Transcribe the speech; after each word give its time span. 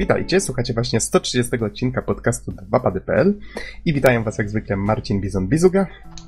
Witajcie, 0.00 0.40
słuchacie 0.40 0.74
właśnie 0.74 1.00
130 1.00 1.64
odcinka 1.64 2.02
podcastu 2.02 2.52
2pady.pl 2.52 3.34
i 3.84 3.94
witają 3.94 4.24
was 4.24 4.38
jak 4.38 4.50
zwykle 4.50 4.76
Marcin 4.76 5.20
Bizon-Bizuga. 5.20 5.86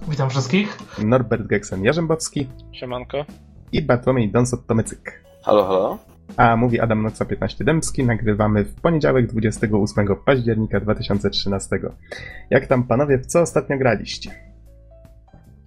Witam 0.08 0.30
wszystkich. 0.30 0.78
Norbert 1.04 1.42
Geksen-Jarzębowski. 1.42 2.46
Siemanko. 2.72 3.24
I 3.72 3.82
Bartłomiej 3.82 4.32
Donsot-Tomycyk. 4.32 5.12
Halo, 5.42 5.64
halo. 5.64 5.98
A 6.36 6.56
mówi 6.56 6.80
Adam 6.80 7.02
Noxa 7.02 7.24
15 7.24 7.64
Dębski. 7.64 8.04
Nagrywamy 8.04 8.64
w 8.64 8.74
poniedziałek 8.74 9.26
28 9.26 10.06
października 10.26 10.80
2013. 10.80 11.78
Jak 12.50 12.66
tam 12.66 12.84
panowie, 12.84 13.18
w 13.18 13.26
co 13.26 13.40
ostatnio 13.40 13.78
graliście? 13.78 14.30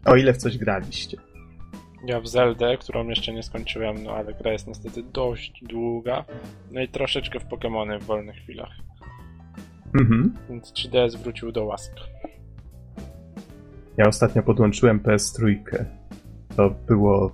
O 0.05 0.15
ile 0.15 0.33
w 0.33 0.37
coś 0.37 0.57
graliście? 0.57 1.17
Ja 2.07 2.21
w 2.21 2.27
Zeldę, 2.27 2.77
którą 2.77 3.07
jeszcze 3.07 3.33
nie 3.33 3.43
skończyłem, 3.43 4.03
no 4.03 4.11
ale 4.11 4.33
gra 4.33 4.51
jest 4.51 4.67
niestety 4.67 5.03
dość 5.03 5.63
długa. 5.63 6.25
No 6.71 6.81
i 6.81 6.87
troszeczkę 6.87 7.39
w 7.39 7.45
Pokémony 7.45 7.99
w 7.99 8.03
wolnych 8.03 8.35
chwilach. 8.35 8.71
Mhm. 9.99 10.33
Więc 10.49 10.73
3DS 10.73 11.17
wrócił 11.17 11.51
do 11.51 11.65
łask. 11.65 11.91
Ja 13.97 14.07
ostatnio 14.07 14.43
podłączyłem 14.43 14.99
PS3. 14.99 15.55
To 16.55 16.69
było 16.87 17.31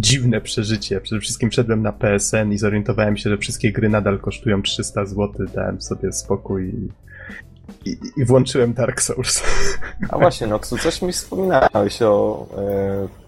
dziwne 0.00 0.40
przeżycie. 0.40 1.00
Przede 1.00 1.20
wszystkim 1.20 1.50
wszedłem 1.50 1.82
na 1.82 1.92
PSN 1.92 2.52
i 2.52 2.58
zorientowałem 2.58 3.16
się, 3.16 3.30
że 3.30 3.38
wszystkie 3.38 3.72
gry 3.72 3.88
nadal 3.88 4.18
kosztują 4.18 4.62
300 4.62 5.06
zł. 5.06 5.46
Dałem 5.54 5.80
sobie 5.80 6.12
spokój 6.12 6.68
i, 6.68 7.90
i, 7.90 7.96
i 8.16 8.24
włączyłem 8.24 8.74
Dark 8.74 9.00
Souls. 9.00 9.42
A 10.08 10.18
właśnie, 10.18 10.46
Noxu, 10.46 10.78
coś 10.78 11.02
mi 11.02 11.12
wspominałeś 11.12 12.02
o 12.02 12.46
e, 12.58 13.21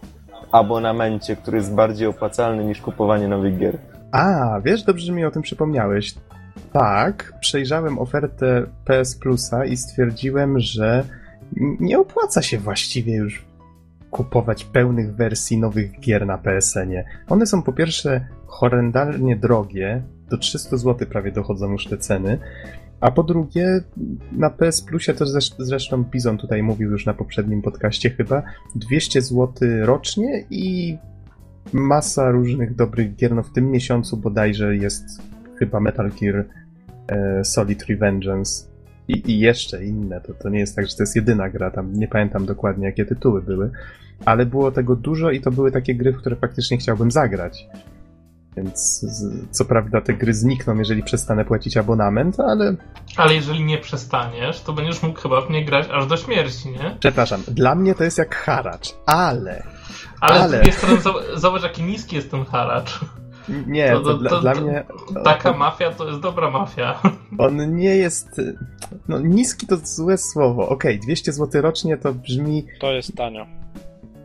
abonamencie, 0.55 1.37
który 1.37 1.57
jest 1.57 1.75
bardziej 1.75 2.07
opłacalny 2.07 2.65
niż 2.65 2.81
kupowanie 2.81 3.29
nowych 3.29 3.59
gier. 3.59 3.79
A, 4.13 4.61
wiesz, 4.65 4.83
dobrze 4.83 5.07
że 5.07 5.13
mi 5.13 5.25
o 5.25 5.31
tym 5.31 5.43
przypomniałeś. 5.43 6.15
Tak, 6.73 7.33
przejrzałem 7.41 7.99
ofertę 7.99 8.67
PS 8.85 9.17
Plusa 9.17 9.65
i 9.65 9.77
stwierdziłem, 9.77 10.59
że 10.59 11.05
nie 11.81 11.99
opłaca 11.99 12.43
się 12.43 12.59
właściwie 12.59 13.17
już 13.17 13.45
kupować 14.11 14.65
pełnych 14.65 15.15
wersji 15.15 15.59
nowych 15.59 16.01
gier 16.01 16.27
na 16.27 16.39
PSN-ie. 16.39 17.05
One 17.29 17.47
są 17.47 17.63
po 17.63 17.73
pierwsze 17.73 18.27
horrendalnie 18.47 19.37
drogie, 19.37 20.03
do 20.31 20.39
300 20.39 20.77
zł 20.77 21.09
prawie 21.09 21.33
dochodzą 21.33 21.73
już 21.73 21.87
te 21.87 21.99
ceny, 21.99 22.39
a 23.01 23.11
po 23.11 23.23
drugie 23.23 23.81
na 24.33 24.51
PS 24.51 24.83
Plusie, 24.83 25.15
to 25.15 25.27
zresztą 25.59 26.05
Bizon 26.05 26.39
tutaj 26.39 26.63
mówił 26.63 26.91
już 26.91 27.07
na 27.07 27.15
poprzednim 27.15 27.63
podcaście 27.63 28.11
chyba, 28.11 28.43
200 28.75 29.23
zł 29.23 29.53
rocznie 29.83 30.45
i 30.51 30.99
masa 31.73 32.31
różnych 32.31 32.75
dobrych 32.75 33.17
gier, 33.17 33.35
no 33.35 33.43
w 33.43 33.53
tym 33.53 33.71
miesiącu 33.71 34.17
bodajże 34.17 34.77
jest 34.77 35.05
chyba 35.59 35.81
Metal 35.81 36.11
Gear 36.21 36.45
e, 37.09 37.45
Solid 37.45 37.83
Revengeance 37.83 38.67
i, 39.09 39.31
i, 39.33 39.39
jeszcze 39.39 39.85
inne. 39.85 40.21
To, 40.21 40.35
to 40.35 40.49
nie 40.49 40.59
jest 40.59 40.77
tak, 40.77 40.87
że 40.87 40.97
to 40.97 41.03
jest 41.03 41.17
jedyna 41.17 41.51
gra, 41.51 41.71
tam 41.71 41.93
nie 41.93 42.09
pamiętam 42.09 42.47
dokładnie 42.47 42.87
jakie 42.87 43.05
tytuły 43.05 43.43
były, 43.43 43.71
ale 44.25 44.47
było 44.47 44.73
tego 44.73 44.97
dużo 44.97 45.31
i 45.31 45.41
to 45.41 45.51
były 45.51 45.73
takie 45.73 45.95
gry, 45.95 46.13
w 46.13 46.17
które 46.17 46.37
faktycznie 46.37 46.79
chciałbym 46.79 47.11
zagrać. 47.11 47.69
Więc 48.57 49.07
co 49.51 49.65
prawda 49.65 50.01
te 50.01 50.15
gry 50.15 50.35
znikną, 50.35 50.79
jeżeli 50.79 51.03
przestanę 51.03 51.45
płacić 51.45 51.77
abonament, 51.77 52.41
ale. 52.41 52.77
Ale 53.17 53.35
jeżeli 53.35 53.65
nie 53.65 53.79
przestaniesz, 53.79 54.61
to 54.61 54.73
będziesz 54.73 55.03
mógł 55.03 55.21
chyba 55.21 55.41
w 55.41 55.51
nie 55.51 55.65
grać 55.65 55.89
aż 55.93 56.07
do 56.07 56.17
śmierci, 56.17 56.69
nie? 56.69 56.97
Przepraszam, 57.01 57.43
dla 57.49 57.75
mnie 57.75 57.95
to 57.95 58.05
jest 58.05 58.19
jak 58.19 58.35
haracz, 58.35 58.95
ale. 59.07 59.63
Ale, 60.21 60.41
ale... 60.41 60.49
z 60.49 60.53
drugiej 60.53 60.73
strony 60.73 61.01
zobacz, 61.35 61.63
jaki 61.63 61.83
niski 61.83 62.17
jest 62.17 62.31
ten 62.31 62.45
haracz. 62.45 63.01
Nie, 63.67 63.93
to, 63.93 64.01
to, 64.01 64.13
to, 64.13 64.19
dla, 64.19 64.41
dla, 64.41 64.55
mnie. 64.55 64.85
Taka 65.25 65.53
mafia 65.53 65.91
to 65.93 66.09
jest 66.09 66.21
dobra 66.21 66.51
mafia. 66.51 67.01
On 67.39 67.77
nie 67.77 67.97
jest. 67.97 68.41
No, 69.09 69.21
niski 69.21 69.67
to 69.67 69.77
złe 69.77 70.19
słowo. 70.19 70.69
Okej, 70.69 70.95
okay, 70.95 71.07
200 71.07 71.33
zł 71.33 71.63
rocznie 71.63 71.97
to 71.97 72.15
brzmi. 72.15 72.67
To 72.81 72.93
jest 72.93 73.17
tanio. 73.17 73.47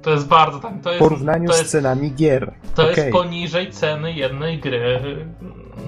To 0.01 0.11
jest 0.11 0.27
bardzo 0.27 0.59
tak. 0.59 0.73
To 0.83 0.89
jest, 0.89 1.05
w 1.05 1.07
porównaniu 1.07 1.49
to 1.49 1.57
jest, 1.57 1.69
z 1.69 1.71
cenami 1.71 2.11
gier. 2.11 2.53
To 2.75 2.83
okay. 2.83 2.95
jest 2.95 3.11
poniżej 3.11 3.71
ceny 3.71 4.13
jednej 4.13 4.59
gry. 4.59 4.99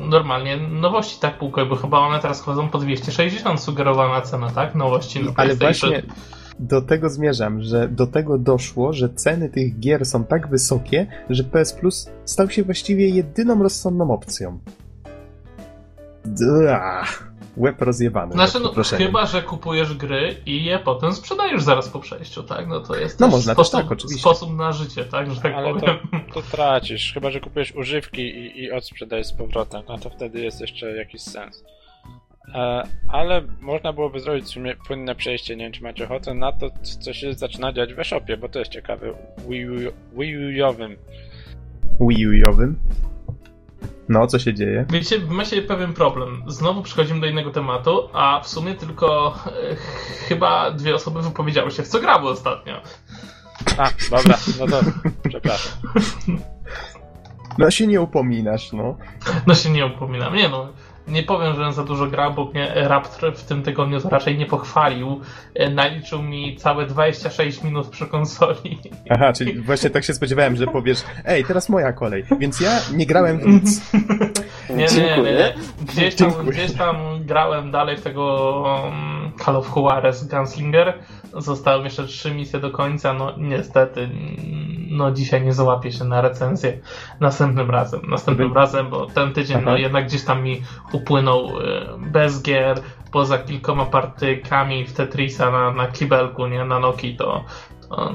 Normalnie 0.09 0.57
nowości 0.57 1.19
tak 1.19 1.37
półkowe, 1.37 1.69
bo 1.69 1.75
chyba 1.75 1.99
one 1.99 2.19
teraz 2.19 2.41
chodzą 2.41 2.69
po 2.69 2.77
260 2.77 3.61
sugerowana 3.61 4.21
cena, 4.21 4.49
tak? 4.49 4.75
Nowości 4.75 5.23
na 5.23 5.31
Ale 5.35 5.55
właśnie 5.55 6.03
do 6.59 6.81
tego 6.81 7.09
zmierzam, 7.09 7.61
że 7.61 7.87
do 7.87 8.07
tego 8.07 8.37
doszło, 8.37 8.93
że 8.93 9.09
ceny 9.09 9.49
tych 9.49 9.79
gier 9.79 10.05
są 10.05 10.23
tak 10.23 10.47
wysokie, 10.47 11.07
że 11.29 11.43
PS 11.43 11.73
Plus 11.73 12.09
stał 12.25 12.49
się 12.49 12.63
właściwie 12.63 13.09
jedyną 13.09 13.63
rozsądną 13.63 14.11
opcją. 14.11 14.59
Dach 16.25 17.30
łeb 17.57 17.81
rozjebany. 17.81 18.33
Znaczy, 18.33 18.59
no, 18.59 18.83
chyba, 18.97 19.25
że 19.25 19.41
kupujesz 19.41 19.93
gry 19.93 20.35
i 20.45 20.63
je 20.63 20.79
potem 20.79 21.13
sprzedajesz 21.13 21.63
zaraz 21.63 21.89
po 21.89 21.99
przejściu, 21.99 22.43
tak? 22.43 22.67
No 22.67 22.79
to 22.79 22.95
jest 22.95 23.19
no, 23.19 23.27
można 23.27 23.53
sposób, 23.53 23.81
tak, 23.81 23.91
oczywiście. 23.91 24.21
sposób 24.21 24.57
na 24.57 24.71
życie, 24.71 25.05
tak? 25.05 25.31
Że 25.31 25.41
tak 25.41 25.53
Ale 25.53 25.73
powiem. 25.73 25.97
To, 26.33 26.41
to 26.41 26.47
tracisz, 26.51 27.13
chyba, 27.13 27.31
że 27.31 27.39
kupujesz 27.39 27.75
używki 27.75 28.21
i, 28.21 28.63
i 28.63 28.71
odsprzedajesz 28.71 29.27
z 29.27 29.33
powrotem, 29.33 29.81
no 29.87 29.97
to 29.97 30.09
wtedy 30.09 30.41
jest 30.41 30.61
jeszcze 30.61 30.95
jakiś 30.95 31.21
sens. 31.21 31.63
E, 32.55 32.83
ale 33.07 33.41
można 33.61 33.93
byłoby 33.93 34.19
zrobić 34.19 34.45
w 34.45 34.49
sumie 34.49 34.75
płynne 34.87 35.15
przejście, 35.15 35.55
nie 35.55 35.63
wiem 35.63 35.73
czy 35.73 35.83
macie 35.83 36.05
ochotę, 36.05 36.33
na 36.33 36.51
to, 36.51 36.69
co 37.01 37.13
się 37.13 37.33
zaczyna 37.33 37.73
dziać 37.73 37.93
w 37.93 37.99
e-shopie, 37.99 38.37
bo 38.37 38.49
to 38.49 38.59
jest 38.59 38.71
ciekawe, 38.71 39.13
Wii 39.49 40.61
U-owym. 40.61 40.97
Wii 41.99 42.27
U-owym? 42.27 42.79
No, 44.11 44.27
co 44.27 44.39
się 44.39 44.53
dzieje? 44.53 44.85
Wiecie, 44.89 45.19
ma 45.19 45.45
się 45.45 45.61
pewien 45.61 45.93
problem. 45.93 46.43
Znowu 46.47 46.81
przechodzimy 46.81 47.19
do 47.19 47.27
innego 47.27 47.51
tematu, 47.51 48.09
a 48.13 48.41
w 48.43 48.47
sumie 48.47 48.75
tylko 48.75 49.35
e, 49.45 49.75
chyba 50.27 50.71
dwie 50.71 50.95
osoby 50.95 51.21
wypowiedziały 51.21 51.71
się, 51.71 51.83
w 51.83 51.87
co 51.87 51.99
grały 51.99 52.29
ostatnio. 52.29 52.81
A, 53.77 53.89
dobra, 54.09 54.37
no 54.59 54.67
to 54.67 54.81
przepraszam. 55.29 55.73
No 57.57 57.71
się 57.71 57.87
nie 57.87 58.01
upominasz, 58.01 58.73
no. 58.73 58.97
No 59.47 59.55
się 59.55 59.69
nie 59.69 59.85
upominam, 59.85 60.35
nie 60.35 60.49
no 60.49 60.67
nie 61.11 61.23
powiem, 61.23 61.55
że 61.55 61.73
za 61.73 61.83
dużo 61.83 62.07
grał, 62.07 62.33
bo 62.33 62.45
mnie 62.45 62.71
Raptor 62.75 63.35
w 63.35 63.43
tym 63.43 63.63
tygodniu 63.63 63.99
raczej 64.09 64.37
nie 64.37 64.45
pochwalił. 64.45 65.21
E, 65.55 65.69
naliczył 65.69 66.23
mi 66.23 66.57
całe 66.57 66.85
26 66.85 67.63
minut 67.63 67.87
przy 67.87 68.07
konsoli. 68.07 68.79
Aha, 69.09 69.33
czyli 69.33 69.61
właśnie 69.61 69.89
tak 69.89 70.03
się 70.03 70.13
spodziewałem, 70.13 70.55
że 70.55 70.67
powiesz, 70.67 71.03
ej, 71.25 71.45
teraz 71.45 71.69
moja 71.69 71.93
kolej, 71.93 72.25
więc 72.39 72.59
ja 72.59 72.79
nie 72.93 73.05
grałem 73.05 73.39
w 73.39 73.45
nic. 73.45 73.81
nie, 74.75 74.85
nie, 74.85 75.17
nie. 75.23 75.53
Gdzieś 75.81 76.15
tam, 76.15 76.31
gdzieś 76.45 76.73
tam 76.73 76.95
grałem 77.25 77.71
dalej 77.71 77.97
w 77.97 78.01
tego 78.01 78.53
um, 78.83 79.31
Call 79.45 79.55
of 79.55 79.75
Juarez 79.75 80.27
Gunslinger. 80.27 80.93
Zostały 81.33 81.83
jeszcze 81.83 82.07
trzy 82.07 82.33
misje 82.33 82.59
do 82.59 82.71
końca, 82.71 83.13
no 83.13 83.33
niestety 83.37 84.09
no 84.91 85.11
dzisiaj 85.11 85.41
nie 85.41 85.53
załapię 85.53 85.91
się 85.91 86.03
na 86.03 86.21
recenzję 86.21 86.79
następnym 87.19 87.71
razem. 87.71 88.01
Następnym 88.09 88.53
razem, 88.53 88.89
bo 88.89 89.05
ten 89.05 89.33
tydzień 89.33 89.61
no, 89.65 89.77
jednak 89.77 90.05
gdzieś 90.05 90.23
tam 90.23 90.43
mi 90.43 90.61
upłynął 90.91 91.45
e, 91.45 91.51
bez 91.97 92.41
gier, 92.43 92.79
poza 93.11 93.37
kilkoma 93.37 93.85
partykami 93.85 94.85
w 94.85 94.93
Tetrisa 94.93 95.51
na, 95.51 95.71
na 95.71 95.87
kibelku, 95.87 96.47
nie, 96.47 96.65
na 96.65 96.79
Noki, 96.79 97.15
to, 97.15 97.43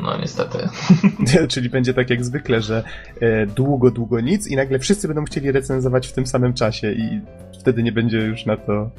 no 0.03 0.17
niestety. 0.17 0.69
Czyli 1.53 1.71
będzie 1.71 1.95
tak 1.95 2.11
jak 2.11 2.25
zwykle, 2.25 2.61
że 2.61 2.83
e, 3.21 3.47
długo, 3.47 3.91
długo 3.91 4.21
nic 4.21 4.47
i 4.47 4.57
nagle 4.57 4.79
wszyscy 4.79 5.09
będą 5.09 5.25
chcieli 5.25 5.53
recenzować 5.53 6.07
w 6.07 6.13
tym 6.13 6.27
samym 6.27 6.55
czasie 6.55 6.93
i 6.93 7.21
wtedy 7.61 7.83
nie 7.83 7.93
będzie 7.93 8.19
już 8.19 8.47
na 8.47 8.57
to 8.57 8.91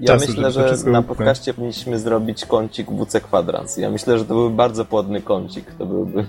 ja 0.00 0.06
czasu, 0.06 0.26
myślę, 0.28 0.52
że 0.52 0.90
na 0.90 1.02
podcaście 1.02 1.54
powinniśmy 1.54 1.98
zrobić 1.98 2.46
kącik 2.46 2.90
WC 2.90 3.20
Kwadrans. 3.20 3.76
Ja 3.76 3.90
myślę, 3.90 4.18
że 4.18 4.24
to 4.24 4.34
byłby 4.34 4.56
bardzo 4.56 4.84
płodny 4.84 5.22
kącik. 5.22 5.74
To 5.78 5.86
byłby. 5.86 6.26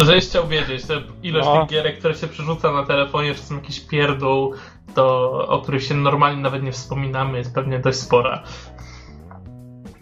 Żeś 0.00 0.28
chciał 0.28 0.48
wiedzieć, 0.48 0.86
że 0.86 1.02
ilość 1.22 1.46
no. 1.46 1.60
tych 1.60 1.70
gierek, 1.70 1.98
które 1.98 2.14
się 2.14 2.26
przerzuca 2.26 2.72
na 2.72 2.86
telefonie, 2.86 3.34
czasem 3.34 3.56
jakiś 3.56 3.80
pierdół, 3.80 4.52
to, 4.94 5.30
o 5.48 5.62
których 5.62 5.82
się 5.82 5.94
normalnie 5.94 6.42
nawet 6.42 6.62
nie 6.62 6.72
wspominamy, 6.72 7.38
jest 7.38 7.54
pewnie 7.54 7.78
dość 7.78 7.98
spora. 7.98 8.42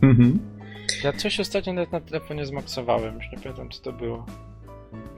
Mhm. 0.03 0.52
Ja 1.05 1.13
coś 1.13 1.41
ostatnio 1.41 1.73
nawet 1.73 1.93
na 1.93 2.01
telefonie 2.01 2.47
zmaksowałem, 2.47 3.15
już 3.15 3.33
nie 3.33 3.39
pamiętam 3.39 3.71
co 3.71 3.83
to 3.83 3.93
było. 3.93 4.27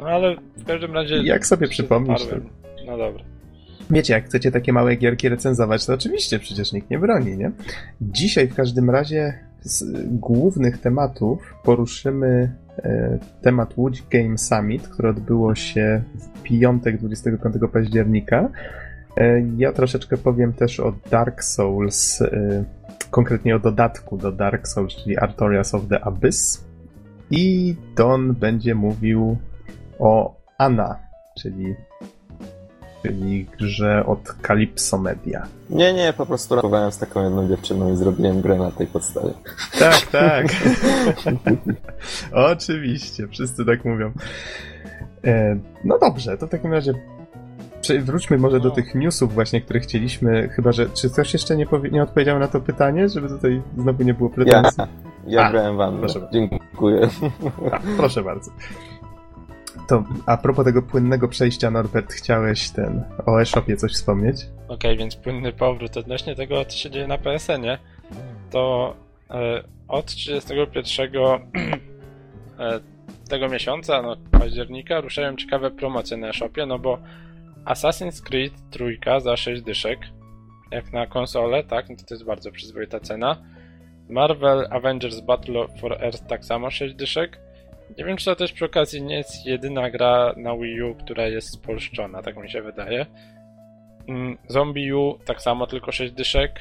No 0.01 0.07
ale 0.07 0.37
w 0.57 0.65
każdym 0.65 0.95
razie... 0.95 1.17
Jak 1.17 1.47
sobie 1.47 1.69
przypomnisz? 1.69 2.27
No 2.87 2.99
dobra. 2.99 3.25
Wiecie, 3.91 4.15
jak 4.15 4.25
chcecie 4.25 4.53
takie 4.53 4.73
małe 4.73 4.97
gierki 4.97 5.29
recenzować, 5.29 5.87
to 5.87 5.95
oczywiście 5.95 6.39
przecież 6.39 6.73
nikt 6.73 6.91
nie 6.91 6.99
broni, 6.99 7.37
nie? 7.37 7.51
Dzisiaj 8.01 8.49
w 8.49 8.55
każdym 8.55 8.91
razie 8.91 9.39
z 9.61 9.85
głównych 10.07 10.79
tematów 10.79 11.55
poruszymy 11.65 12.53
e, 12.79 13.19
temat 13.43 13.77
Łódź 13.77 14.03
Game 14.11 14.39
Summit, 14.39 14.89
które 14.89 15.11
odbyło 15.11 15.55
się 15.55 16.03
w 16.15 16.43
piątek 16.43 16.99
25 16.99 17.55
października. 17.73 18.51
E, 19.17 19.43
ja 19.57 19.73
troszeczkę 19.73 20.17
powiem 20.17 20.53
też 20.53 20.81
o 20.81 20.95
Dark 21.11 21.45
Souls, 21.45 22.23
e, 22.23 22.65
konkretnie 23.11 23.57
o 23.57 23.59
dodatku 23.59 24.17
do 24.17 24.33
Dark 24.33 24.69
Souls, 24.69 24.95
czyli 24.95 25.19
Artorias 25.19 25.75
of 25.75 25.83
the 25.89 26.05
Abyss. 26.05 26.65
I 27.31 27.77
Don 27.97 28.33
będzie 28.33 28.75
mówił 28.75 29.37
o 29.99 30.37
Anna, 30.59 30.99
czyli 31.39 31.75
czyli 33.05 33.47
grze 33.59 34.07
od 34.07 34.35
Calypso 34.47 34.99
Media. 34.99 35.47
Nie, 35.71 35.93
nie, 35.93 36.13
po 36.13 36.27
prostu 36.27 36.55
rapowałem 36.55 36.93
z 36.93 36.99
taką 36.99 37.25
jedną 37.25 37.49
dziewczyną 37.49 37.93
i 37.93 37.97
zrobiłem 37.97 38.41
grę 38.41 38.57
na 38.57 38.71
tej 38.71 38.87
podstawie. 38.87 39.33
Tak, 39.79 40.01
tak. 40.01 40.47
Oczywiście, 42.53 43.29
wszyscy 43.29 43.65
tak 43.65 43.85
mówią. 43.85 44.13
E, 45.25 45.59
no 45.85 45.99
dobrze, 45.99 46.39
to 46.39 46.47
w 46.47 46.51
takim 46.51 46.73
razie 46.73 46.95
wróćmy 47.93 48.39
może 48.39 48.61
do 48.61 48.71
tych 48.71 48.95
newsów 48.95 49.35
właśnie, 49.35 49.61
które 49.61 49.81
chcieliśmy, 49.81 50.49
chyba 50.49 50.73
że, 50.73 50.87
czy 50.91 51.11
ktoś 51.11 51.33
jeszcze 51.33 51.57
nie, 51.57 51.67
powie, 51.67 51.91
nie 51.91 52.03
odpowiedział 52.03 52.39
na 52.39 52.49
to 52.49 52.61
pytanie, 52.61 53.09
żeby 53.09 53.29
tutaj 53.29 53.63
znowu 53.77 54.03
nie 54.03 54.15
było 54.15 54.31
Ja, 54.31 54.35
pretensji? 54.35 54.85
ja 55.27 55.43
A, 55.47 55.51
grałem 55.51 55.77
wam. 55.77 55.99
proszę. 55.99 56.29
Dziękuję. 56.33 57.09
A, 57.73 57.81
proszę 57.97 58.23
bardzo. 58.23 58.51
To 59.89 60.05
a 60.27 60.37
propos 60.37 60.65
tego 60.65 60.83
płynnego 60.83 61.29
przejścia, 61.29 61.71
Norbert, 61.71 62.13
chciałeś 62.13 62.71
ten 62.71 63.05
o 63.27 63.41
e-shopie 63.41 63.77
coś 63.77 63.93
wspomnieć? 63.93 64.37
Okej, 64.69 64.97
więc 64.97 65.17
płynny 65.17 65.53
powrót 65.53 65.97
odnośnie 65.97 66.35
tego, 66.37 66.65
co 66.65 66.77
się 66.77 66.91
dzieje 66.91 67.07
na 67.07 67.19
PSN-ie, 67.19 67.79
to 68.51 68.95
e, 69.31 69.63
od 69.89 70.07
31 70.07 71.11
e, 72.59 72.81
tego 73.29 73.49
miesiąca, 73.49 74.03
no 74.03 74.17
października, 74.31 75.01
ruszają 75.01 75.37
ciekawe 75.37 75.71
promocje 75.71 76.17
na 76.17 76.33
shopie, 76.33 76.67
no 76.67 76.79
bo 76.79 76.99
Assassin's 77.65 78.23
Creed 78.23 78.53
trójka 78.71 79.21
za 79.21 79.37
6 79.37 79.63
dyszek, 79.63 79.99
jak 80.71 80.93
na 80.93 81.07
konsolę, 81.07 81.65
tak, 81.65 81.89
no 81.91 81.97
to, 81.97 82.05
to 82.05 82.15
jest 82.15 82.25
bardzo 82.25 82.53
przyzwoita 82.53 83.01
cena. 83.01 83.43
Marvel 84.09 84.67
Avengers 84.71 85.21
Battle 85.21 85.69
for 85.81 85.93
Earth 85.93 86.27
tak 86.27 86.45
samo 86.45 86.71
6 86.71 86.95
dyszek. 86.95 87.39
Nie 87.99 88.05
wiem, 88.05 88.17
czy 88.17 88.25
to 88.25 88.37
też 88.37 88.53
przy 88.53 88.65
okazji 88.65 89.03
nie 89.03 89.17
jest 89.17 89.47
jedyna 89.47 89.91
gra 89.91 90.35
na 90.37 90.57
Wii 90.57 90.83
U, 90.83 90.95
która 90.95 91.27
jest 91.27 91.49
spolszczona, 91.51 92.23
tak 92.23 92.37
mi 92.37 92.51
się 92.51 92.63
wydaje. 92.63 93.07
Mm, 94.09 94.39
Zombie 94.49 94.93
U 94.93 95.19
tak 95.25 95.43
samo, 95.43 95.67
tylko 95.67 95.93
6 95.93 96.13
dyszek. 96.13 96.61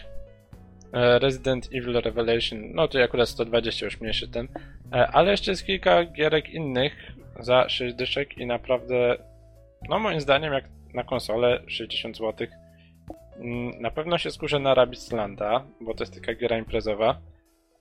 E, 0.94 1.20
Resident 1.20 1.70
Evil 1.74 2.02
Revelation, 2.02 2.60
no 2.74 2.88
to 2.88 3.04
akurat 3.04 3.30
120 3.30 3.86
już 3.86 4.02
mniejszy 4.02 4.28
ten. 4.28 4.48
E, 4.94 5.08
Ale 5.08 5.32
jeszcze 5.32 5.52
jest 5.52 5.66
kilka 5.66 6.06
gierek 6.06 6.50
innych 6.50 6.94
za 7.40 7.70
6 7.70 7.96
dyszek 7.96 8.38
i 8.38 8.46
naprawdę, 8.46 9.16
no 9.90 10.00
moim 10.00 10.22
zdaniem 10.22 10.54
jak 10.54 10.66
na 10.94 11.04
konsolę 11.04 11.64
60 11.68 12.18
zł. 12.18 12.48
Mm, 13.40 13.82
Na 13.82 13.92
pewno 13.92 14.18
się 14.18 14.32
skuszę 14.32 14.60
na 14.60 14.74
Rabbids 14.74 15.12
Landa, 15.12 15.64
bo 15.82 15.94
to 15.94 16.04
jest 16.04 16.16
taka 16.16 16.34
gra 16.34 16.58
imprezowa. 16.58 17.18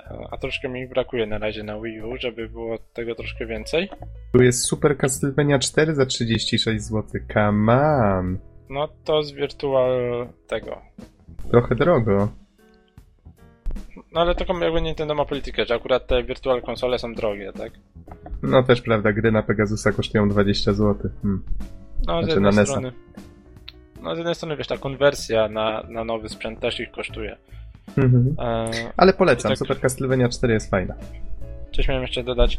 E, 0.00 0.26
A 0.31 0.37
troszkę 0.38 0.69
mi 0.69 0.88
brakuje 0.88 1.26
na 1.26 1.38
razie 1.38 1.62
na 1.62 1.81
Wii 1.81 2.00
U, 2.03 2.17
żeby 2.17 2.49
było 2.49 2.79
tego 2.93 3.14
troszkę 3.14 3.47
więcej. 3.47 3.88
Tu 4.32 4.43
jest 4.43 4.64
Super 4.64 4.99
Castlevania 4.99 5.59
4 5.59 5.94
za 5.94 6.06
36 6.06 6.82
zł. 6.85 7.20
Come 7.35 7.73
on! 7.73 8.38
No 8.70 8.88
to 9.05 9.23
z 9.23 9.32
Virtual 9.32 10.26
tego. 10.47 10.82
Trochę 11.50 11.75
drogo. 11.75 12.29
No 14.12 14.20
ale 14.20 14.35
taką 14.35 14.59
jakby 14.61 14.82
Nintendo 14.82 15.14
ma 15.14 15.25
politykę, 15.25 15.64
że 15.67 15.75
akurat 15.75 16.06
te 16.06 16.23
Virtual 16.23 16.62
konsole 16.62 16.99
są 16.99 17.14
drogie, 17.14 17.53
tak? 17.53 17.73
No 18.43 18.62
też 18.62 18.82
prawda, 18.82 19.12
gry 19.12 19.32
na 19.32 19.43
Pegasusa 19.43 19.93
kosztują 19.93 20.29
20 20.29 20.73
zł. 20.73 21.11
Hmm. 21.23 21.43
No 22.06 22.22
z 22.22 22.25
Znaczy 22.25 22.34
jednej 22.40 22.52
na 22.52 22.64
strony. 22.66 22.93
No 24.02 24.14
z 24.14 24.19
jednej 24.19 24.34
strony 24.34 24.56
wiesz, 24.56 24.66
ta 24.66 24.76
konwersja 24.78 25.49
na, 25.49 25.82
na 25.88 26.04
nowy 26.04 26.28
sprzęt 26.28 26.60
też 26.60 26.81
ich 26.81 26.90
kosztuje. 26.90 27.37
Mhm. 27.99 28.34
E, 28.38 28.70
Ale 28.96 29.12
polecam, 29.12 29.49
Tak. 29.50 29.58
Super 29.58 29.81
Castlevania 29.81 30.28
4 30.28 30.52
jest 30.54 30.70
fajna. 30.70 30.94
coś 31.76 31.88
miałem 31.88 32.02
jeszcze 32.02 32.22
dodać. 32.25 32.58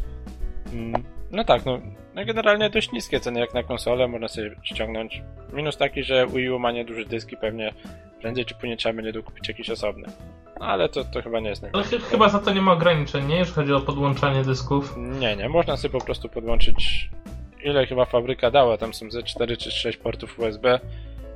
Mm, 0.72 1.02
No 1.32 1.44
tak, 1.44 1.66
no, 1.66 1.78
no 2.14 2.24
generalnie 2.24 2.70
dość 2.70 2.92
niskie 2.92 3.20
ceny 3.20 3.40
jak 3.40 3.54
na 3.54 3.62
konsolę, 3.62 4.08
można 4.08 4.28
sobie 4.28 4.56
ściągnąć. 4.62 5.22
Minus 5.52 5.76
taki, 5.76 6.02
że 6.04 6.26
Wii 6.26 6.50
U 6.50 6.58
ma 6.58 6.72
nieduży 6.72 7.04
dysk 7.04 7.32
i 7.32 7.36
pewnie 7.36 7.72
prędzej 8.20 8.44
czy 8.44 8.54
później 8.54 8.76
trzeba 8.76 8.92
będzie 8.96 9.12
dokupić 9.12 9.48
jakiś 9.48 9.70
osobny. 9.70 10.06
No, 10.60 10.66
ale 10.66 10.88
to, 10.88 11.04
to 11.04 11.22
chyba 11.22 11.40
nie 11.40 11.48
jest 11.48 11.64
Ale 11.64 11.72
najważniejsze. 11.72 12.06
ch- 12.06 12.10
chyba 12.10 12.28
za 12.28 12.38
to 12.38 12.54
nie 12.54 12.60
ma 12.62 12.72
ograniczeń, 12.72 13.26
nie? 13.26 13.36
Jeżeli 13.36 13.54
chodzi 13.54 13.72
o 13.72 13.80
podłączanie 13.80 14.42
dysków. 14.44 14.94
Nie, 14.96 15.36
nie, 15.36 15.48
można 15.48 15.76
sobie 15.76 15.92
po 15.98 16.04
prostu 16.04 16.28
podłączyć 16.28 17.10
ile 17.64 17.86
chyba 17.86 18.04
fabryka 18.04 18.50
dała, 18.50 18.78
tam 18.78 18.94
są 18.94 19.10
ze 19.10 19.22
4 19.22 19.56
czy 19.56 19.70
6 19.70 19.98
portów 19.98 20.38
USB. 20.38 20.80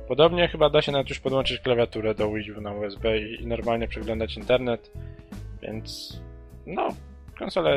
Podobnie 0.07 0.47
chyba 0.47 0.69
da 0.69 0.81
się 0.81 0.91
nawet 0.91 1.09
już 1.09 1.19
podłączyć 1.19 1.59
klawiaturę 1.59 2.15
do 2.15 2.31
Wii 2.31 2.51
U 2.51 2.61
na 2.61 2.71
USB 2.73 3.19
i, 3.19 3.43
i 3.43 3.47
normalnie 3.47 3.87
przeglądać 3.87 4.37
internet, 4.37 4.91
więc 5.61 6.19
no, 6.67 6.89
konsola 7.39 7.69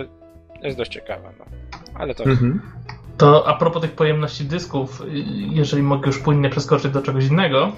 jest 0.62 0.78
dość 0.78 0.92
ciekawa, 0.92 1.32
no. 1.38 1.44
Ale 1.94 2.14
to 2.14 2.24
Mhm. 2.24 2.60
To 3.18 3.48
a 3.48 3.54
propos 3.54 3.82
tych 3.82 3.92
pojemności 3.92 4.44
dysków, 4.44 5.02
jeżeli 5.50 5.82
mogę 5.82 6.06
już 6.06 6.18
płynnie 6.18 6.50
przeskoczyć 6.50 6.92
do 6.92 7.02
czegoś 7.02 7.26
innego, 7.26 7.72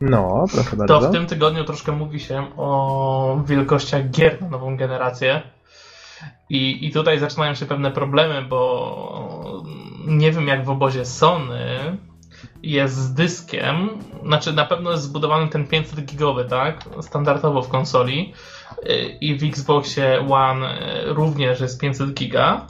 No, 0.00 0.44
proszę 0.54 0.70
to 0.70 0.76
bardzo. 0.76 1.08
w 1.08 1.12
tym 1.12 1.26
tygodniu 1.26 1.64
troszkę 1.64 1.92
mówi 1.92 2.20
się 2.20 2.46
o 2.56 3.42
wielkościach 3.46 4.10
gier 4.10 4.42
na 4.42 4.48
nową 4.48 4.76
generację. 4.76 5.42
I, 6.50 6.86
I 6.86 6.90
tutaj 6.90 7.18
zaczynają 7.18 7.54
się 7.54 7.66
pewne 7.66 7.90
problemy, 7.90 8.42
bo 8.42 9.64
nie 10.06 10.32
wiem 10.32 10.48
jak 10.48 10.64
w 10.64 10.70
obozie 10.70 11.04
Sony 11.04 11.98
jest 12.62 12.94
z 12.94 13.14
dyskiem, 13.14 13.88
znaczy 14.24 14.52
na 14.52 14.64
pewno 14.64 14.90
jest 14.90 15.02
zbudowany 15.02 15.48
ten 15.48 15.66
500 15.66 16.04
gigowy, 16.04 16.44
tak? 16.44 16.84
Standardowo 17.00 17.62
w 17.62 17.68
konsoli 17.68 18.32
i 19.20 19.36
w 19.36 19.44
Xboxie 19.44 20.26
One 20.30 20.78
również 21.04 21.60
jest 21.60 21.80
500 21.80 22.14
giga. 22.14 22.66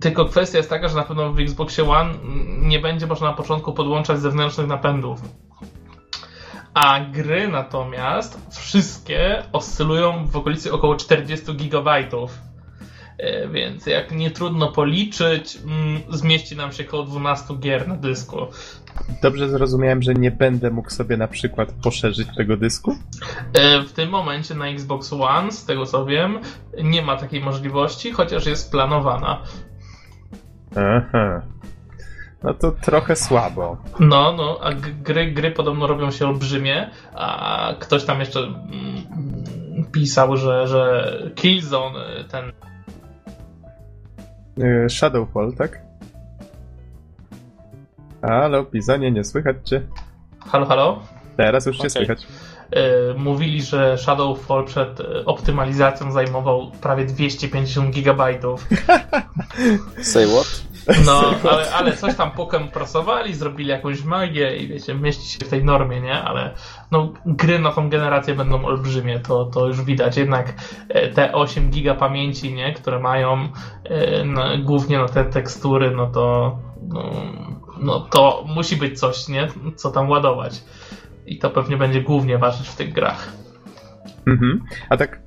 Tylko 0.00 0.24
kwestia 0.24 0.58
jest 0.58 0.70
taka, 0.70 0.88
że 0.88 0.96
na 0.96 1.02
pewno 1.02 1.32
w 1.32 1.40
Xboxie 1.40 1.90
One 1.90 2.14
nie 2.60 2.78
będzie 2.78 3.06
można 3.06 3.26
na 3.26 3.36
początku 3.36 3.72
podłączać 3.72 4.20
zewnętrznych 4.20 4.66
napędów. 4.66 5.20
A 6.74 7.00
gry 7.00 7.48
natomiast 7.48 8.38
wszystkie 8.58 9.42
oscylują 9.52 10.26
w 10.26 10.36
okolicy 10.36 10.72
około 10.72 10.96
40 10.96 11.54
GB. 11.54 11.90
E, 13.18 13.48
Więc 13.48 13.86
jak 13.86 14.12
nie 14.12 14.30
trudno 14.30 14.72
policzyć, 14.72 15.56
mm, 15.64 16.00
zmieści 16.10 16.56
nam 16.56 16.72
się 16.72 16.86
około 16.88 17.02
12 17.02 17.54
gier 17.56 17.88
na 17.88 17.96
dysku. 17.96 18.36
Dobrze 19.22 19.48
zrozumiałem, 19.48 20.02
że 20.02 20.14
nie 20.14 20.30
będę 20.30 20.70
mógł 20.70 20.90
sobie 20.90 21.16
na 21.16 21.28
przykład 21.28 21.72
poszerzyć 21.82 22.28
tego 22.36 22.56
dysku? 22.56 22.96
E, 23.54 23.82
W 23.82 23.92
tym 23.92 24.10
momencie 24.10 24.54
na 24.54 24.66
Xbox 24.68 25.12
One, 25.12 25.52
z 25.52 25.64
tego 25.64 25.86
co 25.86 26.06
wiem, 26.06 26.38
nie 26.82 27.02
ma 27.02 27.16
takiej 27.16 27.40
możliwości, 27.40 28.12
chociaż 28.12 28.46
jest 28.46 28.70
planowana. 28.70 29.42
Aha. 30.76 31.42
No 32.42 32.54
to 32.54 32.72
trochę 32.72 33.16
słabo. 33.16 33.76
No, 34.00 34.32
no, 34.32 34.58
a 34.62 34.72
gry, 35.02 35.32
gry 35.32 35.50
podobno 35.50 35.86
robią 35.86 36.10
się 36.10 36.26
olbrzymie, 36.26 36.90
a 37.14 37.74
ktoś 37.78 38.04
tam 38.04 38.20
jeszcze 38.20 38.40
mm, 38.40 39.86
pisał, 39.92 40.36
że, 40.36 40.68
że 40.68 41.12
Killzone, 41.34 42.20
y, 42.20 42.24
ten 42.24 42.52
Yy, 44.56 44.90
Shadowfall, 44.90 45.52
tak? 45.52 45.80
Halo, 48.22 48.64
pisanie, 48.64 49.10
nie 49.10 49.24
słychać 49.24 49.56
cię. 49.64 49.82
Halo, 50.46 50.66
halo? 50.66 51.02
Teraz 51.36 51.66
już 51.66 51.76
cię 51.76 51.80
Okej. 51.80 51.90
słychać. 51.90 52.26
Y, 52.76 53.18
mówili, 53.18 53.62
że 53.62 53.98
Shadowfall 53.98 54.64
przed 54.64 55.00
y, 55.00 55.24
optymalizacją 55.24 56.12
zajmował 56.12 56.70
prawie 56.70 57.04
250 57.04 57.94
gigabajtów. 57.94 58.68
Say 60.02 60.26
what? 60.26 60.69
No, 61.06 61.22
ale, 61.52 61.72
ale 61.72 61.96
coś 61.96 62.16
tam 62.16 62.30
pokem 62.30 62.68
pracowali, 62.68 63.34
zrobili 63.34 63.70
jakąś 63.70 64.04
magię 64.04 64.56
i 64.56 64.68
wiecie, 64.68 64.94
mieści 64.94 65.28
się 65.28 65.44
w 65.44 65.48
tej 65.48 65.64
normie, 65.64 66.00
nie? 66.00 66.22
Ale 66.22 66.54
no, 66.90 67.12
gry 67.26 67.58
na 67.58 67.72
tą 67.72 67.88
generację 67.88 68.34
będą 68.34 68.64
olbrzymie, 68.64 69.20
to, 69.20 69.44
to 69.44 69.66
już 69.66 69.82
widać. 69.82 70.16
Jednak 70.16 70.54
e, 70.88 71.08
te 71.08 71.32
8 71.32 71.70
giga 71.70 71.94
pamięci, 71.94 72.54
nie? 72.54 72.74
Które 72.74 72.98
mają 72.98 73.48
e, 73.84 74.24
no, 74.24 74.42
głównie 74.64 74.98
na 74.98 75.08
te 75.08 75.24
tekstury, 75.24 75.90
no 75.90 76.06
to 76.06 76.58
no, 76.88 77.12
no 77.80 78.00
to 78.00 78.44
musi 78.54 78.76
być 78.76 79.00
coś, 79.00 79.28
nie? 79.28 79.48
Co 79.76 79.90
tam 79.90 80.10
ładować. 80.10 80.64
I 81.26 81.38
to 81.38 81.50
pewnie 81.50 81.76
będzie 81.76 82.02
głównie 82.02 82.38
ważyć 82.38 82.68
w 82.68 82.76
tych 82.76 82.92
grach. 82.92 83.32
Mhm. 84.26 84.64
A 84.90 84.96
tak, 84.96 85.20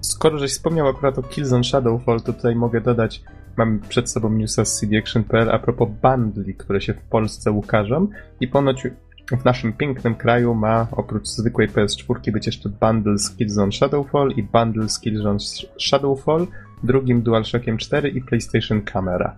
skoro 0.00 0.38
żeś 0.38 0.50
wspomniał 0.50 0.88
akurat 0.88 1.18
o 1.18 1.22
Killzone 1.22 1.64
Shadowfall, 1.64 2.20
to 2.20 2.32
tutaj 2.32 2.56
mogę 2.56 2.80
dodać, 2.80 3.22
mam 3.56 3.80
przed 3.88 4.10
sobą 4.10 4.30
newsa 4.30 4.64
z 4.64 4.80
cdaction.pl 4.80 5.50
a 5.50 5.58
propos 5.58 5.88
bundli, 6.02 6.54
które 6.54 6.80
się 6.80 6.94
w 6.94 7.00
Polsce 7.00 7.52
ukażą 7.52 8.08
i 8.40 8.48
ponoć 8.48 8.86
w 9.30 9.44
naszym 9.44 9.72
pięknym 9.72 10.14
kraju 10.14 10.54
ma 10.54 10.86
oprócz 10.92 11.26
zwykłej 11.26 11.68
PS4 11.68 12.30
być 12.30 12.46
jeszcze 12.46 12.68
bundle 12.68 13.18
z 13.18 13.36
Killzone 13.36 13.72
Shadowfall 13.72 14.30
i 14.30 14.42
bundle 14.42 14.88
z 14.88 15.00
Killzone 15.00 15.38
Shadowfall, 15.78 16.46
drugim 16.82 17.22
DualShockiem 17.22 17.78
4 17.78 18.08
i 18.08 18.22
PlayStation 18.22 18.82
Camera. 18.82 19.36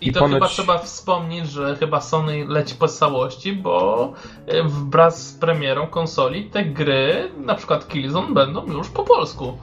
I, 0.00 0.08
I 0.08 0.12
to 0.12 0.20
ponoć- 0.20 0.34
chyba 0.34 0.48
trzeba 0.48 0.78
wspomnieć, 0.78 1.50
że 1.50 1.76
chyba 1.76 2.00
Sony 2.00 2.44
leci 2.48 2.74
po 2.74 2.88
całości, 2.88 3.52
bo 3.52 4.12
e, 4.46 4.62
wraz 4.90 5.26
z 5.28 5.34
premierą 5.34 5.86
konsoli 5.86 6.50
te 6.50 6.64
gry, 6.64 7.30
na 7.46 7.54
przykład 7.54 7.88
Killzone, 7.88 8.34
będą 8.34 8.66
już 8.66 8.88
po 8.88 9.04
polsku. 9.04 9.58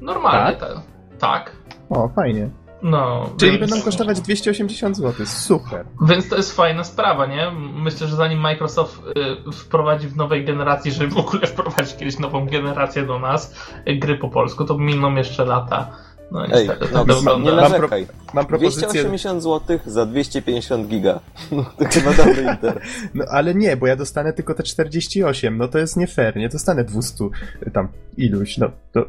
Normalnie. 0.00 0.56
Tak. 0.56 0.80
tak. 1.18 1.56
O, 1.90 2.08
fajnie. 2.08 2.50
No, 2.86 3.30
Czyli 3.36 3.58
więc, 3.58 3.70
będą 3.70 3.84
kosztować 3.84 4.20
280 4.20 4.96
zł. 4.96 5.26
Super. 5.26 5.86
Więc 6.08 6.28
to 6.28 6.36
jest 6.36 6.56
fajna 6.56 6.84
sprawa, 6.84 7.26
nie? 7.26 7.50
Myślę, 7.74 8.06
że 8.06 8.16
zanim 8.16 8.38
Microsoft 8.38 9.02
y, 9.48 9.52
wprowadzi 9.52 10.08
w 10.08 10.16
nowej 10.16 10.44
generacji, 10.44 10.92
żeby 10.92 11.14
w 11.14 11.18
ogóle 11.18 11.46
wprowadzić 11.52 11.96
kiedyś 11.96 12.18
nową 12.18 12.46
generację 12.46 13.06
do 13.06 13.18
nas, 13.18 13.54
y, 13.88 13.96
gry 13.96 14.18
po 14.18 14.28
polsku, 14.28 14.64
to 14.64 14.78
miną 14.78 15.14
jeszcze 15.14 15.44
lata. 15.44 15.90
No 16.30 16.44
Ej, 16.44 16.50
niestety, 16.52 16.86
no, 16.92 17.04
tak 17.04 17.16
to 17.24 17.38
nie 17.38 17.52
narzekaj. 17.52 18.06
Mam 18.34 18.46
propozycję. 18.46 18.88
280 18.88 19.42
zł 19.42 19.78
za 19.86 20.06
250 20.06 20.88
giga. 20.88 21.20
No, 21.52 21.64
to 21.78 21.84
chyba 21.84 22.12
dobry 22.12 22.42
interes. 22.42 22.82
No 23.14 23.24
ale 23.30 23.54
nie, 23.54 23.76
bo 23.76 23.86
ja 23.86 23.96
dostanę 23.96 24.32
tylko 24.32 24.54
te 24.54 24.62
48. 24.62 25.58
No 25.58 25.68
to 25.68 25.78
jest 25.78 25.96
nie 25.96 26.06
fair. 26.06 26.36
Nie 26.36 26.48
dostanę 26.48 26.84
200 26.84 27.24
tam 27.72 27.88
iluś. 28.16 28.58
No 28.58 28.70
to. 28.92 29.04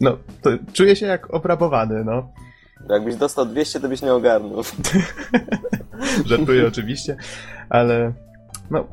No 0.00 0.16
to 0.42 0.50
czuję 0.72 0.96
się 0.96 1.06
jak 1.06 1.34
obrabowany, 1.34 2.04
no. 2.04 2.28
Jakbyś 2.90 3.16
dostał 3.16 3.46
200, 3.46 3.80
to 3.80 3.88
byś 3.88 4.02
nie 4.02 4.14
ogarnął. 4.14 4.62
Żartuję 6.26 6.68
oczywiście, 6.68 7.16
ale. 7.70 8.12
No. 8.70 8.84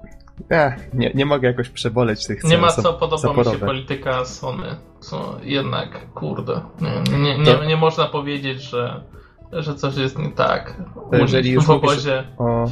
Ja, 0.49 0.75
nie, 0.93 1.11
nie 1.15 1.25
mogę 1.25 1.47
jakoś 1.47 1.69
przeboleć 1.69 2.27
tych 2.27 2.41
cen. 2.41 2.51
Nie 2.51 2.57
ma 2.57 2.71
co, 2.71 2.93
podoba 2.93 3.29
mi 3.29 3.35
się 3.35 3.43
zaporowe. 3.43 3.65
polityka 3.65 4.25
Sony, 4.25 4.75
co 4.99 5.37
jednak, 5.43 6.13
kurde, 6.13 6.61
nie, 6.81 7.17
nie, 7.17 7.37
nie, 7.37 7.67
nie 7.67 7.77
można 7.77 8.05
powiedzieć, 8.05 8.61
że, 8.61 9.03
że 9.51 9.75
coś 9.75 9.95
jest 9.97 10.17
nie 10.19 10.31
tak. 10.31 10.75
To 11.11 11.17
jeżeli 11.17 11.51
już 11.51 11.65
w 11.65 11.69
obozie. 11.69 12.23
O, 12.37 12.65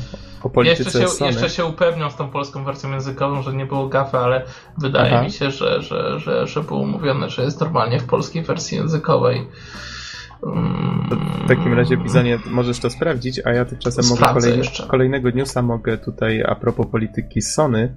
o 0.43 0.49
polityce 0.49 0.83
Jeszcze 0.83 1.01
się, 1.01 1.07
Sony. 1.07 1.31
jeszcze 1.31 1.49
się 1.49 1.65
upewniam 1.65 2.11
z 2.11 2.15
tą 2.15 2.29
polską 2.29 2.63
wersją 2.63 2.91
językową, 2.91 3.41
że 3.41 3.53
nie 3.53 3.65
było 3.65 3.87
gafy, 3.87 4.17
ale 4.17 4.45
wydaje 4.77 5.13
Aha. 5.13 5.23
mi 5.23 5.31
się, 5.31 5.51
że, 5.51 5.81
że, 5.81 6.19
że, 6.19 6.47
że 6.47 6.63
było 6.63 6.85
mówione, 6.85 7.29
że 7.29 7.43
jest 7.43 7.61
normalnie 7.61 7.99
w 7.99 8.05
polskiej 8.05 8.43
wersji 8.43 8.77
językowej. 8.77 9.47
To 11.09 11.15
w 11.15 11.47
takim 11.47 11.73
razie, 11.73 11.97
Bizonie, 11.97 12.39
możesz 12.51 12.79
to 12.79 12.89
sprawdzić, 12.89 13.41
a 13.45 13.51
ja 13.51 13.65
tymczasem 13.65 14.05
mogę 14.05 14.15
Sprawdzę 14.15 14.49
jeszcze. 14.49 14.87
kolejnego 14.87 15.29
newsa 15.29 15.61
mogę 15.61 15.97
tutaj 15.97 16.43
a 16.43 16.55
propos 16.55 16.87
polityki 16.87 17.41
Sony 17.41 17.95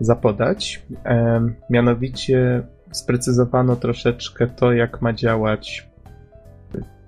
zapodać. 0.00 0.82
Em, 1.04 1.54
mianowicie 1.70 2.62
sprecyzowano 2.92 3.76
troszeczkę 3.76 4.46
to, 4.46 4.72
jak 4.72 5.02
ma 5.02 5.12
działać 5.12 5.88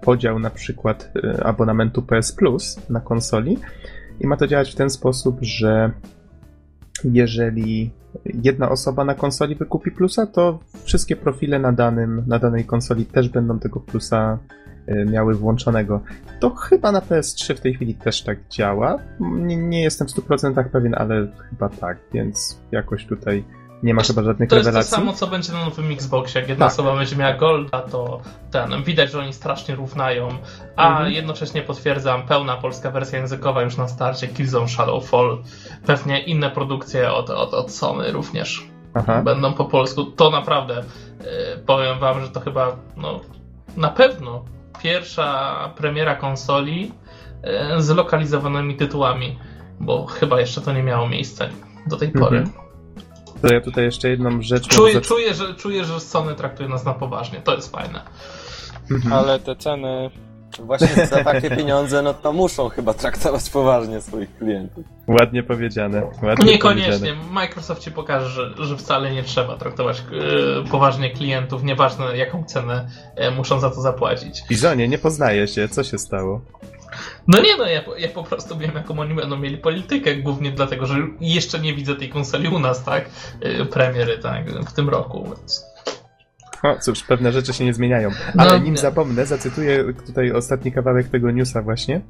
podział 0.01 0.39
na 0.39 0.51
przykład 0.51 1.11
e, 1.25 1.47
abonamentu 1.47 2.03
PS 2.03 2.33
Plus 2.33 2.91
na 2.91 3.01
konsoli 3.01 3.59
i 4.21 4.27
ma 4.27 4.37
to 4.37 4.47
działać 4.47 4.73
w 4.73 4.75
ten 4.75 4.91
sposób, 4.91 5.39
że 5.41 5.91
jeżeli 7.05 7.91
jedna 8.25 8.69
osoba 8.69 9.05
na 9.05 9.15
konsoli 9.15 9.55
wykupi 9.55 9.91
plusa, 9.91 10.27
to 10.27 10.59
wszystkie 10.85 11.17
profile 11.17 11.59
na, 11.59 11.73
danym, 11.73 12.25
na 12.27 12.39
danej 12.39 12.65
konsoli 12.65 13.07
też 13.07 13.29
będą 13.29 13.59
tego 13.59 13.81
plusa 13.81 14.39
e, 14.39 14.66
miały 15.07 15.35
włączonego. 15.35 16.01
To 16.41 16.51
chyba 16.51 16.93
na 16.93 17.01
PS3 17.01 17.55
w 17.55 17.61
tej 17.61 17.75
chwili 17.75 17.95
też 17.95 18.23
tak 18.23 18.39
działa. 18.49 18.99
Nie, 19.21 19.57
nie 19.57 19.83
jestem 19.83 20.09
w 20.09 20.11
100% 20.11 20.65
pewien, 20.69 20.95
ale 20.99 21.27
chyba 21.51 21.69
tak, 21.69 21.99
więc 22.15 22.61
jakoś 22.73 23.07
tutaj 23.07 23.45
nie 23.83 23.95
ma 23.95 24.03
chyba 24.03 24.23
żadnych 24.23 24.49
To 24.49 24.57
jest 24.57 24.65
to 24.67 24.71
rewelacji. 24.71 24.91
samo, 24.97 25.13
co 25.13 25.27
będzie 25.27 25.53
na 25.53 25.65
nowym 25.65 25.91
Xboxie. 25.93 26.41
Jak 26.41 26.49
jedna 26.49 26.67
Tak. 26.67 26.73
osoba 26.75 26.97
będzie 26.97 27.17
miała 27.17 27.35
Golda, 27.35 27.83
to 27.83 28.21
ten, 28.51 28.83
widać, 28.85 29.11
że 29.11 29.19
oni 29.21 29.33
strasznie 29.33 29.75
równają. 29.75 30.29
A 30.77 30.89
Mhm. 30.89 31.13
jednocześnie 31.13 31.63
potwierdzam, 31.63 32.23
pełna 32.23 32.57
polska 32.57 32.91
wersja 32.91 33.19
językowa 33.19 33.63
już 33.63 33.77
na 33.77 33.89
starcie, 33.89 34.29
Killzone 34.29 34.69
Shadowfall, 34.69 35.39
pewnie 35.87 36.21
inne 36.21 36.51
produkcje 36.51 37.13
od, 37.13 37.31
od, 37.31 37.55
od 37.55 37.71
Sony 37.73 38.13
również 38.13 38.67
Aha. 38.95 39.23
będą 39.23 39.53
po 39.53 39.65
polsku. 39.65 40.05
To 40.05 40.31
naprawdę, 40.31 40.75
e, 40.79 41.57
powiem 41.67 41.99
wam, 41.99 42.21
że 42.21 42.29
to 42.29 42.41
chyba, 42.41 42.77
no, 42.97 43.21
na 43.77 43.89
pewno 43.89 44.45
pierwsza 44.83 45.55
premiera 45.77 46.15
konsoli 46.15 46.93
e, 47.43 47.83
z 47.83 47.89
lokalizowanymi 47.89 48.77
tytułami, 48.77 49.39
bo 49.81 50.07
chyba 50.07 50.41
jeszcze 50.41 50.61
to 50.61 50.73
nie 50.73 50.83
miało 50.83 51.09
miejsca 51.09 51.45
do 51.87 51.97
tej 51.97 52.09
pory. 52.09 52.39
Mhm. 52.39 52.67
To 53.43 53.55
ja 53.55 53.61
tutaj 53.61 53.85
jeszcze 53.85 54.09
jedną 54.09 54.43
rzecz... 54.43 54.69
Czuję, 54.69 54.95
zac- 54.95 55.09
czuję, 55.09 55.35
że, 55.35 55.55
czuję, 55.55 55.85
że 55.85 56.01
Sony 56.01 56.35
traktuje 56.35 56.69
nas 56.69 56.85
na 56.85 56.95
poważnie. 56.95 57.41
To 57.41 57.55
jest 57.55 57.73
fajne. 57.73 58.01
Mhm. 58.91 59.13
Ale 59.13 59.39
te 59.39 59.57
ceny 59.57 60.11
Właśnie 60.59 61.07
za 61.07 61.25
takie 61.25 61.51
pieniądze, 61.51 62.03
no 62.03 62.15
to 62.15 62.33
muszą 62.33 62.69
chyba 62.69 62.95
traktować 62.95 63.51
poważnie 63.51 64.01
swoich 64.01 64.37
klientów. 64.39 64.85
Ładnie 65.09 65.43
powiedziane. 65.43 66.03
Ładnie 66.23 66.53
Niekoniecznie. 66.53 66.93
Powiedziane. 66.93 67.33
Microsoft 67.33 67.83
ci 67.83 67.91
pokaże, 67.91 68.29
że, 68.29 68.67
że 68.67 68.77
wcale 68.77 69.11
nie 69.11 69.23
trzeba 69.23 69.57
traktować 69.57 69.99
e, 70.01 70.71
poważnie 70.71 71.11
klientów, 71.11 71.63
nieważne 71.63 72.17
jaką 72.17 72.45
cenę 72.45 72.89
e, 73.17 73.31
muszą 73.31 73.61
za 73.61 73.71
to 73.71 73.81
zapłacić. 73.81 74.43
Bizonie, 74.49 74.89
nie 74.89 74.99
poznaje 74.99 75.49
się. 75.49 75.69
Co 75.69 75.85
się 75.85 75.99
stało? 75.99 76.41
No 77.29 77.41
nie 77.41 77.57
no, 77.57 77.67
ja, 77.67 77.83
po- 77.83 77.97
ja 77.97 78.09
po 78.09 78.25
prostu 78.25 78.59
wiem, 78.59 78.71
jaką 78.75 78.99
oni 78.99 79.15
będą 79.15 79.37
mieli 79.37 79.59
politykę, 79.59 80.17
głównie 80.17 80.51
dlatego, 80.51 80.87
że 80.87 80.95
jeszcze 81.21 81.59
nie 81.59 81.75
widzę 81.75 81.95
tej 81.97 82.09
konsoli 82.09 82.49
u 82.49 82.59
nas, 82.59 82.85
tak? 82.85 83.11
E, 83.41 83.65
premiery, 83.65 84.19
tak? 84.19 84.51
W 84.51 84.73
tym 84.73 84.89
roku, 84.89 85.25
więc... 85.37 85.76
O, 86.63 86.77
cóż, 86.81 87.03
pewne 87.05 87.33
rzeczy 87.33 87.53
się 87.53 87.65
nie 87.65 87.75
zmieniają. 87.75 88.11
Ale 88.39 88.59
No, 88.59 88.65
nim 88.65 88.77
zapomnę, 88.77 89.27
zacytuję 89.27 89.85
tutaj 90.07 90.33
ostatni 90.33 90.73
kawałek 90.73 91.09
tego 91.09 91.31
newsa 91.31 91.63
właśnie. 91.63 92.01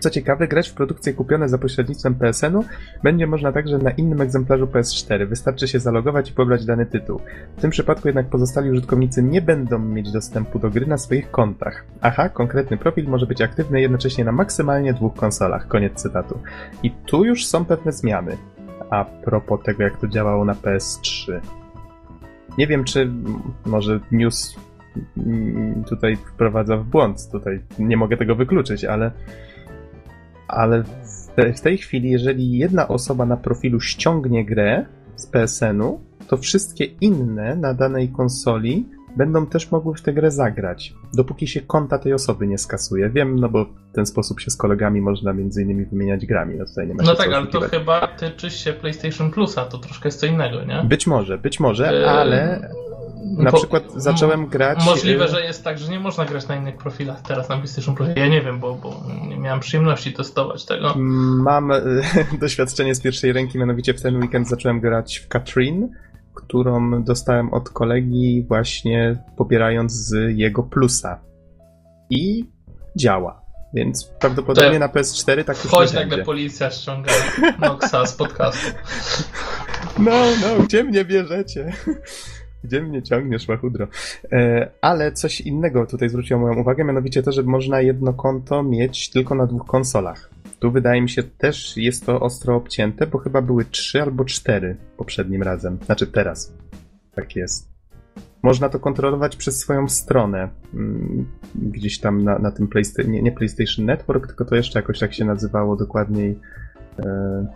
Co 0.00 0.10
ciekawe, 0.10 0.48
grać 0.48 0.68
w 0.68 0.74
produkcje 0.74 1.12
kupione 1.12 1.48
za 1.48 1.58
pośrednictwem 1.58 2.14
PSN-u 2.14 2.64
będzie 3.02 3.26
można 3.26 3.52
także 3.52 3.78
na 3.78 3.90
innym 3.90 4.20
egzemplarzu 4.20 4.66
PS4. 4.66 5.28
Wystarczy 5.28 5.68
się 5.68 5.80
zalogować 5.80 6.30
i 6.30 6.32
pobrać 6.32 6.64
dany 6.64 6.86
tytuł. 6.86 7.20
W 7.56 7.60
tym 7.60 7.70
przypadku 7.70 8.08
jednak 8.08 8.26
pozostali 8.26 8.70
użytkownicy 8.70 9.22
nie 9.22 9.42
będą 9.42 9.78
mieć 9.78 10.12
dostępu 10.12 10.58
do 10.58 10.70
gry 10.70 10.86
na 10.86 10.98
swoich 10.98 11.30
kontach. 11.30 11.84
Aha, 12.00 12.28
konkretny 12.28 12.76
profil 12.76 13.08
może 13.08 13.26
być 13.26 13.42
aktywny 13.42 13.80
jednocześnie 13.80 14.24
na 14.24 14.32
maksymalnie 14.32 14.94
dwóch 14.94 15.14
konsolach. 15.14 15.68
Koniec 15.68 15.94
cytatu. 15.94 16.38
I 16.82 16.90
tu 16.90 17.24
już 17.24 17.46
są 17.46 17.64
pewne 17.64 17.92
zmiany. 17.92 18.36
A 18.90 19.04
propos 19.04 19.60
tego, 19.64 19.82
jak 19.82 19.96
to 19.96 20.08
działało 20.08 20.44
na 20.44 20.54
PS3. 20.54 21.40
Nie 22.58 22.66
wiem, 22.66 22.84
czy 22.84 23.10
może 23.66 24.00
news 24.12 24.56
tutaj 25.88 26.16
wprowadza 26.16 26.76
w 26.76 26.84
błąd. 26.84 27.28
Tutaj 27.32 27.60
nie 27.78 27.96
mogę 27.96 28.16
tego 28.16 28.34
wykluczyć, 28.34 28.84
ale 28.84 29.10
ale 30.48 30.82
w, 30.82 31.28
te, 31.36 31.52
w 31.52 31.60
tej 31.60 31.78
chwili, 31.78 32.10
jeżeli 32.10 32.58
jedna 32.58 32.88
osoba 32.88 33.26
na 33.26 33.36
profilu 33.36 33.80
ściągnie 33.80 34.44
grę 34.44 34.86
z 35.16 35.26
PSN-u, 35.26 36.00
to 36.28 36.36
wszystkie 36.36 36.84
inne 36.84 37.56
na 37.56 37.74
danej 37.74 38.08
konsoli 38.08 38.86
będą 39.16 39.46
też 39.46 39.70
mogły 39.70 39.94
w 39.94 40.02
tę 40.02 40.12
grę 40.12 40.30
zagrać, 40.30 40.94
dopóki 41.14 41.46
się 41.46 41.60
konta 41.60 41.98
tej 41.98 42.12
osoby 42.12 42.46
nie 42.46 42.58
skasuje. 42.58 43.10
Wiem, 43.10 43.38
no 43.38 43.48
bo 43.48 43.64
w 43.64 43.94
ten 43.94 44.06
sposób 44.06 44.40
się 44.40 44.50
z 44.50 44.56
kolegami 44.56 45.00
można 45.00 45.32
między 45.32 45.62
innymi 45.62 45.84
wymieniać 45.84 46.26
grami, 46.26 46.56
no 46.58 46.64
tutaj 46.64 46.88
nie 46.88 46.94
ma 46.94 47.02
No 47.02 47.14
tak, 47.14 47.32
ale 47.32 47.46
to 47.46 47.60
chyba 47.60 48.06
tyczy 48.06 48.50
się 48.50 48.72
PlayStation 48.72 49.30
Plusa, 49.30 49.64
to 49.64 49.78
troszkę 49.78 50.08
jest 50.08 50.20
co 50.20 50.26
innego, 50.26 50.64
nie? 50.64 50.84
Być 50.84 51.06
może, 51.06 51.38
być 51.38 51.60
może, 51.60 51.88
Eee, 51.88 52.04
ale 52.04 52.70
na 53.38 53.52
przykład 53.52 53.84
zacząłem 53.96 54.46
grać... 54.46 54.84
Możliwe, 54.86 55.24
y, 55.24 55.28
że 55.28 55.44
jest 55.44 55.64
tak, 55.64 55.78
że 55.78 55.90
nie 55.90 56.00
można 56.00 56.24
grać 56.24 56.48
na 56.48 56.56
innych 56.56 56.76
profilach 56.76 57.20
teraz 57.20 57.48
na 57.48 57.56
PlayStation 57.56 57.94
Plus. 57.94 58.08
Ja 58.16 58.28
nie 58.28 58.42
wiem, 58.42 58.60
bo, 58.60 58.74
bo 58.74 59.00
nie 59.28 59.38
miałem 59.38 59.60
przyjemności 59.60 60.12
testować 60.12 60.64
tego. 60.64 60.94
Mam 60.96 61.70
y, 61.70 62.02
doświadczenie 62.40 62.94
z 62.94 63.00
pierwszej 63.00 63.32
ręki, 63.32 63.58
mianowicie 63.58 63.94
w 63.94 64.02
ten 64.02 64.16
weekend 64.16 64.48
zacząłem 64.48 64.80
grać 64.80 65.16
w 65.18 65.28
Katrin, 65.28 65.88
którą 66.34 67.02
dostałem 67.02 67.54
od 67.54 67.70
kolegi 67.70 68.44
właśnie 68.48 69.24
pobierając 69.36 69.92
z 69.92 70.38
jego 70.38 70.62
plusa. 70.62 71.20
I 72.10 72.44
działa. 72.96 73.42
Więc 73.74 74.04
prawdopodobnie 74.04 74.78
na 74.78 74.88
PS4 74.88 75.44
tak 75.44 75.64
już 75.64 75.72
Chodź, 75.72 75.92
nagle 75.92 76.24
policja 76.24 76.70
ściąga 76.70 77.12
Noxa 77.58 78.06
z 78.06 78.14
podcastu. 78.14 78.70
No, 79.98 80.10
no, 80.10 80.64
gdzie 80.64 80.84
mnie 80.84 81.04
bierzecie? 81.04 81.72
Gdzie 82.64 82.82
mnie 82.82 83.02
ciągniesz, 83.02 83.48
łachudro? 83.48 83.86
E, 84.32 84.70
ale 84.80 85.12
coś 85.12 85.40
innego 85.40 85.86
tutaj 85.86 86.08
zwróciło 86.08 86.40
moją 86.40 86.60
uwagę, 86.60 86.84
mianowicie 86.84 87.22
to, 87.22 87.32
że 87.32 87.42
można 87.42 87.80
jedno 87.80 88.12
konto 88.12 88.62
mieć 88.62 89.10
tylko 89.10 89.34
na 89.34 89.46
dwóch 89.46 89.66
konsolach. 89.66 90.30
Tu 90.62 90.70
wydaje 90.70 91.02
mi 91.02 91.08
się 91.08 91.22
też 91.22 91.76
jest 91.76 92.06
to 92.06 92.20
ostro 92.20 92.56
obcięte, 92.56 93.06
bo 93.06 93.18
chyba 93.18 93.42
były 93.42 93.64
trzy 93.64 94.02
albo 94.02 94.24
cztery 94.24 94.76
poprzednim 94.96 95.42
razem. 95.42 95.78
Znaczy 95.86 96.06
teraz. 96.06 96.54
Tak 97.14 97.36
jest. 97.36 97.68
Można 98.42 98.68
to 98.68 98.78
kontrolować 98.78 99.36
przez 99.36 99.58
swoją 99.58 99.88
stronę. 99.88 100.48
Mm, 100.74 101.26
Gdzieś 101.54 102.00
tam 102.00 102.24
na, 102.24 102.38
na 102.38 102.50
tym 102.50 102.68
PlayStation, 102.68 103.12
nie, 103.12 103.22
nie 103.22 103.32
PlayStation 103.32 103.84
Network, 103.84 104.26
tylko 104.26 104.44
to 104.44 104.54
jeszcze 104.54 104.78
jakoś 104.78 104.98
tak 104.98 105.14
się 105.14 105.24
nazywało 105.24 105.76
dokładniej. 105.76 106.38
E, 106.98 107.46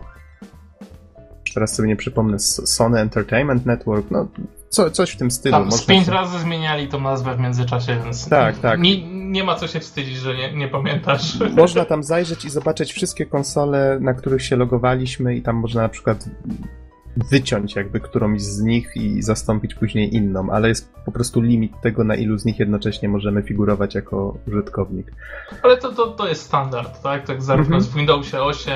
teraz 1.53 1.75
sobie 1.75 1.87
nie 1.87 1.95
przypomnę, 1.95 2.39
Sony 2.39 2.99
Entertainment 2.99 3.65
Network, 3.65 4.11
no 4.11 4.27
co, 4.69 4.91
coś 4.91 5.11
w 5.11 5.17
tym 5.17 5.31
stylu. 5.31 5.51
Tam 5.57 5.71
z 5.71 5.85
pięć 5.85 6.05
się- 6.05 6.11
razy 6.11 6.39
zmieniali 6.39 6.87
tą 6.87 7.01
nazwę 7.01 7.35
w 7.35 7.39
międzyczasie, 7.39 7.99
więc 8.03 8.29
Tak, 8.29 8.59
tak. 8.59 8.79
Nie, 8.79 9.07
nie 9.13 9.43
ma 9.43 9.55
co 9.55 9.67
się 9.67 9.79
wstydzić, 9.79 10.15
że 10.17 10.35
nie, 10.35 10.53
nie 10.53 10.67
pamiętasz. 10.67 11.39
Można 11.57 11.85
tam 11.85 12.03
zajrzeć 12.03 12.45
i 12.45 12.49
zobaczyć 12.49 12.93
wszystkie 12.93 13.25
konsole, 13.25 13.97
na 14.01 14.13
których 14.13 14.43
się 14.43 14.55
logowaliśmy 14.55 15.35
i 15.35 15.41
tam 15.41 15.55
można 15.55 15.81
na 15.81 15.89
przykład 15.89 16.25
wyciąć 17.31 17.75
jakby 17.75 17.99
którąś 17.99 18.41
z 18.41 18.61
nich 18.61 18.91
i 18.95 19.21
zastąpić 19.21 19.75
później 19.75 20.15
inną, 20.15 20.49
ale 20.51 20.67
jest 20.69 20.93
po 21.05 21.11
prostu 21.11 21.41
limit 21.41 21.71
tego, 21.81 22.03
na 22.03 22.15
ilu 22.15 22.37
z 22.37 22.45
nich 22.45 22.59
jednocześnie 22.59 23.09
możemy 23.09 23.43
figurować 23.43 23.95
jako 23.95 24.37
użytkownik. 24.47 25.11
Ale 25.63 25.77
to, 25.77 25.91
to, 25.91 26.07
to 26.07 26.27
jest 26.27 26.41
standard, 26.41 27.01
tak? 27.01 27.25
Tak 27.27 27.43
zarówno 27.43 27.75
Mhm. 27.75 27.91
w 27.93 27.95
Windowsie 27.95 28.41
8, 28.41 28.73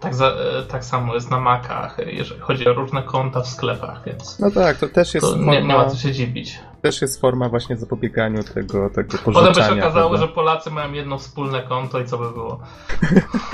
tak, 0.00 0.14
za, 0.14 0.32
tak 0.68 0.84
samo 0.84 1.14
jest 1.14 1.30
na 1.30 1.40
Macach, 1.40 1.96
jeżeli 2.06 2.40
chodzi 2.40 2.68
o 2.68 2.72
różne 2.72 3.02
konta 3.02 3.40
w 3.40 3.48
sklepach, 3.48 4.02
więc 4.06 4.38
No 4.38 4.50
tak, 4.50 4.76
to 4.78 4.88
też 4.88 5.14
jest 5.14 5.26
to 5.26 5.36
nie, 5.36 5.44
forma, 5.44 5.60
nie 5.60 5.62
ma 5.62 5.86
co 5.90 5.96
się 5.96 6.12
dziwić. 6.12 6.58
też 6.82 7.02
jest 7.02 7.20
forma 7.20 7.48
właśnie 7.48 7.76
zapobieganiu 7.76 8.42
tego, 8.44 8.90
tego 8.90 9.18
Potem 9.18 9.32
by 9.34 9.38
się 9.38 9.44
pożyczania. 9.44 9.82
okazało, 9.84 10.08
prawda? 10.10 10.26
że 10.26 10.32
Polacy 10.32 10.70
mają 10.70 10.92
jedno 10.92 11.18
wspólne 11.18 11.62
konto 11.62 12.00
i 12.00 12.04
co 12.04 12.18
by 12.18 12.30
było. 12.30 12.60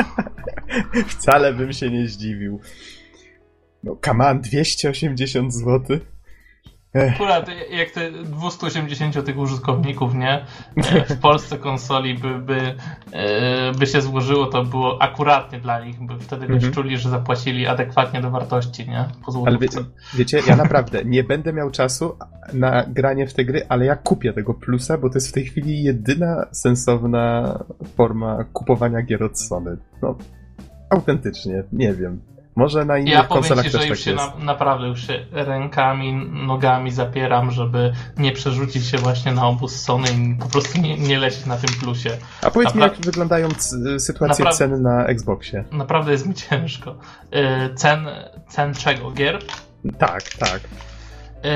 Wcale 1.08 1.52
bym 1.54 1.72
się 1.72 1.90
nie 1.90 2.08
zdziwił. 2.08 2.60
No, 3.84 3.96
on, 4.30 4.40
280 4.40 5.54
zł? 5.54 5.98
Akurat 7.14 7.46
jak 7.70 7.90
te 7.90 8.10
280 8.10 9.24
tych 9.24 9.38
użytkowników, 9.38 10.14
nie? 10.14 10.44
e, 10.76 11.04
W 11.04 11.18
Polsce 11.20 11.58
konsoli 11.58 12.14
by, 12.14 12.38
by, 12.38 12.74
e, 13.12 13.72
by 13.78 13.86
się 13.86 14.00
złożyło, 14.00 14.46
to 14.46 14.64
było 14.64 15.02
akuratnie 15.02 15.60
dla 15.60 15.84
nich, 15.84 16.06
by 16.06 16.18
wtedy 16.18 16.46
wiesz, 16.46 16.54
Mhm. 16.56 16.72
czuli, 16.72 16.98
że 16.98 17.10
zapłacili 17.10 17.66
adekwatnie 17.66 18.20
do 18.20 18.30
wartości, 18.30 18.88
nie? 18.88 19.04
Ale 19.46 19.58
wie, 19.58 19.68
wiecie, 20.14 20.40
ja 20.48 20.56
naprawdę 20.56 21.04
nie 21.04 21.24
będę 21.24 21.52
miał 21.52 21.70
czasu 21.70 22.16
na 22.52 22.84
granie 22.88 23.26
w 23.26 23.34
te 23.34 23.44
gry, 23.44 23.62
ale 23.68 23.84
ja 23.84 23.96
kupię 23.96 24.32
tego 24.32 24.54
plusa, 24.54 24.98
bo 24.98 25.08
to 25.10 25.14
jest 25.16 25.28
w 25.28 25.32
tej 25.32 25.44
chwili 25.44 25.82
jedyna 25.82 26.46
sensowna 26.52 27.58
forma 27.96 28.44
kupowania 28.52 29.02
gier 29.02 29.22
od 29.24 29.40
Sony. 29.40 29.76
No, 30.02 30.18
autentycznie, 30.90 31.62
nie 31.72 31.94
wiem. 31.94 32.20
Może 32.56 32.84
na 32.84 32.98
innych 32.98 33.12
Ja 33.12 33.24
powiem 33.24 33.42
konsolach 33.42 33.64
ci, 33.64 33.70
że 33.70 33.78
też 33.78 33.88
już 33.88 33.98
tak 33.98 34.04
się 34.04 34.10
jest. 34.10 34.38
na, 34.38 34.44
naprawdę 34.44 34.86
już 34.88 35.06
się 35.06 35.26
rękami, 35.32 36.14
nogami 36.46 36.90
zapieram, 36.90 37.50
żeby 37.50 37.92
nie 38.18 38.32
przerzucić 38.32 38.86
się 38.86 38.98
właśnie 38.98 39.32
na 39.32 39.46
obóz 39.46 39.80
Sony 39.80 40.08
i 40.10 40.34
po 40.34 40.46
prostu 40.48 40.80
nie, 40.80 40.96
nie 40.98 41.18
lecieć 41.18 41.46
na 41.46 41.56
tym 41.56 41.70
plusie. 41.80 42.10
A 42.42 42.50
powiedz 42.50 42.74
mi, 42.74 42.80
Napra- 42.80 42.84
jak 42.84 42.96
wyglądają 43.06 43.48
sytuacje 43.98 44.44
Napra- 44.44 44.52
cen 44.54 44.82
na 44.82 45.04
Xboxie? 45.06 45.64
Naprawdę 45.72 46.12
jest 46.12 46.26
mi 46.26 46.34
ciężko. 46.34 46.94
E, 47.30 47.74
Cen, 47.74 48.06
cen 48.48 48.74
czego? 48.74 49.10
Gier? 49.10 49.38
Tak, 49.98 50.22
tak. 50.22 50.60
E, 51.44 51.48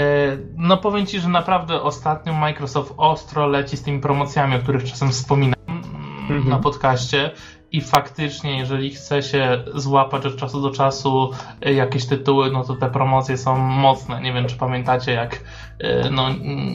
No 0.56 0.76
powiem 0.76 1.06
Ci, 1.06 1.20
że 1.20 1.28
naprawdę 1.28 1.82
ostatnio 1.82 2.32
Microsoft 2.32 2.94
ostro 2.96 3.46
leci 3.46 3.76
z 3.76 3.82
tymi 3.82 4.00
promocjami, 4.00 4.56
o 4.56 4.58
których 4.58 4.84
czasem 4.84 5.10
wspominam 5.10 5.54
mm, 5.68 5.80
Mhm. 6.20 6.48
na 6.48 6.58
podcaście 6.58 7.30
i 7.72 7.80
faktycznie, 7.80 8.58
jeżeli 8.58 8.90
chce 8.90 9.22
się 9.22 9.64
złapać 9.74 10.26
od 10.26 10.36
czasu 10.36 10.62
do 10.62 10.70
czasu 10.70 11.30
e, 11.62 11.72
jakieś 11.72 12.06
tytuły, 12.06 12.50
no 12.50 12.64
to 12.64 12.76
te 12.76 12.90
promocje 12.90 13.36
są 13.38 13.58
mocne. 13.58 14.20
Nie 14.20 14.32
wiem, 14.32 14.46
czy 14.46 14.56
pamiętacie, 14.56 15.12
jak 15.12 15.40
e, 15.78 16.10
no 16.10 16.28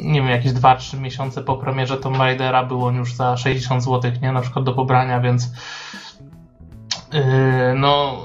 nie 0.03 0.21
wiem, 0.21 0.29
jakieś 0.29 0.51
2-3 0.51 0.99
miesiące 0.99 1.41
po 1.41 1.55
premierze 1.55 1.97
Tomb 1.97 2.17
Raidera 2.17 2.63
było 2.63 2.87
on 2.87 2.95
już 2.95 3.13
za 3.13 3.37
60 3.37 3.83
zł, 3.83 4.11
nie? 4.21 4.31
Na 4.31 4.41
przykład 4.41 4.65
do 4.65 4.73
pobrania, 4.73 5.19
więc 5.19 5.51
e, 7.13 7.73
no 7.77 8.17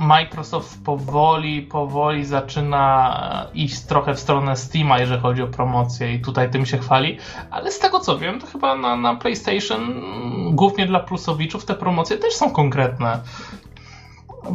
Microsoft 0.00 0.84
powoli, 0.84 1.62
powoli 1.62 2.24
zaczyna 2.24 3.46
iść 3.54 3.80
trochę 3.80 4.14
w 4.14 4.20
stronę 4.20 4.56
Steama, 4.56 4.98
jeżeli 4.98 5.20
chodzi 5.20 5.42
o 5.42 5.46
promocję 5.46 6.14
i 6.14 6.20
tutaj 6.20 6.50
tym 6.50 6.66
się 6.66 6.78
chwali, 6.78 7.18
ale 7.50 7.72
z 7.72 7.78
tego 7.78 8.00
co 8.00 8.18
wiem, 8.18 8.40
to 8.40 8.46
chyba 8.46 8.76
na, 8.76 8.96
na 8.96 9.16
PlayStation, 9.16 9.82
mm, 9.82 10.56
głównie 10.56 10.86
dla 10.86 11.00
plusowiczów, 11.00 11.64
te 11.64 11.74
promocje 11.74 12.16
też 12.16 12.34
są 12.34 12.50
konkretne. 12.50 13.20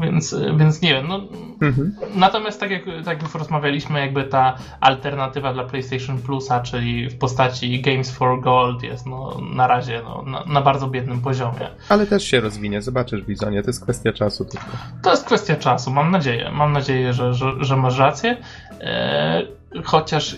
Więc, 0.02 0.36
więc 0.58 0.82
nie 0.82 0.94
wiem, 0.94 1.08
no, 1.08 1.20
Mhm. 1.62 1.96
Natomiast 2.16 2.60
tak 2.60 2.72
jak, 2.72 2.84
tak 3.06 3.24
już 3.24 3.36
rozmawialiśmy, 3.36 4.00
jakby 4.00 4.24
ta 4.24 4.58
alternatywa 4.80 5.54
dla 5.54 5.64
PlayStation 5.64 6.18
Plusa, 6.18 6.60
czyli 6.60 7.10
w 7.10 7.18
postaci 7.18 7.82
Games 7.82 8.12
for 8.12 8.42
Gold 8.42 8.84
jest 8.84 9.06
no, 9.06 9.42
na 9.56 9.68
razie 9.68 10.02
no, 10.04 10.24
na, 10.28 10.54
na 10.54 10.62
bardzo 10.62 10.88
biednym 10.88 11.22
poziomie. 11.22 11.70
Ale 11.90 12.08
też 12.08 12.24
się 12.24 12.40
rozwinie, 12.40 12.82
zobaczysz, 12.82 13.22
Bizonie, 13.22 13.62
to 13.62 13.70
jest 13.70 13.84
kwestia 13.84 14.14
czasu 14.14 14.46
tylko. 14.46 14.68
To 15.02 15.12
jest 15.12 15.26
kwestia 15.26 15.56
czasu, 15.56 15.92
mam 15.92 16.12
nadzieję. 16.12 16.52
Mam 16.54 16.74
nadzieję, 16.74 17.14
że, 17.14 17.34
że, 17.34 17.52
że 17.60 17.78
masz 17.78 17.98
rację. 17.98 18.38
E, 18.82 19.42
chociaż 19.84 20.36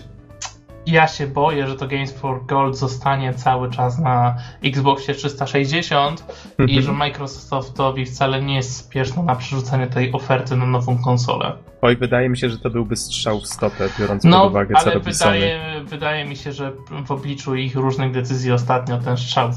ja 0.92 1.08
się 1.08 1.26
boję, 1.26 1.68
że 1.68 1.76
to 1.76 1.86
Games 1.88 2.12
for 2.12 2.46
Gold 2.46 2.76
zostanie 2.78 3.34
cały 3.34 3.70
czas 3.70 3.98
na 3.98 4.36
Xboxie 4.64 5.14
360 5.14 6.24
i 6.58 6.62
Mhm. 6.62 6.82
że 6.82 6.92
Microsoftowi 6.92 8.06
wcale 8.06 8.42
nie 8.42 8.54
jest 8.56 8.76
spieszno 8.76 9.22
na 9.22 9.36
przerzucanie 9.36 9.86
tej 9.86 10.12
oferty 10.12 10.56
na 10.56 10.66
nową 10.66 10.98
konsolę. 10.98 11.52
Oj, 11.82 11.96
wydaje 11.96 12.28
mi 12.28 12.38
się, 12.38 12.50
że 12.50 12.58
to 12.58 12.70
byłby 12.70 12.96
strzał 12.96 13.40
w 13.40 13.46
stopę, 13.46 13.88
biorąc 13.98 14.22
pod 14.22 14.30
No, 14.30 14.44
uwagę, 14.46 14.74
co 14.74 14.80
ale 14.80 14.94
robi 14.94 15.14
Sony. 15.14 15.32
wydaje, 15.32 15.60
wydaje 15.84 16.24
mi 16.24 16.36
się, 16.36 16.52
że 16.52 16.72
w 17.06 17.10
obliczu 17.10 17.54
ich 17.54 17.76
różnych 17.76 18.12
decyzji 18.12 18.52
ostatnio 18.52 18.98
ten 18.98 19.16
strzał 19.16 19.50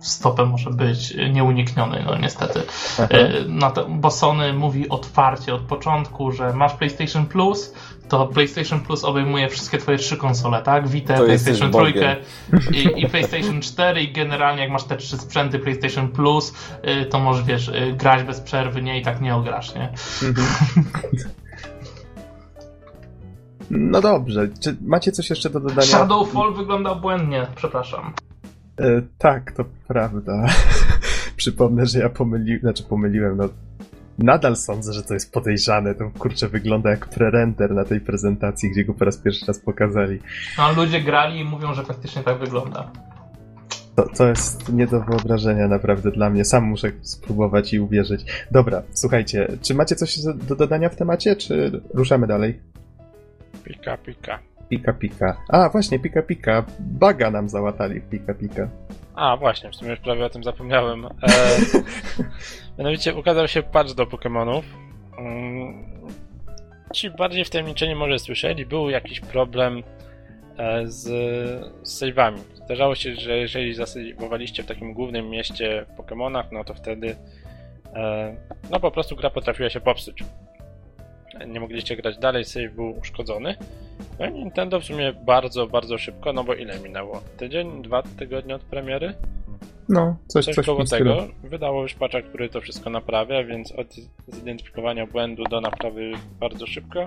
w 0.00 0.06
stopę 0.08 0.44
może 0.46 0.70
być 0.70 1.14
nieunikniony, 1.32 2.02
no 2.06 2.16
niestety. 2.18 2.62
No 3.48 3.70
to, 3.70 3.86
bo 3.88 4.10
Sony 4.10 4.52
mówi 4.52 4.88
otwarcie 4.88 5.54
od 5.54 5.60
początku, 5.60 6.32
że 6.32 6.52
masz 6.52 6.74
PlayStation 6.74 7.26
Plus, 7.26 7.74
to 8.08 8.26
PlayStation 8.26 8.80
Plus 8.80 9.04
obejmuje 9.04 9.48
wszystkie 9.48 9.78
twoje 9.78 9.98
trzy 9.98 10.16
konsole, 10.16 10.62
tak? 10.62 10.88
Vita, 10.88 11.16
To 11.16 11.24
PlayStation 11.24 11.70
3 11.70 11.78
Bogiem. 11.78 12.16
i, 12.72 13.02
i 13.02 13.08
PlayStation 13.08 13.60
4 13.60 14.02
i 14.02 14.12
generalnie 14.12 14.62
jak 14.62 14.70
masz 14.70 14.84
te 14.84 14.96
trzy 14.96 15.16
sprzęty 15.16 15.58
PlayStation 15.58 16.08
Plus, 16.08 16.54
y, 17.02 17.06
to 17.06 17.18
możesz, 17.20 17.44
wiesz, 17.44 17.68
y, 17.68 17.94
grać 17.96 18.22
bez 18.22 18.40
przerwy, 18.40 18.82
nie? 18.82 19.00
I 19.00 19.02
tak 19.02 19.20
nie 19.20 19.36
ograsz, 19.36 19.74
nie? 19.74 19.92
Mhm. 20.28 20.46
No 23.70 24.00
dobrze, 24.00 24.48
czy 24.60 24.76
macie 24.80 25.12
coś 25.12 25.30
jeszcze 25.30 25.50
do 25.50 25.60
dodania? 25.60 25.82
Shadowfall 25.82 26.54
wygląda 26.54 26.94
błędnie, 26.94 27.46
przepraszam. 27.56 28.12
E, 28.80 29.02
tak, 29.18 29.52
to 29.52 29.64
prawda. 29.88 30.46
Przypomnę, 31.36 31.86
że 31.86 31.98
ja 31.98 32.08
pomyliłem, 32.08 32.60
znaczy 32.60 32.82
pomyliłem, 32.82 33.36
no 33.36 33.48
nadal 34.18 34.56
sądzę, 34.56 34.92
że 34.92 35.02
to 35.02 35.14
jest 35.14 35.32
podejrzane. 35.32 35.94
To 35.94 36.10
kurczę 36.18 36.48
wygląda 36.48 36.90
jak 36.90 37.08
prerender 37.08 37.74
na 37.74 37.84
tej 37.84 38.00
prezentacji, 38.00 38.70
gdzie 38.70 38.84
go 38.84 38.94
po 38.94 39.04
raz 39.04 39.16
pierwszy 39.18 39.46
raz 39.46 39.58
pokazali. 39.58 40.20
No, 40.58 40.72
ludzie 40.72 41.00
grali 41.00 41.40
i 41.40 41.44
mówią, 41.44 41.74
że 41.74 41.84
faktycznie 41.84 42.22
tak 42.22 42.38
wygląda. 42.38 42.90
To, 43.96 44.06
to 44.16 44.28
jest 44.28 44.72
nie 44.72 44.86
do 44.86 45.00
wyobrażenia 45.00 45.68
naprawdę 45.68 46.10
dla 46.10 46.30
mnie. 46.30 46.44
Sam 46.44 46.64
muszę 46.64 46.92
spróbować 47.02 47.74
i 47.74 47.80
uwierzyć. 47.80 48.24
Dobra, 48.50 48.82
słuchajcie, 48.92 49.48
czy 49.62 49.74
macie 49.74 49.96
coś 49.96 50.20
do, 50.20 50.34
do 50.34 50.56
dodania 50.56 50.88
w 50.88 50.96
temacie, 50.96 51.36
czy 51.36 51.82
ruszamy 51.94 52.26
dalej? 52.26 52.60
Pika, 53.64 53.96
pika. 53.96 54.38
Pika 54.68 54.92
pika. 54.92 55.36
A, 55.48 55.68
właśnie, 55.68 55.98
pika 55.98 56.22
pika. 56.22 56.64
Baga 56.78 57.30
nam 57.30 57.48
załatali 57.48 58.00
w 58.00 58.08
pika 58.08 58.34
pika. 58.34 58.68
A, 59.14 59.36
właśnie, 59.36 59.70
w 59.70 59.76
sumie 59.76 59.90
już 59.90 60.00
prawie 60.00 60.24
o 60.24 60.30
tym 60.30 60.44
zapomniałem. 60.44 61.04
E, 61.04 61.08
mianowicie 62.78 63.14
ukazał 63.14 63.48
się 63.48 63.62
patch 63.62 63.94
do 63.94 64.06
Pokémonów. 64.06 64.62
Mm, 65.18 65.84
Ci 66.92 67.10
bardziej 67.10 67.44
wtajemniczeni 67.44 67.94
może 67.94 68.18
słyszeli, 68.18 68.66
był 68.66 68.90
jakiś 68.90 69.20
problem 69.20 69.82
e, 70.58 70.86
z, 70.86 71.02
z 71.82 72.02
save'ami. 72.02 72.38
Zdarzało 72.54 72.94
się, 72.94 73.14
że 73.14 73.36
jeżeli 73.36 73.74
zasejwowaliście 73.74 74.62
w 74.62 74.66
takim 74.66 74.94
głównym 74.94 75.30
mieście 75.30 75.86
w 75.88 76.00
Pokémonach, 76.00 76.44
no 76.52 76.64
to 76.64 76.74
wtedy 76.74 77.16
e, 77.94 78.36
no 78.70 78.80
po 78.80 78.90
prostu 78.90 79.16
gra 79.16 79.30
potrafiła 79.30 79.70
się 79.70 79.80
popsuć. 79.80 80.24
Nie 81.46 81.60
mogliście 81.60 81.96
grać 81.96 82.18
dalej, 82.18 82.44
save 82.44 82.72
był 82.74 82.98
uszkodzony. 82.98 83.54
No 84.18 84.26
i 84.26 84.32
Nintendo 84.32 84.80
w 84.80 84.84
sumie 84.84 85.12
bardzo, 85.12 85.66
bardzo 85.66 85.98
szybko, 85.98 86.32
no 86.32 86.44
bo 86.44 86.54
ile 86.54 86.80
minęło? 86.80 87.20
Tydzień, 87.36 87.82
dwa 87.82 88.02
tygodnie 88.02 88.54
od 88.54 88.62
premiery? 88.62 89.14
No, 89.88 90.16
coś, 90.26 90.44
Coś, 90.44 90.54
coś 90.54 90.66
koło 90.66 90.86
stylu. 90.86 91.16
tego. 91.16 91.28
Wydało 91.44 91.82
już 91.82 91.94
patcha, 91.94 92.22
który 92.22 92.48
to 92.48 92.60
wszystko 92.60 92.90
naprawia, 92.90 93.44
więc 93.44 93.72
od 93.72 93.86
zidentyfikowania 94.28 95.06
błędu 95.06 95.44
do 95.44 95.60
naprawy 95.60 96.12
bardzo 96.40 96.66
szybko. 96.66 97.06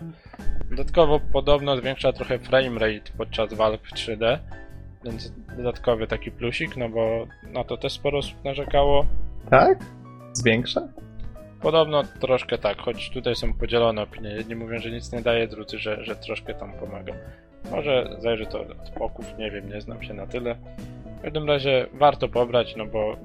Dodatkowo 0.69 1.19
podobno 1.33 1.77
zwiększa 1.77 2.13
trochę 2.13 2.39
frame 2.39 2.79
rate 2.79 3.11
podczas 3.17 3.53
walk 3.53 3.81
w 3.81 3.93
3D, 3.93 4.37
więc 5.05 5.33
dodatkowy 5.57 6.07
taki 6.07 6.31
plusik, 6.31 6.77
no 6.77 6.89
bo 6.89 7.27
na 7.43 7.63
to 7.63 7.77
też 7.77 7.93
sporo 7.93 8.17
osób 8.17 8.43
narzekało. 8.43 9.05
Tak? 9.49 9.79
Zwiększa? 10.33 10.81
Podobno 11.61 12.03
troszkę 12.19 12.57
tak, 12.57 12.77
choć 12.81 13.09
tutaj 13.09 13.35
są 13.35 13.53
podzielone 13.53 14.01
opinie. 14.01 14.29
Jedni 14.29 14.55
mówią, 14.55 14.79
że 14.79 14.91
nic 14.91 15.11
nie 15.11 15.21
daje, 15.21 15.47
drudzy, 15.47 15.77
że, 15.79 16.03
że 16.03 16.15
troszkę 16.15 16.53
tam 16.53 16.73
pomaga. 16.73 17.13
Może 17.71 18.15
zależy 18.19 18.45
to 18.45 18.61
od 18.61 18.89
poków, 18.89 19.37
nie 19.37 19.51
wiem, 19.51 19.69
nie 19.69 19.81
znam 19.81 20.03
się 20.03 20.13
na 20.13 20.27
tyle. 20.27 20.55
W 21.19 21.21
każdym 21.21 21.47
razie 21.47 21.85
warto 21.93 22.27
pobrać, 22.29 22.75
no 22.75 22.85
bo 22.85 23.15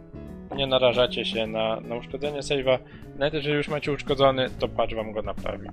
nie 0.56 0.66
narażacie 0.66 1.24
się 1.24 1.46
na, 1.46 1.80
na 1.80 1.94
uszkodzenie 1.94 2.40
save'a. 2.40 2.78
Nawet 3.18 3.34
jeżeli 3.34 3.54
już 3.56 3.68
macie 3.68 3.92
uszkodzony, 3.92 4.50
to 4.58 4.68
patch 4.68 4.94
wam 4.94 5.12
go 5.12 5.22
naprawi. 5.22 5.68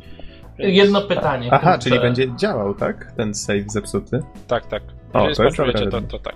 Więc- 0.57 0.77
Jedno 0.77 1.01
pytanie. 1.01 1.47
Aha, 1.51 1.71
kurczę. 1.73 1.89
czyli 1.89 2.01
będzie 2.01 2.35
działał, 2.35 2.73
tak? 2.75 3.11
Ten 3.17 3.33
save 3.33 3.63
zepsuty. 3.71 4.19
Tak, 4.47 4.65
tak. 4.65 4.83
O, 5.13 5.19
Jeżeli 5.27 5.35
to 5.37 5.43
jest 5.43 5.55
skończycie, 5.55 5.85
dobre. 5.85 6.01
to, 6.01 6.17
to 6.17 6.19
tak. 6.19 6.35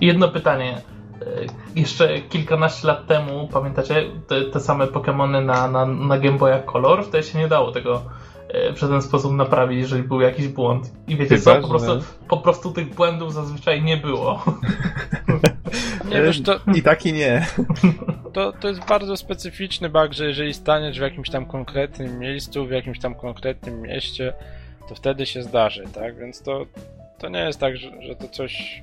Jedno 0.00 0.28
pytanie. 0.28 0.74
E, 1.26 1.80
Jeszcze 1.80 2.20
kilkanaście 2.20 2.86
lat 2.86 3.06
temu, 3.06 3.48
pamiętacie, 3.52 3.94
te, 4.28 4.42
te 4.44 4.60
same 4.60 4.86
Pokémony 4.86 5.44
na, 5.44 5.68
na, 5.68 5.86
na 5.86 6.18
Game 6.18 6.38
Boya 6.38 6.58
Color? 6.66 7.04
Wtedy 7.04 7.24
się 7.26 7.38
nie 7.38 7.48
dało 7.48 7.72
tego 7.72 8.02
e, 8.48 8.72
przez 8.72 8.90
ten 8.90 9.02
sposób 9.02 9.32
naprawić, 9.32 9.78
jeżeli 9.80 10.02
był 10.02 10.20
jakiś 10.20 10.48
błąd. 10.48 10.90
I 11.08 11.16
wiecie 11.16 11.36
Chyba, 11.36 11.54
co, 11.54 11.60
po 11.62 11.68
prostu, 11.68 12.00
że- 12.00 12.06
po 12.28 12.36
prostu 12.36 12.72
tych 12.72 12.94
błędów 12.94 13.32
zazwyczaj 13.32 13.82
nie 13.82 13.96
było. 13.96 14.42
Nie 16.10 16.22
wiesz, 16.22 16.42
to, 16.42 16.60
I 16.74 16.82
tak 16.82 17.06
i 17.06 17.12
nie. 17.12 17.46
to, 18.32 18.52
to 18.52 18.68
jest 18.68 18.84
bardzo 18.88 19.16
specyficzny 19.16 19.88
bug, 19.88 20.12
że 20.12 20.26
jeżeli 20.26 20.54
staniesz 20.54 20.98
w 20.98 21.02
jakimś 21.02 21.30
tam 21.30 21.46
konkretnym 21.46 22.18
miejscu, 22.18 22.66
w 22.66 22.70
jakimś 22.70 22.98
tam 23.00 23.14
konkretnym 23.14 23.82
mieście, 23.82 24.32
to 24.88 24.94
wtedy 24.94 25.26
się 25.26 25.42
zdarzy, 25.42 25.84
tak? 25.94 26.18
Więc 26.18 26.42
to, 26.42 26.66
to 27.24 27.28
nie 27.30 27.38
jest 27.38 27.60
tak, 27.60 27.76
że, 27.76 28.02
że 28.02 28.16
to 28.16 28.28
coś, 28.28 28.82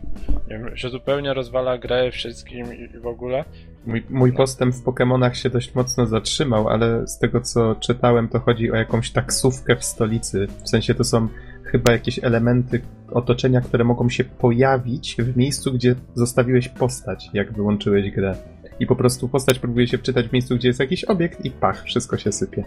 nie 0.49 0.57
wiem, 0.57 0.69
że 0.73 0.89
zupełnie 0.89 1.33
rozwala 1.33 1.77
grę 1.77 2.11
wszystkim 2.11 2.65
i, 2.73 2.95
i 2.95 2.99
w 2.99 3.07
ogóle. 3.07 3.45
Mój, 3.85 4.03
mój 4.09 4.33
postęp 4.33 4.75
w 4.75 4.83
Pokémonach 4.83 5.33
się 5.33 5.49
dość 5.49 5.75
mocno 5.75 6.05
zatrzymał, 6.05 6.69
ale 6.69 7.07
z 7.07 7.19
tego 7.19 7.41
co 7.41 7.75
czytałem, 7.75 8.27
to 8.27 8.39
chodzi 8.39 8.71
o 8.71 8.75
jakąś 8.75 9.11
taksówkę 9.11 9.75
w 9.75 9.83
stolicy. 9.83 10.47
W 10.63 10.69
sensie 10.69 10.93
to 10.95 11.03
są 11.03 11.27
chyba 11.63 11.91
jakieś 11.91 12.23
elementy 12.23 12.81
otoczenia, 13.11 13.61
które 13.61 13.83
mogą 13.83 14.09
się 14.09 14.23
pojawić 14.23 15.15
w 15.19 15.37
miejscu, 15.37 15.73
gdzie 15.73 15.95
zostawiłeś 16.15 16.69
postać, 16.69 17.29
jak 17.33 17.53
wyłączyłeś 17.53 18.11
grę. 18.11 18.35
I 18.79 18.85
po 18.85 18.95
prostu 18.95 19.29
postać 19.29 19.59
próbuje 19.59 19.87
się 19.87 19.97
wczytać 19.97 20.27
w 20.27 20.33
miejscu, 20.33 20.55
gdzie 20.55 20.67
jest 20.67 20.79
jakiś 20.79 21.03
obiekt 21.03 21.45
i 21.45 21.51
pach, 21.51 21.83
wszystko 21.83 22.17
się 22.17 22.31
sypie. 22.31 22.63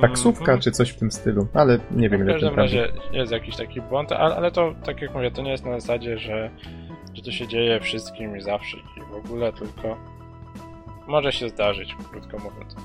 Taksówka 0.00 0.40
Mhm. 0.40 0.60
czy 0.60 0.70
coś 0.70 0.90
w 0.90 0.98
tym 0.98 1.10
stylu, 1.10 1.48
ale 1.54 1.78
nie 1.90 2.08
wiem 2.08 2.20
W 2.20 2.24
ile 2.24 2.32
to 2.34 2.40
każdym 2.40 2.56
razie 2.56 2.92
jest 3.12 3.32
jakiś 3.32 3.56
taki 3.56 3.80
błąd, 3.80 4.12
ale, 4.12 4.36
ale 4.36 4.50
to, 4.50 4.74
tak 4.84 5.02
jak 5.02 5.14
mówię, 5.14 5.30
to 5.30 5.42
nie 5.42 5.50
jest 5.50 5.64
na 5.64 5.80
zasadzie, 5.80 6.18
że, 6.18 6.50
że 7.14 7.22
to 7.22 7.30
się 7.32 7.48
dzieje 7.48 7.80
wszystkim 7.80 8.36
i 8.36 8.40
zawsze 8.40 8.76
i 8.76 9.12
w 9.12 9.26
ogóle, 9.26 9.52
tylko 9.52 9.96
może 11.06 11.32
się 11.32 11.48
zdarzyć, 11.48 11.96
krótko 12.10 12.38
mówiąc. 12.38 12.76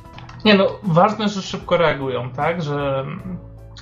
Nie 0.46 0.54
no, 0.56 0.68
ważne, 0.84 1.30
że 1.30 1.42
szybko 1.42 1.78
reagują, 1.78 2.30
tak? 2.30 2.62
Że, 2.62 3.06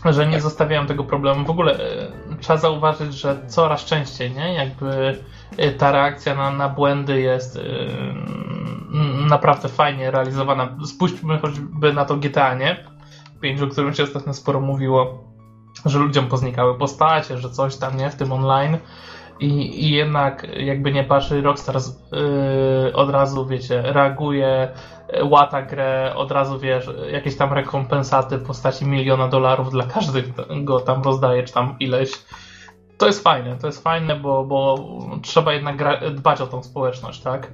że 0.05 0.27
nie 0.27 0.41
zostawiają 0.41 0.85
tego 0.85 1.03
problemu. 1.03 1.45
W 1.45 1.49
ogóle 1.49 1.73
e, 1.73 2.07
trzeba 2.39 2.57
zauważyć, 2.59 3.13
że 3.13 3.37
coraz 3.47 3.85
częściej, 3.85 4.31
nie? 4.31 4.53
Jakby 4.53 5.19
e, 5.57 5.71
ta 5.71 5.91
reakcja 5.91 6.35
na, 6.35 6.51
na 6.51 6.69
błędy 6.69 7.21
jest 7.21 7.57
m, 7.57 9.27
naprawdę 9.29 9.69
fajnie 9.69 10.11
realizowana. 10.11 10.77
Spójrzmy 10.85 11.37
choćby 11.39 11.93
na 11.93 12.05
to 12.05 12.17
GTA, 12.17 12.53
nie? 12.53 12.90
5, 13.41 13.61
o 13.61 13.67
którym 13.67 13.93
się 13.93 14.03
ostatnio 14.03 14.33
sporo 14.33 14.59
mówiło, 14.59 15.23
że 15.85 15.99
ludziom 15.99 16.27
poznikały 16.27 16.77
postacie, 16.77 17.37
że 17.37 17.49
coś 17.49 17.75
tam, 17.77 17.97
nie? 17.97 18.09
W 18.09 18.15
tym 18.15 18.31
online. 18.31 18.77
I, 19.39 19.85
I 19.85 19.91
jednak, 19.91 20.47
jakby 20.57 20.91
nie 20.91 21.03
patrzy, 21.03 21.41
Rockstar 21.41 21.79
z- 21.79 22.01
yy, 22.85 22.95
od 22.95 23.09
razu, 23.09 23.45
wiecie, 23.47 23.81
reaguje, 23.81 24.71
łata 25.23 25.61
grę, 25.61 26.13
od 26.15 26.31
razu 26.31 26.59
wiesz, 26.59 26.89
jakieś 27.11 27.37
tam 27.37 27.53
rekompensaty 27.53 28.37
w 28.37 28.45
postaci 28.47 28.85
miliona 28.85 29.27
dolarów 29.27 29.71
dla 29.71 29.83
każdego 29.85 30.79
tam 30.85 31.01
rozdaje, 31.03 31.43
czy 31.43 31.53
tam 31.53 31.75
ileś. 31.79 32.11
To 32.97 33.07
jest 33.07 33.23
fajne, 33.23 33.57
to 33.57 33.67
jest 33.67 33.83
fajne, 33.83 34.15
bo, 34.15 34.43
bo 34.45 34.77
trzeba 35.21 35.53
jednak 35.53 35.77
gra, 35.77 35.99
dbać 36.11 36.41
o 36.41 36.47
tą 36.47 36.63
społeczność, 36.63 37.21
tak? 37.21 37.51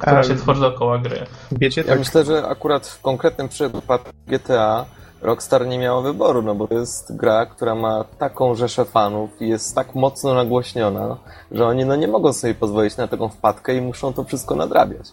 Która 0.00 0.22
się 0.22 0.34
tworzy 0.36 0.60
dookoła 0.60 0.98
gry. 0.98 1.26
Wiecie, 1.52 1.80
Ja 1.80 1.86
tak 1.86 1.98
myślę, 1.98 2.24
że 2.24 2.46
akurat 2.46 2.86
w 2.86 3.00
konkretnym 3.02 3.48
przypadku 3.48 4.10
GTA 4.26 4.84
Rockstar 5.22 5.66
nie 5.66 5.78
miało 5.78 6.02
wyboru, 6.02 6.42
no 6.42 6.54
bo 6.54 6.68
to 6.68 6.74
jest 6.74 7.16
gra, 7.16 7.46
która 7.46 7.74
ma 7.74 8.04
taką 8.04 8.54
rzeszę 8.54 8.84
fanów 8.84 9.42
i 9.42 9.48
jest 9.48 9.74
tak 9.74 9.94
mocno 9.94 10.34
nagłośniona, 10.34 11.16
że 11.52 11.66
oni 11.66 11.84
no 11.84 11.96
nie 11.96 12.08
mogą 12.08 12.32
sobie 12.32 12.54
pozwolić 12.54 12.96
na 12.96 13.08
taką 13.08 13.28
wpadkę 13.28 13.74
i 13.74 13.80
muszą 13.80 14.12
to 14.12 14.24
wszystko 14.24 14.54
nadrabiać. 14.54 15.12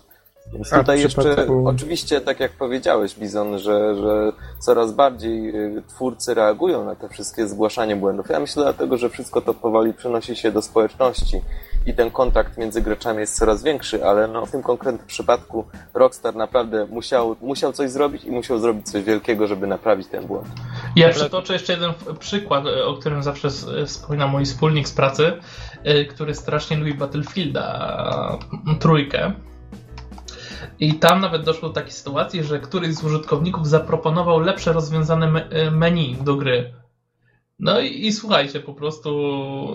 Więc 0.54 0.74
A 0.74 0.80
tutaj 0.80 1.02
jeszcze, 1.02 1.22
przypadku- 1.22 1.68
oczywiście, 1.70 2.22
tak 2.22 2.40
jak 2.40 2.52
powiedziałeś, 2.52 3.16
Bizon, 3.20 3.60
że, 3.60 3.96
że 3.96 4.32
coraz 4.60 4.92
bardziej 4.92 5.50
y, 5.78 5.84
twórcy 5.88 6.34
reagują 6.34 6.86
na 6.86 6.96
te 6.96 7.10
wszystkie 7.10 7.48
zgłaszanie 7.48 7.96
błędów. 7.96 8.30
Ja 8.30 8.40
myślę 8.40 8.64
dlatego, 8.64 8.98
że 8.98 9.10
wszystko 9.10 9.42
to 9.42 9.54
powoli 9.54 9.94
przenosi 9.94 10.36
się 10.36 10.52
do 10.52 10.62
społeczności 10.62 11.42
i 11.86 11.94
ten 11.94 12.12
kontakt 12.12 12.58
między 12.58 12.82
graczami 12.82 13.20
jest 13.20 13.38
coraz 13.38 13.64
większy, 13.64 14.06
ale 14.06 14.28
no, 14.28 14.46
w 14.46 14.52
tym 14.52 14.64
konkretnym 14.64 15.08
przypadku 15.08 15.66
Rockstar 15.94 16.36
naprawdę 16.36 16.86
musiał, 16.86 17.36
musiał 17.42 17.74
coś 17.74 17.90
zrobić 17.92 18.24
i 18.24 18.32
musiał 18.32 18.60
zrobić 18.60 18.90
coś 18.92 19.04
wielkiego, 19.04 19.48
żeby 19.48 19.68
naprawić 19.68 20.08
ten 20.08 20.28
błąd. 20.28 20.48
Ja 20.96 21.06
Ale- 21.06 21.16
przytoczę 21.16 21.54
jeszcze 21.54 21.74
jeden 21.74 21.94
przykład, 22.20 22.66
e, 22.66 22.86
o 22.86 22.94
którym 22.94 23.24
zawsze 23.24 23.50
wspomina 23.86 24.28
mój 24.28 24.46
wspólnik 24.46 24.88
z 24.88 24.94
pracy, 24.94 25.32
e, 25.84 26.06
który 26.06 26.34
strasznie 26.36 26.78
lubi 26.78 26.94
Battlefielda 26.94 28.38
trójkę. 28.80 29.32
I 30.80 30.94
tam 30.94 31.22
nawet 31.22 31.44
doszło 31.44 31.68
do 31.68 31.76
takiej 31.76 31.92
sytuacji, 31.92 32.44
że 32.44 32.60
któryś 32.60 32.94
z 32.96 33.04
użytkowników 33.04 33.68
zaproponował 33.68 34.40
lepsze 34.40 34.74
rozwiązane 34.74 35.50
e, 35.50 35.72
menu 35.72 36.18
do 36.22 36.36
gry. 36.36 36.74
No 37.60 37.80
i, 37.80 38.06
i 38.06 38.14
słuchajcie, 38.14 38.60
po 38.60 38.74
prostu 38.74 39.10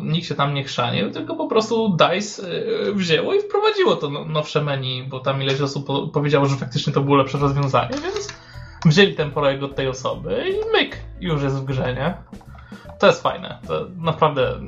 nikt 0.02 0.26
się 0.26 0.34
tam 0.34 0.54
nie 0.54 0.64
chrzanił, 0.64 1.10
tylko 1.10 1.36
po 1.36 1.46
prostu 1.46 1.96
DICE 1.96 2.42
e, 2.42 2.92
wzięło 2.92 3.34
i 3.34 3.40
wprowadziło 3.40 3.96
to 3.96 4.10
no- 4.10 4.24
nowsze 4.24 4.62
menu, 4.64 5.04
bo 5.08 5.20
tam 5.20 5.42
ileś 5.42 5.60
osób 5.60 5.86
po- 5.86 6.08
powiedziało, 6.08 6.46
że 6.46 6.56
faktycznie 6.56 6.92
to 6.92 7.00
było 7.00 7.16
lepsze 7.16 7.38
rozwiązanie, 7.38 7.94
więc 8.02 8.28
wzięli 8.84 9.14
ten 9.14 9.30
projekt 9.30 9.62
od 9.62 9.74
tej 9.74 9.88
osoby 9.88 10.44
i 10.48 10.72
myk, 10.72 10.96
już 11.20 11.42
jest 11.42 11.56
w 11.56 11.64
grze, 11.64 11.94
nie? 11.94 12.14
To 13.02 13.06
jest 13.06 13.22
fajne. 13.22 13.58
To 13.66 13.86
naprawdę, 13.98 14.60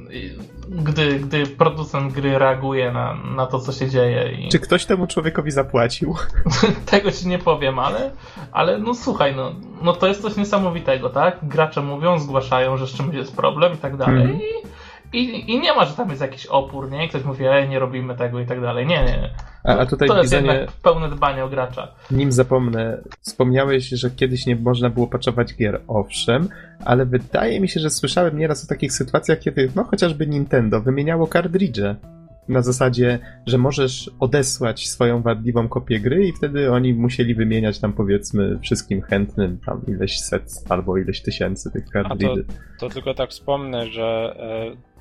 gdy, 0.68 1.18
gdy 1.18 1.46
producent 1.46 2.12
gry 2.12 2.38
reaguje 2.38 2.92
na, 2.92 3.14
na 3.14 3.46
to, 3.46 3.58
co 3.58 3.72
się 3.72 3.88
dzieje 3.90 4.32
i 4.32 4.48
Czy 4.48 4.58
ktoś 4.58 4.86
temu 4.86 5.06
człowiekowi 5.06 5.50
zapłacił? 5.50 6.14
tego 6.90 7.12
ci 7.12 7.28
nie 7.28 7.38
powiem, 7.38 7.78
ale, 7.78 8.10
ale 8.52 8.78
no 8.78 8.94
słuchaj, 8.94 9.36
no, 9.36 9.52
no 9.82 9.92
to 9.92 10.06
jest 10.06 10.22
coś 10.22 10.36
niesamowitego, 10.36 11.10
tak? 11.10 11.38
Gracze 11.42 11.82
mówią, 11.82 12.18
zgłaszają, 12.18 12.76
że 12.76 12.86
z 12.86 12.94
czymś 12.94 13.14
jest 13.14 13.36
problem 13.36 13.74
i 13.74 13.76
tak 13.76 13.96
dalej 13.96 14.36
i, 14.36 14.68
i, 15.14 15.50
i 15.50 15.60
nie 15.60 15.74
ma, 15.74 15.84
że 15.84 15.94
tam 15.94 16.08
jest 16.08 16.20
jakiś 16.20 16.46
opór, 16.46 16.90
nie? 16.90 17.08
Ktoś 17.08 17.24
mówi, 17.24 17.44
ej, 17.46 17.68
nie 17.68 17.78
robimy 17.78 18.14
tego 18.14 18.40
i 18.40 18.46
tak 18.46 18.60
dalej. 18.60 18.86
Nie, 18.86 19.04
nie. 19.04 19.30
A, 19.64 19.78
a 19.78 19.86
tutaj 19.86 20.08
to 20.08 20.18
jest 20.18 20.32
jednak 20.32 20.72
pełne 20.72 21.08
dbanie 21.08 21.44
o 21.44 21.48
gracza. 21.48 21.88
nim 22.10 22.32
zapomnę, 22.32 22.98
wspomniałeś, 23.20 23.88
że 23.88 24.10
kiedyś 24.10 24.46
nie 24.46 24.56
można 24.56 24.90
było 24.90 25.06
patchować 25.06 25.54
gier, 25.54 25.80
owszem, 25.88 26.48
ale 26.84 27.06
wydaje 27.06 27.60
mi 27.60 27.68
się, 27.68 27.80
że 27.80 27.90
słyszałem 27.90 28.38
nieraz 28.38 28.64
o 28.64 28.68
takich 28.68 28.92
sytuacjach, 28.92 29.38
kiedy 29.38 29.70
no 29.76 29.84
chociażby 29.84 30.26
Nintendo 30.26 30.80
wymieniało 30.80 31.26
kartridże. 31.26 31.96
Na 32.48 32.62
zasadzie, 32.62 33.18
że 33.46 33.58
możesz 33.58 34.10
odesłać 34.20 34.88
swoją 34.88 35.22
wadliwą 35.22 35.68
kopię 35.68 36.00
gry 36.00 36.26
i 36.26 36.32
wtedy 36.32 36.72
oni 36.72 36.94
musieli 36.94 37.34
wymieniać 37.34 37.78
tam 37.78 37.92
powiedzmy 37.92 38.58
wszystkim 38.62 39.02
chętnym 39.02 39.58
tam 39.66 39.80
ileś 39.88 40.20
set 40.20 40.64
albo 40.68 40.98
ileś 40.98 41.22
tysięcy 41.22 41.70
tych 41.70 41.84
kartridży. 41.90 42.44
To 42.80 42.88
tylko 42.88 43.14
tak 43.14 43.30
wspomnę, 43.30 43.86
że 43.86 44.36
e, 44.38 44.93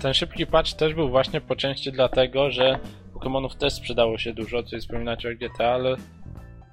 ten 0.00 0.14
szybki 0.14 0.46
patch 0.46 0.72
też 0.72 0.94
był 0.94 1.08
właśnie 1.08 1.40
po 1.40 1.56
części 1.56 1.92
dlatego, 1.92 2.50
że 2.50 2.78
Pokémonów 3.14 3.56
też 3.56 3.72
sprzedało 3.72 4.18
się 4.18 4.32
dużo, 4.32 4.62
co 4.62 4.78
wspominacie 4.78 5.28
o 5.28 5.32
GTA, 5.32 5.72
ale 5.72 5.96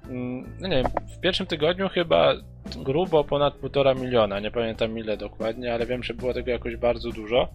mm, 0.08 0.56
no 0.60 0.68
nie 0.68 0.76
wiem, 0.76 0.86
w 1.16 1.20
pierwszym 1.20 1.46
tygodniu 1.46 1.88
chyba 1.88 2.34
grubo 2.76 3.24
ponad 3.24 3.54
półtora 3.54 3.94
miliona, 3.94 4.40
nie 4.40 4.50
pamiętam 4.50 4.98
ile 4.98 5.16
dokładnie, 5.16 5.74
ale 5.74 5.86
wiem, 5.86 6.02
że 6.02 6.14
było 6.14 6.34
tego 6.34 6.50
jakoś 6.50 6.76
bardzo 6.76 7.10
dużo. 7.10 7.48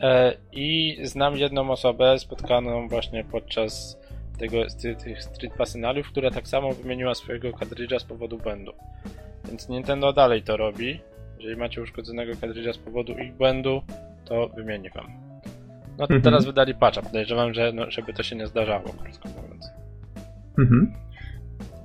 E, 0.00 0.36
I 0.52 0.98
znam 1.02 1.36
jedną 1.36 1.70
osobę 1.70 2.18
spotkaną 2.18 2.88
właśnie 2.88 3.24
podczas 3.24 3.98
tego, 4.38 4.56
ty, 4.82 4.96
tych 4.96 5.22
Street 5.22 5.54
Passinaliów, 5.54 6.08
która 6.08 6.30
tak 6.30 6.48
samo 6.48 6.72
wymieniła 6.72 7.14
swojego 7.14 7.52
kartridża 7.52 7.98
z 7.98 8.04
powodu 8.04 8.38
błędu. 8.38 8.72
Więc 9.48 9.68
Nintendo 9.68 10.12
dalej 10.12 10.42
to 10.42 10.56
robi. 10.56 11.00
Jeżeli 11.38 11.56
macie 11.56 11.82
uszkodzonego 11.82 12.32
kartridża 12.40 12.72
z 12.72 12.78
powodu 12.78 13.12
ich 13.12 13.34
błędu, 13.34 13.82
to 14.24 14.48
wymieni 14.48 14.90
wam. 14.90 15.06
No 15.98 16.06
to 16.06 16.14
Mhm. 16.14 16.22
teraz 16.22 16.44
wydali 16.44 16.74
patcha. 16.74 17.02
Podejrzewam, 17.02 17.54
że 17.54 17.72
no, 17.72 17.90
żeby 17.90 18.12
to 18.12 18.22
się 18.22 18.36
nie 18.36 18.46
zdarzało, 18.46 18.82
krótko 18.82 19.28
mówiąc. 19.42 19.70
Mhm. 20.58 20.92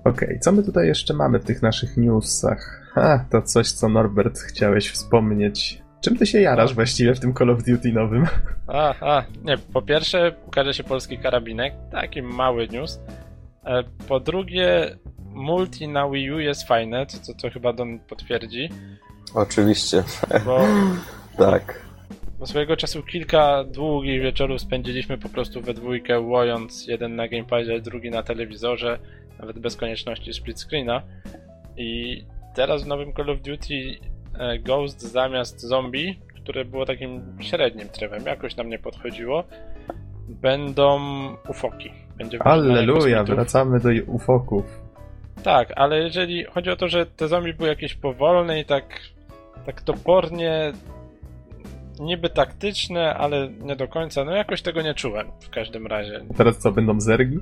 Okej, 0.03 0.39
co 0.39 0.51
my 0.51 0.63
tutaj 0.63 0.87
jeszcze 0.87 1.13
mamy 1.13 1.39
w 1.39 1.43
tych 1.45 1.61
naszych 1.61 1.97
newsach? 1.97 2.91
Ha, 2.93 3.25
to 3.31 3.41
coś, 3.41 3.71
co 3.71 3.89
Norbert 3.89 4.39
chciałeś 4.39 4.89
wspomnieć. 4.91 5.81
Czym 6.01 6.17
ty 6.17 6.25
się 6.25 6.41
jarasz 6.41 6.73
właściwie 6.73 7.15
w 7.15 7.19
tym 7.19 7.33
Call 7.33 7.49
of 7.49 7.63
Duty 7.63 7.91
nowym? 7.91 8.25
A, 8.67 8.95
a, 9.17 9.23
nie, 9.43 9.57
po 9.57 9.81
pierwsze 9.81 10.35
ukaże 10.47 10.73
się 10.73 10.83
polski 10.83 11.17
karabinek, 11.17 11.73
taki 11.91 12.21
mały 12.21 12.67
news. 12.67 12.99
E, 13.65 13.83
Po 14.07 14.19
drugie, 14.19 14.95
multi 15.25 15.87
na 15.87 16.09
Wii 16.09 16.31
U 16.31 16.39
jest 16.39 16.67
fajne, 16.67 17.05
co 17.37 17.49
chyba 17.49 17.73
Don 17.73 17.99
potwierdzi, 17.99 18.69
Oczywiście, 19.33 20.03
bo, 20.45 20.59
tak. 21.45 21.81
bo 22.39 22.45
swojego 22.45 22.77
czasu 22.77 23.03
kilka 23.03 23.63
długich 23.63 24.21
wieczorów 24.21 24.61
spędziliśmy 24.61 25.17
po 25.17 25.29
prostu 25.29 25.61
we 25.61 25.73
dwójkę, 25.73 26.19
łojąc 26.19 26.87
jeden 26.87 27.15
na 27.15 27.27
gamepadzie, 27.27 27.81
drugi 27.81 28.09
na 28.09 28.23
telewizorze, 28.23 28.99
nawet 29.39 29.59
bez 29.59 29.75
konieczności 29.75 30.33
split 30.33 30.59
screena. 30.59 31.01
I 31.77 32.23
teraz 32.55 32.83
w 32.83 32.87
nowym 32.87 33.13
Call 33.13 33.29
of 33.29 33.41
Duty 33.41 33.99
e, 34.39 34.59
Ghost 34.59 35.01
zamiast 35.01 35.61
zombie, 35.61 36.19
które 36.35 36.65
było 36.65 36.85
takim 36.85 37.37
średnim 37.39 37.89
trefem, 37.89 38.25
jakoś 38.25 38.55
nam 38.55 38.69
nie 38.69 38.79
podchodziło, 38.79 39.43
będą 40.27 40.99
ufoki. 41.49 41.91
Będzie 42.17 42.43
Alleluja, 42.43 43.23
wracamy 43.23 43.79
do 43.79 43.89
ufoków. 44.07 44.81
Tak, 45.43 45.73
ale 45.75 45.99
jeżeli 45.99 46.43
chodzi 46.43 46.69
o 46.69 46.75
to, 46.75 46.87
że 46.87 47.05
te 47.05 47.27
zombie 47.27 47.53
były 47.53 47.69
jakieś 47.69 47.95
powolne 47.95 48.59
i 48.59 48.65
tak, 48.65 48.83
tak 49.65 49.81
topornie 49.81 50.73
niby 51.99 52.29
taktyczne, 52.29 53.15
ale 53.15 53.49
nie 53.49 53.75
do 53.75 53.87
końca, 53.87 54.25
no 54.25 54.31
jakoś 54.31 54.61
tego 54.61 54.81
nie 54.81 54.93
czułem 54.93 55.27
w 55.39 55.49
każdym 55.49 55.87
razie. 55.87 56.25
Teraz 56.37 56.57
co, 56.57 56.71
będą 56.71 57.01
zergi? 57.01 57.39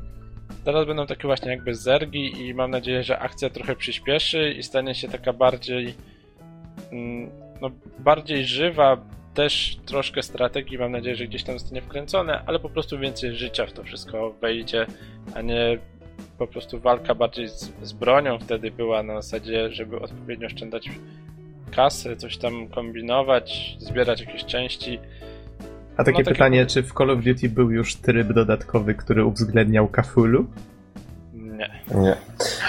Teraz 0.65 0.87
będą 0.87 1.07
takie 1.07 1.27
właśnie 1.27 1.51
jakby 1.51 1.75
zergi 1.75 2.47
i 2.47 2.53
mam 2.53 2.71
nadzieję, 2.71 3.03
że 3.03 3.19
akcja 3.19 3.49
trochę 3.49 3.75
przyspieszy 3.75 4.51
i 4.51 4.63
stanie 4.63 4.95
się 4.95 5.07
taka 5.07 5.33
bardziej 5.33 5.93
mm, 6.91 7.29
no 7.61 7.69
bardziej 7.99 8.45
żywa, 8.45 8.97
też 9.33 9.77
troszkę 9.85 10.23
strategii, 10.23 10.77
mam 10.77 10.91
nadzieję, 10.91 11.15
że 11.15 11.27
gdzieś 11.27 11.43
tam 11.43 11.59
zostanie 11.59 11.81
wkręcone, 11.81 12.43
ale 12.45 12.59
po 12.59 12.69
prostu 12.69 12.99
więcej 12.99 13.35
życia 13.35 13.65
w 13.65 13.73
to 13.73 13.83
wszystko 13.83 14.33
wejdzie, 14.41 14.85
a 15.35 15.41
nie 15.41 15.77
po 16.37 16.47
prostu 16.47 16.79
walka 16.79 17.15
bardziej 17.15 17.47
z, 17.49 17.71
z 17.81 17.93
bronią 17.93 18.39
wtedy 18.39 18.71
była 18.71 19.03
na 19.03 19.21
zasadzie, 19.21 19.71
żeby 19.71 19.99
odpowiednio 19.99 20.47
oszczędzać 20.47 20.89
kasy, 21.69 22.15
coś 22.15 22.37
tam 22.37 22.67
kombinować, 22.67 23.77
zbierać 23.79 24.21
jakieś 24.21 24.45
części. 24.45 24.99
A 25.97 26.03
takie 26.03 26.23
no, 26.23 26.31
pytanie, 26.31 26.65
czy 26.65 26.83
w 26.83 26.93
Call 26.93 27.09
of 27.09 27.23
Duty 27.23 27.49
był 27.49 27.71
już 27.71 27.95
tryb 27.95 28.33
dodatkowy, 28.33 28.95
który 28.95 29.25
uwzględniał 29.25 29.87
Kafulu? 29.87 30.45
Nie. 31.33 31.69
Nie. 31.95 32.17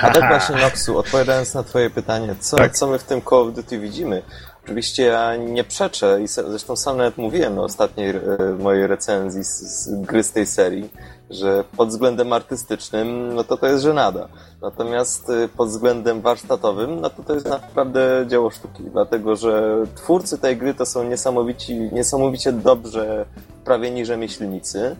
A 0.02 0.10
tak 0.10 0.28
właśnie, 0.28 0.56
Noxu, 0.56 0.98
odpowiadając 0.98 1.54
na 1.54 1.62
twoje 1.62 1.90
pytanie, 1.90 2.34
co, 2.40 2.56
tak. 2.56 2.76
co 2.76 2.86
my 2.86 2.98
w 2.98 3.04
tym 3.04 3.22
Call 3.22 3.38
of 3.38 3.54
Duty 3.54 3.78
widzimy? 3.78 4.22
Oczywiście 4.64 5.02
ja 5.02 5.36
nie 5.36 5.64
przeczę 5.64 6.20
i 6.22 6.26
zresztą 6.26 6.76
sam 6.76 6.96
nawet 6.96 7.18
mówiłem 7.18 7.54
na 7.54 7.62
ostatniej 7.62 8.10
e, 8.10 8.18
mojej 8.58 8.86
recenzji 8.86 9.44
z, 9.44 9.60
z 9.60 10.00
gry 10.00 10.22
z 10.22 10.32
tej 10.32 10.46
serii, 10.46 10.90
że 11.30 11.64
pod 11.76 11.88
względem 11.88 12.32
artystycznym, 12.32 13.34
no 13.34 13.44
to 13.44 13.56
to 13.56 13.66
jest 13.66 13.82
żenada. 13.82 14.28
Natomiast 14.62 15.30
e, 15.30 15.48
pod 15.48 15.68
względem 15.68 16.20
warsztatowym, 16.20 17.00
no 17.00 17.10
to 17.10 17.22
to 17.22 17.34
jest 17.34 17.46
naprawdę 17.46 18.24
dzieło 18.28 18.50
sztuki, 18.50 18.82
dlatego 18.92 19.36
że 19.36 19.82
twórcy 19.94 20.38
tej 20.38 20.56
gry 20.56 20.74
to 20.74 20.86
są 20.86 21.04
niesamowici, 21.04 21.78
niesamowicie 21.92 22.52
dobrze 22.52 23.26
prawieni 23.64 24.06
rzemieślnicy, 24.06 24.96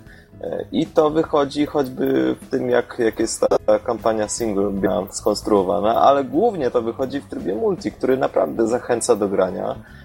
i 0.73 0.87
to 0.87 1.11
wychodzi 1.11 1.67
choćby 1.67 2.37
w 2.41 2.51
tym, 2.51 2.71
jak, 2.71 2.97
jak 2.99 3.19
jest 3.19 3.45
ta 3.67 3.79
kampania 3.79 4.29
single 4.29 4.73
skonstruowana, 5.11 5.95
ale 6.03 6.25
głównie 6.25 6.71
to 6.71 6.83
wychodzi 6.83 7.21
w 7.21 7.29
trybie 7.29 7.55
multi, 7.55 7.93
który 7.93 8.17
naprawdę 8.17 8.67
zachęca 8.67 9.17
do 9.17 9.29
grania. 9.29 9.71
e, 9.71 10.00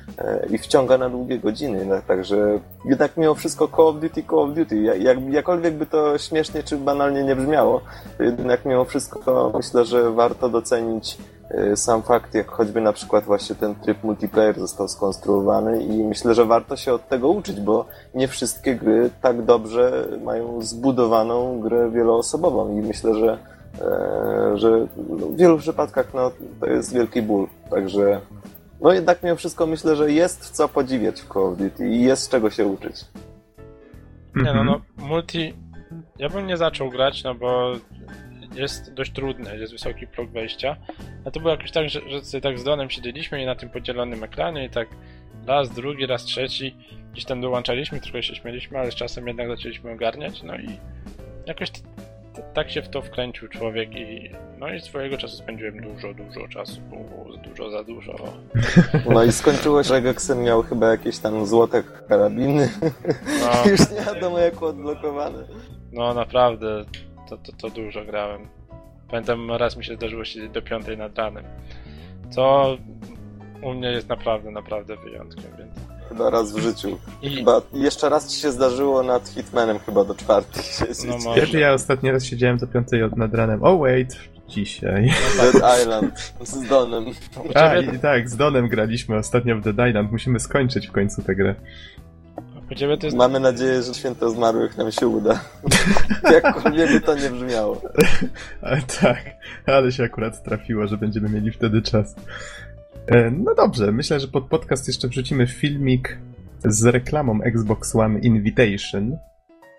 i 0.49 0.57
wciąga 0.57 0.97
na 0.97 1.09
długie 1.09 1.39
godziny. 1.39 2.01
Także 2.07 2.59
jednak 2.85 3.17
mimo 3.17 3.35
wszystko 3.35 3.67
Call 3.67 3.87
of 3.87 3.99
Duty, 3.99 4.23
Call 4.23 4.39
of 4.39 4.53
Duty. 4.53 4.77
Jak, 4.77 5.33
jakkolwiek 5.33 5.73
by 5.73 5.85
to 5.85 6.17
śmiesznie 6.17 6.63
czy 6.63 6.77
banalnie 6.77 7.23
nie 7.23 7.35
brzmiało, 7.35 7.81
jednak 8.19 8.65
mimo 8.65 8.85
wszystko 8.85 9.51
myślę, 9.55 9.85
że 9.85 10.11
warto 10.11 10.49
docenić 10.49 11.17
Y, 11.51 11.77
sam 11.77 12.01
fakt, 12.01 12.33
jak 12.33 12.51
choćby 12.51 12.81
na 12.81 12.93
przykład 12.93 13.23
właśnie 13.23 13.55
ten 13.55 13.75
tryb 13.75 14.03
multiplayer 14.03 14.59
został 14.59 14.87
skonstruowany 14.87 15.83
i 15.83 16.03
myślę, 16.03 16.33
że 16.33 16.45
warto 16.45 16.75
się 16.75 16.93
od 16.93 17.07
tego 17.07 17.29
uczyć, 17.29 17.61
bo 17.61 17.85
nie 18.15 18.27
wszystkie 18.27 18.75
gry 18.75 19.09
tak 19.21 19.41
dobrze 19.41 20.07
mają 20.23 20.61
zbudowaną 20.61 21.59
grę 21.59 21.91
wieloosobową 21.91 22.71
i 22.77 22.81
myślę, 22.81 23.15
że, 23.15 23.37
e, 23.81 24.57
że 24.57 24.87
w 24.97 25.35
wielu 25.35 25.57
przypadkach 25.57 26.13
no, 26.13 26.31
to 26.59 26.65
jest 26.65 26.93
wielki 26.93 27.21
ból. 27.21 27.47
Także 27.69 28.21
no 28.81 28.93
jednak 28.93 29.23
mimo 29.23 29.35
wszystko 29.35 29.67
myślę, 29.67 29.95
że 29.95 30.11
jest 30.11 30.49
co 30.49 30.69
podziwiać 30.69 31.21
w 31.21 31.33
Call 31.33 31.43
of 31.43 31.57
Duty 31.57 31.89
i 31.89 32.01
jest 32.01 32.23
z 32.23 32.29
czego 32.29 32.49
się 32.49 32.65
uczyć. 32.65 33.05
Nie 34.35 34.53
no, 34.53 34.63
no 34.63 34.81
multi 34.97 35.53
ja 36.19 36.29
bym 36.29 36.47
nie 36.47 36.57
zaczął 36.57 36.89
grać, 36.89 37.23
no 37.23 37.35
bo 37.35 37.73
jest 38.55 38.93
dość 38.93 39.11
trudne, 39.11 39.57
jest 39.57 39.73
wysoki 39.73 40.07
próg 40.07 40.29
wejścia. 40.29 40.77
A 41.25 41.31
to 41.31 41.39
było 41.39 41.51
jakoś 41.51 41.71
tak, 41.71 41.89
że, 41.89 42.09
że 42.09 42.21
sobie 42.21 42.41
tak 42.41 42.59
z 42.59 42.63
Donem 42.63 42.89
siedzieliśmy 42.89 43.41
i 43.41 43.45
na 43.45 43.55
tym 43.55 43.69
podzielonym 43.69 44.23
ekranie 44.23 44.65
i 44.65 44.69
tak 44.69 44.87
raz, 45.47 45.69
drugi, 45.69 46.05
raz 46.05 46.23
trzeci 46.23 46.75
gdzieś 47.11 47.25
tam 47.25 47.41
dołączaliśmy, 47.41 48.01
trochę 48.01 48.23
się 48.23 48.35
śmieliśmy, 48.35 48.79
ale 48.79 48.91
z 48.91 48.95
czasem 48.95 49.27
jednak 49.27 49.47
zaczęliśmy 49.47 49.91
ogarniać, 49.91 50.43
no 50.43 50.57
i 50.57 50.79
jakoś 51.45 51.71
tak 52.53 52.71
się 52.71 52.81
w 52.81 52.89
to 52.89 53.01
wkręcił 53.01 53.47
człowiek 53.47 53.95
i 53.95 54.31
no 54.57 54.73
i 54.73 54.81
swojego 54.81 55.17
czasu 55.17 55.37
spędziłem 55.37 55.81
dużo, 55.81 56.13
dużo 56.13 56.47
czasu, 56.47 56.81
dużo 57.43 57.69
za 57.69 57.83
dużo. 57.83 58.15
No 59.13 59.23
i 59.23 59.31
skończyło 59.31 59.83
się, 59.83 59.89
że 59.89 60.01
Gexem 60.01 60.43
miał 60.43 60.63
chyba 60.63 60.87
jakieś 60.87 61.19
tam 61.19 61.45
złote 61.45 61.83
karabiny. 62.09 62.69
No. 63.41 63.51
Już 63.71 63.79
nie 63.91 64.13
wiadomo 64.13 64.39
jak 64.39 64.63
odblokowane. 64.63 65.43
No 65.91 66.13
naprawdę, 66.13 66.85
to, 67.29 67.37
to, 67.37 67.51
to 67.51 67.69
dużo 67.69 68.05
grałem. 68.05 68.47
Pamiętam, 69.09 69.51
raz 69.51 69.77
mi 69.77 69.85
się 69.85 69.95
zdarzyło 69.95 70.25
siedzieć 70.25 70.49
do 70.49 70.61
piątej 70.61 70.97
nad 70.97 71.17
ranem. 71.17 71.45
Co 72.29 72.77
u 73.61 73.73
mnie 73.73 73.91
jest 73.91 74.09
naprawdę, 74.09 74.51
naprawdę 74.51 74.97
wyjątkiem, 74.97 75.51
więc... 75.57 75.84
Chyba 76.09 76.29
raz 76.29 76.53
w 76.53 76.59
życiu. 76.59 76.97
I... 77.21 77.29
Chyba 77.29 77.61
jeszcze 77.73 78.09
raz 78.09 78.27
ci 78.27 78.41
się 78.41 78.51
zdarzyło 78.51 79.03
nad 79.03 79.29
Hitmanem 79.29 79.79
chyba 79.79 80.03
do 80.03 80.15
czwartej. 80.15 80.63
No 81.07 81.17
może. 81.17 81.59
Ja 81.59 81.73
ostatni 81.73 82.11
raz 82.11 82.23
siedziałem 82.23 82.57
do 82.57 82.67
piątej 82.67 83.01
nad 83.15 83.33
ranem. 83.33 83.63
Oh 83.63 83.77
wait, 83.77 84.15
dzisiaj. 84.47 85.11
Dead 85.37 85.55
Island 85.81 86.33
z 86.41 86.67
Donem. 86.67 87.05
A, 87.55 87.77
i 87.77 87.99
tak, 87.99 88.29
z 88.29 88.35
Donem 88.35 88.67
graliśmy 88.67 89.17
ostatnio 89.17 89.55
w 89.55 89.61
Dead 89.61 89.89
Island. 89.89 90.11
Musimy 90.11 90.39
skończyć 90.39 90.87
w 90.87 90.91
końcu 90.91 91.23
tę 91.23 91.35
grę. 91.35 91.55
Jest... 93.03 93.15
Mamy 93.15 93.39
nadzieję, 93.39 93.83
że 93.83 93.93
święto 93.93 94.29
zmarłych 94.29 94.77
nam 94.77 94.91
się 94.91 95.07
uda. 95.07 95.39
Jakkolwiek 96.33 96.91
by 96.91 97.01
to 97.01 97.15
nie 97.15 97.29
brzmiało. 97.29 97.81
Ale 98.61 98.81
tak, 99.01 99.21
ale 99.65 99.91
się 99.91 100.03
akurat 100.03 100.43
trafiło, 100.43 100.87
że 100.87 100.97
będziemy 100.97 101.29
mieli 101.29 101.51
wtedy 101.51 101.81
czas. 101.81 102.15
E, 103.07 103.31
no 103.31 103.55
dobrze, 103.55 103.91
myślę, 103.91 104.19
że 104.19 104.27
pod 104.27 104.45
podcast 104.45 104.87
jeszcze 104.87 105.07
wrzucimy 105.07 105.47
filmik 105.47 106.17
z 106.65 106.85
reklamą 106.85 107.41
Xbox 107.41 107.95
One 107.95 108.19
Invitation. 108.19 109.17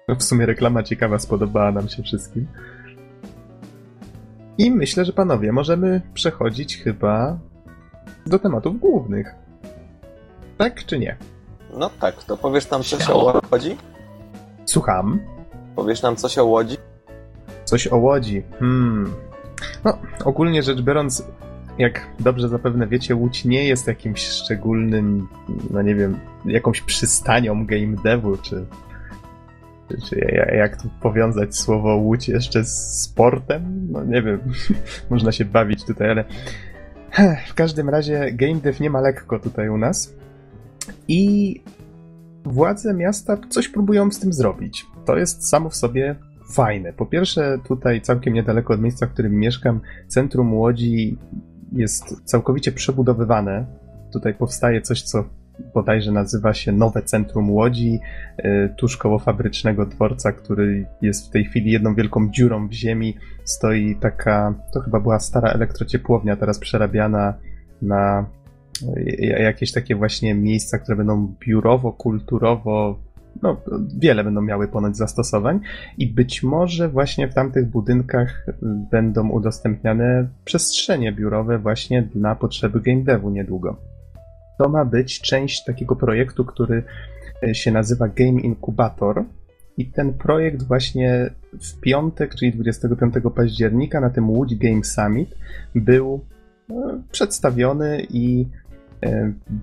No 0.08 0.14
w 0.14 0.22
sumie 0.22 0.46
reklama 0.46 0.82
ciekawa, 0.82 1.18
spodobała 1.18 1.72
nam 1.72 1.88
się 1.88 2.02
wszystkim. 2.02 2.46
I 4.58 4.70
myślę, 4.70 5.04
że 5.04 5.12
panowie, 5.12 5.52
możemy 5.52 6.00
przechodzić 6.14 6.76
chyba 6.76 7.38
do 8.26 8.38
tematów 8.38 8.80
głównych. 8.80 9.34
Tak 10.58 10.84
czy 10.84 10.98
nie? 10.98 11.16
No 11.78 11.90
tak, 12.00 12.24
to 12.24 12.36
powiesz 12.36 12.70
nam 12.70 12.82
coś 12.82 13.10
o 13.10 13.42
Łodzi? 13.52 13.76
Słucham. 14.64 15.20
Powiesz 15.76 16.02
nam 16.02 16.16
coś 16.16 16.38
o 16.38 16.44
Łodzi? 16.44 16.76
Coś 17.64 17.86
o 17.86 17.96
Łodzi. 17.96 18.42
Hmm. 18.58 19.12
No, 19.84 19.98
ogólnie 20.24 20.62
rzecz 20.62 20.82
biorąc, 20.82 21.24
jak 21.78 22.08
dobrze 22.20 22.48
zapewne 22.48 22.86
wiecie, 22.86 23.14
Łódź 23.14 23.44
nie 23.44 23.64
jest 23.64 23.86
jakimś 23.86 24.20
szczególnym, 24.20 25.28
no 25.70 25.82
nie 25.82 25.94
wiem, 25.94 26.18
jakąś 26.44 26.80
przystanią 26.80 27.66
game 27.66 27.96
devu, 28.04 28.36
czy, 28.36 28.66
czy, 30.08 30.16
jak 30.56 30.82
tu 30.82 30.88
powiązać 31.00 31.56
słowo 31.56 31.96
Łódź 31.96 32.28
jeszcze 32.28 32.64
z 32.64 33.02
sportem? 33.02 33.88
No 33.90 34.04
nie 34.04 34.22
wiem, 34.22 34.40
można 35.10 35.32
się 35.32 35.44
bawić 35.44 35.84
tutaj, 35.84 36.10
ale 36.10 36.24
w 37.46 37.54
każdym 37.54 37.88
razie 37.88 38.32
game 38.32 38.60
dev 38.60 38.78
nie 38.80 38.90
ma 38.90 39.00
lekko 39.00 39.38
tutaj 39.38 39.68
u 39.68 39.78
nas. 39.78 40.14
I 41.08 41.60
władze 42.44 42.94
miasta 42.94 43.38
coś 43.48 43.68
próbują 43.68 44.10
z 44.10 44.18
tym 44.18 44.32
zrobić. 44.32 44.86
To 45.04 45.16
jest 45.16 45.48
samo 45.48 45.70
w 45.70 45.76
sobie 45.76 46.16
fajne. 46.52 46.92
Po 46.92 47.06
pierwsze, 47.06 47.58
tutaj 47.68 48.00
całkiem 48.00 48.34
niedaleko 48.34 48.74
od 48.74 48.80
miejsca, 48.80 49.06
w 49.06 49.12
którym 49.12 49.32
mieszkam, 49.32 49.80
centrum 50.08 50.54
Łodzi 50.54 51.18
jest 51.72 52.22
całkowicie 52.24 52.72
przebudowywane. 52.72 53.66
Tutaj 54.12 54.34
powstaje 54.34 54.82
coś, 54.82 55.02
co 55.02 55.24
bodajże 55.74 56.12
nazywa 56.12 56.54
się 56.54 56.72
Nowe 56.72 57.02
Centrum 57.02 57.50
Łodzi, 57.50 58.00
y, 58.38 58.74
tuż 58.76 58.96
koło 58.96 59.18
fabrycznego 59.18 59.86
dworca, 59.86 60.32
który 60.32 60.86
jest 61.02 61.28
w 61.28 61.30
tej 61.30 61.44
chwili 61.44 61.70
jedną 61.70 61.94
wielką 61.94 62.30
dziurą 62.30 62.68
w 62.68 62.72
ziemi. 62.72 63.16
Stoi 63.44 63.96
taka, 64.00 64.54
to 64.72 64.80
chyba 64.80 65.00
była 65.00 65.18
stara 65.18 65.48
elektrociepłownia, 65.48 66.36
teraz 66.36 66.58
przerabiana 66.58 67.34
na 67.82 68.26
jakieś 69.20 69.72
takie 69.72 69.96
właśnie 69.96 70.34
miejsca, 70.34 70.78
które 70.78 70.96
będą 70.96 71.34
biurowo, 71.40 71.92
kulturowo, 71.92 72.98
no, 73.42 73.60
wiele 73.98 74.24
będą 74.24 74.42
miały 74.42 74.68
ponoć 74.68 74.96
zastosowań 74.96 75.60
i 75.98 76.06
być 76.06 76.42
może 76.42 76.88
właśnie 76.88 77.28
w 77.28 77.34
tamtych 77.34 77.70
budynkach 77.70 78.46
będą 78.90 79.28
udostępniane 79.28 80.28
przestrzenie 80.44 81.12
biurowe 81.12 81.58
właśnie 81.58 82.02
dla 82.02 82.34
potrzeby 82.34 82.80
game 82.80 83.04
devu 83.04 83.30
niedługo. 83.30 83.76
To 84.58 84.68
ma 84.68 84.84
być 84.84 85.20
część 85.20 85.64
takiego 85.64 85.96
projektu, 85.96 86.44
który 86.44 86.82
się 87.52 87.72
nazywa 87.72 88.08
Game 88.08 88.40
Incubator 88.40 89.24
i 89.76 89.86
ten 89.86 90.14
projekt 90.14 90.62
właśnie 90.62 91.30
w 91.52 91.80
piątek, 91.80 92.34
czyli 92.34 92.52
25 92.52 93.14
października 93.34 94.00
na 94.00 94.10
tym 94.10 94.30
Łódź 94.30 94.54
Game 94.56 94.84
Summit 94.84 95.34
był 95.74 96.24
no, 96.68 96.98
przedstawiony 97.12 98.06
i 98.10 98.46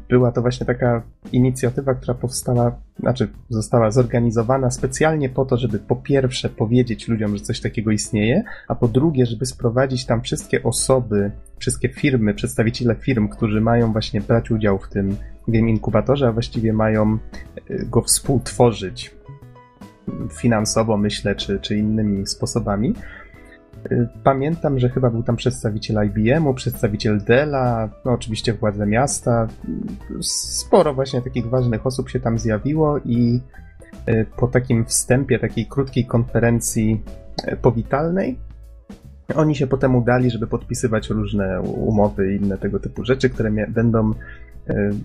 była 0.10 0.32
to 0.32 0.42
właśnie 0.42 0.66
taka 0.66 1.02
inicjatywa, 1.32 1.94
która 1.94 2.14
powstała, 2.14 2.76
znaczy 3.00 3.28
została 3.50 3.92
zorganizowana 3.92 4.72
specjalnie 4.72 5.30
po 5.30 5.46
to, 5.46 5.58
żeby 5.58 5.80
po 5.80 5.96
pierwsze 5.96 6.50
powiedzieć 6.50 7.08
ludziom, 7.08 7.38
że 7.38 7.44
coś 7.44 7.62
takiego 7.62 7.92
istnieje, 7.92 8.44
a 8.68 8.76
po 8.76 8.88
drugie, 8.88 9.26
żeby 9.26 9.46
sprowadzić 9.46 10.06
tam 10.06 10.22
wszystkie 10.22 10.64
osoby, 10.64 11.32
wszystkie 11.58 11.90
firmy, 11.90 12.34
przedstawiciele 12.34 12.96
firm, 12.96 13.28
którzy 13.28 13.62
mają 13.62 13.92
właśnie 13.92 14.22
brać 14.22 14.52
udział 14.52 14.80
w 14.80 14.90
tym 14.90 15.16
game 15.48 15.70
inkubatorze, 15.70 16.28
a 16.28 16.32
właściwie 16.32 16.74
mają 16.74 17.18
e, 17.70 17.86
go 17.86 18.02
współtworzyć 18.02 19.16
finansowo, 20.32 20.98
myślę, 20.98 21.36
czy, 21.36 21.60
czy 21.60 21.78
innymi 21.78 22.28
sposobami. 22.28 22.94
Y, 23.92 24.08
pamiętam, 24.24 24.80
że 24.80 24.90
chyba 24.90 25.10
był 25.10 25.24
tam 25.24 25.36
przedstawiciel 25.36 26.06
IBM-u, 26.06 26.54
przedstawiciel 26.54 27.22
Della, 27.22 27.90
no 28.06 28.12
oczywiście 28.12 28.54
władze 28.54 28.86
miasta. 28.86 29.48
Sporo 30.22 30.94
właśnie 30.94 31.22
takich 31.22 31.50
ważnych 31.50 31.88
osób 31.88 32.10
się 32.10 32.20
tam 32.20 32.40
zjawiło 32.40 33.00
i 33.06 33.40
y, 34.10 34.26
po 34.38 34.48
takim 34.48 34.86
wstępie, 34.86 35.40
takiej 35.40 35.66
krótkiej 35.66 36.06
konferencji 36.06 37.02
y, 37.52 37.58
powitalnej, 37.58 38.40
oni 39.36 39.56
się 39.56 39.68
potem 39.68 39.96
udali, 39.96 40.32
żeby 40.32 40.48
podpisywać 40.48 41.10
różne 41.10 41.62
umowy 41.62 42.34
i 42.34 42.36
inne 42.36 42.58
tego 42.58 42.80
typu 42.80 43.06
rzeczy, 43.06 43.30
które 43.30 43.52
będą, 43.68 44.12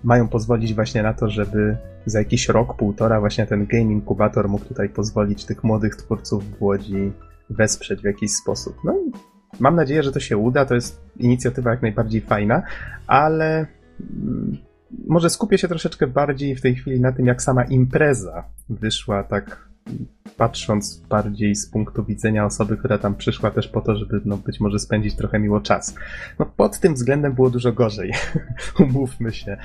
mają 0.04 0.28
pozwolić 0.28 0.74
właśnie 0.74 1.02
na 1.02 1.14
to, 1.14 1.30
żeby 1.30 1.76
za 2.06 2.18
jakiś 2.18 2.48
rok, 2.48 2.76
półtora 2.76 3.20
właśnie 3.20 3.46
ten 3.46 3.66
Game 3.66 3.92
Incubator 3.92 4.48
mógł 4.48 4.64
tutaj 4.64 4.88
pozwolić 4.88 5.44
tych 5.44 5.64
młodych 5.64 5.96
twórców 5.96 6.58
w 6.58 6.62
Łodzi 6.62 7.12
wesprzeć 7.50 8.00
w 8.00 8.04
jakiś 8.04 8.32
sposób. 8.32 8.76
No 8.84 8.92
i 8.92 9.12
mam 9.60 9.76
nadzieję, 9.76 10.02
że 10.02 10.12
to 10.12 10.20
się 10.20 10.36
uda. 10.36 10.64
To 10.64 10.74
jest 10.74 11.00
inicjatywa 11.16 11.70
jak 11.70 11.82
najbardziej 11.82 12.20
fajna, 12.20 12.62
ale 13.06 13.66
mm, 14.00 14.56
może 15.06 15.30
skupię 15.30 15.58
się 15.58 15.68
troszeczkę 15.68 16.06
bardziej 16.06 16.56
w 16.56 16.60
tej 16.60 16.74
chwili 16.74 17.00
na 17.00 17.12
tym, 17.12 17.26
jak 17.26 17.42
sama 17.42 17.64
impreza 17.64 18.44
wyszła, 18.68 19.24
tak 19.24 19.68
patrząc 20.36 20.96
bardziej 20.96 21.54
z 21.54 21.66
punktu 21.66 22.04
widzenia 22.04 22.44
osoby, 22.44 22.76
która 22.76 22.98
tam 22.98 23.14
przyszła 23.14 23.50
też 23.50 23.68
po 23.68 23.80
to, 23.80 23.96
żeby 23.96 24.20
no, 24.24 24.36
być 24.36 24.60
może 24.60 24.78
spędzić 24.78 25.14
trochę 25.16 25.38
miło 25.38 25.60
czas. 25.60 25.94
No, 26.38 26.46
pod 26.46 26.80
tym 26.80 26.94
względem 26.94 27.34
było 27.34 27.50
dużo 27.50 27.72
gorzej, 27.72 28.12
umówmy 28.84 29.32
się. 29.32 29.56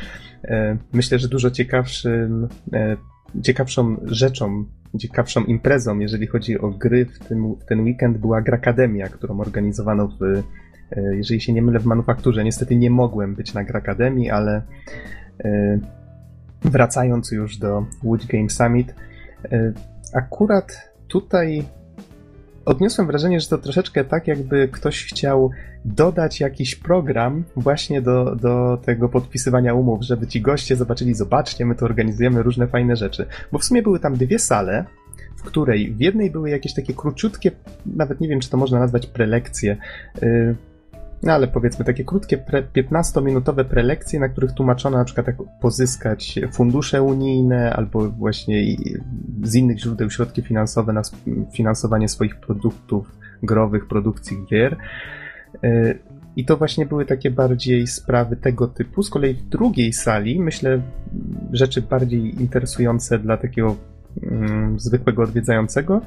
E, 0.44 0.78
myślę, 0.94 1.20
że 1.20 1.28
dużo 1.28 1.52
ciekawszym 1.52 2.48
e, 2.74 2.98
ciekawszą 3.42 3.98
rzeczą, 4.06 4.66
ciekawszą 5.00 5.44
imprezą, 5.44 6.00
jeżeli 6.00 6.28
chodzi 6.28 6.60
o 6.60 6.70
gry 6.70 7.06
w 7.06 7.20
ten, 7.20 7.56
ten 7.68 7.82
weekend 7.82 8.18
była 8.18 8.42
Grakademia, 8.42 9.08
którą 9.08 9.40
organizowano 9.40 10.08
w, 10.08 10.24
e, 10.24 11.16
jeżeli 11.16 11.42
się 11.42 11.54
nie 11.54 11.62
mylę, 11.62 11.80
w 11.80 11.86
manufakturze. 11.86 12.44
Niestety 12.44 12.76
nie 12.76 12.90
mogłem 12.90 13.36
być 13.36 13.54
na 13.54 13.64
Grakademii, 13.64 14.30
ale 14.30 14.62
e, 15.44 15.80
wracając 16.62 17.32
już 17.32 17.58
do 17.58 17.86
Łódź 18.04 18.28
Game 18.28 18.50
Summit, 18.50 18.96
e, 19.52 19.74
akurat 20.14 20.94
tutaj 21.08 21.64
odniosłem 22.66 23.08
wrażenie, 23.08 23.40
że 23.40 23.48
to 23.48 23.58
troszeczkę 23.58 24.04
tak, 24.04 24.28
jakby 24.28 24.68
ktoś 24.68 25.06
chciał 25.06 25.52
dodać 25.86 26.40
jakiś 26.40 26.76
program 26.76 27.44
właśnie 27.56 28.02
do, 28.02 28.36
do 28.36 28.78
tego 28.86 29.10
podpisywania 29.10 29.74
umów, 29.74 30.04
żeby 30.04 30.28
ci 30.28 30.42
goście 30.42 30.76
zobaczyli, 30.76 31.14
zobaczcie, 31.14 31.66
my 31.66 31.76
tu 31.76 31.86
organizujemy 31.86 32.44
różne 32.44 32.68
fajne 32.68 32.96
rzeczy. 32.96 33.26
Bo 33.52 33.60
w 33.60 33.64
sumie 33.64 33.82
były 33.82 34.00
tam 34.00 34.18
dwie 34.18 34.40
sale, 34.40 34.86
w 35.36 35.44
której 35.44 35.94
w 35.94 36.00
jednej 36.00 36.32
były 36.32 36.50
jakieś 36.50 36.74
takie 36.74 36.94
króciutkie, 36.94 37.52
nawet 37.86 38.22
nie 38.22 38.28
wiem, 38.28 38.40
czy 38.40 38.50
to 38.50 38.58
można 38.58 38.80
nazwać 38.80 39.08
prelekcje, 39.08 39.78
yy, 40.22 40.56
no 41.24 41.34
ale 41.34 41.48
powiedzmy 41.48 41.86
takie 41.86 42.04
krótkie, 42.04 42.38
pre, 42.38 42.64
15-minutowe 42.64 43.64
prelekcje, 43.64 44.20
na 44.20 44.30
których 44.30 44.52
tłumaczono 44.52 44.98
na 44.98 45.06
przykład 45.06 45.28
jak 45.28 45.36
pozyskać 45.62 46.40
fundusze 46.52 47.02
unijne 47.02 47.74
albo 47.74 48.10
właśnie 48.10 48.64
z 49.44 49.56
innych 49.56 49.80
źródeł 49.80 50.10
środki 50.10 50.42
finansowe 50.42 50.94
na 50.94 51.02
finansowanie 51.54 52.10
swoich 52.10 52.36
produktów 52.36 53.12
growych, 53.44 53.88
produkcji 53.88 54.38
gier. 54.52 54.78
E, 55.64 55.96
I 56.36 56.46
to 56.46 56.58
właśnie 56.58 56.86
były 56.86 57.06
takie 57.06 57.32
bardziej 57.32 57.88
sprawy 57.88 58.36
tego 58.36 58.68
typu. 58.68 59.04
Z 59.04 59.10
kolei 59.10 59.34
w 59.34 59.50
drugiej 59.50 59.94
sali, 59.94 60.40
myślę, 60.40 60.82
rzeczy 61.52 61.82
bardziej 61.82 62.42
interesujące 62.42 63.20
dla 63.20 63.38
takiego 63.38 63.76
zwykłego 64.78 65.24
odwiedzającego, 65.24 66.02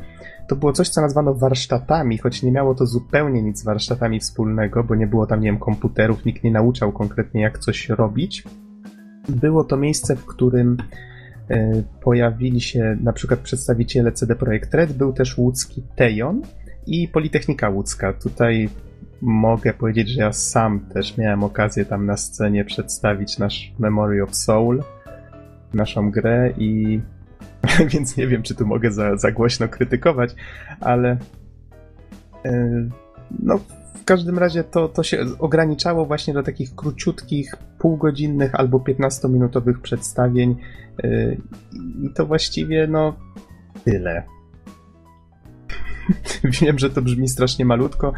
to 0.49 0.57
było 0.57 0.73
coś, 0.73 0.89
co 0.89 1.01
nazwano 1.01 1.35
warsztatami, 1.35 2.19
choć 2.19 2.43
nie 2.43 2.53
miało 2.53 2.75
to 2.75 2.87
zupełnie 2.87 3.43
nic 3.43 3.61
z 3.61 3.65
warsztatami 3.65 4.21
wspólnego, 4.21 4.85
bo 4.85 4.95
nie 4.95 5.07
było 5.07 5.27
tam, 5.27 5.41
nie 5.41 5.49
wiem, 5.49 5.59
komputerów, 5.59 6.25
nikt 6.25 6.45
nie 6.45 6.51
nauczał 6.51 6.93
konkretnie, 6.93 7.41
jak 7.41 7.59
coś 7.59 7.89
robić. 7.89 8.45
Było 9.29 9.65
to 9.65 9.77
miejsce, 9.77 10.17
w 10.17 10.27
którym 10.27 10.77
e, 11.51 11.83
pojawili 12.03 12.61
się 12.61 12.97
na 13.01 13.13
przykład 13.13 13.41
przedstawiciele 13.41 14.13
CD 14.13 14.37
Projekt 14.37 14.75
Red, 14.75 14.93
był 14.93 15.13
też 15.13 15.39
łódzki 15.39 15.83
Tejon 15.97 16.43
i 16.87 17.09
Politechnika 17.09 17.69
Łódzka. 17.69 18.13
Tutaj 18.13 18.69
mogę 19.23 19.75
powiedzieć, 19.75 20.09
że 20.09 20.21
ja 20.21 20.33
sam 20.33 20.81
też 20.81 21.17
miałem 21.17 21.45
okazję 21.45 21.85
tam 21.85 22.07
na 22.07 22.17
scenie 22.17 22.65
przedstawić 22.65 23.39
nasz 23.39 23.73
Memory 23.79 24.23
of 24.23 24.37
Soul, 24.37 24.83
naszą 25.75 26.11
grę 26.11 26.53
i 26.59 27.01
więc 27.93 28.17
nie 28.17 28.27
wiem, 28.27 28.43
czy 28.43 28.55
tu 28.55 28.67
mogę 28.67 28.91
za, 28.91 29.17
za 29.17 29.33
głośno 29.33 29.69
krytykować, 29.69 30.35
ale 30.81 31.17
yy, 32.45 32.91
no 33.39 33.59
w 33.95 34.05
każdym 34.05 34.39
razie 34.39 34.65
to, 34.65 34.89
to 34.89 35.03
się 35.03 35.25
ograniczało 35.39 36.07
właśnie 36.07 36.35
do 36.35 36.43
takich 36.43 36.75
króciutkich, 36.75 37.57
półgodzinnych 37.79 38.55
albo 38.55 38.79
15-minutowych 38.79 39.81
przedstawień 39.81 40.57
yy, 41.03 41.37
i 42.03 42.11
to 42.15 42.27
właściwie 42.27 42.87
no 42.87 43.15
tyle. 43.85 44.23
Wiem, 46.63 46.79
że 46.79 46.91
to 46.91 47.03
brzmi 47.03 47.29
strasznie 47.29 47.65
malutko. 47.65 48.13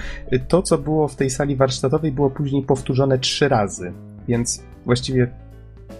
To, 0.48 0.62
co 0.62 0.78
było 0.78 1.08
w 1.08 1.16
tej 1.16 1.30
sali 1.30 1.56
warsztatowej, 1.56 2.12
było 2.12 2.30
później 2.30 2.62
powtórzone 2.62 3.18
trzy 3.18 3.48
razy, 3.48 3.92
więc 4.28 4.62
właściwie 4.84 5.30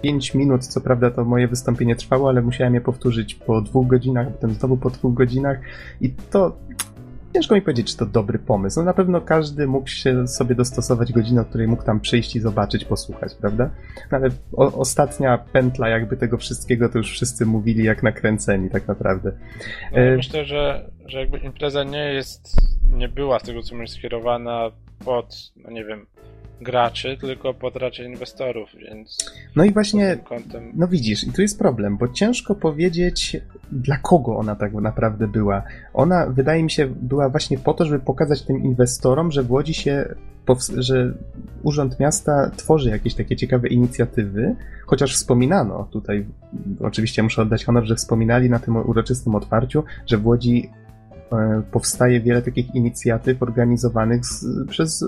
5 0.01 0.35
minut, 0.35 0.65
co 0.65 0.81
prawda 0.81 1.11
to 1.11 1.25
moje 1.25 1.47
wystąpienie 1.47 1.95
trwało, 1.95 2.29
ale 2.29 2.41
musiałem 2.41 2.73
je 2.73 2.81
powtórzyć 2.81 3.35
po 3.35 3.61
dwóch 3.61 3.87
godzinach, 3.87 4.31
potem 4.31 4.53
znowu 4.53 4.77
po 4.77 4.89
dwóch 4.89 5.13
godzinach 5.13 5.59
i 6.01 6.09
to 6.09 6.57
ciężko 7.33 7.55
mi 7.55 7.61
powiedzieć, 7.61 7.91
czy 7.91 7.97
to 7.97 8.05
dobry 8.05 8.39
pomysł. 8.39 8.79
No 8.79 8.85
na 8.85 8.93
pewno 8.93 9.21
każdy 9.21 9.67
mógł 9.67 9.87
się 9.87 10.27
sobie 10.27 10.55
dostosować 10.55 11.11
godzinę, 11.11 11.41
od 11.41 11.47
której 11.47 11.67
mógł 11.67 11.83
tam 11.83 11.99
przyjść 11.99 12.35
i 12.35 12.39
zobaczyć, 12.39 12.85
posłuchać, 12.85 13.35
prawda? 13.35 13.69
No 14.11 14.17
ale 14.17 14.29
o, 14.53 14.73
ostatnia 14.73 15.37
pętla 15.37 15.89
jakby 15.89 16.17
tego 16.17 16.37
wszystkiego, 16.37 16.89
to 16.89 16.97
już 16.97 17.11
wszyscy 17.11 17.45
mówili 17.45 17.83
jak 17.83 18.03
nakręceni 18.03 18.69
tak 18.69 18.87
naprawdę. 18.87 19.31
No, 19.91 19.99
ja 19.99 20.15
myślę, 20.15 20.45
że, 20.45 20.89
że 21.05 21.19
jakby 21.19 21.37
impreza 21.37 21.83
nie 21.83 22.13
jest, 22.13 22.55
nie 22.91 23.09
była 23.09 23.39
z 23.39 23.43
tego 23.43 23.63
co 23.63 23.75
mówisz 23.75 23.91
skierowana 23.91 24.71
pod, 25.05 25.35
no 25.55 25.71
nie 25.71 25.85
wiem, 25.85 26.05
graczy, 26.61 27.17
tylko 27.21 27.53
pod 27.53 27.75
raczej 27.75 28.05
inwestorów, 28.05 28.69
więc. 28.75 29.31
No 29.55 29.63
i 29.63 29.71
właśnie. 29.71 30.17
Kątem... 30.23 30.71
No 30.75 30.87
widzisz, 30.87 31.23
i 31.23 31.31
tu 31.31 31.41
jest 31.41 31.59
problem, 31.59 31.97
bo 31.97 32.07
ciężko 32.07 32.55
powiedzieć, 32.55 33.37
dla 33.71 33.97
kogo 33.97 34.37
ona 34.37 34.55
tak 34.55 34.73
naprawdę 34.73 35.27
była. 35.27 35.63
Ona, 35.93 36.27
wydaje 36.27 36.63
mi 36.63 36.71
się, 36.71 36.87
była 36.87 37.29
właśnie 37.29 37.57
po 37.57 37.73
to, 37.73 37.85
żeby 37.85 37.99
pokazać 37.99 38.41
tym 38.41 38.63
inwestorom, 38.63 39.31
że 39.31 39.43
w 39.43 39.51
Łodzi 39.51 39.73
się. 39.73 40.15
że 40.77 41.13
Urząd 41.63 41.99
Miasta 41.99 42.51
tworzy 42.55 42.89
jakieś 42.89 43.15
takie 43.15 43.35
ciekawe 43.35 43.67
inicjatywy, 43.67 44.55
chociaż 44.85 45.15
wspominano 45.15 45.87
tutaj, 45.91 46.25
oczywiście 46.81 47.23
muszę 47.23 47.41
oddać 47.41 47.65
honor, 47.65 47.85
że 47.85 47.95
wspominali 47.95 48.49
na 48.49 48.59
tym 48.59 48.75
uroczystym 48.75 49.35
otwarciu, 49.35 49.83
że 50.05 50.17
w 50.17 50.27
Łodzi 50.27 50.69
powstaje 51.71 52.21
wiele 52.21 52.41
takich 52.41 52.75
inicjatyw 52.75 53.43
organizowanych 53.43 54.25
z, 54.25 54.45
przez 54.69 55.05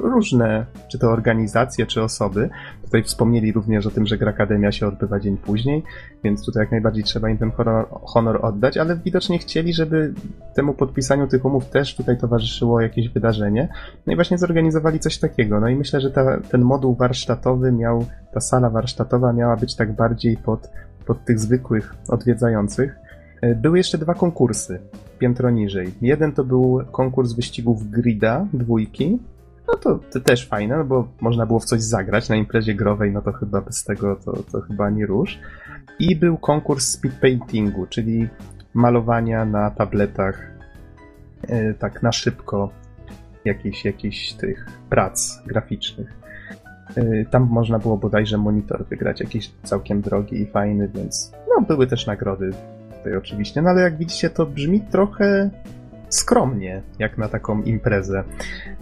różne, 0.00 0.66
czy 0.88 0.98
to 0.98 1.10
organizacje, 1.10 1.86
czy 1.86 2.02
osoby. 2.02 2.50
Tutaj 2.84 3.02
wspomnieli 3.02 3.52
również 3.52 3.86
o 3.86 3.90
tym, 3.90 4.06
że 4.06 4.16
Akademia 4.28 4.72
się 4.72 4.86
odbywa 4.86 5.20
dzień 5.20 5.36
później, 5.36 5.82
więc 6.24 6.44
tutaj 6.44 6.62
jak 6.62 6.70
najbardziej 6.70 7.04
trzeba 7.04 7.28
im 7.28 7.38
ten 7.38 7.50
honor, 7.50 7.86
honor 7.90 8.44
oddać, 8.44 8.76
ale 8.76 8.96
widocznie 8.96 9.38
chcieli, 9.38 9.72
żeby 9.72 10.14
temu 10.54 10.74
podpisaniu 10.74 11.26
tych 11.26 11.44
umów 11.44 11.70
też 11.70 11.96
tutaj 11.96 12.18
towarzyszyło 12.18 12.80
jakieś 12.80 13.08
wydarzenie. 13.08 13.68
No 14.06 14.12
i 14.12 14.16
właśnie 14.16 14.38
zorganizowali 14.38 14.98
coś 14.98 15.18
takiego. 15.18 15.60
No 15.60 15.68
i 15.68 15.76
myślę, 15.76 16.00
że 16.00 16.10
ta, 16.10 16.40
ten 16.50 16.62
moduł 16.62 16.94
warsztatowy 16.94 17.72
miał, 17.72 18.06
ta 18.32 18.40
sala 18.40 18.70
warsztatowa 18.70 19.32
miała 19.32 19.56
być 19.56 19.76
tak 19.76 19.92
bardziej 19.92 20.36
pod, 20.36 20.70
pod 21.06 21.24
tych 21.24 21.38
zwykłych 21.38 21.94
odwiedzających. 22.08 23.05
E, 23.40 23.54
były 23.54 23.78
jeszcze 23.78 23.98
dwa 23.98 24.14
konkursy 24.14 24.80
piętro 25.18 25.50
niżej. 25.50 25.94
Jeden 26.02 26.32
to 26.32 26.44
był 26.44 26.82
konkurs 26.92 27.32
wyścigów 27.32 27.90
Grida, 27.90 28.46
dwójki. 28.52 29.18
No 29.68 29.74
to, 29.74 29.98
to 30.12 30.20
też 30.20 30.48
fajne, 30.48 30.76
no 30.76 30.84
bo 30.84 31.08
można 31.20 31.46
było 31.46 31.60
w 31.60 31.64
coś 31.64 31.82
zagrać 31.82 32.28
na 32.28 32.36
imprezie 32.36 32.74
growej, 32.74 33.12
no 33.12 33.22
to 33.22 33.32
chyba 33.32 33.60
bez 33.60 33.84
tego 33.84 34.16
to, 34.16 34.32
to 34.52 34.60
chyba 34.60 34.90
nie 34.90 35.06
rusz. 35.06 35.38
I 35.98 36.16
był 36.16 36.38
konkurs 36.38 36.88
speed 36.88 37.20
paintingu, 37.20 37.86
czyli 37.86 38.28
malowania 38.74 39.44
na 39.44 39.70
tabletach 39.70 40.50
e, 41.48 41.74
tak 41.74 42.02
na 42.02 42.12
szybko 42.12 42.70
jakichś, 43.44 43.84
jakichś 43.84 44.32
tych 44.32 44.66
prac 44.90 45.42
graficznych. 45.46 46.26
Y, 46.98 47.26
tam 47.30 47.48
można 47.50 47.78
było 47.78 47.96
bodajże 47.96 48.38
monitor 48.38 48.86
wygrać, 48.86 49.20
jakiś 49.20 49.50
całkiem 49.62 50.00
drogi 50.00 50.40
i 50.40 50.46
fajny, 50.46 50.88
więc 50.94 51.32
no 51.48 51.66
były 51.66 51.86
też 51.86 52.06
nagrody 52.06 52.50
tutaj 53.06 53.18
oczywiście, 53.18 53.62
no 53.62 53.70
ale 53.70 53.82
jak 53.82 53.96
widzicie 53.96 54.30
to 54.30 54.46
brzmi 54.46 54.80
trochę 54.80 55.50
skromnie, 56.08 56.82
jak 56.98 57.18
na 57.18 57.28
taką 57.28 57.62
imprezę. 57.62 58.24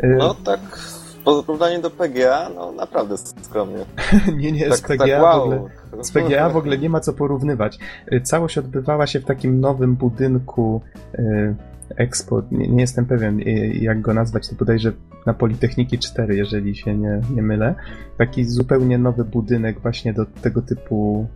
Y, 0.04 0.16
no 0.18 0.34
tak, 0.34 0.60
w 0.60 1.24
porównaniu 1.24 1.82
do 1.82 1.90
PGA, 1.90 2.50
no 2.54 2.72
naprawdę 2.72 3.16
skromnie. 3.18 3.84
nie, 4.36 4.52
nie, 4.52 4.68
tak, 4.68 4.78
z 4.78 4.82
PGA 4.82 5.06
tak, 5.06 5.22
wow. 5.22 5.40
w 5.40 5.52
ogóle... 5.52 5.70
Z 6.04 6.10
PGA 6.10 6.48
w 6.48 6.56
ogóle 6.56 6.78
nie 6.78 6.90
ma 6.90 7.00
co 7.00 7.12
porównywać. 7.12 7.78
Y, 8.12 8.20
całość 8.20 8.58
odbywała 8.58 9.06
się 9.06 9.20
w 9.20 9.24
takim 9.24 9.60
nowym 9.60 9.96
budynku 9.96 10.80
Expo, 11.96 12.42
nie, 12.50 12.68
nie, 12.68 12.80
jestem 12.80 13.06
pewien 13.06 13.40
jak 13.80 14.00
go 14.00 14.14
nazwać, 14.14 14.48
to 14.48 14.54
bodajże 14.54 14.92
na 15.26 15.34
Politechniki 15.34 15.98
4, 15.98 16.36
jeżeli 16.36 16.76
się 16.76 16.94
nie, 16.94 17.20
nie 17.34 17.42
mylę. 17.42 17.74
Taki 18.18 18.44
zupełnie 18.44 18.98
nowy 18.98 19.24
budynek 19.24 19.80
właśnie 19.80 20.12
do 20.12 20.26
tego 20.26 20.62
typu 20.62 21.26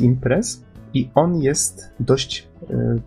imprez 0.00 0.67
i 0.94 1.10
on 1.14 1.40
jest 1.42 1.90
dość 2.00 2.48
e, 2.70 2.98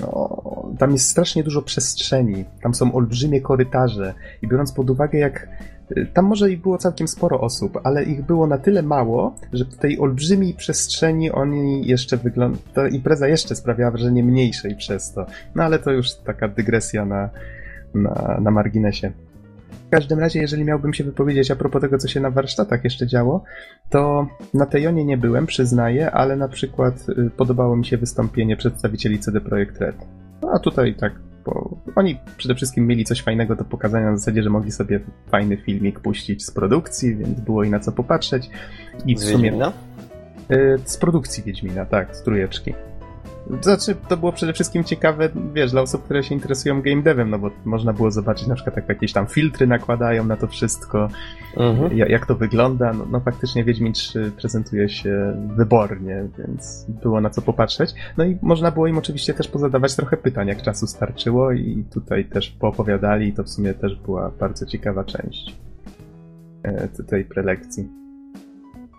no, 0.00 0.42
tam 0.78 0.92
jest 0.92 1.08
strasznie 1.08 1.44
dużo 1.44 1.62
przestrzeni, 1.62 2.44
tam 2.62 2.74
są 2.74 2.92
olbrzymie 2.92 3.40
korytarze 3.40 4.14
i 4.42 4.48
biorąc 4.48 4.72
pod 4.72 4.90
uwagę 4.90 5.18
jak 5.18 5.48
tam 6.14 6.24
może 6.24 6.50
i 6.50 6.56
było 6.56 6.78
całkiem 6.78 7.08
sporo 7.08 7.40
osób, 7.40 7.78
ale 7.84 8.04
ich 8.04 8.24
było 8.24 8.46
na 8.46 8.58
tyle 8.58 8.82
mało, 8.82 9.34
że 9.52 9.64
w 9.64 9.76
tej 9.76 10.00
olbrzymiej 10.00 10.54
przestrzeni 10.54 11.30
oni 11.30 11.86
jeszcze 11.86 12.16
wygląda. 12.16 12.58
Ta 12.74 12.88
impreza 12.88 13.28
jeszcze 13.28 13.56
sprawiała 13.56 13.90
wrażenie 13.90 14.24
mniejszej 14.24 14.76
przez 14.76 15.12
to. 15.12 15.26
No 15.54 15.62
ale 15.62 15.78
to 15.78 15.90
już 15.90 16.14
taka 16.14 16.48
dygresja 16.48 17.04
na, 17.04 17.30
na, 17.94 18.38
na 18.40 18.50
marginesie. 18.50 19.12
W 19.90 19.92
każdym 19.92 20.18
razie, 20.18 20.40
jeżeli 20.40 20.64
miałbym 20.64 20.94
się 20.94 21.04
wypowiedzieć 21.04 21.50
a 21.50 21.56
propos 21.56 21.82
tego, 21.82 21.98
co 21.98 22.08
się 22.08 22.20
na 22.20 22.30
warsztatach 22.30 22.84
jeszcze 22.84 23.06
działo, 23.06 23.44
to 23.88 24.26
na 24.54 24.66
Tejonie 24.66 25.04
nie 25.04 25.16
byłem, 25.16 25.46
przyznaję, 25.46 26.10
ale 26.10 26.36
na 26.36 26.48
przykład 26.48 27.06
y, 27.08 27.30
podobało 27.36 27.76
mi 27.76 27.86
się 27.86 27.96
wystąpienie 27.96 28.56
przedstawicieli 28.56 29.18
CD 29.18 29.40
Projekt 29.40 29.80
Red. 29.80 29.96
No, 30.42 30.50
a 30.52 30.58
tutaj 30.58 30.94
tak 30.94 31.12
bo 31.44 31.76
oni 31.94 32.18
przede 32.36 32.54
wszystkim 32.54 32.86
mieli 32.86 33.04
coś 33.04 33.22
fajnego 33.22 33.56
do 33.56 33.64
pokazania 33.64 34.10
na 34.10 34.16
zasadzie, 34.16 34.42
że 34.42 34.50
mogli 34.50 34.72
sobie 34.72 35.00
fajny 35.30 35.56
filmik 35.56 36.00
puścić 36.00 36.44
z 36.44 36.50
produkcji, 36.50 37.16
więc 37.16 37.40
było 37.40 37.64
i 37.64 37.70
na 37.70 37.80
co 37.80 37.92
popatrzeć. 37.92 38.50
I 39.06 39.16
w 39.16 39.20
sumie... 39.20 39.50
Wiedźmina? 39.50 39.72
Y, 40.50 40.78
z 40.84 40.96
produkcji 40.96 41.42
Wiedźmina, 41.42 41.84
tak, 41.84 42.16
z 42.16 42.22
trójeczki. 42.22 42.74
Znaczy, 43.60 43.96
to 44.08 44.16
było 44.16 44.32
przede 44.32 44.52
wszystkim 44.52 44.84
ciekawe, 44.84 45.28
wiesz, 45.54 45.70
dla 45.70 45.82
osób, 45.82 46.04
które 46.04 46.22
się 46.22 46.34
interesują 46.34 46.82
game 46.82 47.02
devem, 47.02 47.30
no 47.30 47.38
bo 47.38 47.50
można 47.64 47.92
było 47.92 48.10
zobaczyć 48.10 48.46
na 48.46 48.54
przykład, 48.54 48.76
jak 48.76 48.88
jakieś 48.88 49.12
tam 49.12 49.26
filtry 49.26 49.66
nakładają 49.66 50.24
na 50.24 50.36
to 50.36 50.46
wszystko, 50.46 51.08
mhm. 51.56 51.96
jak, 51.96 52.26
to 52.26 52.34
wygląda. 52.34 52.92
No, 52.92 53.06
no, 53.10 53.20
faktycznie 53.20 53.64
Wiedźmin 53.64 53.92
3 53.92 54.32
prezentuje 54.40 54.88
się 54.88 55.36
wybornie, 55.56 56.28
więc 56.38 56.86
było 57.02 57.20
na 57.20 57.30
co 57.30 57.42
popatrzeć. 57.42 57.94
No 58.16 58.24
i 58.24 58.38
można 58.42 58.70
było 58.70 58.86
im 58.86 58.98
oczywiście 58.98 59.34
też 59.34 59.48
pozadawać 59.48 59.96
trochę 59.96 60.16
pytań, 60.16 60.48
jak 60.48 60.62
czasu 60.62 60.86
starczyło 60.86 61.52
i 61.52 61.84
tutaj 61.92 62.24
też 62.24 62.50
poopowiadali 62.50 63.28
i 63.28 63.32
to 63.32 63.44
w 63.44 63.48
sumie 63.48 63.74
też 63.74 63.96
była 63.96 64.30
bardzo 64.40 64.66
ciekawa 64.66 65.04
część 65.04 65.56
e, 66.62 66.88
tej 66.88 67.24
prelekcji. 67.24 67.88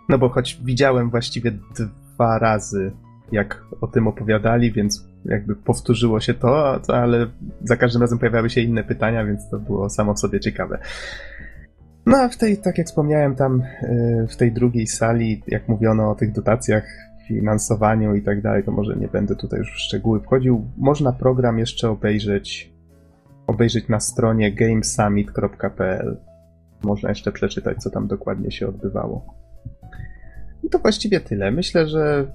No 0.10 0.18
bo 0.18 0.30
choć 0.30 0.60
widziałem 0.64 1.10
właściwie 1.10 1.52
dwa 1.52 2.40
razy 2.40 2.92
jak 3.32 3.64
o 3.82 3.88
tym 3.88 4.08
opowiadali, 4.08 4.72
więc 4.72 5.08
jakby 5.26 5.56
powtórzyło 5.56 6.20
się 6.20 6.34
to, 6.34 6.82
ale 6.88 7.28
za 7.64 7.78
każdym 7.78 8.02
razem 8.02 8.20
pojawiały 8.20 8.50
się 8.50 8.62
inne 8.62 8.84
pytania, 8.84 9.26
więc 9.26 9.50
to 9.50 9.60
było 9.60 9.90
samo 9.90 10.14
w 10.14 10.20
sobie 10.20 10.40
ciekawe. 10.40 10.80
No 12.06 12.18
a 12.18 12.30
w 12.30 12.38
tej, 12.38 12.58
tak 12.58 12.78
jak 12.78 12.88
wspomniałem, 12.88 13.36
tam 13.36 13.62
y, 13.62 14.28
w 14.30 14.36
tej 14.36 14.52
drugiej 14.52 14.88
sali, 14.88 15.44
jak 15.48 15.68
mówiono 15.68 16.12
o 16.12 16.16
tych 16.16 16.32
dotacjach, 16.32 16.84
finansowaniu 17.28 18.16
i 18.16 18.22
tak 18.22 18.42
dalej, 18.42 18.64
to 18.64 18.72
może 18.72 18.96
nie 18.96 19.08
będę 19.08 19.36
tutaj 19.36 19.60
już 19.60 19.74
w 19.74 19.80
szczegóły 19.80 20.20
wchodził. 20.20 20.68
Można 20.78 21.12
program 21.12 21.60
jeszcze 21.60 21.90
obejrzeć, 21.90 22.74
obejrzeć 23.48 23.88
na 23.88 24.00
stronie 24.00 24.52
gamesummit.pl. 24.52 26.18
Można 26.84 27.10
jeszcze 27.10 27.32
przeczytać, 27.32 27.78
co 27.78 27.90
tam 27.90 28.08
dokładnie 28.08 28.52
się 28.52 28.68
odbywało. 28.68 29.36
I 30.64 30.70
to 30.70 30.80
właściwie 30.80 31.20
tyle. 31.20 31.52
Myślę, 31.52 31.88
że 31.88 32.34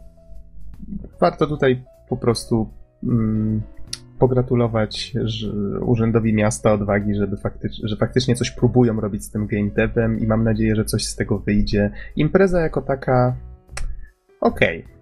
warto 1.21 1.47
tutaj 1.47 1.85
po 2.09 2.17
prostu 2.17 2.69
mm, 3.03 3.63
pogratulować 4.19 5.15
Urzędowi 5.81 6.35
Miasta 6.35 6.73
odwagi, 6.73 7.15
żeby 7.15 7.37
faktycz, 7.37 7.73
że 7.85 7.97
faktycznie 7.97 8.35
coś 8.35 8.51
próbują 8.51 9.01
robić 9.01 9.25
z 9.25 9.31
tym 9.31 9.47
game 9.47 9.71
devem 9.71 10.21
i 10.21 10.27
mam 10.27 10.45
nadzieję, 10.45 10.77
że 10.77 10.85
coś 10.85 11.07
z 11.07 11.17
tego 11.17 11.39
wyjdzie. 11.39 11.91
Impreza 12.17 12.61
jako 12.61 12.83
taka 12.83 13.37
okej. 14.41 14.85
Okay. 14.85 14.97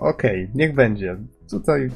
Okej, 0.00 0.44
okay. 0.44 0.48
niech 0.54 0.74
będzie. 0.74 1.16
Tutaj 1.50 1.90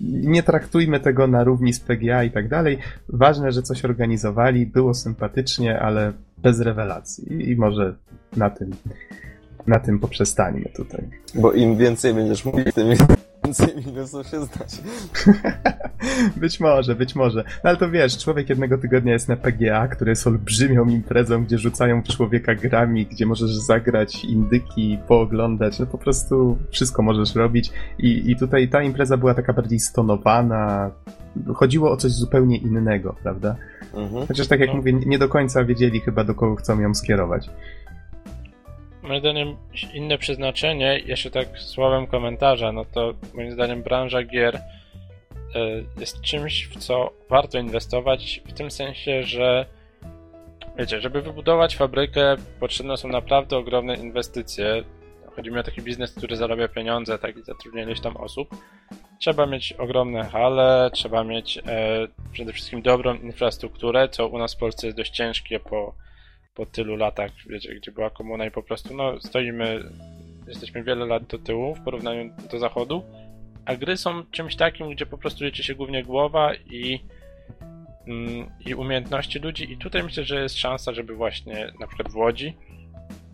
nie 0.00 0.42
traktujmy 0.42 1.00
tego 1.00 1.26
na 1.26 1.44
równi 1.44 1.72
z 1.72 1.80
PGA 1.80 2.24
i 2.24 2.30
tak 2.30 2.48
dalej. 2.48 2.78
Ważne, 3.08 3.52
że 3.52 3.62
coś 3.62 3.84
organizowali, 3.84 4.66
było 4.66 4.94
sympatycznie, 4.94 5.80
ale 5.80 6.12
bez 6.38 6.60
rewelacji. 6.60 7.50
I 7.50 7.56
może 7.56 7.96
na 8.36 8.50
tym 8.50 8.70
na 9.66 9.78
tym 9.78 9.98
poprzestańmy 9.98 10.70
tutaj. 10.76 11.04
Bo 11.34 11.52
im 11.52 11.76
więcej 11.76 12.14
będziesz 12.14 12.44
mówił, 12.44 12.64
tym 12.64 12.88
więcej 13.44 13.68
minusów 13.86 14.26
się 14.26 14.40
znać. 14.40 14.82
być 16.36 16.60
może, 16.60 16.94
być 16.94 17.14
może. 17.14 17.44
No 17.64 17.70
ale 17.70 17.76
to 17.76 17.90
wiesz, 17.90 18.18
człowiek 18.18 18.48
jednego 18.48 18.78
tygodnia 18.78 19.12
jest 19.12 19.28
na 19.28 19.36
PGA, 19.36 19.88
który 19.88 20.10
jest 20.10 20.26
olbrzymią 20.26 20.88
imprezą, 20.88 21.44
gdzie 21.44 21.58
rzucają 21.58 22.02
człowieka 22.02 22.54
grami, 22.54 23.06
gdzie 23.06 23.26
możesz 23.26 23.50
zagrać 23.50 24.24
indyki, 24.24 24.98
pooglądać, 25.08 25.78
no 25.78 25.86
po 25.86 25.98
prostu 25.98 26.58
wszystko 26.70 27.02
możesz 27.02 27.34
robić. 27.34 27.70
I, 27.98 28.30
i 28.30 28.36
tutaj 28.36 28.68
ta 28.68 28.82
impreza 28.82 29.16
była 29.16 29.34
taka 29.34 29.52
bardziej 29.52 29.78
stonowana, 29.78 30.90
chodziło 31.54 31.90
o 31.90 31.96
coś 31.96 32.12
zupełnie 32.12 32.56
innego, 32.56 33.16
prawda? 33.22 33.56
Mhm. 33.94 34.26
Chociaż 34.26 34.48
tak 34.48 34.60
jak 34.60 34.68
no. 34.68 34.74
mówię, 34.74 34.92
nie 34.92 35.18
do 35.18 35.28
końca 35.28 35.64
wiedzieli 35.64 36.00
chyba 36.00 36.24
do 36.24 36.34
kogo 36.34 36.56
chcą 36.56 36.80
ją 36.80 36.94
skierować 36.94 37.50
moim 39.02 39.20
zdaniem 39.20 39.56
inne 39.94 40.18
przeznaczenie, 40.18 40.98
jeszcze 41.06 41.30
tak 41.30 41.58
słowem 41.58 42.06
komentarza, 42.06 42.72
no 42.72 42.84
to 42.84 43.14
moim 43.34 43.52
zdaniem 43.52 43.82
branża 43.82 44.22
gier 44.22 44.56
e, 44.56 44.60
jest 46.00 46.20
czymś, 46.20 46.68
w 46.68 46.78
co 46.78 47.10
warto 47.30 47.58
inwestować, 47.58 48.42
w 48.46 48.52
tym 48.52 48.70
sensie, 48.70 49.22
że 49.22 49.66
wiecie, 50.78 51.00
żeby 51.00 51.22
wybudować 51.22 51.76
fabrykę 51.76 52.36
potrzebne 52.60 52.96
są 52.96 53.08
naprawdę 53.08 53.56
ogromne 53.56 53.94
inwestycje. 53.94 54.84
Chodzi 55.36 55.50
mi 55.50 55.58
o 55.58 55.62
taki 55.62 55.82
biznes, 55.82 56.14
który 56.14 56.36
zarabia 56.36 56.68
pieniądze, 56.68 57.18
tak 57.18 57.36
i 57.36 57.42
zatrudnia 57.42 57.82
ileś 57.82 58.00
tam 58.00 58.16
osób. 58.16 58.48
Trzeba 59.18 59.46
mieć 59.46 59.72
ogromne 59.72 60.24
hale, 60.24 60.90
trzeba 60.92 61.24
mieć 61.24 61.58
e, 61.58 61.62
przede 62.32 62.52
wszystkim 62.52 62.82
dobrą 62.82 63.14
infrastrukturę, 63.14 64.08
co 64.08 64.28
u 64.28 64.38
nas 64.38 64.54
w 64.54 64.58
Polsce 64.58 64.86
jest 64.86 64.96
dość 64.96 65.10
ciężkie 65.10 65.60
po 65.60 65.94
po 66.54 66.66
tylu 66.66 66.96
latach, 66.96 67.30
wiecie, 67.46 67.74
gdzie 67.74 67.92
była 67.92 68.10
komuna 68.10 68.46
i 68.46 68.50
po 68.50 68.62
prostu, 68.62 68.94
no, 68.96 69.20
stoimy, 69.20 69.90
jesteśmy 70.48 70.82
wiele 70.82 71.06
lat 71.06 71.26
do 71.26 71.38
tyłu 71.38 71.74
w 71.74 71.80
porównaniu 71.80 72.34
do 72.50 72.58
zachodu, 72.58 73.04
a 73.64 73.76
gry 73.76 73.96
są 73.96 74.24
czymś 74.30 74.56
takim, 74.56 74.90
gdzie 74.90 75.06
po 75.06 75.18
prostu 75.18 75.44
liczy 75.44 75.62
się 75.62 75.74
głównie 75.74 76.04
głowa 76.04 76.54
i, 76.54 77.00
mm, 78.06 78.50
i 78.66 78.74
umiejętności 78.74 79.38
ludzi. 79.38 79.72
I 79.72 79.76
tutaj 79.76 80.02
myślę, 80.02 80.24
że 80.24 80.42
jest 80.42 80.58
szansa, 80.58 80.92
żeby 80.92 81.14
właśnie 81.14 81.72
na 81.80 81.86
przykład 81.86 82.12
w 82.12 82.16
Łodzi 82.16 82.56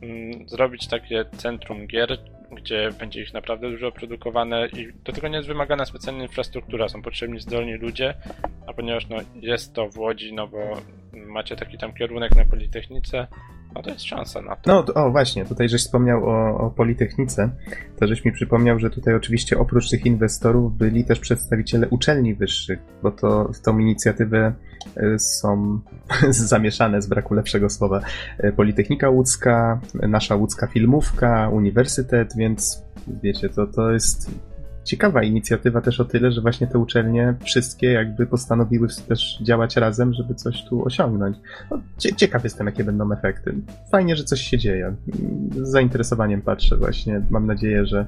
mm, 0.03 0.49
zrobić 0.49 0.87
takie 0.87 1.25
centrum 1.37 1.87
gier, 1.87 2.19
gdzie 2.53 2.91
będzie 2.99 3.23
ich 3.23 3.33
naprawdę 3.33 3.71
dużo 3.71 3.93
produkowane 3.93 4.69
i 4.69 4.93
do 5.05 5.13
tego 5.13 5.29
nie 5.29 5.37
jest 5.37 5.49
wymagana 5.49 5.85
specjalna 5.85 6.23
infrastruktura, 6.23 6.89
są 6.89 7.03
potrzebni 7.03 7.41
zdolni 7.41 7.75
ludzie, 7.75 8.15
a 8.67 8.73
ponieważ 8.73 9.09
no, 9.09 9.17
jest 9.41 9.75
to 9.75 9.89
w 9.89 9.99
Łodzi, 9.99 10.33
no 10.33 10.49
bo 10.49 10.83
macie 11.27 11.57
taki 11.57 11.79
tam 11.79 11.93
kierunek 11.93 12.37
na 12.37 12.45
Politechnice, 12.45 13.27
no 13.75 13.83
to 13.83 13.91
jest 13.91 14.05
szansa 14.05 14.43
na 14.43 14.57
to. 14.57 14.85
No, 14.95 14.95
o 14.95 15.11
właśnie, 15.11 15.45
tutaj 15.45 15.69
żeś 15.69 15.81
wspomniał 15.81 16.25
o, 16.29 16.59
o 16.59 16.71
Politechnice, 16.71 17.51
to 18.01 18.07
żeś 18.07 18.25
mi 18.25 18.33
przypomniał, 18.33 18.79
że 18.79 18.91
tutaj 18.91 19.15
oczywiście 19.15 19.59
oprócz 19.59 19.91
tych 19.91 20.07
inwestorów 20.07 20.77
byli 20.77 21.05
też 21.05 21.21
przedstawiciele 21.21 21.89
uczelni 21.89 22.35
wyższych, 22.35 22.79
bo 23.03 23.11
to 23.11 23.53
w 23.53 23.61
tą 23.61 23.79
inicjatywę 23.79 24.53
y, 24.97 25.19
są 25.19 25.81
zamieszane 26.29 27.03
z 27.03 27.07
braku 27.07 27.35
lepszego 27.35 27.71
słowa 27.71 28.01
y, 28.45 28.53
Politechnika 28.53 29.11
Łódzka, 29.11 29.81
nasza 29.95 30.35
łódzka 30.35 30.67
filmówka, 30.67 31.49
uniwersytet, 31.49 32.37
więc 32.37 32.83
wiecie, 33.23 33.49
to, 33.49 33.67
to 33.67 33.93
jest 33.93 34.31
ciekawa 34.87 35.23
inicjatywa 35.23 35.81
też 35.81 36.01
o 36.01 36.05
tyle, 36.05 36.33
że 36.33 36.41
właśnie 36.41 36.67
te 36.67 36.79
uczelnie 36.79 37.35
wszystkie 37.45 37.93
jakby 37.93 38.27
postanowiły 38.27 38.89
też 39.09 39.39
działać 39.43 39.77
razem, 39.77 40.15
żeby 40.15 40.35
coś 40.35 40.65
tu 40.65 40.85
osiągnąć. 40.85 41.37
No, 41.71 41.81
ciekaw 42.17 42.45
jestem, 42.45 42.67
jakie 42.67 42.85
będą 42.85 43.13
efekty. 43.13 43.55
Fajnie, 43.91 44.17
że 44.17 44.25
coś 44.25 44.41
się 44.41 44.59
dzieje. 44.59 44.95
Z 45.63 45.69
zainteresowaniem 45.69 46.43
patrzę 46.43 46.77
właśnie. 46.77 47.23
Mam 47.31 47.47
nadzieję, 47.47 47.87
że 47.87 48.07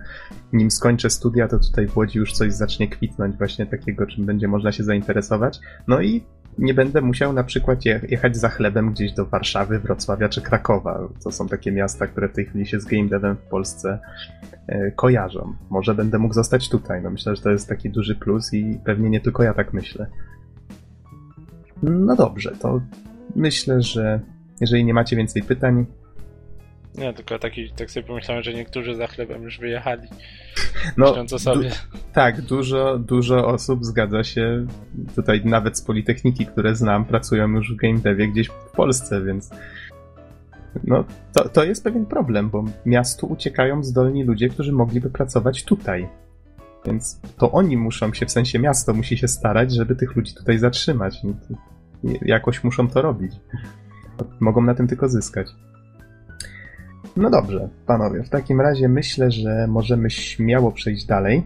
nim 0.52 0.70
skończę 0.70 1.10
studia, 1.10 1.48
to 1.48 1.58
tutaj 1.58 1.88
w 1.88 1.96
Łodzi 1.96 2.18
już 2.18 2.32
coś 2.32 2.52
zacznie 2.52 2.88
kwitnąć 2.88 3.36
właśnie 3.36 3.66
takiego, 3.66 4.06
czym 4.06 4.26
będzie 4.26 4.48
można 4.48 4.72
się 4.72 4.84
zainteresować. 4.84 5.60
No 5.88 6.00
i 6.00 6.24
nie 6.58 6.74
będę 6.74 7.00
musiał 7.00 7.32
na 7.32 7.44
przykład 7.44 7.84
jechać 7.84 8.36
za 8.36 8.48
chlebem 8.48 8.92
gdzieś 8.92 9.12
do 9.12 9.26
Warszawy, 9.26 9.78
Wrocławia 9.78 10.28
czy 10.28 10.42
Krakowa. 10.42 11.08
To 11.24 11.30
są 11.30 11.48
takie 11.48 11.72
miasta, 11.72 12.06
które 12.06 12.28
w 12.28 12.32
tej 12.32 12.46
chwili 12.46 12.66
się 12.66 12.80
z 12.80 12.84
game 12.84 13.08
devem 13.08 13.36
w 13.36 13.42
Polsce 13.42 13.98
e, 14.66 14.90
kojarzą. 14.90 15.54
Może 15.70 15.94
będę 15.94 16.18
mógł 16.18 16.34
zostać 16.34 16.68
tutaj. 16.68 17.02
No 17.02 17.10
myślę, 17.10 17.36
że 17.36 17.42
to 17.42 17.50
jest 17.50 17.68
taki 17.68 17.90
duży 17.90 18.14
plus 18.14 18.54
i 18.54 18.78
pewnie 18.84 19.10
nie 19.10 19.20
tylko 19.20 19.42
ja 19.42 19.54
tak 19.54 19.72
myślę. 19.72 20.06
No 21.82 22.16
dobrze, 22.16 22.52
to 22.60 22.80
myślę, 23.36 23.82
że 23.82 24.20
jeżeli 24.60 24.84
nie 24.84 24.94
macie 24.94 25.16
więcej 25.16 25.42
pytań, 25.42 25.86
nie, 26.94 27.12
tylko 27.14 27.38
taki, 27.38 27.70
tak 27.70 27.90
sobie 27.90 28.06
pomyślałem, 28.06 28.42
że 28.42 28.54
niektórzy 28.54 28.94
za 28.94 29.06
chlebem 29.06 29.42
już 29.42 29.58
wyjechali. 29.58 30.08
No, 30.96 31.14
o 31.32 31.38
sobie. 31.38 31.68
Du 31.68 31.98
tak, 32.12 32.42
dużo, 32.42 32.98
dużo 32.98 33.46
osób 33.46 33.84
zgadza 33.84 34.24
się. 34.24 34.66
Tutaj 35.14 35.42
nawet 35.44 35.78
z 35.78 35.82
Politechniki, 35.82 36.46
które 36.46 36.76
znam, 36.76 37.04
pracują 37.04 37.48
już 37.48 37.72
w 37.72 37.76
game 37.76 37.98
devie 37.98 38.28
gdzieś 38.28 38.48
w 38.48 38.70
Polsce, 38.76 39.24
więc 39.24 39.50
no, 40.84 41.04
to, 41.32 41.48
to 41.48 41.64
jest 41.64 41.84
pewien 41.84 42.06
problem, 42.06 42.50
bo 42.50 42.64
miastu 42.86 43.26
uciekają 43.26 43.84
zdolni 43.84 44.24
ludzie, 44.24 44.48
którzy 44.48 44.72
mogliby 44.72 45.10
pracować 45.10 45.64
tutaj. 45.64 46.08
Więc 46.86 47.20
to 47.38 47.52
oni 47.52 47.76
muszą 47.76 48.14
się, 48.14 48.26
w 48.26 48.30
sensie 48.30 48.58
miasto 48.58 48.94
musi 48.94 49.18
się 49.18 49.28
starać, 49.28 49.74
żeby 49.74 49.96
tych 49.96 50.16
ludzi 50.16 50.34
tutaj 50.34 50.58
zatrzymać. 50.58 51.18
Jakoś 52.22 52.64
muszą 52.64 52.88
to 52.88 53.02
robić. 53.02 53.32
Mogą 54.40 54.62
na 54.62 54.74
tym 54.74 54.88
tylko 54.88 55.08
zyskać. 55.08 55.48
No 57.16 57.30
dobrze, 57.30 57.68
panowie, 57.86 58.22
w 58.22 58.28
takim 58.28 58.60
razie 58.60 58.88
myślę, 58.88 59.30
że 59.30 59.66
możemy 59.68 60.10
śmiało 60.10 60.72
przejść 60.72 61.06
dalej. 61.06 61.42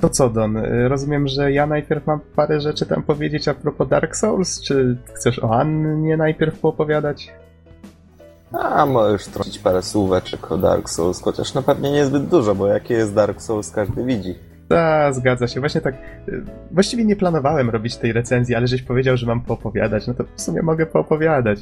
To 0.00 0.08
co, 0.08 0.30
Don? 0.30 0.56
Rozumiem, 0.88 1.28
że 1.28 1.52
ja 1.52 1.66
najpierw 1.66 2.06
mam 2.06 2.20
parę 2.36 2.60
rzeczy 2.60 2.86
tam 2.86 3.02
powiedzieć 3.02 3.48
a 3.48 3.54
propos 3.54 3.88
Dark 3.88 4.16
Souls, 4.16 4.60
czy 4.60 4.96
chcesz 5.14 5.38
o 5.38 5.54
Annie 5.54 6.16
najpierw 6.16 6.58
poopowiadać? 6.58 7.32
A, 8.52 8.86
możesz 8.86 9.26
trącić 9.26 9.58
parę 9.58 9.82
słóweczek 9.82 10.52
o 10.52 10.58
Dark 10.58 10.90
Souls, 10.90 11.22
chociaż 11.22 11.54
na 11.54 11.62
pewnie 11.62 11.92
niezbyt 11.92 12.26
dużo, 12.26 12.54
bo 12.54 12.66
jakie 12.66 12.94
jest 12.94 13.14
Dark 13.14 13.42
Souls 13.42 13.70
każdy 13.70 14.04
widzi. 14.04 14.34
Tak, 14.72 15.14
zgadza 15.14 15.48
się. 15.48 15.60
Właśnie 15.60 15.80
tak. 15.80 15.94
Y, 16.28 16.42
właściwie 16.70 17.04
nie 17.04 17.16
planowałem 17.16 17.70
robić 17.70 17.96
tej 17.96 18.12
recenzji, 18.12 18.54
ale 18.54 18.66
żeś 18.66 18.82
powiedział, 18.82 19.16
że 19.16 19.26
mam 19.26 19.40
poopowiadać. 19.40 20.06
No 20.06 20.14
to 20.14 20.24
w 20.36 20.40
sumie 20.40 20.62
mogę 20.62 20.86
poopowiadać. 20.86 21.60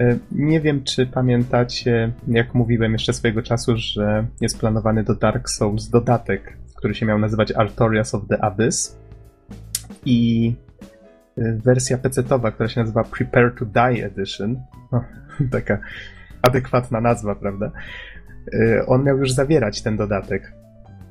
Y, 0.00 0.18
nie 0.32 0.60
wiem, 0.60 0.84
czy 0.84 1.06
pamiętacie, 1.06 2.12
jak 2.28 2.54
mówiłem 2.54 2.92
jeszcze 2.92 3.12
swojego 3.12 3.42
czasu, 3.42 3.76
że 3.76 4.26
jest 4.40 4.58
planowany 4.58 5.04
do 5.04 5.14
Dark 5.14 5.48
Souls 5.48 5.88
dodatek, 5.88 6.56
który 6.76 6.94
się 6.94 7.06
miał 7.06 7.18
nazywać 7.18 7.52
Artorias 7.52 8.14
of 8.14 8.22
the 8.28 8.44
Abyss. 8.44 8.98
I 10.04 10.52
y, 11.38 11.58
wersja 11.64 11.98
PC-towa, 11.98 12.52
która 12.52 12.68
się 12.68 12.80
nazywa 12.80 13.04
Prepare 13.04 13.50
to 13.58 13.64
Die 13.64 14.06
Edition. 14.06 14.56
Taka 15.52 15.78
adekwatna 16.42 17.00
nazwa, 17.00 17.34
prawda? 17.34 17.70
On 18.86 19.04
miał 19.04 19.18
już 19.18 19.32
zawierać 19.32 19.82
ten 19.82 19.96
dodatek 19.96 20.52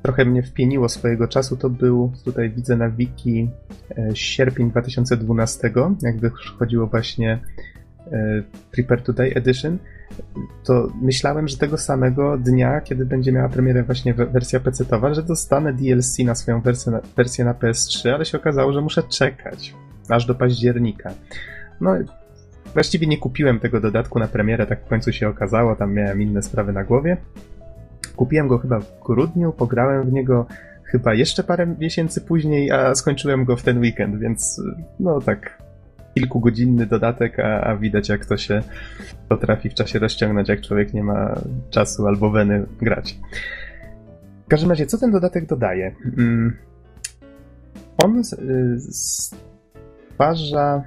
trochę 0.02 0.24
mnie 0.24 0.42
wpieniło 0.42 0.88
swojego 0.88 1.28
czasu, 1.28 1.56
to 1.56 1.70
był, 1.70 2.12
tutaj 2.24 2.50
widzę 2.50 2.76
na 2.76 2.90
wiki, 2.90 3.50
e, 3.98 4.16
sierpień 4.16 4.70
2012, 4.70 5.70
jakby 6.02 6.30
chodziło 6.58 6.86
właśnie 6.86 7.38
Prepare 8.72 9.02
Today 9.02 9.34
Edition, 9.34 9.78
to 10.64 10.92
myślałem, 11.02 11.48
że 11.48 11.56
tego 11.56 11.78
samego 11.78 12.38
dnia, 12.38 12.80
kiedy 12.80 13.06
będzie 13.06 13.32
miała 13.32 13.48
premierę 13.48 13.82
właśnie 13.82 14.14
wersja 14.14 14.60
PC-towa, 14.60 15.14
że 15.14 15.22
dostanę 15.22 15.72
DLC 15.72 16.18
na 16.18 16.34
swoją 16.34 16.60
wersję 16.60 16.92
na, 16.92 17.00
wersję 17.16 17.44
na 17.44 17.54
PS3, 17.54 18.08
ale 18.08 18.24
się 18.24 18.38
okazało, 18.38 18.72
że 18.72 18.80
muszę 18.80 19.02
czekać 19.02 19.74
aż 20.08 20.26
do 20.26 20.34
października. 20.34 21.10
No, 21.80 21.94
właściwie 22.72 23.06
nie 23.06 23.18
kupiłem 23.18 23.60
tego 23.60 23.80
dodatku 23.80 24.18
na 24.18 24.28
premierę, 24.28 24.66
tak 24.66 24.84
w 24.84 24.88
końcu 24.88 25.12
się 25.12 25.28
okazało, 25.28 25.76
tam 25.76 25.94
miałem 25.94 26.22
inne 26.22 26.42
sprawy 26.42 26.72
na 26.72 26.84
głowie. 26.84 27.16
Kupiłem 28.16 28.48
go 28.48 28.58
chyba 28.58 28.80
w 28.80 29.00
grudniu, 29.00 29.52
pograłem 29.52 30.10
w 30.10 30.12
niego 30.12 30.46
chyba 30.84 31.14
jeszcze 31.14 31.44
parę 31.44 31.66
miesięcy 31.66 32.20
później, 32.20 32.70
a 32.70 32.94
skończyłem 32.94 33.44
go 33.44 33.56
w 33.56 33.62
ten 33.62 33.78
weekend, 33.78 34.18
więc 34.18 34.62
no 35.00 35.20
tak 35.20 35.58
kilkugodzinny 36.14 36.86
dodatek, 36.86 37.38
a, 37.38 37.60
a 37.60 37.76
widać 37.76 38.08
jak 38.08 38.26
to 38.26 38.36
się 38.36 38.62
potrafi 39.28 39.70
w 39.70 39.74
czasie 39.74 39.98
rozciągnąć, 39.98 40.48
jak 40.48 40.60
człowiek 40.60 40.94
nie 40.94 41.02
ma 41.02 41.34
czasu 41.70 42.06
albo 42.06 42.30
weny 42.30 42.66
grać. 42.80 43.18
W 44.44 44.48
każdym 44.48 44.70
razie, 44.70 44.86
co 44.86 44.98
ten 44.98 45.10
dodatek 45.10 45.46
dodaje? 45.46 45.94
Mm, 46.18 46.56
on 48.02 48.22
stwarza 50.18 50.82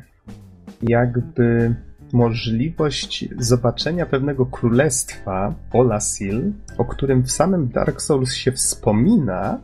jakby 0.82 1.76
możliwość 2.14 3.26
zobaczenia 3.39 4.05
pewnego 4.05 4.45
królestwa 4.45 5.53
Olasil, 5.74 6.53
o 6.78 6.86
którym 6.86 7.24
w 7.24 7.32
samym 7.32 7.70
Dark 7.70 8.01
Souls 8.01 8.34
się 8.34 8.51
wspomina, 8.51 9.59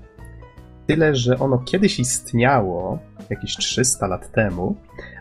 tyle 0.87 1.15
że 1.15 1.39
ono 1.39 1.57
kiedyś 1.57 1.99
istniało, 1.99 2.99
jakieś 3.29 3.57
300 3.57 4.07
lat 4.07 4.31
temu, 4.31 4.75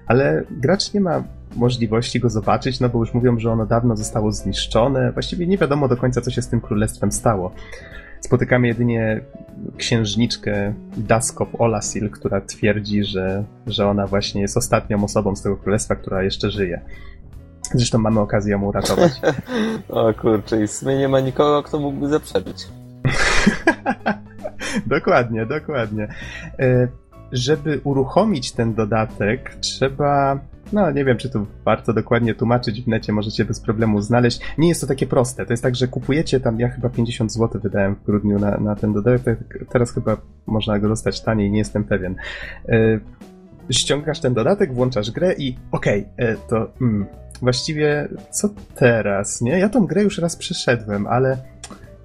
ale 0.07 0.45
gracz 0.51 0.95
nie 0.95 1.01
ma 1.01 1.23
możliwości 1.57 2.21
go 2.21 2.31
zobaczyć, 2.31 2.81
no 2.81 2.89
bo 2.89 2.99
już 2.99 3.15
mówią, 3.15 3.39
że 3.39 3.53
ono 3.53 3.67
dawno 3.67 3.97
zostało 3.97 4.33
zniszczone. 4.33 5.13
Właściwie 5.13 5.47
nie 5.47 5.59
wiadomo 5.59 5.89
do 5.89 5.97
końca, 5.97 6.21
co 6.21 6.31
się 6.31 6.43
z 6.43 6.49
tym 6.49 6.61
królestwem 6.61 7.13
stało. 7.13 7.53
Spotykamy 8.21 8.67
jedynie 8.69 9.21
księżniczkę 9.77 10.75
Daskop 10.97 11.61
Olasil, 11.61 12.11
która 12.11 12.41
twierdzi, 12.41 13.05
że, 13.05 13.45
że 13.67 13.87
ona 13.87 14.07
właśnie 14.07 14.41
jest 14.41 14.57
ostatnią 14.57 15.05
osobą 15.05 15.37
z 15.37 15.43
tego 15.43 15.57
królestwa, 15.57 15.97
która 15.97 16.23
jeszcze 16.23 16.51
żyje. 16.51 16.81
Zresztą 17.75 17.99
mamy 17.99 18.21
okazję 18.21 18.53
ją 18.53 18.63
uratować. 18.63 19.13
o 19.89 20.15
kurczę, 20.15 20.63
i 20.63 20.67
w 20.67 20.73
sumie 20.73 20.99
nie 20.99 21.09
ma 21.09 21.21
nikogo, 21.21 21.63
kto 21.63 21.79
mógłby 21.79 22.09
zaprzeczyć. 22.09 22.69
dokładnie, 24.87 25.47
dokładnie. 25.47 26.09
E, 26.59 26.89
żeby 27.33 27.81
uruchomić 27.85 28.53
ten 28.53 28.75
dodatek, 28.75 29.55
trzeba. 29.61 30.39
No, 30.73 30.91
nie 30.91 31.05
wiem, 31.05 31.17
czy 31.17 31.31
tu 31.31 31.47
warto 31.65 31.93
dokładnie 31.93 32.35
tłumaczyć 32.35 32.83
w 32.83 32.89
necie, 32.89 33.13
możecie 33.13 33.45
bez 33.45 33.61
problemu 33.61 34.01
znaleźć. 34.01 34.41
Nie 34.59 34.69
jest 34.69 34.81
to 34.81 34.87
takie 34.87 35.07
proste. 35.07 35.47
To 35.47 35.53
jest 35.53 35.63
tak, 35.63 35.77
że 35.77 35.89
kupujecie 35.89 36.41
tam, 36.41 36.61
ja 36.61 36.69
chyba 36.69 36.89
50 36.89 37.33
zł 37.33 37.61
wydałem 37.63 37.95
w 37.95 38.05
grudniu 38.05 38.39
na, 38.39 38.59
na 38.59 38.77
ten 38.77 38.93
dodatek. 38.93 39.39
Teraz 39.73 39.93
chyba 39.93 40.17
można 40.47 40.79
go 40.79 40.89
dostać 40.89 41.21
taniej, 41.21 41.51
nie 41.51 41.59
jestem 41.59 41.85
pewien. 41.85 42.17
E, 42.69 43.01
ściągasz 43.71 44.21
ten 44.21 44.35
dodatek, 44.35 44.75
włączasz 44.75 45.11
grę 45.11 45.35
i 45.39 45.57
okej, 45.73 46.07
okay, 46.15 46.29
e, 46.29 46.37
to. 46.37 46.71
Mm, 46.81 47.07
właściwie 47.41 48.09
co 48.31 48.49
teraz, 48.75 49.41
nie? 49.41 49.59
Ja 49.59 49.69
tą 49.69 49.87
grę 49.87 50.03
już 50.03 50.19
raz 50.19 50.37
przeszedłem, 50.37 51.07
ale 51.07 51.37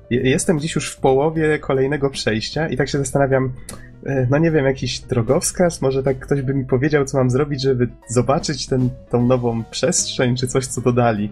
jestem 0.10 0.58
gdzieś 0.58 0.76
już 0.76 0.92
w 0.92 0.98
połowie 0.98 1.60
kolejnego 1.60 2.10
przejścia 2.10 2.68
i 2.68 2.78
tak 2.78 2.90
się 2.90 2.98
zastanawiam, 2.98 3.54
e, 4.06 4.28
no 4.30 4.38
nie 4.38 4.52
wiem, 4.52 4.66
jakiś 4.66 5.00
drogowskaz, 5.00 5.82
może 5.82 6.04
tak 6.04 6.20
ktoś 6.20 6.42
by 6.42 6.54
mi 6.54 6.66
powiedział, 6.66 7.06
co 7.06 7.18
mam 7.18 7.30
zrobić, 7.30 7.62
żeby 7.62 7.88
zobaczyć 8.08 8.68
ten, 8.68 8.90
tą 9.10 9.26
nową 9.26 9.64
przestrzeń, 9.64 10.36
czy 10.36 10.48
coś, 10.48 10.68
co 10.68 10.82
dodali. 10.82 11.32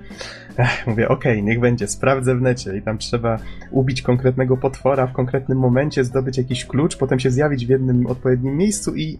Ech, 0.57 0.87
mówię, 0.87 1.09
okej, 1.09 1.31
okay, 1.31 1.43
niech 1.43 1.59
będzie, 1.59 1.87
sprawdzę 1.87 2.35
w 2.35 2.41
necie 2.41 2.77
i 2.77 2.81
tam 2.81 2.97
trzeba 2.97 3.39
ubić 3.71 4.01
konkretnego 4.01 4.57
potwora 4.57 5.07
w 5.07 5.13
konkretnym 5.13 5.57
momencie, 5.57 6.03
zdobyć 6.03 6.37
jakiś 6.37 6.65
klucz, 6.65 6.97
potem 6.97 7.19
się 7.19 7.31
zjawić 7.31 7.65
w 7.65 7.69
jednym 7.69 8.07
odpowiednim 8.07 8.57
miejscu 8.57 8.95
i 8.95 9.19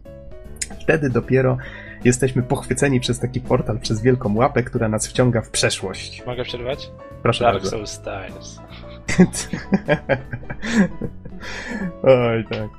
wtedy 0.82 1.09
dopiero 1.09 1.57
jesteśmy 2.06 2.43
pochwyceni 2.43 2.99
przez 2.99 3.20
taki 3.20 3.41
portal, 3.41 3.80
przez 3.80 4.02
wielką 4.02 4.36
łapę, 4.36 4.64
która 4.64 4.89
nas 4.89 5.08
wciąga 5.08 5.41
w 5.41 5.49
przeszłość. 5.49 6.24
Mogę 6.26 6.43
przerwać? 6.43 6.91
Proszę 7.22 7.43
Dark 7.43 7.56
bardzo. 7.56 7.70
Souls 7.70 7.91
Styles. 7.91 8.60
Oj, 12.04 12.45
tak. 12.49 12.70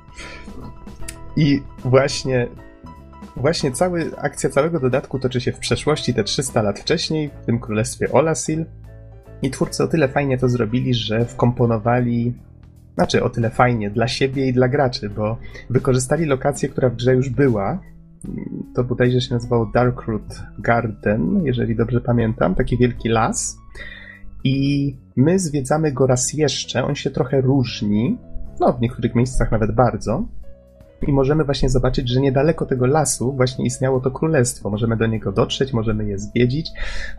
I 1.37 1.61
właśnie 1.85 2.47
Właśnie 3.35 3.71
cały, 3.71 4.17
akcja 4.17 4.49
całego 4.49 4.79
dodatku 4.79 5.19
toczy 5.19 5.41
się 5.41 5.51
w 5.51 5.59
przeszłości, 5.59 6.13
te 6.13 6.23
300 6.23 6.61
lat 6.61 6.79
wcześniej, 6.79 7.29
w 7.41 7.45
tym 7.45 7.59
królestwie 7.59 8.11
Olasil. 8.11 8.65
I 9.41 9.49
twórcy 9.49 9.83
o 9.83 9.87
tyle 9.87 10.07
fajnie 10.07 10.37
to 10.37 10.49
zrobili, 10.49 10.93
że 10.93 11.25
wkomponowali, 11.25 12.33
znaczy 12.95 13.23
o 13.23 13.29
tyle 13.29 13.49
fajnie 13.49 13.89
dla 13.89 14.07
siebie 14.07 14.47
i 14.47 14.53
dla 14.53 14.67
graczy, 14.67 15.09
bo 15.09 15.37
wykorzystali 15.69 16.25
lokację, 16.25 16.69
która 16.69 16.89
w 16.89 16.95
grze 16.95 17.13
już 17.13 17.29
była, 17.29 17.79
to 18.75 18.83
bodajże 18.83 19.21
się 19.21 19.33
nazywało 19.33 19.65
Darkroot 19.65 20.41
Garden, 20.59 21.45
jeżeli 21.45 21.75
dobrze 21.75 22.01
pamiętam, 22.01 22.55
taki 22.55 22.77
wielki 22.77 23.09
las. 23.09 23.57
I 24.43 24.95
my 25.15 25.39
zwiedzamy 25.39 25.91
go 25.91 26.07
raz 26.07 26.33
jeszcze, 26.33 26.83
on 26.83 26.95
się 26.95 27.09
trochę 27.09 27.41
różni, 27.41 28.17
no 28.59 28.73
w 28.73 28.81
niektórych 28.81 29.15
miejscach 29.15 29.51
nawet 29.51 29.71
bardzo. 29.71 30.27
I 31.07 31.13
możemy 31.13 31.43
właśnie 31.43 31.69
zobaczyć, 31.69 32.09
że 32.09 32.21
niedaleko 32.21 32.65
tego 32.65 32.85
lasu 32.85 33.33
właśnie 33.33 33.65
istniało 33.65 33.99
to 33.99 34.11
królestwo. 34.11 34.69
Możemy 34.69 34.97
do 34.97 35.07
niego 35.07 35.31
dotrzeć, 35.31 35.73
możemy 35.73 36.05
je 36.05 36.19
zwiedzić. 36.19 36.71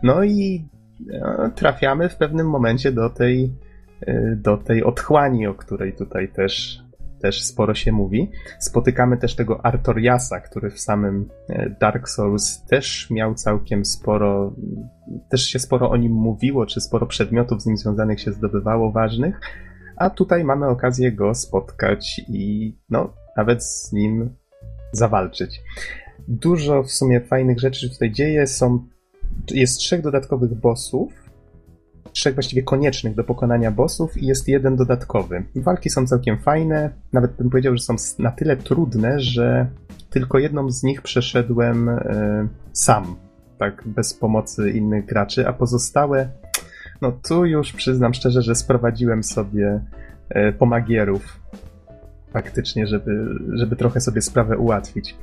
No 0.03 0.23
i 0.23 0.67
no, 1.05 1.49
trafiamy 1.55 2.09
w 2.09 2.15
pewnym 2.15 2.49
momencie 2.49 2.91
do 2.91 3.09
tej, 3.09 3.53
e, 4.01 4.35
do 4.35 4.57
tej 4.57 4.83
otchłani, 4.83 5.47
o 5.47 5.53
której 5.53 5.93
tutaj 5.93 6.27
też 6.27 6.83
też 7.25 7.43
sporo 7.43 7.75
się 7.75 7.91
mówi. 7.91 8.31
Spotykamy 8.59 9.17
też 9.17 9.35
tego 9.35 9.65
Artoriasa, 9.65 10.39
który 10.39 10.71
w 10.71 10.79
samym 10.79 11.29
e, 11.49 11.69
Dark 11.79 12.09
Souls 12.09 12.65
też 12.65 13.09
miał 13.09 13.35
całkiem 13.35 13.85
sporo, 13.85 14.55
też 15.29 15.45
się 15.47 15.59
sporo 15.59 15.89
o 15.89 15.97
nim 15.97 16.11
mówiło, 16.11 16.65
czy 16.65 16.81
sporo 16.81 17.05
przedmiotów 17.05 17.61
z 17.61 17.65
nim 17.65 17.77
związanych 17.77 18.21
się 18.21 18.31
zdobywało 18.31 18.91
ważnych, 18.91 19.39
a 19.97 20.09
tutaj 20.09 20.43
mamy 20.43 20.67
okazję 20.67 21.11
go 21.11 21.35
spotkać 21.35 22.21
i 22.27 22.73
no, 22.89 23.13
nawet 23.37 23.63
z 23.63 23.93
nim 23.93 24.35
zawalczyć. 24.91 25.61
Dużo 26.27 26.83
w 26.83 26.91
sumie 26.91 27.21
fajnych 27.21 27.59
rzeczy 27.59 27.89
tutaj 27.89 28.11
dzieje. 28.11 28.47
Są, 28.47 28.87
jest 29.51 29.79
trzech 29.79 30.01
dodatkowych 30.01 30.53
bossów, 30.53 31.13
trzech 32.15 32.33
właściwie 32.33 32.63
koniecznych 32.63 33.15
do 33.15 33.23
pokonania 33.23 33.71
bossów 33.71 34.17
i 34.17 34.25
jest 34.27 34.47
jeden 34.47 34.75
dodatkowy. 34.75 35.43
Walki 35.55 35.89
są 35.89 36.07
całkiem 36.07 36.37
fajne, 36.37 36.89
nawet 37.13 37.31
bym 37.31 37.49
powiedział, 37.49 37.77
że 37.77 37.83
są 37.83 37.95
na 38.19 38.31
tyle 38.31 38.57
trudne, 38.57 39.19
że 39.19 39.67
tylko 40.09 40.39
jedną 40.39 40.71
z 40.71 40.83
nich 40.83 41.01
przeszedłem 41.01 41.89
e, 41.89 42.47
sam, 42.73 43.15
tak 43.57 43.83
bez 43.85 44.13
pomocy 44.13 44.71
innych 44.71 45.05
graczy, 45.05 45.47
a 45.47 45.53
pozostałe, 45.53 46.29
no 47.01 47.11
tu 47.11 47.45
już 47.45 47.73
przyznam 47.73 48.13
szczerze, 48.13 48.41
że 48.41 48.55
sprowadziłem 48.55 49.23
sobie 49.23 49.79
e, 50.29 50.51
pomagierów 50.51 51.39
faktycznie, 52.33 52.87
żeby, 52.87 53.35
żeby 53.53 53.75
trochę 53.75 54.01
sobie 54.01 54.21
sprawę 54.21 54.57
ułatwić. 54.57 55.15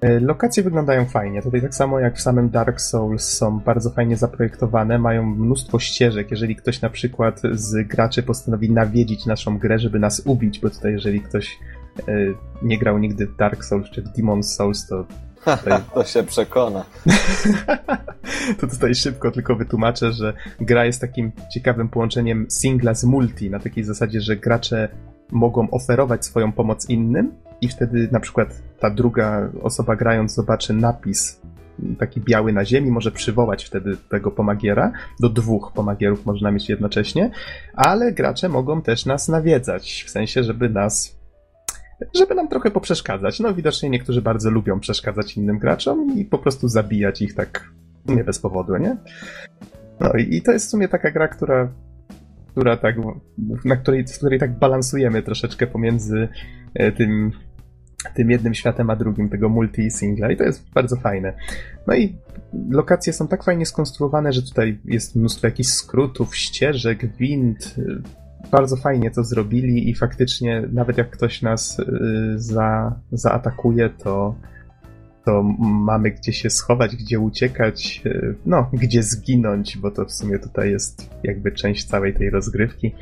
E, 0.00 0.20
lokacje 0.20 0.62
wyglądają 0.62 1.06
fajnie. 1.06 1.42
Tutaj 1.42 1.62
tak 1.62 1.74
samo 1.74 2.00
jak 2.00 2.16
w 2.16 2.20
samym 2.20 2.50
Dark 2.50 2.80
Souls 2.80 3.24
są 3.24 3.60
bardzo 3.60 3.90
fajnie 3.90 4.16
zaprojektowane, 4.16 4.98
mają 4.98 5.26
mnóstwo 5.26 5.78
ścieżek. 5.78 6.30
Jeżeli 6.30 6.56
ktoś 6.56 6.80
na 6.80 6.90
przykład 6.90 7.40
z 7.52 7.88
graczy 7.88 8.22
postanowi 8.22 8.70
nawiedzić 8.70 9.26
naszą 9.26 9.58
grę, 9.58 9.78
żeby 9.78 9.98
nas 9.98 10.22
ubić, 10.24 10.60
bo 10.60 10.70
tutaj 10.70 10.92
jeżeli 10.92 11.20
ktoś 11.20 11.58
e, 11.98 12.12
nie 12.62 12.78
grał 12.78 12.98
nigdy 12.98 13.26
w 13.26 13.36
Dark 13.36 13.64
Souls 13.64 13.90
czy 13.90 14.02
w 14.02 14.06
Demon's 14.06 14.42
Souls, 14.42 14.86
to 14.86 15.04
Tutaj... 15.56 15.80
to 15.94 16.04
się 16.04 16.22
przekona. 16.22 16.84
to 18.60 18.66
tutaj 18.66 18.94
szybko 18.94 19.30
tylko 19.30 19.56
wytłumaczę, 19.56 20.12
że 20.12 20.34
gra 20.60 20.84
jest 20.84 21.00
takim 21.00 21.32
ciekawym 21.54 21.88
połączeniem 21.88 22.46
singla 22.50 22.94
z 22.94 23.04
multi, 23.04 23.50
na 23.50 23.58
takiej 23.58 23.84
zasadzie, 23.84 24.20
że 24.20 24.36
gracze 24.36 24.88
mogą 25.32 25.70
oferować 25.70 26.24
swoją 26.24 26.52
pomoc 26.52 26.88
innym 26.88 27.32
i 27.60 27.68
wtedy 27.68 28.08
na 28.12 28.20
przykład 28.20 28.62
ta 28.80 28.90
druga 28.90 29.50
osoba 29.62 29.96
grając 29.96 30.34
zobaczy 30.34 30.72
napis 30.72 31.40
taki 31.98 32.20
biały 32.20 32.52
na 32.52 32.64
ziemi, 32.64 32.90
może 32.90 33.12
przywołać 33.12 33.64
wtedy 33.64 33.96
tego 34.08 34.30
pomagiera. 34.30 34.92
Do 35.20 35.28
dwóch 35.28 35.72
pomagierów 35.74 36.26
można 36.26 36.50
mieć 36.50 36.68
jednocześnie, 36.68 37.30
ale 37.74 38.12
gracze 38.12 38.48
mogą 38.48 38.82
też 38.82 39.06
nas 39.06 39.28
nawiedzać, 39.28 40.04
w 40.06 40.10
sensie, 40.10 40.42
żeby 40.42 40.68
nas 40.68 41.18
żeby 42.14 42.34
nam 42.34 42.48
trochę 42.48 42.70
poprzeszkadzać. 42.70 43.40
No 43.40 43.54
widocznie 43.54 43.90
niektórzy 43.90 44.22
bardzo 44.22 44.50
lubią 44.50 44.80
przeszkadzać 44.80 45.36
innym 45.36 45.58
graczom 45.58 46.18
i 46.18 46.24
po 46.24 46.38
prostu 46.38 46.68
zabijać 46.68 47.22
ich 47.22 47.34
tak 47.34 47.70
nie 48.06 48.24
bez 48.24 48.38
powodu, 48.38 48.76
nie? 48.76 48.96
No 50.00 50.12
i, 50.12 50.42
to 50.42 50.52
jest 50.52 50.66
w 50.66 50.70
sumie 50.70 50.88
taka 50.88 51.10
gra, 51.10 51.28
która 51.28 51.68
która 52.50 52.76
tak, 52.76 52.96
na 53.64 53.76
której, 53.76 54.06
w 54.06 54.16
której 54.16 54.38
tak 54.38 54.58
balansujemy 54.58 55.22
troszeczkę 55.22 55.66
pomiędzy 55.66 56.28
e, 56.74 56.92
tym, 56.92 57.32
tym 58.14 58.30
jednym 58.30 58.54
światem 58.54 58.90
a 58.90 58.96
drugim, 58.96 59.28
tego 59.28 59.48
multi-singla 59.48 60.32
i 60.32 60.36
to 60.36 60.44
jest 60.44 60.70
bardzo 60.74 60.96
fajne. 60.96 61.32
No 61.86 61.94
i 61.94 62.16
lokacje 62.70 63.12
są 63.12 63.28
tak 63.28 63.44
fajnie 63.44 63.66
skonstruowane, 63.66 64.32
że 64.32 64.42
tutaj 64.42 64.78
jest 64.84 65.16
mnóstwo 65.16 65.46
jakichś 65.46 65.68
skrótów, 65.68 66.36
ścieżek, 66.36 67.16
wind, 67.16 67.74
bardzo 68.50 68.76
fajnie 68.76 69.10
to 69.10 69.24
zrobili 69.24 69.90
i 69.90 69.94
faktycznie 69.94 70.62
nawet 70.72 70.98
jak 70.98 71.10
ktoś 71.10 71.42
nas 71.42 71.78
y, 71.78 71.84
za, 72.36 73.00
zaatakuje, 73.12 73.90
to, 73.90 74.34
to 75.24 75.42
mamy 75.60 76.10
gdzie 76.10 76.32
się 76.32 76.50
schować, 76.50 76.96
gdzie 76.96 77.20
uciekać, 77.20 78.02
y, 78.06 78.34
no, 78.46 78.70
gdzie 78.72 79.02
zginąć, 79.02 79.78
bo 79.78 79.90
to 79.90 80.04
w 80.04 80.12
sumie 80.12 80.38
tutaj 80.38 80.70
jest 80.70 81.10
jakby 81.22 81.52
część 81.52 81.84
całej 81.84 82.14
tej 82.14 82.30
rozgrywki. 82.30 82.94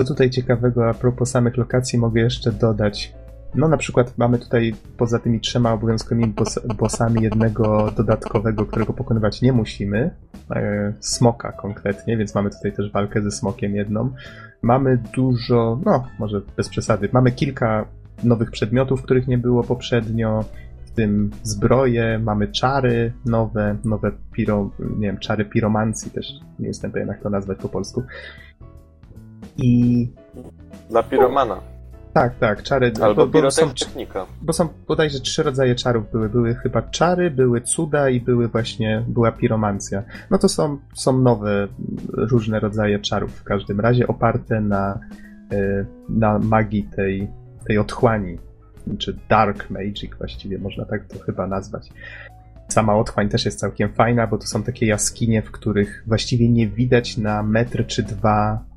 Co 0.00 0.04
tutaj 0.04 0.30
ciekawego 0.30 0.88
a 0.88 0.94
propos 0.94 1.30
samych 1.30 1.56
lokacji 1.56 1.98
mogę 1.98 2.20
jeszcze 2.20 2.52
dodać? 2.52 3.14
No 3.54 3.68
na 3.68 3.76
przykład 3.76 4.18
mamy 4.18 4.38
tutaj 4.38 4.74
poza 4.96 5.18
tymi 5.18 5.40
trzema 5.40 5.72
obowiązkowymi 5.72 6.26
boss, 6.26 6.60
bossami 6.76 7.22
jednego 7.22 7.90
dodatkowego, 7.96 8.66
którego 8.66 8.92
pokonywać 8.92 9.42
nie 9.42 9.52
musimy. 9.52 10.10
E, 10.50 10.92
smoka 11.00 11.52
konkretnie, 11.52 12.16
więc 12.16 12.34
mamy 12.34 12.50
tutaj 12.50 12.72
też 12.72 12.92
walkę 12.92 13.22
ze 13.22 13.30
smokiem 13.30 13.76
jedną. 13.76 14.10
Mamy 14.62 14.98
dużo, 15.14 15.80
no 15.84 16.06
może 16.18 16.40
bez 16.56 16.68
przesady, 16.68 17.08
mamy 17.12 17.32
kilka 17.32 17.84
nowych 18.24 18.50
przedmiotów, 18.50 19.02
których 19.02 19.28
nie 19.28 19.38
było 19.38 19.62
poprzednio, 19.62 20.44
w 20.84 20.90
tym 20.90 21.30
zbroje, 21.42 22.18
mamy 22.18 22.48
czary 22.48 23.12
nowe, 23.26 23.76
nowe 23.84 24.12
piro, 24.32 24.70
nie 24.78 25.06
wiem, 25.06 25.18
czary 25.18 25.44
piromancji 25.44 26.10
też, 26.10 26.26
nie 26.58 26.68
jestem 26.68 26.92
pewien 26.92 27.08
jak 27.08 27.22
to 27.22 27.30
nazwać 27.30 27.58
po 27.58 27.68
polsku. 27.68 28.02
I... 29.56 30.08
Dla 30.90 31.02
piromana. 31.02 31.60
Tak, 32.12 32.38
tak, 32.38 32.62
czary. 32.62 32.92
Albo 33.02 33.26
bo, 33.26 33.42
bo 33.42 33.50
są, 33.50 33.70
bo 34.42 34.52
są 34.52 34.68
bodajże 34.88 35.20
trzy 35.20 35.42
rodzaje 35.42 35.74
czarów 35.74 36.10
były. 36.12 36.28
Były 36.28 36.54
chyba 36.54 36.82
czary, 36.82 37.30
były 37.30 37.60
cuda 37.60 38.08
i 38.08 38.20
były 38.20 38.48
właśnie, 38.48 39.04
była 39.08 39.32
piromancja. 39.32 40.02
No 40.30 40.38
to 40.38 40.48
są, 40.48 40.78
są 40.94 41.18
nowe, 41.18 41.68
różne 42.08 42.60
rodzaje 42.60 42.98
czarów 42.98 43.32
w 43.32 43.44
każdym 43.44 43.80
razie, 43.80 44.06
oparte 44.06 44.60
na, 44.60 45.00
e, 45.52 45.84
na 46.08 46.38
magii 46.38 46.82
tej, 46.82 47.28
tej 47.66 47.78
otchłani, 47.78 48.38
czy 48.98 49.16
dark 49.28 49.70
magic 49.70 50.14
właściwie 50.18 50.58
można 50.58 50.84
tak 50.84 51.06
to 51.06 51.18
chyba 51.18 51.46
nazwać. 51.46 51.88
Sama 52.68 52.96
otchłań 52.96 53.28
też 53.28 53.44
jest 53.44 53.58
całkiem 53.58 53.92
fajna, 53.92 54.26
bo 54.26 54.38
to 54.38 54.46
są 54.46 54.62
takie 54.62 54.86
jaskinie, 54.86 55.42
w 55.42 55.50
których 55.50 56.04
właściwie 56.06 56.48
nie 56.48 56.68
widać 56.68 57.16
na 57.16 57.42
metr 57.42 57.86
czy 57.86 58.02
dwa 58.02 58.69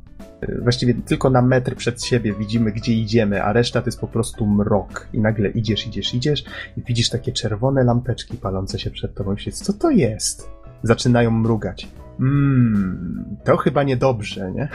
właściwie 0.62 0.94
tylko 0.94 1.30
na 1.30 1.42
metr 1.42 1.76
przed 1.76 2.04
siebie 2.04 2.34
widzimy, 2.34 2.72
gdzie 2.72 2.94
idziemy, 2.94 3.44
a 3.44 3.54
reszta 3.54 3.82
to 3.82 3.88
jest 3.88 4.00
po 4.00 4.08
prostu 4.08 4.48
mrok. 4.48 5.08
I 5.14 5.20
nagle 5.20 5.50
idziesz, 5.50 5.88
idziesz, 5.88 6.14
idziesz 6.14 6.44
i 6.78 6.82
widzisz 6.82 7.10
takie 7.10 7.32
czerwone 7.32 7.84
lampeczki 7.84 8.38
palące 8.38 8.80
się 8.80 8.92
przed 8.92 9.16
tobą. 9.16 9.32
Myślisz, 9.32 9.56
co 9.56 9.74
to 9.74 9.90
jest? 9.92 10.50
Zaczynają 10.84 11.32
mrugać. 11.32 11.88
Mmm, 12.20 13.26
to 13.44 13.58
chyba 13.58 13.84
niedobrze, 13.84 14.52
nie? 14.52 14.68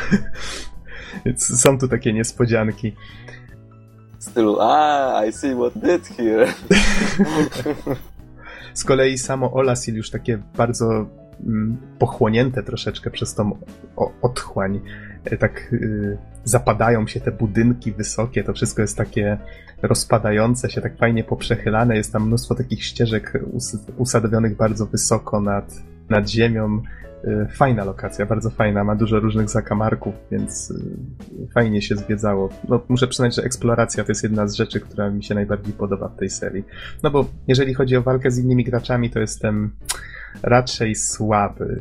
Więc 1.24 1.60
są 1.60 1.78
tu 1.78 1.88
takie 1.88 2.12
niespodzianki. 2.12 2.92
W 4.18 4.24
stylu, 4.24 4.56
a, 4.60 5.22
I 5.28 5.32
see 5.32 5.54
what 5.54 5.72
did 5.74 6.08
here. 6.08 6.46
Z 8.74 8.84
kolei 8.84 9.18
samo 9.18 9.52
Olasil 9.52 9.94
już 9.94 10.10
takie 10.10 10.42
bardzo 10.56 11.06
mm, 11.46 11.76
pochłonięte 11.98 12.62
troszeczkę 12.62 13.10
przez 13.10 13.34
tą 13.34 13.58
otchłań 14.22 14.80
tak 15.38 15.72
y, 15.72 16.18
zapadają 16.44 17.06
się 17.06 17.20
te 17.20 17.32
budynki 17.32 17.92
wysokie, 17.92 18.44
to 18.44 18.52
wszystko 18.52 18.82
jest 18.82 18.96
takie 18.96 19.38
rozpadające 19.82 20.70
się, 20.70 20.80
tak 20.80 20.96
fajnie 20.96 21.24
poprzechylane, 21.24 21.96
jest 21.96 22.12
tam 22.12 22.26
mnóstwo 22.26 22.54
takich 22.54 22.84
ścieżek 22.84 23.44
usadowionych 23.96 24.56
bardzo 24.56 24.86
wysoko 24.86 25.40
nad, 25.40 25.74
nad 26.08 26.28
ziemią. 26.28 26.82
Y, 27.24 27.46
fajna 27.52 27.84
lokacja, 27.84 28.26
bardzo 28.26 28.50
fajna, 28.50 28.84
ma 28.84 28.96
dużo 28.96 29.20
różnych 29.20 29.48
zakamarków, 29.48 30.14
więc 30.30 30.72
fajnie 31.54 31.82
się 31.82 31.96
zwiedzało. 31.96 32.48
No, 32.68 32.80
muszę 32.88 33.06
przyznać, 33.06 33.34
że 33.34 33.42
eksploracja 33.42 34.04
to 34.04 34.10
jest 34.10 34.22
jedna 34.22 34.48
z 34.48 34.54
rzeczy, 34.54 34.80
która 34.80 35.10
mi 35.10 35.24
się 35.24 35.34
najbardziej 35.34 35.72
podoba 35.72 36.08
w 36.08 36.16
tej 36.16 36.30
serii. 36.30 36.64
No 37.02 37.10
bo 37.10 37.28
jeżeli 37.48 37.74
chodzi 37.74 37.96
o 37.96 38.02
walkę 38.02 38.30
z 38.30 38.38
innymi 38.38 38.64
graczami, 38.64 39.10
to 39.10 39.20
jestem 39.20 39.70
raczej 40.42 40.94
słaby. 40.94 41.80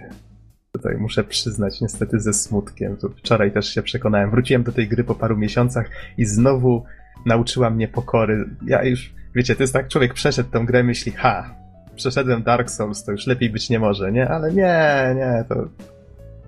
Tutaj 0.71 0.97
muszę 0.97 1.23
przyznać, 1.23 1.81
niestety 1.81 2.19
ze 2.19 2.33
smutkiem. 2.33 2.97
Tu 2.97 3.09
wczoraj 3.09 3.51
też 3.51 3.69
się 3.69 3.81
przekonałem. 3.81 4.31
Wróciłem 4.31 4.63
do 4.63 4.71
tej 4.71 4.87
gry 4.87 5.03
po 5.03 5.15
paru 5.15 5.37
miesiącach 5.37 5.89
i 6.17 6.25
znowu 6.25 6.83
nauczyła 7.25 7.69
mnie 7.69 7.87
pokory. 7.87 8.49
Ja 8.65 8.83
już, 8.83 9.13
wiecie, 9.35 9.55
to 9.55 9.63
jest 9.63 9.73
tak, 9.73 9.87
człowiek 9.87 10.13
przeszedł 10.13 10.49
tę 10.49 10.59
grę, 10.65 10.83
myśli, 10.83 11.11
ha, 11.11 11.55
przeszedłem 11.95 12.43
Dark 12.43 12.69
Souls, 12.69 13.03
to 13.03 13.11
już 13.11 13.27
lepiej 13.27 13.49
być 13.49 13.69
nie 13.69 13.79
może, 13.79 14.11
nie? 14.11 14.29
Ale 14.29 14.53
nie, 14.53 15.15
nie, 15.15 15.45
to 15.49 15.55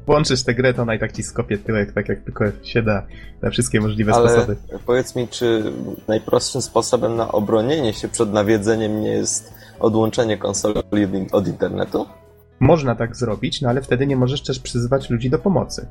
włączysz 0.05 0.43
tę 0.43 0.53
grę, 0.53 0.73
to 0.73 0.81
ona 0.81 0.95
i 0.95 0.99
tak 0.99 1.11
ci 1.11 1.23
skopie 1.23 1.57
tyłek, 1.57 1.91
tak 1.91 2.09
jak 2.09 2.19
tylko 2.19 2.45
się 2.63 2.81
da, 2.81 3.05
na 3.41 3.49
wszystkie 3.49 3.81
możliwe 3.81 4.13
Ale 4.13 4.29
sposoby. 4.29 4.55
powiedz 4.85 5.15
mi, 5.15 5.27
czy 5.27 5.63
najprostszym 6.07 6.61
sposobem 6.61 7.15
na 7.15 7.31
obronienie 7.31 7.93
się 7.93 8.07
przed 8.07 8.33
nawiedzeniem 8.33 9.01
nie 9.01 9.11
jest 9.11 9.53
odłączenie 9.79 10.37
konsoli 10.37 10.79
od 11.31 11.47
internetu? 11.47 12.05
Można 12.59 12.95
tak 12.95 13.15
zrobić, 13.15 13.61
no 13.61 13.69
ale 13.69 13.81
wtedy 13.81 14.07
nie 14.07 14.17
możesz 14.17 14.43
też 14.43 14.59
przyzywać 14.59 15.09
ludzi 15.09 15.29
do 15.29 15.39
pomocy. 15.39 15.87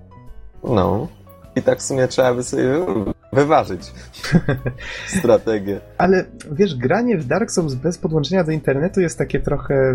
No. 0.64 1.08
I 1.56 1.62
tak 1.62 1.78
w 1.78 1.82
sumie 1.82 2.08
trzeba 2.08 2.34
by 2.34 2.42
sobie 2.42 2.86
wyważyć 3.32 3.92
strategię. 5.18 5.80
Ale 5.98 6.24
wiesz, 6.52 6.74
granie 6.74 7.18
w 7.18 7.26
Dark 7.26 7.50
Souls 7.50 7.74
bez 7.74 7.98
podłączenia 7.98 8.44
do 8.44 8.52
internetu 8.52 9.00
jest 9.00 9.18
takie 9.18 9.40
trochę 9.40 9.94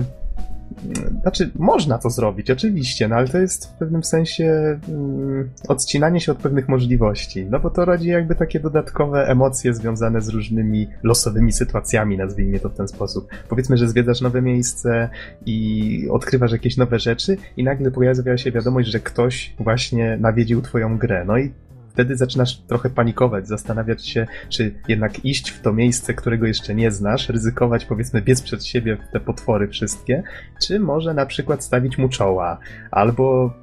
znaczy, 1.21 1.51
można 1.55 1.97
to 1.97 2.09
zrobić, 2.09 2.51
oczywiście, 2.51 3.07
no 3.07 3.15
ale 3.15 3.27
to 3.27 3.37
jest 3.37 3.65
w 3.65 3.73
pewnym 3.73 4.03
sensie 4.03 4.79
mm, 4.89 5.49
odcinanie 5.67 6.19
się 6.19 6.31
od 6.31 6.37
pewnych 6.37 6.69
możliwości. 6.69 7.45
No 7.49 7.59
bo 7.59 7.69
to 7.69 7.85
rodzi 7.85 8.07
jakby 8.07 8.35
takie 8.35 8.59
dodatkowe 8.59 9.27
emocje 9.27 9.73
związane 9.73 10.21
z 10.21 10.29
różnymi 10.29 10.87
losowymi 11.03 11.51
sytuacjami, 11.51 12.17
nazwijmy 12.17 12.59
to 12.59 12.69
w 12.69 12.75
ten 12.75 12.87
sposób. 12.87 13.27
Powiedzmy, 13.49 13.77
że 13.77 13.87
zwiedzasz 13.87 14.21
nowe 14.21 14.41
miejsce 14.41 15.09
i 15.45 16.07
odkrywasz 16.11 16.51
jakieś 16.51 16.77
nowe 16.77 16.99
rzeczy, 16.99 17.37
i 17.57 17.63
nagle 17.63 17.91
pojawia 17.91 18.37
się 18.37 18.51
wiadomość, 18.51 18.89
że 18.89 18.99
ktoś 18.99 19.53
właśnie 19.59 20.17
nawiedził 20.21 20.61
twoją 20.61 20.97
grę. 20.97 21.23
No 21.27 21.37
i 21.37 21.51
wtedy 21.93 22.17
zaczynasz 22.17 22.57
trochę 22.57 22.89
panikować, 22.89 23.47
zastanawiać 23.47 24.07
się, 24.07 24.27
czy 24.49 24.73
jednak 24.87 25.25
iść 25.25 25.49
w 25.49 25.61
to 25.61 25.73
miejsce, 25.73 26.13
którego 26.13 26.45
jeszcze 26.45 26.75
nie 26.75 26.91
znasz, 26.91 27.29
ryzykować, 27.29 27.85
powiedzmy, 27.85 28.21
biec 28.21 28.41
przed 28.41 28.65
siebie 28.65 28.97
te 29.11 29.19
potwory 29.19 29.67
wszystkie, 29.67 30.23
czy 30.61 30.79
może 30.79 31.13
na 31.13 31.25
przykład 31.25 31.63
stawić 31.63 31.97
mu 31.97 32.09
czoła, 32.09 32.57
albo 32.91 33.53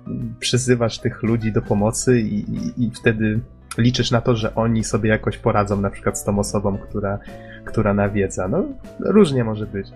przyzywasz 0.40 0.98
tych 0.98 1.22
ludzi 1.22 1.52
do 1.52 1.62
pomocy 1.62 2.20
i, 2.20 2.38
i, 2.38 2.84
i 2.84 2.90
wtedy 2.90 3.40
liczysz 3.78 4.10
na 4.10 4.20
to, 4.20 4.36
że 4.36 4.54
oni 4.54 4.84
sobie 4.84 5.10
jakoś 5.10 5.38
poradzą, 5.38 5.80
na 5.80 5.90
przykład 5.90 6.18
z 6.18 6.24
tą 6.24 6.38
osobą, 6.38 6.78
która, 6.78 7.18
która 7.64 7.94
nawiedza. 7.94 8.48
No, 8.48 8.64
różnie 9.00 9.44
może 9.44 9.66
być. 9.66 9.86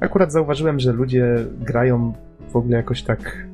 Akurat 0.00 0.32
zauważyłem, 0.32 0.80
że 0.80 0.92
ludzie 0.92 1.36
grają 1.60 2.12
w 2.48 2.56
ogóle 2.56 2.76
jakoś 2.76 3.02
tak 3.02 3.46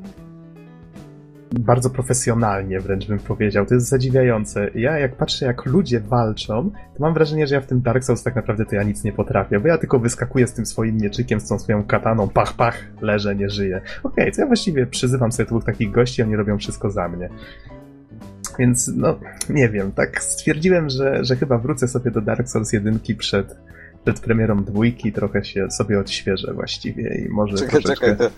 bardzo 1.61 1.91
profesjonalnie, 1.91 2.81
wręcz 2.81 3.07
bym 3.07 3.19
powiedział. 3.19 3.67
To 3.67 3.75
jest 3.75 3.89
zadziwiające. 3.89 4.71
Ja 4.75 4.99
jak 4.99 5.17
patrzę, 5.17 5.47
jak 5.47 5.67
ludzie 5.67 6.01
walczą, 6.01 6.71
to 6.71 7.03
mam 7.03 7.15
wrażenie, 7.15 7.47
że 7.47 7.55
ja 7.55 7.61
w 7.61 7.67
tym 7.67 7.83
Dark 7.83 8.05
Souls 8.05 8.23
tak 8.23 8.37
naprawdę 8.37 8.67
to 8.67 8.75
ja 8.75 8.83
nic 8.83 9.05
nie 9.05 9.13
potrafię, 9.13 9.61
bo 9.61 9.69
ja 9.69 9.79
tylko 9.79 9.99
wyskakuję 9.99 10.47
z 10.47 10.53
tym 10.53 10.67
swoim 10.67 10.97
mieczykiem, 10.97 11.41
z 11.41 11.49
tą 11.49 11.59
swoją 11.59 11.85
kataną, 11.85 12.29
pach, 12.29 12.53
pach, 12.53 12.85
leżę, 13.01 13.37
nie 13.37 13.51
żyję. 13.51 13.77
Okej, 14.03 14.25
okay, 14.25 14.33
to 14.33 14.41
ja 14.41 14.47
właściwie 14.47 14.87
przyzywam 14.87 15.33
sobie 15.33 15.47
dwóch 15.47 15.65
takich 15.65 15.91
gości, 15.91 16.23
oni 16.23 16.37
robią 16.37 16.59
wszystko 16.59 16.91
za 16.91 17.09
mnie. 17.09 17.29
Więc, 18.59 18.91
no, 18.97 19.19
nie 19.51 19.69
wiem, 19.69 19.93
tak 19.93 20.23
stwierdziłem, 20.23 20.91
że, 20.91 21.25
że 21.25 21.37
chyba 21.37 21.59
wrócę 21.59 21.89
sobie 21.89 22.11
do 22.11 22.21
Dark 22.21 22.49
Souls 22.49 22.73
1 22.73 22.99
przed, 23.19 23.57
przed 24.05 24.21
premierą 24.21 24.65
dwójki, 24.65 25.13
trochę 25.13 25.45
się 25.45 25.71
sobie 25.71 26.01
odświeżę 26.01 26.55
właściwie 26.55 27.15
i 27.15 27.29
może 27.29 27.57
Czekaj, 27.57 27.83
troszeczkę... 27.83 28.11
czekaj, 28.11 28.29
to 28.29 28.35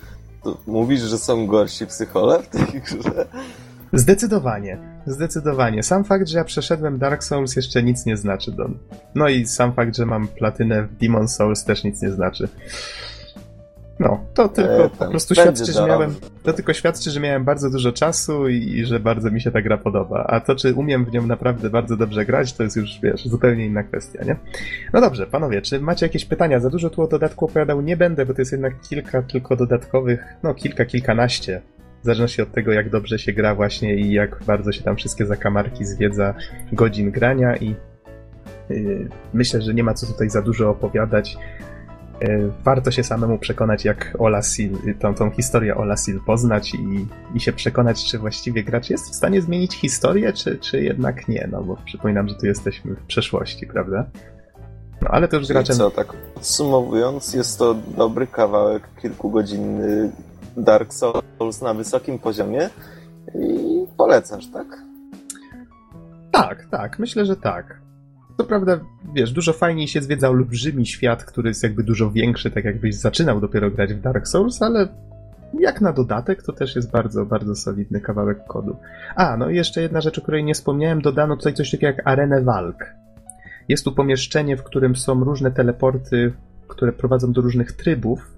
to 0.46 0.58
mówisz, 0.66 1.00
że 1.00 1.18
są 1.18 1.46
gorsi 1.46 1.86
psychole 1.86 2.42
w 2.42 2.48
tej 2.48 2.82
grze? 2.82 3.26
Zdecydowanie, 3.92 4.78
zdecydowanie. 5.06 5.82
Sam 5.82 6.04
fakt, 6.04 6.28
że 6.28 6.38
ja 6.38 6.44
przeszedłem 6.44 6.98
Dark 6.98 7.24
Souls 7.24 7.56
jeszcze 7.56 7.82
nic 7.82 8.06
nie 8.06 8.16
znaczy, 8.16 8.52
Don. 8.52 8.78
No 9.14 9.28
i 9.28 9.46
sam 9.46 9.72
fakt, 9.72 9.96
że 9.96 10.06
mam 10.06 10.28
platynę 10.28 10.82
w 10.82 10.96
Demon 10.96 11.28
Souls 11.28 11.64
też 11.64 11.84
nic 11.84 12.02
nie 12.02 12.10
znaczy. 12.10 12.48
No, 13.98 14.24
to 14.34 14.48
tylko 14.48 14.84
e, 14.84 14.90
po 14.90 15.06
prostu 15.06 15.34
świadczy, 15.34 15.72
że 15.72 15.86
miałem. 15.86 16.14
To 16.42 16.52
tylko 16.52 16.72
świadczy, 16.72 17.10
że 17.10 17.20
miałem 17.20 17.44
bardzo 17.44 17.70
dużo 17.70 17.92
czasu 17.92 18.48
i, 18.48 18.56
i, 18.56 18.86
że 18.86 19.00
bardzo 19.00 19.30
mi 19.30 19.40
się 19.40 19.50
ta 19.50 19.62
gra 19.62 19.78
podoba. 19.78 20.24
A 20.28 20.40
to, 20.40 20.56
czy 20.56 20.74
umiem 20.74 21.04
w 21.04 21.12
nią 21.12 21.26
naprawdę 21.26 21.70
bardzo 21.70 21.96
dobrze 21.96 22.26
grać, 22.26 22.52
to 22.52 22.62
jest 22.62 22.76
już, 22.76 23.00
wiesz, 23.02 23.26
zupełnie 23.26 23.66
inna 23.66 23.82
kwestia, 23.82 24.24
nie? 24.24 24.36
No 24.92 25.00
dobrze, 25.00 25.26
panowie, 25.26 25.62
czy 25.62 25.80
macie 25.80 26.06
jakieś 26.06 26.24
pytania? 26.24 26.60
Za 26.60 26.70
dużo 26.70 26.90
tu 26.90 27.02
o 27.02 27.06
dodatku 27.06 27.44
opowiadał 27.44 27.80
nie 27.80 27.96
będę, 27.96 28.26
bo 28.26 28.34
to 28.34 28.40
jest 28.40 28.52
jednak 28.52 28.80
kilka 28.80 29.22
tylko 29.22 29.56
dodatkowych, 29.56 30.24
no 30.42 30.54
kilka, 30.54 30.84
kilkanaście. 30.84 31.62
W 32.02 32.04
zależności 32.06 32.42
od 32.42 32.52
tego, 32.52 32.72
jak 32.72 32.90
dobrze 32.90 33.18
się 33.18 33.32
gra 33.32 33.54
właśnie 33.54 33.94
i 33.94 34.12
jak 34.12 34.40
bardzo 34.46 34.72
się 34.72 34.82
tam 34.82 34.96
wszystkie 34.96 35.26
zakamarki 35.26 35.84
zwiedza 35.84 36.34
godzin 36.72 37.10
grania 37.10 37.56
i 37.56 37.74
yy, 38.70 39.08
myślę, 39.34 39.62
że 39.62 39.74
nie 39.74 39.84
ma 39.84 39.94
co 39.94 40.06
tutaj 40.06 40.30
za 40.30 40.42
dużo 40.42 40.70
opowiadać. 40.70 41.38
E, 42.20 42.50
warto 42.64 42.90
się 42.90 43.04
samemu 43.04 43.38
przekonać, 43.38 43.84
jak 43.84 44.16
Ola 44.18 44.42
Sil, 44.52 44.72
tą, 45.00 45.14
tą 45.14 45.30
historię 45.30 45.76
Ola 45.76 45.96
Sil 46.04 46.18
poznać 46.26 46.74
i, 46.74 47.06
i 47.34 47.40
się 47.40 47.52
przekonać, 47.52 48.04
czy 48.04 48.18
właściwie 48.18 48.64
gracz 48.64 48.90
jest 48.90 49.10
w 49.10 49.14
stanie 49.14 49.42
zmienić 49.42 49.74
historię, 49.74 50.32
czy, 50.32 50.58
czy 50.58 50.82
jednak 50.82 51.28
nie, 51.28 51.48
no 51.52 51.62
bo 51.62 51.76
przypominam, 51.84 52.28
że 52.28 52.34
tu 52.34 52.46
jesteśmy 52.46 52.94
w 52.94 53.06
przeszłości, 53.06 53.66
prawda? 53.66 54.06
No 55.02 55.08
ale 55.10 55.28
to 55.28 55.36
już 55.36 55.48
graczem... 55.48 55.76
co, 55.76 55.90
tak 55.90 56.12
podsumowując, 56.34 57.34
jest 57.34 57.58
to 57.58 57.74
dobry 57.74 58.26
kawałek 58.26 58.88
kilkugodzinny 59.02 60.12
Dark 60.56 60.92
Souls 60.94 61.62
na 61.62 61.74
wysokim 61.74 62.18
poziomie 62.18 62.70
i 63.34 63.86
polecasz, 63.96 64.46
tak? 64.46 64.82
Tak, 66.32 66.66
tak, 66.70 66.98
myślę, 66.98 67.26
że 67.26 67.36
tak. 67.36 67.85
To 68.36 68.44
prawda, 68.44 68.80
wiesz, 69.14 69.32
dużo 69.32 69.52
fajniej 69.52 69.88
się 69.88 70.02
zwiedza 70.02 70.28
olbrzymi 70.28 70.86
świat, 70.86 71.24
który 71.24 71.48
jest 71.48 71.62
jakby 71.62 71.82
dużo 71.82 72.10
większy, 72.10 72.50
tak 72.50 72.64
jakbyś 72.64 72.94
zaczynał 72.94 73.40
dopiero 73.40 73.70
grać 73.70 73.94
w 73.94 74.00
Dark 74.00 74.28
Souls, 74.28 74.62
ale 74.62 74.88
jak 75.60 75.80
na 75.80 75.92
dodatek, 75.92 76.42
to 76.42 76.52
też 76.52 76.76
jest 76.76 76.90
bardzo, 76.90 77.26
bardzo 77.26 77.54
solidny 77.54 78.00
kawałek 78.00 78.44
kodu. 78.44 78.76
A, 79.16 79.36
no 79.36 79.50
i 79.50 79.56
jeszcze 79.56 79.82
jedna 79.82 80.00
rzecz, 80.00 80.18
o 80.18 80.22
której 80.22 80.44
nie 80.44 80.54
wspomniałem, 80.54 81.02
dodano 81.02 81.36
tutaj 81.36 81.54
coś 81.54 81.70
takiego 81.70 81.86
jak 81.86 82.06
arenę 82.08 82.42
walk. 82.42 82.84
Jest 83.68 83.84
tu 83.84 83.92
pomieszczenie, 83.92 84.56
w 84.56 84.62
którym 84.62 84.96
są 84.96 85.24
różne 85.24 85.50
teleporty, 85.50 86.32
które 86.68 86.92
prowadzą 86.92 87.32
do 87.32 87.40
różnych 87.40 87.72
trybów, 87.72 88.35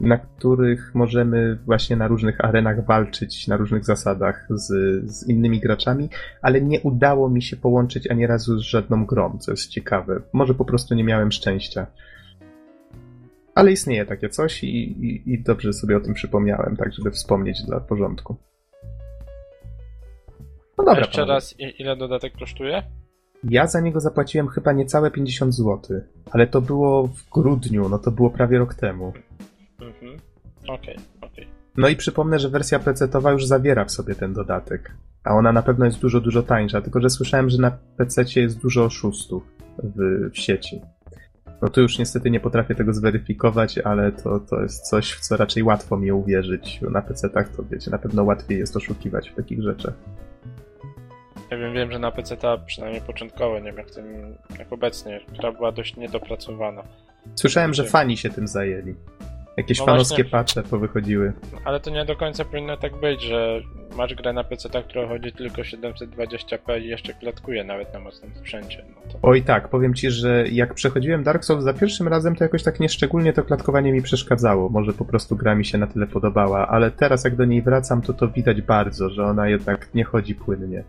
na 0.00 0.18
których 0.18 0.94
możemy 0.94 1.58
właśnie 1.66 1.96
na 1.96 2.08
różnych 2.08 2.44
arenach 2.44 2.84
walczyć 2.84 3.48
na 3.48 3.56
różnych 3.56 3.84
zasadach 3.84 4.46
z, 4.50 4.66
z 5.10 5.28
innymi 5.28 5.60
graczami, 5.60 6.08
ale 6.42 6.60
nie 6.60 6.80
udało 6.80 7.28
mi 7.30 7.42
się 7.42 7.56
połączyć 7.56 8.10
ani 8.10 8.26
razu 8.26 8.58
z 8.58 8.62
żadną 8.62 9.06
grą, 9.06 9.38
co 9.38 9.50
jest 9.50 9.68
ciekawe. 9.68 10.20
Może 10.32 10.54
po 10.54 10.64
prostu 10.64 10.94
nie 10.94 11.04
miałem 11.04 11.32
szczęścia. 11.32 11.86
Ale 13.54 13.72
istnieje 13.72 14.06
takie 14.06 14.28
coś 14.28 14.64
i, 14.64 14.68
i, 14.68 15.32
i 15.32 15.42
dobrze 15.42 15.72
sobie 15.72 15.96
o 15.96 16.00
tym 16.00 16.14
przypomniałem, 16.14 16.76
tak 16.76 16.92
żeby 16.92 17.10
wspomnieć 17.10 17.62
dla 17.62 17.80
porządku. 17.80 18.36
No 20.78 20.84
dobra. 20.84 20.98
Jeszcze 20.98 21.12
panowie. 21.12 21.32
raz, 21.32 21.54
ile 21.78 21.96
dodatek 21.96 22.32
kosztuje? 22.38 22.82
Ja 23.44 23.66
za 23.66 23.80
niego 23.80 24.00
zapłaciłem 24.00 24.48
chyba 24.48 24.72
niecałe 24.72 25.10
50 25.10 25.54
zł, 25.54 26.00
ale 26.30 26.46
to 26.46 26.60
było 26.60 27.06
w 27.06 27.30
grudniu, 27.30 27.88
no 27.88 27.98
to 27.98 28.10
było 28.10 28.30
prawie 28.30 28.58
rok 28.58 28.74
temu. 28.74 29.12
Mhm. 29.82 30.20
Okej, 30.62 30.74
okay, 30.74 30.94
okej. 31.20 31.44
Okay. 31.44 31.60
No 31.76 31.88
i 31.88 31.96
przypomnę, 31.96 32.38
że 32.38 32.48
wersja 32.48 32.78
PC-towa 32.78 33.32
już 33.32 33.46
zawiera 33.46 33.84
w 33.84 33.90
sobie 33.90 34.14
ten 34.14 34.32
dodatek. 34.32 34.94
A 35.24 35.34
ona 35.34 35.52
na 35.52 35.62
pewno 35.62 35.84
jest 35.84 35.98
dużo, 35.98 36.20
dużo 36.20 36.42
tańsza, 36.42 36.80
tylko 36.80 37.00
że 37.00 37.10
słyszałem, 37.10 37.50
że 37.50 37.58
na 37.58 37.70
PC 37.70 38.24
jest 38.36 38.60
dużo 38.60 38.84
oszustów 38.84 39.42
w, 39.78 40.30
w 40.32 40.38
sieci. 40.38 40.80
No 41.62 41.68
tu 41.68 41.80
już 41.80 41.98
niestety 41.98 42.30
nie 42.30 42.40
potrafię 42.40 42.74
tego 42.74 42.94
zweryfikować, 42.94 43.78
ale 43.78 44.12
to, 44.12 44.40
to 44.40 44.62
jest 44.62 44.88
coś, 44.88 45.12
w 45.12 45.20
co 45.20 45.36
raczej 45.36 45.62
łatwo 45.62 45.96
mi 45.96 46.12
uwierzyć. 46.12 46.80
Na 46.82 47.02
PC-tach 47.02 47.56
to 47.56 47.62
wiecie, 47.70 47.90
na 47.90 47.98
pewno 47.98 48.24
łatwiej 48.24 48.58
jest 48.58 48.76
oszukiwać 48.76 49.30
w 49.30 49.34
takich 49.34 49.62
rzeczach. 49.62 49.94
Ja 51.50 51.58
wiem, 51.58 51.74
wiem, 51.74 51.92
że 51.92 51.98
na 51.98 52.10
PC 52.10 52.36
ta 52.36 52.58
przynajmniej 52.58 53.02
początkowo, 53.02 53.58
nie 53.58 53.64
wiem 53.64 53.76
jak, 53.76 53.90
tym, 53.90 54.36
jak 54.58 54.72
obecnie, 54.72 55.20
która 55.32 55.52
była 55.52 55.72
dość 55.72 55.96
niedopracowana. 55.96 56.82
Słyszałem, 57.34 57.74
że 57.74 57.84
fani 57.84 58.16
się 58.16 58.30
tym 58.30 58.48
zajęli. 58.48 58.94
Jakieś 59.56 59.78
no 59.78 59.86
fanowskie 59.86 60.14
właśnie, 60.14 60.30
patche 60.30 60.62
powychodziły. 60.62 61.32
Ale 61.64 61.80
to 61.80 61.90
nie 61.90 62.04
do 62.04 62.16
końca 62.16 62.44
powinno 62.44 62.76
tak 62.76 62.96
być, 63.00 63.22
że 63.22 63.60
masz 63.96 64.14
grę 64.14 64.32
na 64.32 64.44
PC, 64.44 64.82
która 64.82 65.08
chodzi 65.08 65.32
tylko 65.32 65.62
720p 65.62 66.80
i 66.80 66.86
jeszcze 66.86 67.14
klatkuje 67.14 67.64
nawet 67.64 67.94
na 67.94 68.00
mocnym 68.00 68.30
sprzęcie. 68.34 68.84
No 68.88 69.12
to... 69.12 69.18
Oj 69.22 69.42
tak, 69.42 69.68
powiem 69.68 69.94
ci, 69.94 70.10
że 70.10 70.48
jak 70.48 70.74
przechodziłem 70.74 71.22
Dark 71.22 71.44
Souls 71.44 71.64
za 71.64 71.74
pierwszym 71.74 72.08
razem, 72.08 72.36
to 72.36 72.44
jakoś 72.44 72.62
tak 72.62 72.80
nieszczególnie 72.80 73.32
to 73.32 73.42
klatkowanie 73.42 73.92
mi 73.92 74.02
przeszkadzało. 74.02 74.68
Może 74.68 74.92
po 74.92 75.04
prostu 75.04 75.36
gra 75.36 75.54
mi 75.54 75.64
się 75.64 75.78
na 75.78 75.86
tyle 75.86 76.06
podobała, 76.06 76.68
ale 76.68 76.90
teraz 76.90 77.24
jak 77.24 77.36
do 77.36 77.44
niej 77.44 77.62
wracam, 77.62 78.02
to 78.02 78.12
to 78.12 78.28
widać 78.28 78.62
bardzo, 78.62 79.10
że 79.10 79.24
ona 79.24 79.48
jednak 79.48 79.94
nie 79.94 80.04
chodzi 80.04 80.34
płynnie. 80.34 80.84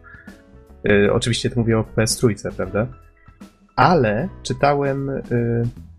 Yy, 0.84 1.14
oczywiście 1.14 1.49
to 1.49 1.59
mówię 1.59 1.80
o 1.80 1.84
PS 1.84 2.18
Trójce, 2.18 2.51
prawda? 2.51 2.88
Ale 3.76 4.30
czytałem... 4.43 5.22
Yy 5.32 5.91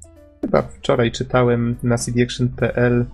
Chyba 0.42 0.62
wczoraj 0.62 1.12
czytałem 1.12 1.76
na 1.82 1.98
cdaction.pl 1.98 3.06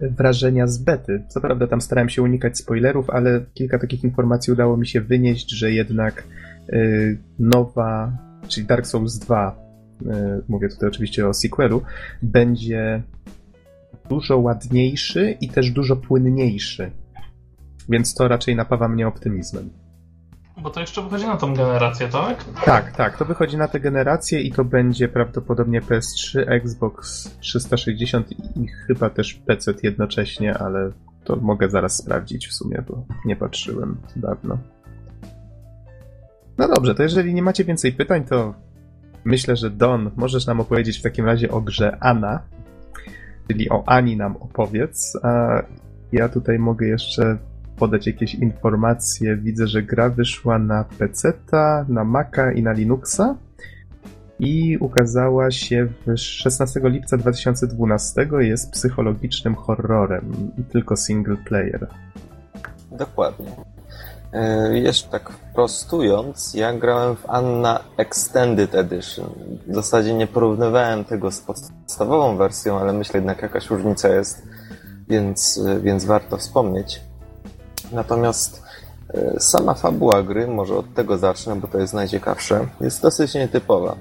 wrażenia 0.00 0.66
z 0.66 0.78
bety. 0.78 1.22
Co 1.28 1.40
prawda 1.40 1.66
tam 1.66 1.80
starałem 1.80 2.08
się 2.08 2.22
unikać 2.22 2.58
spoilerów, 2.58 3.10
ale 3.10 3.44
kilka 3.54 3.78
takich 3.78 4.04
informacji 4.04 4.52
udało 4.52 4.76
mi 4.76 4.86
się 4.86 5.00
wynieść, 5.00 5.50
że 5.50 5.72
jednak 5.72 6.24
y, 6.72 7.18
nowa, 7.38 8.12
czyli 8.48 8.66
Dark 8.66 8.86
Souls 8.86 9.18
2, 9.18 9.56
y, 10.02 10.04
mówię 10.48 10.68
tutaj 10.68 10.88
oczywiście 10.88 11.28
o 11.28 11.34
sequelu, 11.34 11.82
będzie 12.22 13.02
dużo 14.08 14.38
ładniejszy 14.38 15.36
i 15.40 15.48
też 15.48 15.70
dużo 15.70 15.96
płynniejszy. 15.96 16.90
Więc 17.88 18.14
to 18.14 18.28
raczej 18.28 18.56
napawa 18.56 18.88
mnie 18.88 19.08
optymizmem. 19.08 19.70
Bo 20.62 20.70
to 20.70 20.80
jeszcze 20.80 21.02
wychodzi 21.02 21.26
na 21.26 21.36
tą 21.36 21.54
generację, 21.54 22.08
tak? 22.08 22.44
Tak, 22.64 22.96
tak, 22.96 23.18
to 23.18 23.24
wychodzi 23.24 23.56
na 23.56 23.68
tę 23.68 23.80
generację 23.80 24.40
i 24.40 24.52
to 24.52 24.64
będzie 24.64 25.08
prawdopodobnie 25.08 25.82
PS3, 25.82 26.44
Xbox 26.46 27.30
360 27.40 28.32
i 28.56 28.68
chyba 28.86 29.10
też 29.10 29.34
PC 29.34 29.74
jednocześnie, 29.82 30.58
ale 30.58 30.92
to 31.24 31.36
mogę 31.36 31.70
zaraz 31.70 31.96
sprawdzić 31.96 32.48
w 32.48 32.52
sumie, 32.52 32.84
bo 32.88 33.04
nie 33.24 33.36
patrzyłem 33.36 33.96
dawno. 34.16 34.58
No 36.58 36.68
dobrze, 36.68 36.94
to 36.94 37.02
jeżeli 37.02 37.34
nie 37.34 37.42
macie 37.42 37.64
więcej 37.64 37.92
pytań, 37.92 38.24
to 38.24 38.54
myślę, 39.24 39.56
że 39.56 39.70
Don, 39.70 40.10
możesz 40.16 40.46
nam 40.46 40.60
opowiedzieć 40.60 40.98
w 40.98 41.02
takim 41.02 41.26
razie 41.26 41.50
o 41.50 41.60
grze 41.60 41.96
Anna. 42.00 42.42
czyli 43.48 43.70
o 43.70 43.84
Ani 43.86 44.16
nam 44.16 44.36
opowiedz, 44.36 45.16
a 45.22 45.62
ja 46.12 46.28
tutaj 46.28 46.58
mogę 46.58 46.86
jeszcze 46.86 47.38
podać 47.82 48.06
jakieś 48.06 48.34
informacje. 48.34 49.36
Widzę, 49.36 49.66
że 49.66 49.82
gra 49.82 50.08
wyszła 50.08 50.58
na 50.58 50.84
PC, 50.84 51.32
na 51.88 52.04
Maca 52.04 52.52
i 52.52 52.62
na 52.62 52.72
Linuxa 52.72 53.36
i 54.38 54.78
ukazała 54.80 55.50
się 55.50 55.88
w 56.06 56.16
16 56.16 56.80
lipca 56.84 57.16
2012. 57.16 58.28
Jest 58.38 58.72
psychologicznym 58.72 59.54
horrorem 59.54 60.52
tylko 60.72 60.96
single 60.96 61.36
player. 61.36 61.86
Dokładnie. 62.92 63.50
E, 64.32 64.78
jeszcze 64.78 65.08
tak 65.08 65.32
prostując, 65.54 66.54
ja 66.54 66.72
grałem 66.72 67.16
w 67.16 67.30
Anna 67.30 67.80
Extended 67.96 68.74
Edition. 68.74 69.30
W 69.66 69.74
zasadzie 69.74 70.14
nie 70.14 70.26
porównywałem 70.26 71.04
tego 71.04 71.30
z 71.30 71.40
podstawową 71.40 72.36
wersją, 72.36 72.78
ale 72.78 72.92
myślę 72.92 73.20
jednak 73.20 73.42
jakaś 73.42 73.70
różnica 73.70 74.08
jest, 74.08 74.42
więc, 75.08 75.60
więc 75.82 76.04
warto 76.04 76.36
wspomnieć. 76.36 77.11
Natomiast 77.92 78.62
e, 79.14 79.40
sama 79.40 79.74
fabuła 79.74 80.22
gry, 80.22 80.46
może 80.46 80.76
od 80.76 80.94
tego 80.94 81.18
zacznę, 81.18 81.56
bo 81.56 81.68
to 81.68 81.78
jest 81.78 81.94
najciekawsze, 81.94 82.66
jest 82.80 83.02
dosyć 83.02 83.34
nietypowa. 83.34 83.96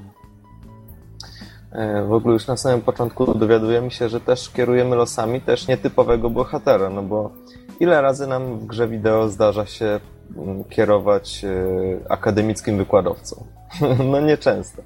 E, 1.71 2.03
w 2.03 2.13
ogóle 2.13 2.33
już 2.33 2.47
na 2.47 2.57
samym 2.57 2.81
początku 2.81 3.33
dowiadujemy 3.33 3.91
się, 3.91 4.09
że 4.09 4.21
też 4.21 4.49
kierujemy 4.49 4.95
losami 4.95 5.41
też 5.41 5.67
nietypowego 5.67 6.29
bohatera, 6.29 6.89
no 6.89 7.03
bo 7.03 7.31
ile 7.79 8.01
razy 8.01 8.27
nam 8.27 8.59
w 8.59 8.65
grze 8.65 8.87
wideo 8.87 9.29
zdarza 9.29 9.65
się 9.65 9.99
mm, 10.37 10.63
kierować 10.63 11.45
e, 11.45 12.11
akademickim 12.11 12.77
wykładowcą? 12.77 13.45
No 14.11 14.21
nieczęsto. 14.21 14.81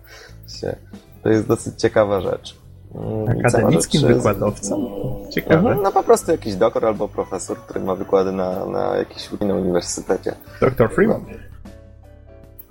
To 1.24 1.30
jest 1.30 1.47
dosyć 1.47 1.82
ciekawa 1.82 2.22
rzecz. 2.22 2.64
Mm, 2.95 3.39
akademickim 3.39 4.07
wykładowcą? 4.07 4.89
Ciekawe. 5.31 5.55
Mhm, 5.55 5.81
no 5.81 5.91
po 5.91 6.03
prostu 6.03 6.31
jakiś 6.31 6.55
doktor 6.55 6.85
albo 6.85 7.07
profesor, 7.07 7.57
który 7.57 7.79
ma 7.79 7.95
wykłady 7.95 8.31
na, 8.31 8.65
na 8.65 8.95
jakimś 8.97 9.29
innym 9.41 9.57
uniwersytecie. 9.57 10.35
Doktor 10.61 10.91
Freeman? 10.91 11.25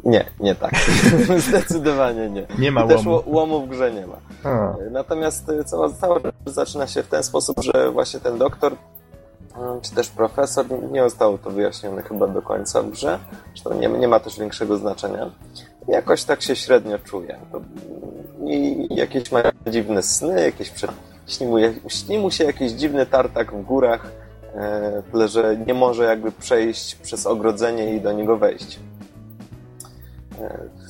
Nie, 0.05 0.25
nie 0.41 0.55
tak. 0.55 0.73
Zdecydowanie 1.49 2.31
nie. 2.31 2.47
Nie 2.59 2.73
ma 2.73 2.81
łomu. 2.81 2.95
Też 2.95 3.07
łomu 3.27 3.67
w 3.67 3.69
grze 3.69 3.93
nie 3.93 4.07
ma. 4.07 4.17
A. 4.45 4.75
Natomiast 4.91 5.49
e, 5.49 5.65
cała, 5.65 5.91
cała 5.91 6.19
rzecz 6.19 6.35
zaczyna 6.47 6.87
się 6.87 7.03
w 7.03 7.09
ten 7.09 7.23
sposób, 7.23 7.57
że 7.61 7.91
właśnie 7.91 8.21
ten 8.21 8.39
doktor 8.39 8.73
mm, 9.57 9.81
czy 9.81 9.95
też 9.95 10.09
profesor, 10.09 10.67
nie 10.93 11.03
zostało 11.03 11.39
to 11.39 11.51
wyjaśnione 11.51 12.03
chyba 12.03 12.27
do 12.27 12.43
końca 12.43 12.83
w 12.83 12.91
grze, 12.91 13.19
to 13.65 13.75
nie, 13.75 13.89
nie 13.89 14.09
ma 14.09 14.21
też 14.21 14.39
większego 14.39 14.77
znaczenia. 14.77 15.31
Jakoś 15.89 16.25
tak 16.25 16.43
się 16.43 16.57
średnio 16.57 16.99
czuje. 16.99 17.39
I 18.47 18.87
jakieś 18.91 19.33
ma 19.33 19.43
dziwne 19.67 20.03
sny, 20.03 20.43
jakieś 20.43 20.71
przed... 20.71 20.91
śni, 21.27 21.47
mu, 21.47 21.57
śni 21.89 22.19
mu 22.19 22.31
się 22.31 22.45
jakiś 22.45 22.73
dziwny 22.73 23.07
tartak 23.07 23.53
w 23.53 23.65
górach, 23.65 24.07
e, 24.55 25.03
tyle 25.13 25.29
że 25.29 25.57
nie 25.67 25.75
może 25.75 26.05
jakby 26.05 26.33
przejść 26.33 26.95
przez 26.95 27.27
ogrodzenie 27.27 27.95
i 27.95 28.01
do 28.01 28.13
niego 28.13 28.37
wejść. 28.37 28.79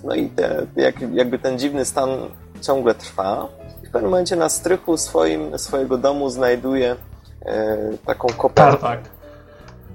No 0.05 0.15
i 0.15 0.29
te, 0.29 0.67
jak, 0.77 0.95
jakby 1.13 1.39
ten 1.39 1.59
dziwny 1.59 1.85
stan 1.85 2.11
ciągle 2.61 2.95
trwa. 2.95 3.49
W 3.89 3.91
pewnym 3.91 4.11
momencie 4.11 4.37
na 4.37 4.49
strychu 4.49 4.97
swoim, 4.97 5.59
swojego 5.59 5.99
domu 5.99 6.31
znajduje 6.31 6.97
e, 7.47 7.77
taką 8.07 8.29
kopertę. 8.29 8.81
Tartak. 8.81 9.01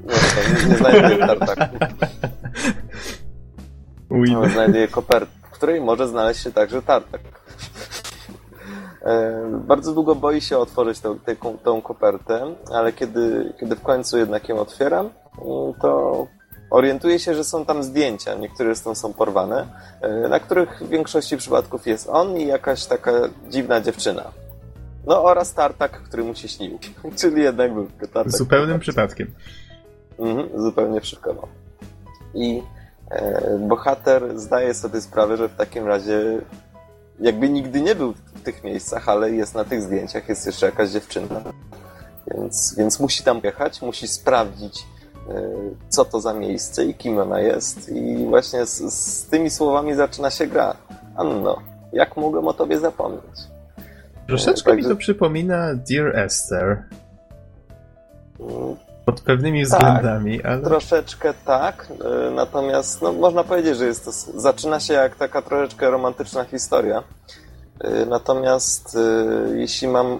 Nie, 0.06 0.64
nie, 0.64 0.70
nie 0.70 0.78
znajduje 0.78 1.18
tartaku. 1.18 1.76
No, 4.12 4.50
znajduje 4.50 4.88
kopertę, 4.88 5.32
w 5.42 5.50
której 5.50 5.82
może 5.82 6.08
znaleźć 6.08 6.44
się 6.44 6.52
także 6.52 6.82
tartak. 6.82 7.22
E, 9.02 9.42
bardzo 9.68 9.94
długo 9.94 10.16
boi 10.16 10.42
się 10.42 10.58
otworzyć 10.58 11.00
tą, 11.00 11.20
tą, 11.20 11.58
tą 11.58 11.82
kopertę, 11.82 12.56
ale 12.72 12.94
kiedy, 12.94 13.54
kiedy 13.60 13.76
w 13.76 13.82
końcu 13.82 14.18
jednak 14.18 14.50
ją 14.50 14.60
otwieram, 14.60 15.10
to 15.82 16.28
orientuje 16.70 17.20
się, 17.20 17.36
że 17.36 17.44
są 17.44 17.66
tam 17.66 17.84
zdjęcia, 17.84 18.36
niektóre 18.36 18.76
z 18.76 18.98
są 18.98 19.14
porwane, 19.14 19.68
e, 20.02 20.30
na 20.30 20.40
których 20.40 20.82
w 20.82 20.90
większości 20.90 21.38
przypadków 21.38 21.88
jest 21.88 22.10
on 22.10 22.38
i 22.38 22.48
jakaś 22.48 22.86
taka 22.86 23.12
dziwna 23.50 23.82
dziewczyna. 23.82 24.32
No 25.08 25.24
oraz 25.24 25.54
tartak, 25.54 25.92
który 25.92 26.24
mu 26.24 26.36
się 26.36 26.48
śnił. 26.48 26.80
Czyli 27.20 27.44
jednak 27.44 27.74
był 27.74 27.88
tartak. 28.14 28.38
Zupełnym 28.38 28.80
przypadkiem. 28.80 29.32
Mhm, 30.20 30.50
zupełnie 30.56 31.02
przypadkowo. 31.02 31.48
I 32.34 32.64
bohater 33.60 34.40
zdaje 34.40 34.74
sobie 34.74 35.02
sprawę, 35.02 35.38
że 35.38 35.50
w 35.50 35.56
takim 35.56 35.88
razie 35.88 36.42
jakby 37.20 37.50
nigdy 37.50 37.82
nie 37.82 37.96
był 37.96 38.14
w 38.14 38.42
tych 38.42 38.64
miejscach, 38.64 39.10
ale 39.10 39.32
jest 39.32 39.56
na 39.56 39.64
tych 39.64 39.82
zdjęciach, 39.82 40.30
jest 40.30 40.46
jeszcze 40.46 40.66
jakaś 40.66 40.90
dziewczyna. 40.90 41.42
Więc, 42.28 42.76
więc 42.78 43.00
musi 43.00 43.24
tam 43.24 43.42
jechać, 43.44 43.82
musi 43.82 44.08
sprawdzić, 44.08 44.86
E, 45.30 45.52
co 45.90 46.06
to 46.06 46.22
za 46.22 46.34
miejsce 46.34 46.86
i 46.86 46.94
kim 46.94 47.18
ona 47.18 47.40
jest. 47.40 47.90
I 47.90 48.26
właśnie 48.26 48.66
z, 48.66 48.94
z 48.94 49.26
tymi 49.26 49.50
słowami 49.50 49.96
zaczyna 49.96 50.30
się 50.30 50.48
gra. 50.48 50.76
Anno, 51.16 51.62
jak 51.94 52.18
mogłem 52.18 52.48
o 52.48 52.54
tobie 52.54 52.80
zapomnieć? 52.80 53.40
Troszeczkę 54.28 54.72
Także... 54.72 54.90
mi 54.90 54.96
to 54.96 55.00
przypomina 55.00 55.76
Dear 55.76 56.16
Esther. 56.16 56.84
Mm, 59.10 59.16
Pod 59.16 59.22
pewnymi 59.22 59.66
tak, 59.66 59.80
względami, 59.80 60.44
ale... 60.44 60.62
Troszeczkę 60.62 61.34
tak, 61.46 61.88
e, 62.28 62.32
natomiast 62.32 63.02
no, 63.02 63.14
można 63.14 63.44
powiedzieć, 63.44 63.78
że 63.78 63.86
jest 63.86 64.06
to, 64.06 64.12
zaczyna 64.42 64.80
się 64.80 64.94
jak 64.94 65.16
taka 65.16 65.42
troszeczkę 65.42 65.90
romantyczna 65.90 66.44
historia. 66.44 67.04
E, 67.80 68.06
natomiast 68.06 68.98
jeśli 69.56 69.88
mam 69.88 70.20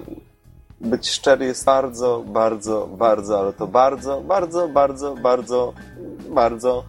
być 0.82 1.10
szczery 1.10 1.46
jest 1.46 1.66
bardzo, 1.66 2.24
bardzo, 2.28 2.88
bardzo, 2.88 3.40
ale 3.40 3.54
to 3.54 3.68
bardzo, 3.68 4.22
bardzo, 4.22 4.68
bardzo, 4.68 5.16
bardzo, 5.16 5.74
bardzo, 6.30 6.84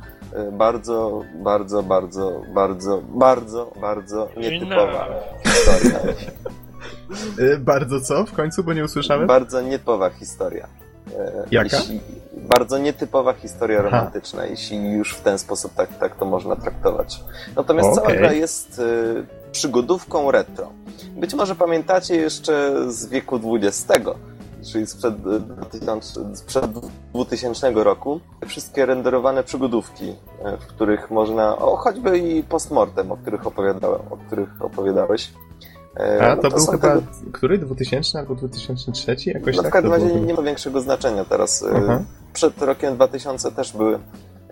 bardzo, 0.53 1.23
bardzo, 1.33 1.83
bardzo, 1.83 2.43
bardzo, 2.55 3.03
bardzo, 3.15 3.73
bardzo 3.81 4.29
nietypowa 4.37 5.09
historia. 5.45 6.01
Bardzo 7.59 8.01
co 8.01 8.25
w 8.27 8.33
końcu, 8.33 8.65
bo 8.65 8.73
nie 8.73 8.85
usłyszałem? 8.85 9.27
Bardzo 9.27 9.61
nietypowa 9.61 10.11
historia. 10.11 10.67
Jaka? 11.51 11.77
Jeśli, 11.77 12.01
bardzo 12.37 12.79
nietypowa 12.79 13.33
historia 13.33 13.83
romantyczna, 13.83 14.43
Aha. 14.43 14.51
jeśli 14.51 14.93
już 14.93 15.15
w 15.15 15.21
ten 15.21 15.39
sposób 15.39 15.75
tak, 15.75 15.99
tak 15.99 16.17
to 16.17 16.25
można 16.25 16.57
traktować. 16.57 17.21
Natomiast 17.57 17.89
okay. 17.89 18.03
cała 18.03 18.17
gra 18.17 18.33
jest 18.33 18.79
y, 18.79 19.27
przygodówką 19.53 20.31
retro. 20.31 20.73
Być 21.17 21.35
może 21.35 21.55
pamiętacie 21.55 22.17
jeszcze 22.17 22.75
z 22.93 23.07
wieku 23.07 23.41
XX, 23.55 23.89
czyli 24.73 24.87
sprzed 24.87 25.15
2000, 25.21 26.37
sprzed 26.37 26.71
2000 27.15 27.71
roku, 27.71 28.21
wszystkie 28.47 28.87
renderowane 28.87 29.43
przygodówki, 29.43 30.15
e, 30.45 30.57
w 30.57 30.67
których 30.67 31.11
można, 31.11 31.57
o 31.57 31.77
choćby 31.77 32.19
i 32.19 32.43
postmortem, 32.43 33.13
o 33.13 33.17
których 33.17 33.47
opowiadałem, 33.47 34.01
o 34.11 34.17
których 34.17 34.63
opowiadałeś. 34.63 35.33
E, 35.97 36.27
A, 36.27 36.37
to, 36.37 36.43
no 36.43 36.51
to 36.51 36.57
był 36.57 36.67
chyba, 36.67 36.89
tego... 36.89 37.03
który? 37.33 37.59
2000 37.59 38.19
albo 38.19 38.35
2003? 38.35 39.17
Jakoś 39.27 39.57
no, 39.57 39.63
tak 39.63 39.71
w 39.71 39.73
każdym 39.73 39.93
razie 39.93 40.07
nie, 40.07 40.21
nie 40.21 40.35
ma 40.35 40.43
większego 40.43 40.81
znaczenia 40.81 41.25
teraz. 41.25 41.63
E, 41.63 41.67
-huh. 41.67 41.99
Przed 42.33 42.63
rokiem 42.63 42.95
2000 42.95 43.53
też 43.53 43.73
były 43.73 43.99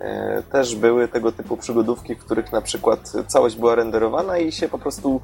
E, 0.01 0.43
też 0.43 0.77
były 0.77 1.09
tego 1.09 1.33
typu 1.33 1.57
przygodówki, 1.57 2.15
w 2.15 2.19
których 2.19 2.53
na 2.53 2.61
przykład 2.61 3.13
całość 3.27 3.57
była 3.57 3.75
renderowana 3.75 4.39
i 4.39 4.53
się 4.53 4.69
po 4.69 4.79
prostu 4.79 5.21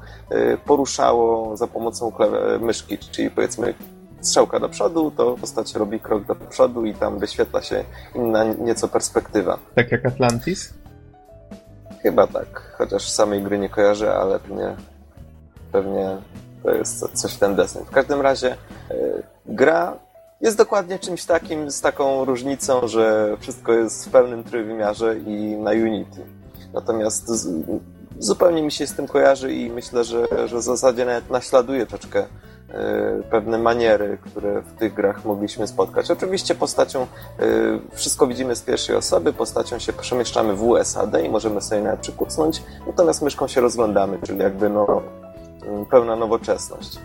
poruszało 0.65 1.57
za 1.57 1.67
pomocą 1.67 2.11
myszki, 2.59 2.97
czyli 2.97 3.31
powiedzmy 3.31 3.73
strzałka 4.21 4.59
do 4.59 4.69
przodu, 4.69 5.11
to 5.17 5.35
postać 5.41 5.75
robi 5.75 5.99
krok 5.99 6.25
do 6.25 6.35
przodu 6.35 6.85
i 6.85 6.93
tam 6.93 7.19
wyświetla 7.19 7.61
się 7.61 7.83
inna 8.15 8.43
nieco 8.43 8.87
perspektywa. 8.87 9.59
Tak 9.75 9.91
jak 9.91 10.05
Atlantis? 10.05 10.73
Chyba 12.03 12.27
tak, 12.27 12.75
chociaż 12.77 13.09
samej 13.09 13.43
gry 13.43 13.59
nie 13.59 13.69
kojarzę, 13.69 14.15
ale 14.15 14.39
pewnie, 14.39 14.75
pewnie 15.75 16.17
to 16.63 16.71
jest 16.71 17.07
coś 17.13 17.33
w 17.33 17.39
ten 17.39 17.55
desen. 17.55 17.85
W 17.85 17.91
każdym 17.91 18.21
razie 18.21 18.51
e, 18.51 18.95
gra 19.45 19.97
jest 20.41 20.57
dokładnie 20.57 20.99
czymś 20.99 21.25
takim, 21.25 21.71
z 21.71 21.81
taką 21.81 22.25
różnicą, 22.25 22.87
że 22.87 23.37
wszystko 23.39 23.73
jest 23.73 24.05
w 24.05 24.11
pełnym 24.11 24.43
trójwymiarze 24.43 25.17
i 25.17 25.57
na 25.57 25.71
Unity. 25.71 26.21
Natomiast 26.73 27.31
zupełnie 28.19 28.63
mi 28.63 28.71
się 28.71 28.87
z 28.87 28.95
tym 28.95 29.07
kojarzy 29.07 29.53
i 29.53 29.69
myślę, 29.69 30.03
że, 30.03 30.27
że 30.45 30.57
w 30.57 30.61
zasadzie 30.61 31.05
nawet 31.05 31.29
naśladuje 31.29 31.85
troszkę 31.85 32.23
y, 32.23 32.25
pewne 33.31 33.57
maniery, 33.57 34.17
które 34.25 34.61
w 34.61 34.73
tych 34.73 34.93
grach 34.93 35.25
mogliśmy 35.25 35.67
spotkać. 35.67 36.11
Oczywiście 36.11 36.55
postacią 36.55 37.03
y, 37.03 37.79
wszystko 37.91 38.27
widzimy 38.27 38.55
z 38.55 38.61
pierwszej 38.61 38.95
osoby, 38.95 39.33
postacią 39.33 39.79
się 39.79 39.93
przemieszczamy 39.93 40.53
w 40.55 40.63
USAD 40.63 41.23
i 41.23 41.29
możemy 41.29 41.61
sobie 41.61 41.81
nawet 41.81 41.99
przykucnąć, 41.99 42.63
natomiast 42.87 43.21
myszką 43.21 43.47
się 43.47 43.61
rozglądamy, 43.61 44.17
czyli 44.23 44.39
jakby 44.39 44.69
no, 44.69 45.01
pełna 45.89 46.15
nowoczesność. 46.15 46.99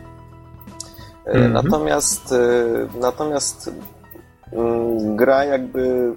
Mhm. 1.27 1.53
Natomiast, 1.53 2.33
e, 2.33 2.99
natomiast 3.01 3.71
mm, 4.53 5.17
gra 5.17 5.45
jakby 5.45 6.13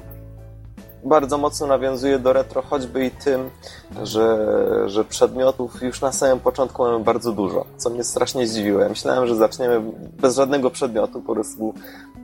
bardzo 1.05 1.37
mocno 1.37 1.67
nawiązuje 1.67 2.19
do 2.19 2.33
retro, 2.33 2.61
choćby 2.61 3.05
i 3.05 3.11
tym, 3.11 3.49
że, 4.03 4.47
że 4.85 5.05
przedmiotów 5.05 5.81
już 5.81 6.01
na 6.01 6.11
samym 6.11 6.39
początku 6.39 6.83
mamy 6.83 6.99
bardzo 6.99 7.31
dużo, 7.31 7.65
co 7.77 7.89
mnie 7.89 8.03
strasznie 8.03 8.47
zdziwiło. 8.47 8.81
Ja 8.81 8.89
myślałem, 8.89 9.27
że 9.27 9.35
zaczniemy 9.35 9.81
bez 10.21 10.35
żadnego 10.35 10.69
przedmiotu, 10.69 11.21
po 11.21 11.33
prostu 11.33 11.73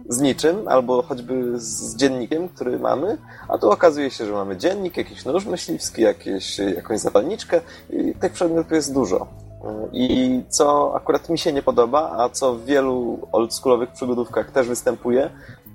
z 0.09 0.21
niczym, 0.21 0.67
albo 0.67 1.01
choćby 1.01 1.59
z 1.59 1.95
dziennikiem, 1.95 2.49
który 2.49 2.79
mamy, 2.79 3.17
a 3.47 3.57
tu 3.57 3.71
okazuje 3.71 4.11
się, 4.11 4.25
że 4.25 4.33
mamy 4.33 4.57
dziennik, 4.57 4.97
jakiś 4.97 5.25
nóż 5.25 5.45
myśliwski, 5.45 6.01
jakieś, 6.01 6.59
jakąś 6.59 6.99
zapalniczkę 6.99 7.61
i 7.89 8.13
tych 8.13 8.33
przedmiotów 8.33 8.71
jest 8.71 8.93
dużo. 8.93 9.27
I 9.93 10.41
co 10.49 10.95
akurat 10.95 11.29
mi 11.29 11.37
się 11.37 11.53
nie 11.53 11.63
podoba, 11.63 12.15
a 12.17 12.29
co 12.29 12.53
w 12.53 12.65
wielu 12.65 13.27
oldschoolowych 13.31 13.91
przygodówkach 13.91 14.51
też 14.51 14.67
występuje, 14.67 15.29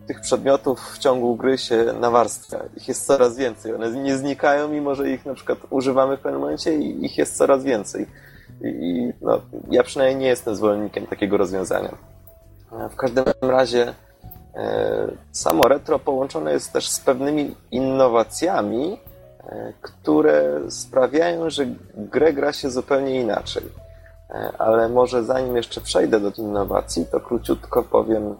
tych 0.07 0.21
przedmiotów 0.21 0.81
w 0.81 0.99
ciągu 0.99 1.37
gry 1.37 1.59
się 1.59 1.85
nawarstwia. 2.01 2.61
Ich 2.77 2.89
jest 2.89 3.07
coraz 3.07 3.37
więcej. 3.37 3.75
One 3.75 3.91
nie 3.91 4.17
znikają, 4.17 4.69
mimo 4.69 4.95
że 4.95 5.11
ich 5.11 5.27
na 5.27 5.35
przykład 5.35 5.59
używamy 5.71 6.17
w 6.17 6.21
pewnym 6.21 6.41
momencie 6.41 6.75
i 6.75 7.05
ich 7.05 7.19
jest 7.19 7.37
coraz 7.37 7.65
więcej. 7.65 8.07
I 8.65 9.13
no, 9.21 9.41
ja 9.71 9.83
przynajmniej 9.83 10.17
nie 10.21 10.27
jestem 10.27 10.57
zwolennikiem 10.57 11.07
takiego 11.07 11.37
rozwiązania. 11.37 11.97
W 12.91 12.97
każdym 12.97 13.25
razie 13.43 13.95
e, 14.55 15.09
samo 15.33 15.69
retro 15.69 15.99
połączone 15.99 16.53
jest 16.53 16.73
też 16.73 16.89
z 16.89 17.01
pewnymi 17.01 17.55
innowacjami, 17.71 18.93
e, 18.93 19.04
które 19.83 20.61
sprawiają, 20.69 21.51
że 21.51 21.67
grę 21.97 22.33
gra 22.33 22.53
się 22.53 22.71
zupełnie 22.71 23.21
inaczej. 23.21 23.63
E, 24.31 24.53
ale 24.59 24.89
może 24.89 25.25
zanim 25.25 25.57
jeszcze 25.57 25.81
przejdę 25.81 26.21
do 26.21 26.31
innowacji, 26.31 27.07
to 27.07 27.21
króciutko 27.21 27.83
powiem 27.83 28.37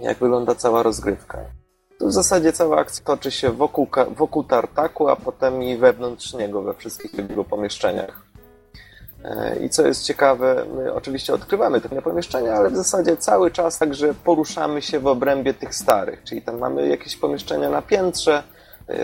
jak 0.00 0.18
wygląda 0.18 0.54
cała 0.54 0.82
rozgrywka. 0.82 1.38
Tu 1.98 2.06
w 2.06 2.12
zasadzie 2.12 2.52
cała 2.52 2.78
akcja 2.78 3.04
toczy 3.04 3.30
się 3.30 3.50
wokół, 3.50 3.88
wokół 4.16 4.44
tartaku, 4.44 5.08
a 5.08 5.16
potem 5.16 5.62
i 5.62 5.76
wewnątrz 5.76 6.34
niego, 6.34 6.62
we 6.62 6.74
wszystkich 6.74 7.14
jego 7.14 7.44
pomieszczeniach. 7.44 8.22
E, 9.24 9.56
I 9.56 9.70
co 9.70 9.86
jest 9.86 10.04
ciekawe, 10.04 10.64
my 10.76 10.94
oczywiście 10.94 11.34
odkrywamy 11.34 11.80
te 11.80 12.02
pomieszczenia, 12.02 12.54
ale 12.54 12.70
w 12.70 12.76
zasadzie 12.76 13.16
cały 13.16 13.50
czas 13.50 13.78
także 13.78 14.14
poruszamy 14.14 14.82
się 14.82 15.00
w 15.00 15.06
obrębie 15.06 15.54
tych 15.54 15.74
starych. 15.74 16.22
Czyli 16.24 16.42
tam 16.42 16.58
mamy 16.58 16.88
jakieś 16.88 17.16
pomieszczenia 17.16 17.70
na 17.70 17.82
piętrze, 17.82 18.42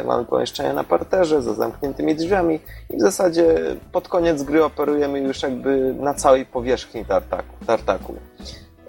mamy 0.05 0.25
pomieszczenia 0.25 0.73
na 0.73 0.85
parterze 0.85 1.43
za 1.43 1.55
zamkniętymi 1.55 2.15
drzwiami 2.15 2.61
i 2.91 2.97
w 2.97 3.01
zasadzie 3.01 3.55
pod 3.93 4.09
koniec 4.09 4.43
gry 4.43 4.65
operujemy 4.65 5.21
już 5.21 5.43
jakby 5.43 5.95
na 5.95 6.15
całej 6.15 6.47
powierzchni 6.47 7.05
tartaku. 7.05 7.65
tartaku. 7.67 8.15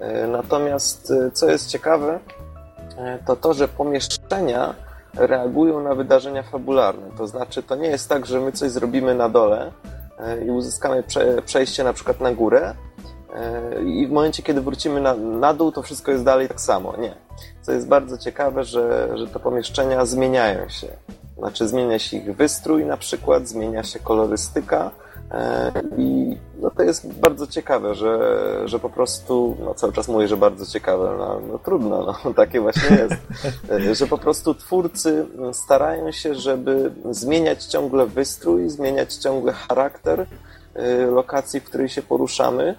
E, 0.00 0.26
natomiast 0.26 1.10
e, 1.10 1.30
co 1.30 1.50
jest 1.50 1.68
ciekawe, 1.68 2.18
e, 2.98 3.18
to 3.26 3.36
to, 3.36 3.54
że 3.54 3.68
pomieszczenia 3.68 4.74
reagują 5.14 5.82
na 5.82 5.94
wydarzenia 5.94 6.42
fabularne. 6.42 7.10
To 7.18 7.26
znaczy, 7.26 7.62
to 7.62 7.76
nie 7.76 7.88
jest 7.88 8.08
tak, 8.08 8.26
że 8.26 8.40
my 8.40 8.52
coś 8.52 8.70
zrobimy 8.70 9.14
na 9.14 9.28
dole 9.28 9.72
i 10.46 10.50
uzyskamy 10.50 11.04
przejście 11.44 11.84
na 11.84 11.92
przykład 11.92 12.20
na 12.20 12.32
górę 12.32 12.74
i 13.86 14.06
w 14.06 14.10
momencie, 14.10 14.42
kiedy 14.42 14.60
wrócimy 14.60 15.00
na, 15.00 15.14
na 15.14 15.54
dół, 15.54 15.72
to 15.72 15.82
wszystko 15.82 16.10
jest 16.10 16.24
dalej 16.24 16.48
tak 16.48 16.60
samo. 16.60 16.96
Nie. 16.96 17.14
Co 17.68 17.72
jest 17.72 17.88
bardzo 17.88 18.18
ciekawe, 18.18 18.64
że, 18.64 19.08
że 19.14 19.26
te 19.26 19.38
pomieszczenia 19.38 20.06
zmieniają 20.06 20.68
się. 20.68 20.86
Znaczy, 21.38 21.68
zmienia 21.68 21.98
się 21.98 22.16
ich 22.16 22.36
wystrój 22.36 22.86
na 22.86 22.96
przykład, 22.96 23.48
zmienia 23.48 23.82
się 23.82 23.98
kolorystyka, 23.98 24.90
E, 25.30 25.72
I 25.98 26.36
no 26.60 26.70
to 26.70 26.82
jest 26.82 27.12
bardzo 27.12 27.46
ciekawe, 27.46 27.94
że, 27.94 28.18
że 28.64 28.78
po 28.78 28.90
prostu, 28.90 29.56
no 29.60 29.74
cały 29.74 29.92
czas 29.92 30.08
mówię, 30.08 30.28
że 30.28 30.36
bardzo 30.36 30.66
ciekawe, 30.66 31.14
no, 31.18 31.40
no 31.52 31.58
trudno, 31.58 32.16
no 32.24 32.34
takie 32.44 32.60
właśnie 32.60 32.96
jest, 32.96 33.14
e, 33.70 33.94
że 33.94 34.06
po 34.06 34.18
prostu 34.18 34.54
twórcy 34.54 35.26
starają 35.52 36.12
się, 36.12 36.34
żeby 36.34 36.90
zmieniać 37.10 37.64
ciągle 37.64 38.06
wystrój, 38.06 38.68
zmieniać 38.68 39.14
ciągle 39.14 39.52
charakter 39.52 40.26
e, 40.74 41.06
lokacji, 41.06 41.60
w 41.60 41.64
której 41.64 41.88
się 41.88 42.02
poruszamy 42.02 42.74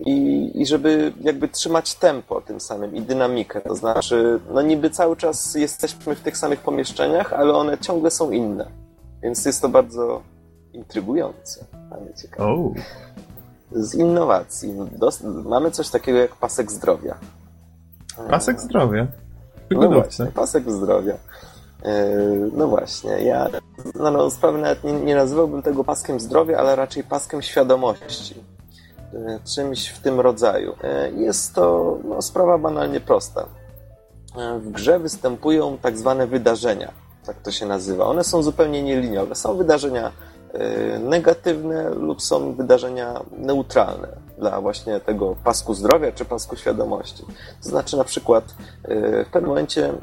i, 0.00 0.50
i 0.54 0.66
żeby 0.66 1.12
jakby 1.20 1.48
trzymać 1.48 1.94
tempo 1.94 2.40
tym 2.40 2.60
samym 2.60 2.96
i 2.96 3.02
dynamikę, 3.02 3.60
to 3.60 3.74
znaczy, 3.74 4.40
no 4.54 4.62
niby 4.62 4.90
cały 4.90 5.16
czas 5.16 5.54
jesteśmy 5.54 6.14
w 6.14 6.20
tych 6.20 6.36
samych 6.36 6.60
pomieszczeniach, 6.60 7.32
ale 7.32 7.54
one 7.54 7.78
ciągle 7.78 8.10
są 8.10 8.30
inne, 8.30 8.66
więc 9.22 9.44
jest 9.44 9.62
to 9.62 9.68
bardzo 9.68 10.22
intrygujące, 10.72 11.64
ale 11.90 12.14
ciekawe. 12.14 12.50
Oh. 12.50 12.74
Z 13.72 13.94
innowacji 13.94 14.74
mamy 15.44 15.70
coś 15.70 15.90
takiego 15.90 16.18
jak 16.18 16.36
pasek 16.36 16.72
zdrowia. 16.72 17.18
Pasek 18.30 18.60
zdrowia? 18.60 19.06
No 19.70 19.88
właśnie, 19.88 20.26
pasek 20.26 20.70
zdrowia. 20.70 21.14
E, 21.82 22.16
no 22.52 22.68
właśnie, 22.68 23.10
ja 23.10 23.48
no, 23.94 24.10
no, 24.10 24.30
sprawę 24.30 24.58
nawet 24.58 24.84
nie, 24.84 24.92
nie 24.92 25.14
nazywałbym 25.14 25.62
tego 25.62 25.84
paskiem 25.84 26.20
zdrowia, 26.20 26.58
ale 26.58 26.76
raczej 26.76 27.04
paskiem 27.04 27.42
świadomości. 27.42 28.34
E, 29.14 29.40
czymś 29.54 29.88
w 29.88 30.00
tym 30.00 30.20
rodzaju. 30.20 30.74
E, 30.82 31.10
jest 31.10 31.54
to 31.54 31.98
no, 32.04 32.22
sprawa 32.22 32.58
banalnie 32.58 33.00
prosta. 33.00 33.46
W 34.60 34.70
grze 34.70 34.98
występują 34.98 35.78
tak 35.78 35.98
zwane 35.98 36.26
wydarzenia, 36.26 36.92
tak 37.26 37.36
to 37.42 37.50
się 37.50 37.66
nazywa. 37.66 38.06
One 38.06 38.24
są 38.24 38.42
zupełnie 38.42 38.82
nieliniowe. 38.82 39.34
Są 39.34 39.56
wydarzenia 39.56 40.12
E, 40.54 40.98
negatywne 40.98 41.90
lub 41.90 42.22
są 42.22 42.54
wydarzenia 42.54 43.20
neutralne 43.36 44.08
dla 44.38 44.60
właśnie 44.60 45.00
tego 45.00 45.36
pasku 45.44 45.74
zdrowia 45.74 46.12
czy 46.12 46.24
pasku 46.24 46.56
świadomości. 46.56 47.24
To 47.62 47.68
znaczy 47.68 47.96
na 47.96 48.04
przykład 48.04 48.44
e, 48.84 49.24
w 49.24 49.28
pewnym 49.30 49.48
momencie 49.48 49.84
mm, 49.88 50.00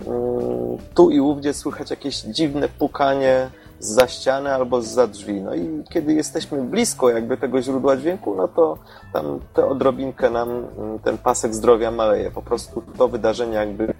tu 0.93 1.09
i 1.09 1.20
ówdzie 1.20 1.53
słychać 1.53 1.89
jakieś 1.89 2.22
dziwne 2.22 2.70
pukanie 2.70 3.49
za 3.82 4.07
ściany 4.07 4.53
albo 4.53 4.82
za 4.82 5.07
drzwi. 5.07 5.41
No 5.41 5.55
i 5.55 5.84
kiedy 5.89 6.13
jesteśmy 6.13 6.61
blisko 6.63 7.09
jakby 7.09 7.38
tego 7.38 7.61
źródła 7.61 7.97
dźwięku, 7.97 8.36
no 8.36 8.47
to 8.47 8.77
tam 9.13 9.39
tę 9.53 9.65
odrobinkę 9.65 10.29
nam 10.29 10.49
mm, 10.49 10.99
ten 10.99 11.17
pasek 11.17 11.53
zdrowia 11.53 11.91
maleje. 11.91 12.32
Po 12.32 12.41
prostu 12.41 12.84
to 12.97 13.07
wydarzenie 13.07 13.55
jakby 13.55 13.93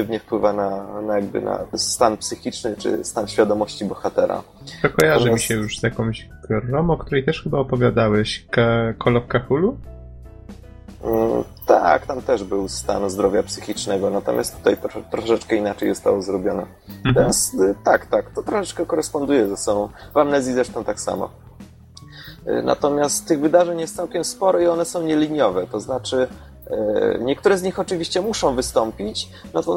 pozytywnie 0.00 0.20
wpływa 0.20 0.52
na, 0.52 1.00
na 1.02 1.16
jakby 1.16 1.40
na 1.40 1.66
stan 1.74 2.16
psychiczny 2.16 2.74
czy 2.78 3.04
stan 3.04 3.28
świadomości 3.28 3.84
bohatera. 3.84 4.42
To 4.82 4.88
kojarzy 4.88 5.18
Natomiast... 5.18 5.44
mi 5.44 5.48
się 5.48 5.54
już 5.54 5.78
z 5.78 5.82
jakąś 5.82 6.28
grą, 6.48 6.90
o 6.90 6.96
której 6.96 7.24
też 7.24 7.42
chyba 7.42 7.58
opowiadałeś. 7.58 8.46
Call 9.04 9.16
of 9.16 9.24
Cthulhu? 9.28 9.76
Mm, 11.04 11.44
tak, 11.66 12.06
tam 12.06 12.22
też 12.22 12.44
był 12.44 12.68
stan 12.68 13.10
zdrowia 13.10 13.42
psychicznego, 13.42 14.10
natomiast 14.10 14.56
tutaj 14.56 14.76
tro, 14.76 15.02
troszeczkę 15.10 15.56
inaczej 15.56 15.88
zostało 15.88 16.22
zrobione. 16.22 16.66
Mhm. 16.88 17.14
Teraz, 17.14 17.54
y, 17.54 17.74
tak, 17.84 18.06
tak, 18.06 18.30
to 18.30 18.42
troszeczkę 18.42 18.86
koresponduje 18.86 19.48
ze 19.48 19.56
sobą. 19.56 19.88
W 20.14 20.16
Amnezji 20.16 20.54
zresztą 20.54 20.84
tak 20.84 21.00
samo. 21.00 21.30
Y, 22.48 22.62
natomiast 22.62 23.28
tych 23.28 23.40
wydarzeń 23.40 23.80
jest 23.80 23.96
całkiem 23.96 24.24
sporo 24.24 24.60
i 24.60 24.66
one 24.66 24.84
są 24.84 25.02
nieliniowe, 25.02 25.66
to 25.66 25.80
znaczy 25.80 26.28
niektóre 27.20 27.58
z 27.58 27.62
nich 27.62 27.78
oczywiście 27.78 28.20
muszą 28.20 28.54
wystąpić, 28.54 29.28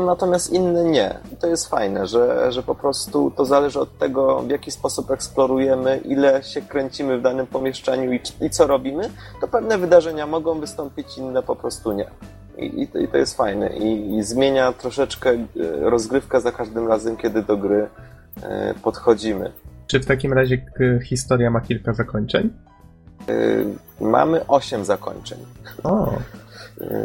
natomiast 0.06 0.54
inne 0.54 0.84
nie. 0.84 1.16
To 1.40 1.48
jest 1.48 1.68
fajne, 1.68 2.08
że, 2.08 2.52
że 2.52 2.64
po 2.64 2.76
prostu 2.76 3.32
to 3.32 3.46
zależy 3.46 3.80
od 3.80 3.98
tego, 3.98 4.40
w 4.40 4.50
jaki 4.50 4.72
sposób 4.72 5.12
eksplorujemy, 5.12 5.98
ile 5.98 6.44
się 6.44 6.62
kręcimy 6.62 7.18
w 7.18 7.22
danym 7.22 7.48
pomieszczeniu 7.48 8.14
i, 8.14 8.20
i 8.42 8.50
co 8.50 8.68
robimy. 8.68 9.10
To 9.42 9.48
pewne 9.48 9.78
wydarzenia 9.78 10.28
mogą 10.28 10.60
wystąpić, 10.60 11.18
inne 11.18 11.44
po 11.44 11.56
prostu 11.56 11.92
nie. 11.92 12.06
I, 12.58 12.82
i, 12.82 12.88
to, 12.88 13.00
i 13.00 13.08
to, 13.08 13.18
jest 13.18 13.38
fajne. 13.38 13.78
I, 13.78 14.18
I, 14.18 14.24
zmienia 14.24 14.74
troszeczkę 14.74 15.30
e, 15.30 15.46
rozgrywkę 15.80 16.42
za 16.42 16.52
każdym 16.52 16.88
razem, 16.88 17.18
kiedy 17.18 17.44
do 17.44 17.58
gry 17.58 17.88
e, 18.44 18.74
podchodzimy. 18.84 19.52
Czy 19.88 20.00
w 20.00 20.06
takim 20.06 20.34
razie 20.34 20.66
historia 21.04 21.52
ma 21.52 21.62
kilka 21.62 21.94
zakończeń? 21.94 22.50
Mamy 24.02 24.48
osiem 24.48 24.86
zakończeń. 24.86 25.40
O. 25.84 26.14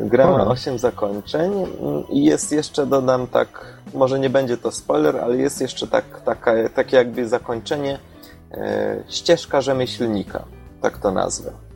Gra 0.03 0.31
ma 0.31 0.47
8 0.47 0.79
zakończeń 0.79 1.67
i 2.11 2.25
jest 2.25 2.53
jeszcze, 2.53 2.87
dodam 2.87 3.27
tak, 3.27 3.65
może 3.95 4.19
nie 4.19 4.31
będzie 4.31 4.57
to 4.57 4.73
spoiler, 4.73 5.17
ale 5.17 5.37
jest 5.37 5.61
jeszcze 5.61 5.87
tak, 5.87 6.05
taka, 6.25 6.53
takie 6.75 6.97
jakby 6.97 7.29
zakończenie 7.29 7.99
e, 8.53 8.97
ścieżka 9.09 9.61
rzemieślnika, 9.61 10.45
tak 10.83 10.99
to 10.99 11.11
nazwę. 11.11 11.68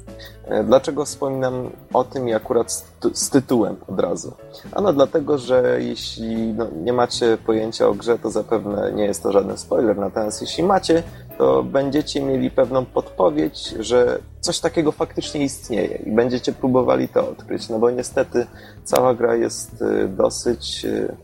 E, 0.52 0.64
dlaczego 0.64 1.04
wspominam 1.04 1.70
o 1.92 2.04
tym 2.04 2.28
i 2.28 2.34
akurat 2.34 2.72
z, 2.72 2.84
z 3.12 3.30
tytułem 3.30 3.76
od 3.86 4.00
razu? 4.00 4.32
Ano 4.72 4.92
dlatego, 4.92 5.38
że 5.38 5.78
jeśli 5.82 6.36
no, 6.36 6.66
nie 6.82 6.92
macie 6.92 7.38
pojęcia 7.46 7.88
o 7.88 7.94
grze, 7.94 8.18
to 8.18 8.30
zapewne 8.30 8.92
nie 8.92 9.04
jest 9.04 9.22
to 9.22 9.32
żaden 9.32 9.56
spoiler, 9.56 9.98
natomiast 9.98 10.40
jeśli 10.40 10.64
macie, 10.64 11.02
to 11.38 11.62
będziecie 11.62 12.22
mieli 12.22 12.50
pewną 12.50 12.84
podpowiedź, 12.84 13.74
że 13.78 14.18
coś 14.40 14.60
takiego 14.60 14.92
faktycznie 14.92 15.44
istnieje 15.44 15.96
i 16.06 16.12
będziecie 16.12 16.52
próbowali 16.52 17.08
to 17.08 17.28
odkryć, 17.28 17.68
no 17.68 17.78
bo 17.78 17.90
niestety 17.90 18.46
cała 18.84 19.14
gra 19.14 19.34
jest 19.34 19.82
y, 19.82 20.08
dosyć 20.08 20.84
y, 20.84 21.16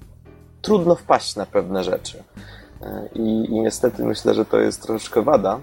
trudno 0.62 0.95
wpaść 0.95 1.37
na 1.37 1.47
pewne 1.47 1.85
rzeczy. 1.85 2.18
Y, 2.18 3.09
I, 3.14 3.45
I 3.51 3.61
niestety 3.61 4.05
myślę, 4.05 4.35
że 4.35 4.45
to 4.45 4.59
jest 4.59 4.83
troszeczkę 4.83 5.22
wada. 5.22 5.61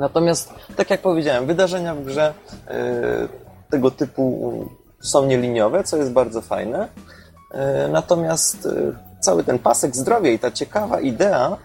Natomiast, 0.00 0.54
tak 0.76 0.90
jak 0.90 1.00
powiedziałem, 1.00 1.46
wydarzenia 1.46 1.94
w 1.94 2.04
grze 2.04 2.34
tego 3.70 3.90
typu 3.90 4.64
są 5.00 5.26
nieliniowe, 5.26 5.84
co 5.84 5.96
jest 5.96 6.12
bardzo 6.12 6.40
fajne. 6.40 6.88
Natomiast 7.90 8.68
cały 9.20 9.44
ten 9.44 9.58
pasek 9.58 9.96
zdrowia 9.96 10.30
i 10.30 10.38
ta 10.38 10.50
ciekawa 10.50 11.00
idea, 11.00 11.56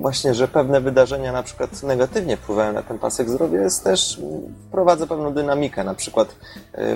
właśnie, 0.00 0.34
że 0.34 0.48
pewne 0.48 0.80
wydarzenia 0.80 1.32
na 1.32 1.42
przykład 1.42 1.82
negatywnie 1.82 2.36
wpływają 2.36 2.72
na 2.72 2.82
ten 2.82 2.98
pasek 2.98 3.30
zdrowia, 3.30 3.60
jest 3.60 3.84
też, 3.84 4.20
wprowadza 4.68 5.06
pewną 5.06 5.32
dynamikę. 5.34 5.84
Na 5.84 5.94
przykład 5.94 6.28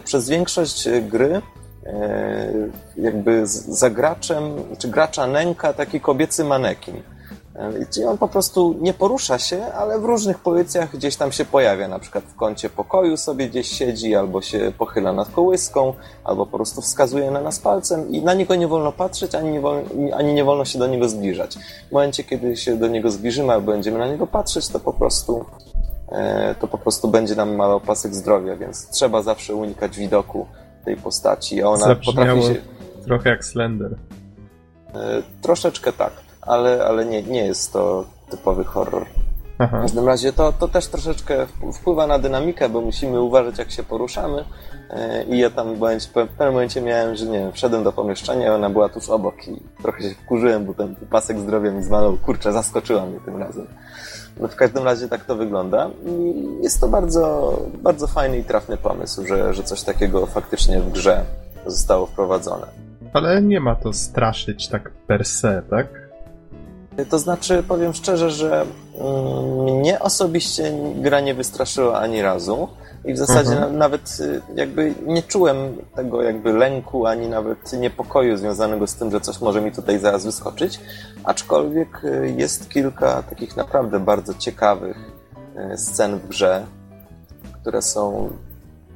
przez 0.04 0.28
większość 0.28 0.88
gry 1.00 1.42
jakby 2.96 3.46
za 3.46 3.90
graczem, 3.90 4.42
czy 4.78 4.88
gracza 4.88 5.26
nęka 5.26 5.72
taki 5.72 6.00
kobiecy 6.00 6.44
manekin. 6.44 7.02
Czyli 7.90 8.06
on 8.06 8.18
po 8.18 8.28
prostu 8.28 8.76
nie 8.80 8.94
porusza 8.94 9.38
się, 9.38 9.64
ale 9.66 9.98
w 9.98 10.04
różnych 10.04 10.38
pozycjach 10.38 10.96
gdzieś 10.96 11.16
tam 11.16 11.32
się 11.32 11.44
pojawia. 11.44 11.88
Na 11.88 11.98
przykład 11.98 12.24
w 12.24 12.34
kącie 12.34 12.70
pokoju 12.70 13.16
sobie 13.16 13.48
gdzieś 13.48 13.68
siedzi, 13.68 14.14
albo 14.14 14.42
się 14.42 14.72
pochyla 14.78 15.12
nad 15.12 15.30
kołyską, 15.30 15.94
albo 16.24 16.46
po 16.46 16.56
prostu 16.56 16.80
wskazuje 16.80 17.30
na 17.30 17.40
nas 17.40 17.58
palcem 17.58 18.10
i 18.10 18.22
na 18.22 18.34
niego 18.34 18.54
nie 18.54 18.68
wolno 18.68 18.92
patrzeć, 18.92 19.34
ani 19.34 19.50
nie 19.50 19.60
wolno, 19.60 19.90
ani 20.16 20.34
nie 20.34 20.44
wolno 20.44 20.64
się 20.64 20.78
do 20.78 20.86
niego 20.86 21.08
zbliżać. 21.08 21.58
W 21.88 21.92
momencie, 21.92 22.24
kiedy 22.24 22.56
się 22.56 22.76
do 22.76 22.88
niego 22.88 23.10
zbliżymy, 23.10 23.52
albo 23.52 23.72
będziemy 23.72 23.98
na 23.98 24.08
niego 24.08 24.26
patrzeć, 24.26 24.68
to 24.68 24.80
po 24.80 24.92
prostu 24.92 25.44
e, 26.08 26.54
to 26.54 26.68
po 26.68 26.78
prostu 26.78 27.08
będzie 27.08 27.34
nam 27.34 27.54
malał 27.54 27.80
pasek 27.80 28.14
zdrowia, 28.14 28.56
więc 28.56 28.88
trzeba 28.88 29.22
zawsze 29.22 29.54
unikać 29.54 29.96
widoku 29.96 30.46
tej 30.84 30.96
postaci, 30.96 31.62
a 31.62 31.68
ona 31.68 31.86
Zabrzmiało 31.86 32.36
potrafi 32.36 32.54
się... 32.54 32.62
trochę 33.04 33.30
jak 33.30 33.44
Slender. 33.44 33.96
E, 34.94 35.22
troszeczkę 35.42 35.92
tak 35.92 36.27
ale, 36.48 36.84
ale 36.84 37.04
nie, 37.04 37.22
nie 37.22 37.46
jest 37.46 37.72
to 37.72 38.04
typowy 38.30 38.64
horror. 38.64 39.06
Aha. 39.58 39.78
W 39.78 39.82
każdym 39.82 40.06
razie 40.06 40.32
to, 40.32 40.52
to 40.52 40.68
też 40.68 40.86
troszeczkę 40.86 41.46
wpływa 41.74 42.06
na 42.06 42.18
dynamikę, 42.18 42.68
bo 42.68 42.80
musimy 42.80 43.20
uważać, 43.20 43.58
jak 43.58 43.70
się 43.70 43.82
poruszamy. 43.82 44.44
E, 44.90 45.24
I 45.24 45.38
ja 45.38 45.50
tam 45.50 45.74
w 45.74 46.08
pewnym 46.08 46.52
momencie 46.52 46.80
miałem, 46.80 47.16
że 47.16 47.26
nie 47.26 47.38
wiem, 47.38 47.52
wszedłem 47.52 47.84
do 47.84 47.92
pomieszczenia, 47.92 48.54
ona 48.54 48.70
była 48.70 48.88
tuż 48.88 49.08
obok 49.08 49.48
i 49.48 49.60
trochę 49.82 50.02
się 50.02 50.10
wkurzyłem, 50.10 50.64
bo 50.64 50.74
ten 50.74 50.94
pasek 51.10 51.38
zdrowia 51.38 51.70
mi 51.70 51.82
zmalał. 51.82 52.16
Kurczę, 52.16 52.52
zaskoczyła 52.52 53.06
mnie 53.06 53.20
tym 53.24 53.36
razem. 53.36 53.66
No 54.40 54.48
w 54.48 54.56
każdym 54.56 54.84
razie 54.84 55.08
tak 55.08 55.24
to 55.24 55.36
wygląda. 55.36 55.90
I 56.06 56.44
jest 56.62 56.80
to 56.80 56.88
bardzo, 56.88 57.52
bardzo 57.82 58.06
fajny 58.06 58.38
i 58.38 58.44
trafny 58.44 58.76
pomysł, 58.76 59.26
że, 59.26 59.54
że 59.54 59.62
coś 59.62 59.82
takiego 59.82 60.26
faktycznie 60.26 60.80
w 60.80 60.90
grze 60.90 61.24
zostało 61.66 62.06
wprowadzone. 62.06 62.66
Ale 63.12 63.42
nie 63.42 63.60
ma 63.60 63.74
to 63.74 63.92
straszyć 63.92 64.68
tak 64.68 64.90
per 64.90 65.24
se, 65.24 65.62
tak? 65.70 66.07
To 67.04 67.18
znaczy, 67.18 67.62
powiem 67.62 67.94
szczerze, 67.94 68.30
że 68.30 68.66
mm, 68.98 69.78
mnie 69.78 70.00
osobiście 70.00 70.72
gra 70.94 71.20
nie 71.20 71.34
wystraszyła 71.34 72.00
ani 72.00 72.22
razu 72.22 72.68
i 73.04 73.14
w 73.14 73.18
zasadzie 73.18 73.52
mhm. 73.52 73.72
na, 73.72 73.78
nawet 73.78 74.18
y, 74.20 74.40
jakby 74.54 74.94
nie 75.06 75.22
czułem 75.22 75.56
tego 75.96 76.22
jakby 76.22 76.52
lęku, 76.52 77.06
ani 77.06 77.28
nawet 77.28 77.72
niepokoju 77.72 78.36
związanego 78.36 78.86
z 78.86 78.94
tym, 78.94 79.10
że 79.10 79.20
coś 79.20 79.40
może 79.40 79.60
mi 79.60 79.72
tutaj 79.72 79.98
zaraz 79.98 80.24
wyskoczyć, 80.24 80.80
aczkolwiek 81.24 82.04
y, 82.04 82.34
jest 82.36 82.68
kilka 82.68 83.22
takich 83.22 83.56
naprawdę 83.56 84.00
bardzo 84.00 84.34
ciekawych 84.34 84.96
y, 85.72 85.78
scen 85.78 86.18
w 86.18 86.28
grze, 86.28 86.66
które 87.60 87.82
są 87.82 88.30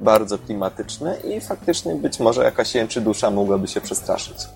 bardzo 0.01 0.39
klimatyczne 0.39 1.17
i 1.17 1.41
faktycznie 1.41 1.95
być 1.95 2.21
może 2.21 2.45
jakaś 2.45 2.75
jęczy 2.75 3.01
dusza 3.01 3.31
mogłaby 3.31 3.69
się 3.69 3.81
przestraszyć. 3.81 4.37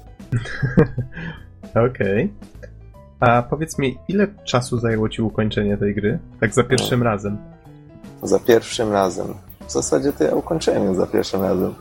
Okej. 1.71 2.25
Okay. 2.25 2.76
A 3.21 3.43
powiedz 3.43 3.79
mi, 3.79 3.99
ile 4.09 4.27
czasu 4.45 4.79
zajęło 4.79 5.09
ci 5.09 5.23
ukończenie 5.23 5.77
tej 5.77 5.95
gry? 5.95 6.19
Tak 6.41 6.55
za 6.55 6.65
pierwszym 6.65 6.99
no. 6.99 7.05
razem. 7.05 7.39
Za 8.23 8.39
pierwszym 8.39 8.93
razem. 8.93 9.27
W 9.67 9.73
zasadzie 9.73 10.13
to 10.13 10.25
ja 10.25 10.35
ukończyłem 10.35 10.85
ją 10.85 10.95
za 10.95 11.07
pierwszym 11.07 11.43
razem. 11.43 11.75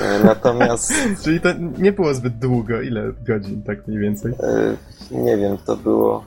E, 0.00 0.24
natomiast. 0.24 0.92
Czyli 1.24 1.40
to 1.40 1.48
nie 1.78 1.92
było 1.92 2.14
zbyt 2.14 2.38
długo. 2.38 2.80
Ile 2.80 3.12
godzin, 3.26 3.62
tak 3.62 3.86
mniej 3.86 4.00
więcej? 4.00 4.32
E, 4.32 4.76
nie 5.16 5.36
wiem, 5.36 5.58
to 5.66 5.76
było. 5.76 6.24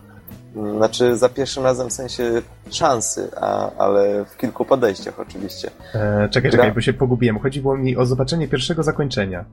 Znaczy, 0.77 1.17
za 1.17 1.29
pierwszym 1.29 1.63
razem 1.63 1.89
w 1.89 1.93
sensie 1.93 2.41
szansy, 2.71 3.29
a, 3.41 3.71
ale 3.77 4.25
w 4.25 4.37
kilku 4.37 4.65
podejściach 4.65 5.19
oczywiście. 5.19 5.71
E, 5.93 6.29
czekaj, 6.29 6.51
Gra... 6.51 6.59
czekaj, 6.59 6.71
bo 6.71 6.81
się 6.81 6.93
pogubiłem. 6.93 7.39
Chodziło 7.39 7.77
mi 7.77 7.97
o 7.97 8.05
zobaczenie 8.05 8.47
pierwszego 8.47 8.83
zakończenia. 8.83 9.45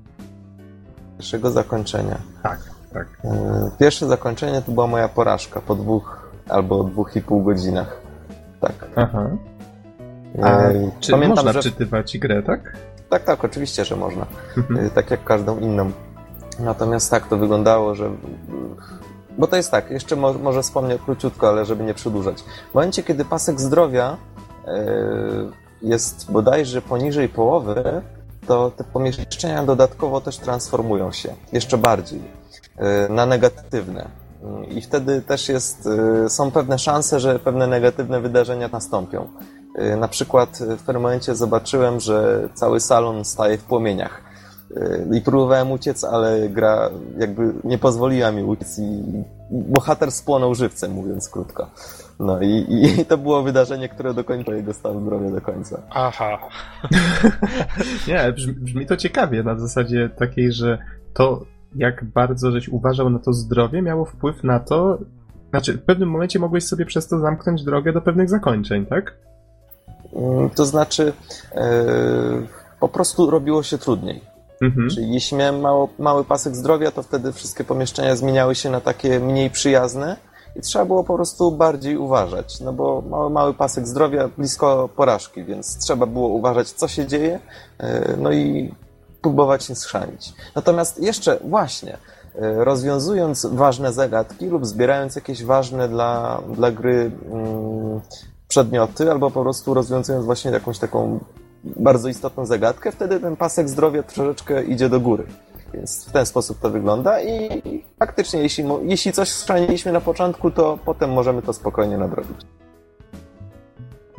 Pierwszego 1.19 1.51
zakończenia. 1.51 2.19
Tak 2.43 2.82
tak. 2.95 3.07
E, 3.25 3.71
pierwsze 3.79 4.07
zakończenie 4.07 4.63
to 4.63 4.73
była 4.73 4.87
moja 4.87 5.09
porażka 5.09 5.61
po 5.61 5.75
dwóch 5.75 6.31
albo 6.49 6.85
dwóch 6.85 7.17
i 7.17 7.23
pół 7.23 7.43
godzinach. 7.43 8.01
Tak. 8.61 8.73
Aha. 8.97 9.31
E, 10.39 10.45
A, 10.45 10.71
czy 11.01 11.13
Pamiętam, 11.13 11.37
można 11.37 11.53
że... 11.53 11.63
czytywać 11.63 12.19
grę, 12.19 12.43
tak? 12.43 12.77
Tak, 13.11 13.25
tak, 13.25 13.45
oczywiście, 13.45 13.85
że 13.85 13.97
można. 13.97 14.27
Mhm. 14.57 14.87
E, 14.87 14.91
tak 14.91 15.11
jak 15.11 15.25
każdą 15.25 15.59
inną. 15.59 15.91
Natomiast 16.61 17.11
tak 17.11 17.29
to 17.29 17.37
wyglądało, 17.37 17.95
że. 17.95 18.11
Bo 19.39 19.47
to 19.47 19.57
jest 19.57 19.71
tak, 19.71 19.91
jeszcze 19.91 20.17
mo 20.17 20.33
może 20.33 20.63
wspomnę 20.63 20.99
króciutko, 20.99 21.49
ale 21.49 21.65
żeby 21.65 21.85
nie 21.85 21.95
przedłużać. 21.95 22.43
W 22.71 22.75
momencie, 22.75 23.03
kiedy 23.03 23.25
pasek 23.25 23.61
zdrowia 23.61 24.17
jest 25.83 26.33
bodajże 26.33 26.83
poniżej 26.83 27.29
połowy, 27.29 28.03
to 28.47 28.71
te 28.71 28.85
pomieszczenia 28.85 29.63
dodatkowo 29.63 30.21
też 30.21 30.39
transformują 30.39 31.13
się 31.13 31.35
jeszcze 31.53 31.79
bardziej. 31.79 32.21
Y, 33.07 33.13
na 33.13 33.27
negatywne. 33.27 34.09
I 34.71 34.81
wtedy 34.81 35.23
też 35.23 35.49
jest, 35.49 35.89
y, 36.27 36.31
są 36.31 36.51
pewne 36.51 36.79
szanse, 36.79 37.21
że 37.21 37.39
pewne 37.39 37.67
negatywne 37.67 38.21
wydarzenia 38.21 38.69
nastąpią. 38.69 39.29
Y, 39.79 39.97
na 39.97 40.09
przykład 40.09 40.59
w 40.59 40.83
pewnym 40.83 41.03
momencie 41.03 41.35
zobaczyłem, 41.35 42.01
że 42.01 42.49
cały 42.55 42.81
salon 42.81 43.25
staje 43.25 43.59
w 43.59 43.65
płomieniach. 43.65 44.33
I 45.13 45.21
próbowałem 45.21 45.73
uciec, 45.73 46.05
ale 46.05 46.49
gra 46.49 46.91
jakby 47.19 47.55
nie 47.65 47.79
pozwoliła 47.79 48.33
mi 48.33 48.43
uciec 48.43 48.79
i 48.79 49.03
bohater 49.51 50.13
spłonął 50.13 50.55
żywcem, 50.55 50.93
mówiąc 50.93 51.29
krótko. 51.29 51.67
No 52.21 52.41
i, 52.41 52.67
i 52.69 53.05
to 53.09 53.19
było 53.19 53.43
wydarzenie, 53.43 53.89
które 53.89 54.15
dokończyło 54.15 54.57
jego 54.57 54.75
stan 54.75 55.01
zdrowia 55.01 55.31
do 55.31 55.41
końca. 55.41 55.83
Aha. 55.91 56.39
nie, 58.09 58.33
brzmi, 58.33 58.53
brzmi 58.53 58.87
to 58.87 58.97
ciekawie, 58.97 59.43
na 59.43 59.59
zasadzie 59.59 60.09
takiej, 60.09 60.53
że 60.53 60.79
to 61.15 61.45
jak 61.75 62.05
bardzo 62.05 62.51
żeś 62.51 62.69
uważał 62.69 63.11
na 63.11 63.19
to 63.19 63.33
zdrowie, 63.33 63.83
miało 63.83 64.05
wpływ 64.05 64.45
na 64.45 64.61
to, 64.61 64.99
znaczy 65.51 65.73
w 65.73 65.83
pewnym 65.83 66.11
momencie 66.11 66.39
mogłeś 66.39 66.65
sobie 66.65 66.87
przez 66.87 67.09
to 67.09 67.19
zamknąć 67.19 67.65
drogę 67.65 67.93
do 67.93 68.01
pewnych 68.01 68.31
zakończeń, 68.31 68.87
tak? 68.87 69.15
Mm, 70.13 70.51
to 70.51 70.67
znaczy, 70.67 71.13
yy, 71.55 71.63
po 72.81 72.89
prostu 72.89 73.31
robiło 73.31 73.63
się 73.63 73.79
trudniej. 73.79 74.21
Mhm. 74.63 74.91
Czyli 74.91 75.15
jeśli 75.15 75.37
miałem 75.37 75.61
mało, 75.61 75.89
mały 75.99 76.25
pasek 76.25 76.57
zdrowia, 76.57 76.91
to 76.91 77.03
wtedy 77.03 77.33
wszystkie 77.33 77.65
pomieszczenia 77.65 78.17
zmieniały 78.17 78.55
się 78.55 78.71
na 78.71 78.81
takie 78.81 79.21
mniej 79.21 79.51
przyjazne 79.51 80.17
i 80.57 80.61
trzeba 80.61 80.85
było 80.85 81.05
po 81.05 81.15
prostu 81.15 81.53
bardziej 81.53 81.97
uważać, 81.97 82.61
no 82.61 82.73
bo 82.73 83.03
mały, 83.11 83.31
mały 83.31 83.55
pasek 83.55 83.87
zdrowia 83.87 84.29
blisko 84.39 84.89
porażki, 84.97 85.45
więc 85.45 85.79
trzeba 85.79 86.07
było 86.07 86.29
uważać, 86.29 86.71
co 86.71 86.89
się 86.89 87.07
dzieje, 87.07 87.41
yy, 87.81 88.17
no 88.19 88.33
i 88.33 88.75
próbować 89.23 89.69
nie 89.69 89.77
schrzanić. 89.77 90.33
Natomiast 90.55 91.03
jeszcze 91.03 91.39
właśnie, 91.45 91.99
e, 92.35 92.65
rozwiązując 92.65 93.47
ważne 93.47 93.93
zagadki 93.93 94.47
lub 94.47 94.67
zbierając 94.67 95.17
jakieś 95.17 95.45
ważne 95.45 95.89
dla, 95.89 96.43
dla 96.55 96.71
gry 96.71 97.11
mm, 97.33 98.01
przedmioty, 98.49 99.11
albo 99.11 99.31
po 99.31 99.43
prostu 99.43 99.75
rozwiązując 99.75 100.25
właśnie 100.25 100.51
jakąś 100.51 100.79
taką 100.79 101.21
bardzo 101.65 102.09
istotną 102.09 102.47
zagadkę, 102.47 102.93
wtedy 102.93 103.21
ten 103.21 103.37
pasek 103.37 103.69
zdrowia 103.69 104.03
troszeczkę 104.03 104.65
idzie 104.65 104.89
do 104.89 105.01
góry. 105.01 105.27
Więc 105.75 106.05
w 106.09 106.13
ten 106.13 106.27
sposób 106.27 106.59
to 106.59 106.71
wygląda 106.71 107.23
i 107.23 107.85
faktycznie, 107.99 108.43
jeśli, 108.43 108.65
jeśli 108.83 109.13
coś 109.13 109.29
schrzaniliśmy 109.29 109.93
na 109.93 110.01
początku, 110.01 110.51
to 110.51 110.79
potem 110.85 111.13
możemy 111.13 111.43
to 111.43 111.53
spokojnie 111.53 111.99
nadrobić. 111.99 112.41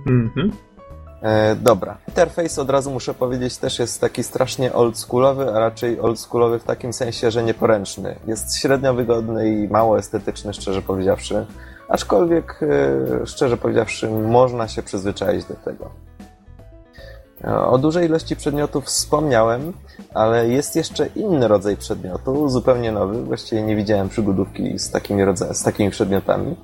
Mhm. 0.08 0.52
E, 1.24 1.56
dobra. 1.56 1.98
Interfejs 2.08 2.60
od 2.60 2.70
razu 2.70 2.92
muszę 2.92 3.14
powiedzieć 3.14 3.58
też 3.58 3.80
jest 3.80 4.02
taki 4.02 4.24
strasznie 4.24 4.74
oldschoolowy, 4.74 5.54
a 5.54 5.60
raczej 5.60 6.00
oldschoolowy 6.00 6.60
w 6.60 6.64
takim 6.64 6.94
sensie, 6.94 7.32
że 7.32 7.44
nieporęczny. 7.44 8.16
Jest 8.28 8.58
średnio 8.58 8.94
wygodny 8.94 9.50
i 9.50 9.68
mało 9.68 9.98
estetyczny, 9.98 10.54
szczerze 10.54 10.82
powiedziawszy. 10.82 11.46
Aczkolwiek, 11.90 12.60
e, 12.64 13.26
szczerze 13.26 13.58
powiedziawszy, 13.58 14.10
można 14.10 14.68
się 14.68 14.84
przyzwyczaić 14.84 15.46
do 15.46 15.54
tego. 15.54 15.90
O 17.44 17.78
dużej 17.78 18.06
ilości 18.06 18.36
przedmiotów 18.36 18.86
wspomniałem, 18.86 19.74
ale 20.14 20.48
jest 20.48 20.76
jeszcze 20.76 21.08
inny 21.08 21.48
rodzaj 21.48 21.78
przedmiotu, 21.78 22.50
zupełnie 22.50 22.92
nowy. 22.92 23.24
Właściwie 23.24 23.64
nie 23.64 23.76
widziałem 23.76 24.10
przygodówki 24.10 24.80
z 24.80 24.92
takimi, 24.92 25.24
z 25.52 25.64
takimi 25.64 25.90
przedmiotami. 25.90 26.56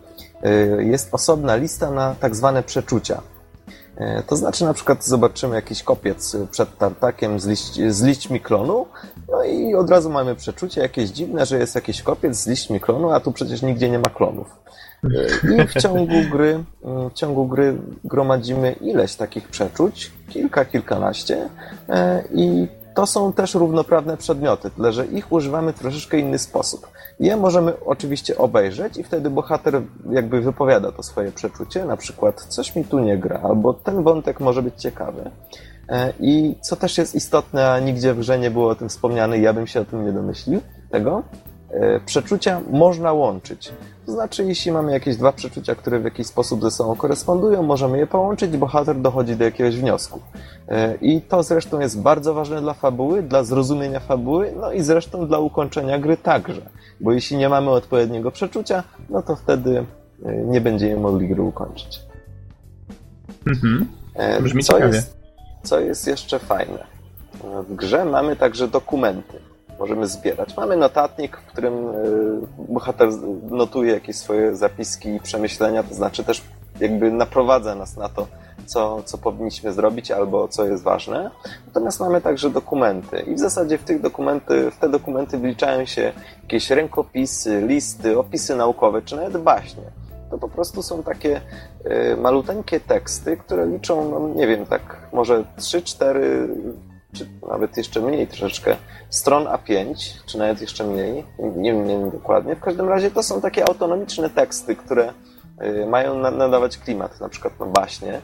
E, 0.44 0.84
jest 0.84 1.14
osobna 1.14 1.56
lista 1.56 1.92
na 1.92 2.16
tak 2.20 2.36
zwane 2.36 2.64
przeczucia. 2.64 3.22
E, 3.98 4.24
to 4.24 4.36
znaczy 4.36 4.66
na 4.66 4.74
przykład 4.74 5.06
zobaczymy 5.06 5.56
jakiś 5.56 5.84
kopiec 5.84 6.38
przed 6.52 6.78
tartakiem 6.78 7.40
z, 7.40 7.48
liść, 7.48 7.82
z 7.90 8.02
liśćmi 8.02 8.42
klonu, 8.42 8.86
no 9.32 9.44
i 9.44 9.76
od 9.76 9.90
razu 9.90 10.10
mamy 10.10 10.36
przeczucie 10.36 10.82
jakieś 10.82 11.10
dziwne, 11.10 11.46
że 11.46 11.60
jest 11.60 11.76
jakiś 11.76 12.02
kopiec 12.02 12.38
z 12.38 12.48
liśćmi 12.48 12.80
klonu, 12.80 13.12
a 13.12 13.20
tu 13.20 13.32
przecież 13.32 13.62
nigdzie 13.62 13.90
nie 13.90 14.00
ma 14.00 14.10
klonów. 14.10 14.48
E, 15.04 15.64
I 15.64 15.68
w 15.68 15.74
ciągu 15.74 16.16
gry, 16.32 16.64
w 16.84 17.14
ciągu 17.14 17.48
gry 17.48 17.78
gromadzimy 18.04 18.72
ileś 18.72 19.16
takich 19.16 19.48
przeczuć, 19.48 20.12
kilka, 20.30 20.66
kilkanaście 20.66 21.50
e, 21.90 22.24
i 22.34 22.68
to 22.96 23.06
są 23.08 23.34
też 23.34 23.56
równoprawne 23.56 24.18
przedmioty, 24.18 24.70
tyle 24.70 24.94
że 24.94 25.06
ich 25.06 25.32
używamy 25.32 25.74
w 25.74 25.80
troszeczkę 25.80 26.20
inny 26.20 26.38
sposób. 26.38 26.88
Je 27.20 27.36
możemy 27.36 27.74
oczywiście 27.86 28.38
obejrzeć 28.38 28.98
i 28.98 29.04
wtedy 29.04 29.30
bohater 29.30 29.82
jakby 30.12 30.42
wypowiada 30.42 30.92
to 30.92 31.04
swoje 31.04 31.32
przeczucie, 31.32 31.86
na 31.86 31.98
przykład 31.98 32.42
coś 32.42 32.76
mi 32.76 32.86
tu 32.86 33.00
nie 33.00 33.18
gra, 33.18 33.40
albo 33.44 33.74
ten 33.74 34.04
wątek 34.04 34.40
może 34.40 34.62
być 34.62 34.76
ciekawy. 34.76 35.32
E, 35.90 36.14
I 36.20 36.56
co 36.62 36.76
też 36.76 36.98
jest 36.98 37.16
istotne, 37.16 37.72
a 37.72 37.80
nigdzie 37.80 38.14
w 38.14 38.20
grze 38.20 38.40
nie 38.40 38.52
było 38.52 38.70
o 38.70 38.76
tym 38.76 38.90
wspomniane, 38.90 39.40
ja 39.40 39.54
bym 39.54 39.68
się 39.68 39.82
o 39.82 39.86
tym 39.86 40.06
nie 40.06 40.12
domyślił, 40.12 40.62
tego, 40.92 41.24
e, 41.46 41.49
przeczucia 42.06 42.62
można 42.72 43.14
łączyć. 43.14 43.72
To 44.06 44.12
znaczy, 44.12 44.44
jeśli 44.44 44.72
mamy 44.72 44.92
jakieś 44.92 45.18
dwa 45.18 45.32
przeczucia, 45.32 45.76
które 45.76 46.00
w 46.00 46.04
jakiś 46.04 46.28
sposób 46.28 46.62
ze 46.62 46.72
sobą 46.72 46.96
korespondują, 46.96 47.64
możemy 47.64 47.98
je 47.98 48.08
połączyć, 48.08 48.58
bohater 48.58 48.96
dochodzi 48.96 49.36
do 49.36 49.44
jakiegoś 49.44 49.76
wniosku. 49.76 50.20
E, 50.68 50.96
I 50.96 51.22
to 51.22 51.44
zresztą 51.44 51.80
jest 51.80 52.02
bardzo 52.02 52.34
ważne 52.34 52.62
dla 52.62 52.74
fabuły, 52.74 53.24
dla 53.24 53.44
zrozumienia 53.44 54.00
fabuły, 54.00 54.54
no 54.62 54.72
i 54.72 54.82
zresztą 54.82 55.28
dla 55.28 55.40
ukończenia 55.40 56.00
gry 56.00 56.18
także. 56.18 56.62
Bo 57.00 57.12
jeśli 57.12 57.38
nie 57.38 57.50
mamy 57.50 57.70
odpowiedniego 57.70 58.32
przeczucia, 58.32 58.84
no 59.10 59.22
to 59.22 59.36
wtedy 59.36 59.86
nie 60.26 60.62
będziemy 60.62 60.98
mogli 60.98 61.28
gry 61.28 61.42
ukończyć. 61.42 62.00
Mhm. 63.48 63.88
Brzmi 64.42 64.64
co 64.64 64.74
ciekawie. 64.74 64.96
Jest, 64.96 65.18
co 65.64 65.80
jest 65.80 66.08
jeszcze 66.08 66.40
fajne? 66.40 66.84
W 67.70 67.76
grze 67.76 68.06
mamy 68.06 68.36
także 68.36 68.68
dokumenty. 68.68 69.40
Możemy 69.80 70.08
zbierać. 70.08 70.58
Mamy 70.58 70.78
notatnik, 70.78 71.38
w 71.38 71.46
którym 71.46 71.74
e, 71.74 71.94
bohater 72.70 73.10
notuje 73.52 73.94
jakieś 73.94 74.16
swoje 74.16 74.56
zapiski 74.56 75.10
i 75.10 75.20
przemyślenia, 75.20 75.84
to 75.84 75.94
znaczy 75.94 76.24
też 76.24 76.42
jakby 76.80 77.12
naprowadza 77.12 77.76
nas 77.76 77.98
na 77.98 78.10
to, 78.10 78.28
co, 78.66 79.04
co 79.04 79.18
powinniśmy 79.18 79.74
zrobić 79.74 80.12
albo 80.12 80.48
co 80.48 80.66
jest 80.66 80.84
ważne. 80.84 81.32
Natomiast 81.68 82.00
mamy 82.00 82.22
także 82.22 82.50
dokumenty 82.50 83.20
i 83.20 83.36
w 83.36 83.40
zasadzie 83.40 83.78
w 83.78 83.84
tych 83.84 84.02
dokumenty, 84.02 84.72
w 84.72 84.78
te 84.78 84.90
dokumenty 84.90 85.38
wliczają 85.38 85.86
się 85.86 86.14
jakieś 86.42 86.70
rękopisy, 86.70 87.62
listy, 87.68 88.20
opisy 88.20 88.56
naukowe, 88.56 89.02
czy 89.02 89.16
nawet 89.16 89.38
baśnie 89.38 89.84
to 90.30 90.38
po 90.38 90.50
prostu 90.50 90.84
są 90.84 91.04
takie 91.04 91.42
y, 91.86 92.18
maluteńkie 92.18 92.80
teksty, 92.80 93.38
które 93.38 93.68
liczą, 93.68 94.10
no 94.12 94.30
nie 94.36 94.48
wiem, 94.48 94.66
tak 94.66 94.98
może 95.14 95.44
3, 95.58 95.82
4, 95.82 96.48
czy 97.14 97.28
nawet 97.50 97.78
jeszcze 97.78 98.02
mniej 98.02 98.28
troszeczkę, 98.28 98.76
stron 99.10 99.44
A5, 99.44 99.96
czy 100.26 100.38
nawet 100.38 100.62
jeszcze 100.62 100.84
mniej, 100.84 101.26
nie 101.40 101.74
wiem, 101.74 101.88
nie 101.88 101.98
wiem 101.98 102.10
dokładnie. 102.10 102.56
W 102.56 102.60
każdym 102.60 102.90
razie 102.90 103.12
to 103.12 103.24
są 103.24 103.42
takie 103.42 103.68
autonomiczne 103.68 104.30
teksty, 104.30 104.76
które 104.76 105.14
y, 105.62 105.86
mają 105.86 106.20
nadawać 106.20 106.78
klimat, 106.78 107.20
na 107.20 107.30
przykład 107.30 107.60
na 107.60 107.66
baśnie 107.66 108.22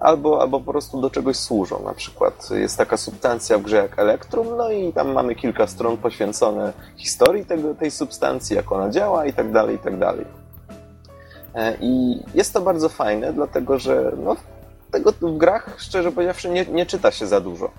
albo, 0.00 0.40
albo 0.40 0.60
po 0.60 0.72
prostu 0.72 1.00
do 1.00 1.10
czegoś 1.10 1.36
służą. 1.36 1.82
Na 1.84 1.94
przykład 1.94 2.48
jest 2.50 2.78
taka 2.78 2.96
substancja 2.96 3.58
w 3.58 3.62
grze 3.62 3.76
jak 3.76 3.98
elektrum, 3.98 4.56
no 4.56 4.70
i 4.70 4.92
tam 4.92 5.12
mamy 5.12 5.34
kilka 5.34 5.66
stron 5.66 5.96
poświęcone 5.96 6.72
historii 6.96 7.44
tego, 7.44 7.74
tej 7.74 7.90
substancji, 7.90 8.56
jak 8.56 8.72
ona 8.72 8.90
działa 8.90 9.26
i 9.26 9.32
tak 9.32 9.52
dalej, 9.52 9.76
i 9.76 9.78
tak 9.78 9.98
dalej. 9.98 10.24
E, 11.54 11.76
I 11.80 12.22
jest 12.34 12.52
to 12.52 12.60
bardzo 12.60 12.88
fajne, 12.88 13.32
dlatego 13.32 13.78
że 13.78 14.12
no, 14.24 14.36
tego 14.92 15.12
w 15.12 15.36
grach, 15.36 15.76
szczerze 15.78 16.12
powiedziawszy, 16.12 16.50
nie, 16.50 16.66
nie 16.66 16.86
czyta 16.86 17.10
się 17.10 17.26
za 17.26 17.40
dużo 17.40 17.70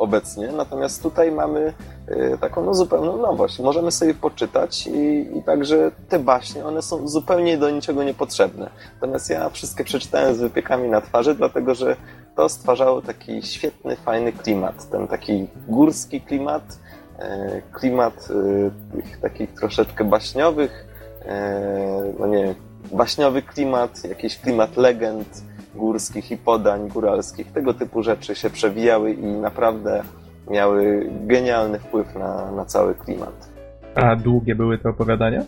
obecnie, 0.00 0.48
natomiast 0.52 1.02
tutaj 1.02 1.32
mamy 1.32 1.72
y, 2.08 2.38
taką 2.40 2.64
no, 2.64 2.74
zupełną 2.74 3.16
nowość. 3.16 3.58
Możemy 3.58 3.92
sobie 3.92 4.14
poczytać 4.14 4.86
i, 4.86 5.28
i 5.38 5.42
także 5.42 5.90
te 6.08 6.18
baśnie, 6.18 6.64
one 6.66 6.82
są 6.82 7.08
zupełnie 7.08 7.58
do 7.58 7.70
niczego 7.70 8.02
niepotrzebne. 8.02 8.70
Natomiast 8.94 9.30
ja 9.30 9.50
wszystkie 9.50 9.84
przeczytałem 9.84 10.34
z 10.34 10.40
wypiekami 10.40 10.88
na 10.88 11.00
twarzy, 11.00 11.34
dlatego 11.34 11.74
że 11.74 11.96
to 12.36 12.48
stwarzało 12.48 13.02
taki 13.02 13.42
świetny, 13.42 13.96
fajny 13.96 14.32
klimat. 14.32 14.90
Ten 14.90 15.08
taki 15.08 15.46
górski 15.68 16.20
klimat, 16.20 16.78
e, 17.18 17.62
klimat 17.72 18.28
y, 18.30 18.70
tych 18.92 19.20
takich 19.20 19.54
troszeczkę 19.54 20.04
baśniowych, 20.04 20.86
e, 21.24 22.12
no 22.18 22.26
nie 22.26 22.54
baśniowy 22.92 23.42
klimat, 23.42 24.04
jakiś 24.04 24.38
klimat 24.38 24.76
legend, 24.76 25.42
górskich 25.74 26.30
i 26.30 26.36
podań 26.36 26.88
góralskich. 26.88 27.52
Tego 27.52 27.74
typu 27.74 28.02
rzeczy 28.02 28.34
się 28.34 28.50
przewijały 28.50 29.12
i 29.12 29.24
naprawdę 29.24 30.02
miały 30.50 31.10
genialny 31.26 31.78
wpływ 31.78 32.14
na, 32.14 32.50
na 32.50 32.64
cały 32.64 32.94
klimat. 32.94 33.50
A 33.94 34.16
długie 34.16 34.54
były 34.54 34.78
te 34.78 34.88
opowiadania? 34.88 35.44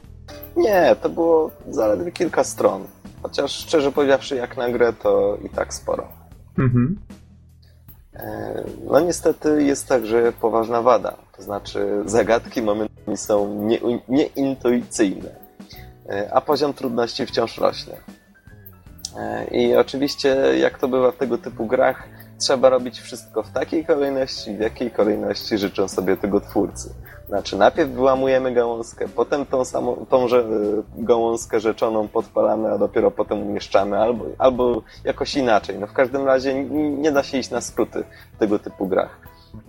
Nie, 0.56 0.96
to 1.02 1.08
było 1.08 1.50
zaledwie 1.68 2.12
kilka 2.12 2.44
stron. 2.44 2.82
Chociaż 3.22 3.52
szczerze 3.52 3.92
powiedziawszy, 3.92 4.36
jak 4.36 4.56
na 4.56 4.68
grę, 4.70 4.92
to 4.92 5.38
i 5.44 5.48
tak 5.48 5.74
sporo. 5.74 6.08
Mhm. 6.58 6.98
E, 8.14 8.64
no 8.90 9.00
niestety 9.00 9.62
jest 9.62 9.88
także 9.88 10.32
poważna 10.40 10.82
wada. 10.82 11.16
To 11.36 11.42
znaczy 11.42 12.02
zagadki 12.04 12.62
momentami 12.62 13.16
są 13.16 13.54
nie, 13.54 13.78
nieintuicyjne, 14.08 15.30
e, 16.08 16.34
a 16.34 16.40
poziom 16.40 16.72
trudności 16.74 17.26
wciąż 17.26 17.58
rośnie. 17.58 17.94
E, 19.16 19.44
I 19.44 19.76
oczywiście, 19.76 20.36
jak 20.58 20.78
to 20.78 20.88
bywa 20.88 21.12
w 21.12 21.16
tego 21.16 21.38
typu 21.38 21.66
grach, 21.66 22.08
trzeba 22.38 22.68
robić 22.68 23.00
wszystko 23.00 23.42
w 23.42 23.50
takiej 23.50 23.84
kolejności, 23.84 24.56
w 24.56 24.60
jakiej 24.60 24.90
kolejności 24.90 25.58
życzą 25.58 25.88
sobie 25.88 26.16
tego 26.16 26.40
twórcy. 26.40 26.94
Znaczy, 27.28 27.56
najpierw 27.56 27.90
wyłamujemy 27.90 28.52
gałązkę, 28.52 29.08
potem 29.08 29.46
tą 29.46 29.64
samą, 29.64 30.06
tąże 30.10 30.38
e, 30.38 30.44
gałązkę 30.96 31.60
rzeczoną 31.60 32.08
podpalamy, 32.08 32.72
a 32.72 32.78
dopiero 32.78 33.10
potem 33.10 33.42
umieszczamy, 33.42 33.98
albo, 33.98 34.24
albo 34.38 34.82
jakoś 35.04 35.36
inaczej. 35.36 35.78
No 35.78 35.86
w 35.86 35.92
każdym 35.92 36.26
razie 36.26 36.64
nie 36.74 37.12
da 37.12 37.22
się 37.22 37.38
iść 37.38 37.50
na 37.50 37.60
skróty 37.60 38.04
w 38.34 38.38
tego 38.38 38.58
typu 38.58 38.86
grach. 38.86 39.20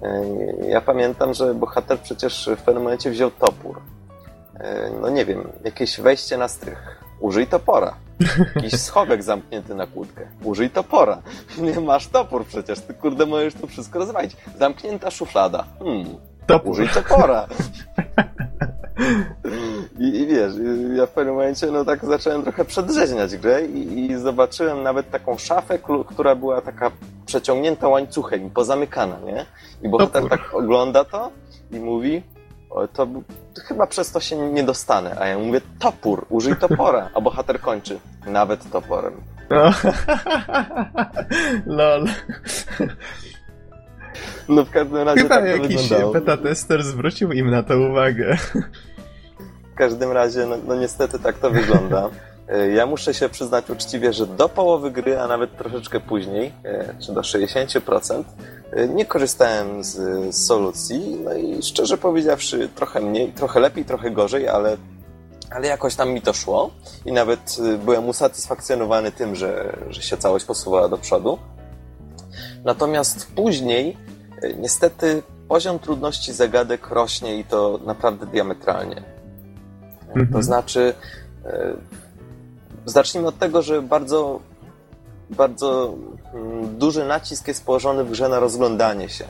E, 0.03 0.25
ja 0.67 0.81
pamiętam, 0.81 1.33
że 1.33 1.53
bohater 1.53 1.99
przecież 1.99 2.49
w 2.57 2.61
pewnym 2.61 2.83
momencie 2.83 3.11
wziął 3.11 3.31
topór. 3.31 3.81
No 5.01 5.09
nie 5.09 5.25
wiem, 5.25 5.47
jakieś 5.63 5.99
wejście 5.99 6.37
na 6.37 6.47
strych 6.47 7.02
Użyj 7.23 7.47
topora. 7.47 7.93
Jakiś 8.55 8.81
schowek 8.81 9.23
zamknięty 9.23 9.75
na 9.75 9.87
kłódkę. 9.87 10.21
Użyj 10.43 10.69
topora. 10.69 11.21
Nie 11.73 11.79
masz 11.79 12.07
topór 12.07 12.45
przecież. 12.45 12.79
Ty 12.79 12.93
kurde 12.93 13.25
możesz 13.25 13.53
tu 13.53 13.67
wszystko 13.67 13.99
rozwalić. 13.99 14.37
Zamknięta 14.59 15.11
szuflada. 15.11 15.65
Hmm. 15.79 16.05
Topór. 16.47 16.71
Użyj 16.71 16.89
topora. 16.89 17.47
I, 19.99 20.03
I, 20.03 20.27
wiesz, 20.27 20.53
ja 20.95 21.05
w 21.05 21.09
pewnym 21.09 21.35
momencie 21.35 21.67
no 21.67 21.85
tak 21.85 22.05
zacząłem 22.05 22.43
trochę 22.43 22.65
przedrzeźniać 22.65 23.37
grę 23.37 23.65
i, 23.65 24.11
i 24.11 24.17
zobaczyłem 24.17 24.83
nawet 24.83 25.11
taką 25.11 25.37
szafę, 25.37 25.79
która 26.07 26.35
była 26.35 26.61
taka 26.61 26.91
przeciągnięta 27.25 27.87
łańcuchem 27.87 28.47
i 28.47 28.49
pozamykana, 28.49 29.19
nie? 29.25 29.45
I 29.83 29.89
bohater 29.89 30.29
tak 30.29 30.53
ogląda 30.53 31.03
to 31.03 31.31
i 31.71 31.79
mówi 31.79 32.23
to 32.93 33.07
chyba 33.67 33.87
przez 33.87 34.11
to 34.11 34.19
się 34.19 34.35
nie 34.37 34.63
dostanę. 34.63 35.15
A 35.19 35.27
ja 35.27 35.39
mówię, 35.39 35.61
topór, 35.79 36.25
użyj 36.29 36.55
topora. 36.55 37.09
A 37.15 37.21
bohater 37.21 37.59
kończy, 37.59 37.99
nawet 38.25 38.69
toporem. 38.71 39.13
No. 39.49 39.71
Lol. 41.77 42.07
No 44.49 44.65
w 44.65 44.69
każdym 44.69 44.97
razie 45.07 45.21
Chyba 45.21 45.35
tak 45.35 45.45
jakiś 45.45 45.81
wyglądało. 45.81 46.13
beta 46.13 46.37
tester 46.37 46.83
zwrócił 46.83 47.31
im 47.31 47.51
na 47.51 47.63
to 47.63 47.77
uwagę. 47.79 48.37
W 49.73 49.75
każdym 49.75 50.11
razie, 50.11 50.45
no, 50.45 50.55
no 50.67 50.75
niestety 50.75 51.19
tak 51.19 51.37
to 51.37 51.49
wygląda. 51.51 52.09
E, 52.53 52.71
ja 52.71 52.85
muszę 52.85 53.13
się 53.13 53.29
przyznać 53.29 53.69
uczciwie, 53.69 54.13
że 54.13 54.27
do 54.27 54.49
połowy 54.49 54.91
gry, 54.91 55.19
a 55.19 55.27
nawet 55.27 55.57
troszeczkę 55.57 55.99
później, 55.99 56.53
e, 56.63 56.95
czy 56.99 57.13
do 57.13 57.21
60%, 57.21 58.23
e, 58.71 58.87
nie 58.87 59.05
korzystałem 59.05 59.83
z, 59.83 59.95
z 60.35 60.45
solucji. 60.45 61.17
No 61.23 61.33
i 61.33 61.63
szczerze 61.63 61.97
powiedziawszy, 61.97 62.69
trochę 62.75 63.01
mniej, 63.01 63.31
trochę 63.31 63.59
lepiej, 63.59 63.85
trochę 63.85 64.11
gorzej, 64.11 64.47
ale, 64.47 64.77
ale 65.51 65.67
jakoś 65.67 65.95
tam 65.95 66.09
mi 66.09 66.21
to 66.21 66.33
szło. 66.33 66.71
I 67.05 67.11
nawet 67.11 67.57
byłem 67.85 68.09
usatysfakcjonowany 68.09 69.11
tym, 69.11 69.35
że, 69.35 69.77
że 69.89 70.01
się 70.01 70.17
całość 70.17 70.45
posuwała 70.45 70.89
do 70.89 70.97
przodu. 70.97 71.37
Natomiast 72.63 73.31
później, 73.35 73.97
niestety, 74.57 75.23
poziom 75.47 75.79
trudności 75.79 76.33
zagadek 76.33 76.89
rośnie 76.89 77.39
i 77.39 77.43
to 77.43 77.79
naprawdę 77.85 78.25
diametralnie. 78.25 79.03
Mhm. 80.07 80.27
To 80.33 80.43
znaczy, 80.43 80.93
Zacznijmy 82.85 83.27
od 83.27 83.37
tego, 83.37 83.61
że 83.61 83.81
bardzo, 83.81 84.39
bardzo 85.29 85.93
mm, 86.33 86.77
duży 86.77 87.05
nacisk 87.05 87.47
jest 87.47 87.65
położony 87.65 88.03
w 88.03 88.11
grze 88.11 88.29
na 88.29 88.39
rozglądanie 88.39 89.09
się. 89.09 89.25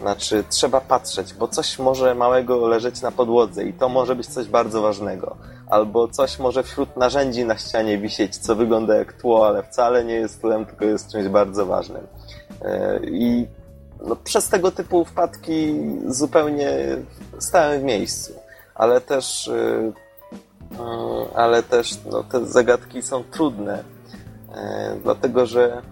Znaczy, 0.00 0.44
trzeba 0.48 0.80
patrzeć, 0.80 1.34
bo 1.34 1.48
coś 1.48 1.78
może 1.78 2.14
małego 2.14 2.68
leżeć 2.68 3.02
na 3.02 3.10
podłodze 3.10 3.64
i 3.64 3.72
to 3.72 3.88
może 3.88 4.16
być 4.16 4.26
coś 4.26 4.48
bardzo 4.48 4.82
ważnego. 4.82 5.36
Albo 5.66 6.08
coś 6.08 6.38
może 6.38 6.62
wśród 6.62 6.96
narzędzi 6.96 7.44
na 7.44 7.58
ścianie 7.58 7.98
wisieć, 7.98 8.36
co 8.36 8.56
wygląda 8.56 8.94
jak 8.94 9.12
tło, 9.12 9.46
ale 9.46 9.62
wcale 9.62 10.04
nie 10.04 10.14
jest 10.14 10.40
tłem, 10.40 10.66
tylko 10.66 10.84
jest 10.84 11.12
czymś 11.12 11.28
bardzo 11.28 11.66
ważnym. 11.66 12.06
E, 12.62 13.00
I 13.04 13.46
no, 14.06 14.16
przez 14.16 14.48
tego 14.48 14.70
typu 14.70 15.04
wpadki 15.04 15.74
zupełnie 16.06 16.96
stałem 17.38 17.80
w 17.80 17.84
miejscu. 17.84 18.32
Ale 18.74 19.00
też 19.00 19.48
e, 19.48 19.92
ale 21.34 21.62
też 21.62 21.98
no, 22.10 22.22
te 22.22 22.46
zagadki 22.46 23.02
są 23.02 23.24
trudne, 23.24 23.84
e, 24.54 24.96
dlatego 25.02 25.46
że 25.46 25.82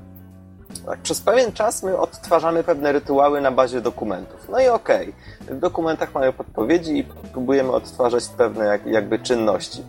Tak, 0.86 0.98
przez 0.98 1.20
pewien 1.20 1.52
czas 1.52 1.82
my 1.82 1.98
odtwarzamy 1.98 2.64
pewne 2.64 2.92
rytuały 2.92 3.40
na 3.40 3.50
bazie 3.50 3.80
dokumentów. 3.80 4.48
No 4.48 4.60
i 4.60 4.68
okej, 4.68 5.12
okay. 5.42 5.56
w 5.56 5.60
dokumentach 5.60 6.14
mamy 6.14 6.32
podpowiedzi 6.32 6.98
i 6.98 7.04
próbujemy 7.32 7.72
odtwarzać 7.72 8.28
pewne 8.28 8.64
jak, 8.64 8.86
jakby 8.86 9.18
czynności. 9.18 9.82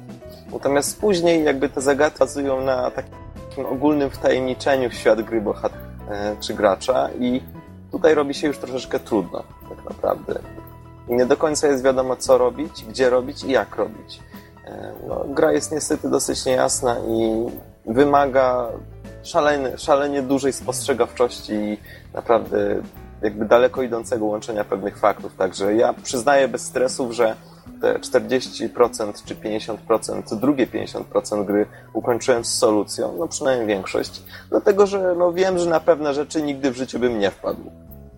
Natomiast 0.54 1.00
później 1.00 1.44
jakby 1.44 1.70
te 1.70 1.82
zagadki 1.82 2.20
bazują 2.20 2.62
na 2.62 2.92
takim 2.92 3.66
ogólnym 3.66 4.10
wtajemniczeniu 4.10 4.90
w 4.90 4.94
świat 4.94 5.22
gry 5.22 5.42
bohatera 5.42 5.82
e, 6.10 6.36
czy 6.40 6.54
gracza 6.54 7.10
i 7.20 7.42
tutaj 7.92 8.16
robi 8.16 8.34
się 8.34 8.48
już 8.48 8.58
troszeczkę 8.58 9.00
trudno 9.00 9.44
tak 9.70 9.86
naprawdę. 9.86 10.40
Nie 11.08 11.26
do 11.26 11.38
końca 11.38 11.68
jest 11.68 11.84
wiadomo 11.84 12.16
co 12.16 12.38
robić, 12.38 12.86
gdzie 12.86 13.10
robić 13.10 13.44
i 13.44 13.52
jak 13.52 13.76
robić. 13.76 14.20
No, 15.08 15.26
gra 15.28 15.52
jest 15.52 15.72
niestety 15.72 16.10
dosyć 16.10 16.46
niejasna 16.46 16.96
i 17.08 17.46
wymaga 17.86 18.68
szalenie, 19.24 19.78
szalenie 19.78 20.22
dużej 20.22 20.54
spostrzegawczości 20.54 21.54
i 21.54 21.78
naprawdę 22.14 22.82
jakby 23.22 23.46
daleko 23.46 23.82
idącego 23.82 24.26
łączenia 24.26 24.64
pewnych 24.64 24.98
faktów. 24.98 25.36
Także 25.38 25.76
ja 25.76 25.94
przyznaję 25.94 26.48
bez 26.48 26.62
stresów, 26.62 27.12
że 27.12 27.36
te 27.82 28.00
40% 28.00 29.26
czy 29.26 29.36
50%, 29.36 30.40
drugie 30.40 30.68
50% 30.68 31.46
gry 31.46 31.66
ukończyłem 31.94 32.46
z 32.46 32.58
solucją, 32.58 33.16
no 33.20 33.28
przynajmniej 33.28 33.68
większość, 33.68 34.24
dlatego 34.50 34.88
że 34.88 35.16
no 35.18 35.34
wiem, 35.34 35.60
że 35.60 35.70
na 35.70 35.80
pewne 35.80 36.14
rzeczy 36.14 36.42
nigdy 36.42 36.72
w 36.72 36.78
życiu 36.78 37.00
bym 37.00 37.20
nie 37.20 37.32
wpadł. 37.32 37.72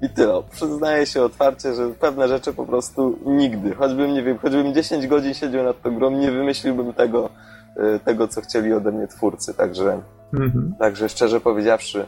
I 0.04 0.10
tyle. 0.10 0.44
Przyznaję 0.52 1.06
się 1.06 1.24
otwarcie, 1.24 1.74
że 1.74 1.90
pewne 1.90 2.28
rzeczy 2.28 2.54
po 2.54 2.66
prostu 2.66 3.20
nigdy. 3.26 3.76
Choćbym, 3.76 4.14
nie 4.14 4.24
wiem, 4.24 4.38
choćbym 4.38 4.74
10 4.74 5.08
godzin 5.08 5.34
siedział 5.34 5.64
nad 5.64 5.82
tą 5.82 5.96
grą, 5.96 6.12
nie 6.12 6.32
wymyśliłbym 6.32 6.94
tego, 6.94 7.30
y, 7.96 8.00
tego 8.00 8.28
co 8.28 8.42
chcieli 8.42 8.74
ode 8.74 8.92
mnie 8.92 9.08
twórcy. 9.08 9.54
Także, 9.54 10.02
mhm. 10.34 10.76
także 10.80 11.10
szczerze 11.10 11.40
powiedziawszy, 11.40 12.06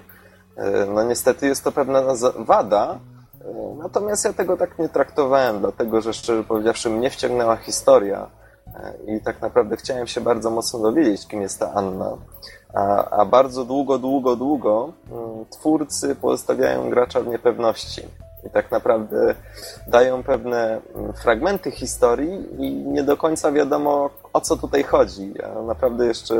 y, 0.58 0.62
no 0.96 1.04
niestety 1.04 1.48
jest 1.48 1.64
to 1.64 1.72
pewna 1.72 2.04
wada, 2.38 3.00
y, 3.36 3.46
natomiast 3.84 4.26
ja 4.26 4.34
tego 4.34 4.58
tak 4.58 4.80
nie 4.80 4.90
traktowałem, 4.90 5.60
dlatego 5.60 6.02
że 6.02 6.14
szczerze 6.14 6.44
powiedziawszy 6.44 6.90
mnie 6.90 7.10
wciągnęła 7.10 7.56
historia 7.56 8.30
i 9.08 9.22
tak 9.22 9.42
naprawdę 9.42 9.78
chciałem 9.78 10.08
się 10.08 10.22
bardzo 10.22 10.50
mocno 10.50 10.80
dowiedzieć, 10.80 11.28
kim 11.28 11.42
jest 11.42 11.60
ta 11.60 11.74
Anna. 11.74 12.18
A, 12.76 13.10
a 13.10 13.26
bardzo 13.26 13.66
długo, 13.66 13.98
długo, 13.98 14.36
długo 14.36 14.94
mm, 15.12 15.46
twórcy 15.50 16.16
pozostawiają 16.16 16.90
gracza 16.90 17.22
w 17.22 17.28
niepewności. 17.28 18.02
I 18.48 18.50
tak 18.50 18.72
naprawdę 18.72 19.36
dają 19.88 20.24
pewne 20.24 20.82
mm, 20.96 21.14
fragmenty 21.14 21.72
historii 21.72 22.66
i 22.66 22.72
nie 22.76 23.04
do 23.04 23.18
końca 23.18 23.52
wiadomo, 23.52 24.10
o 24.34 24.42
co 24.42 24.58
tutaj 24.58 24.84
chodzi. 24.84 25.34
Ja 25.36 25.62
naprawdę 25.62 26.08
jeszcze 26.08 26.36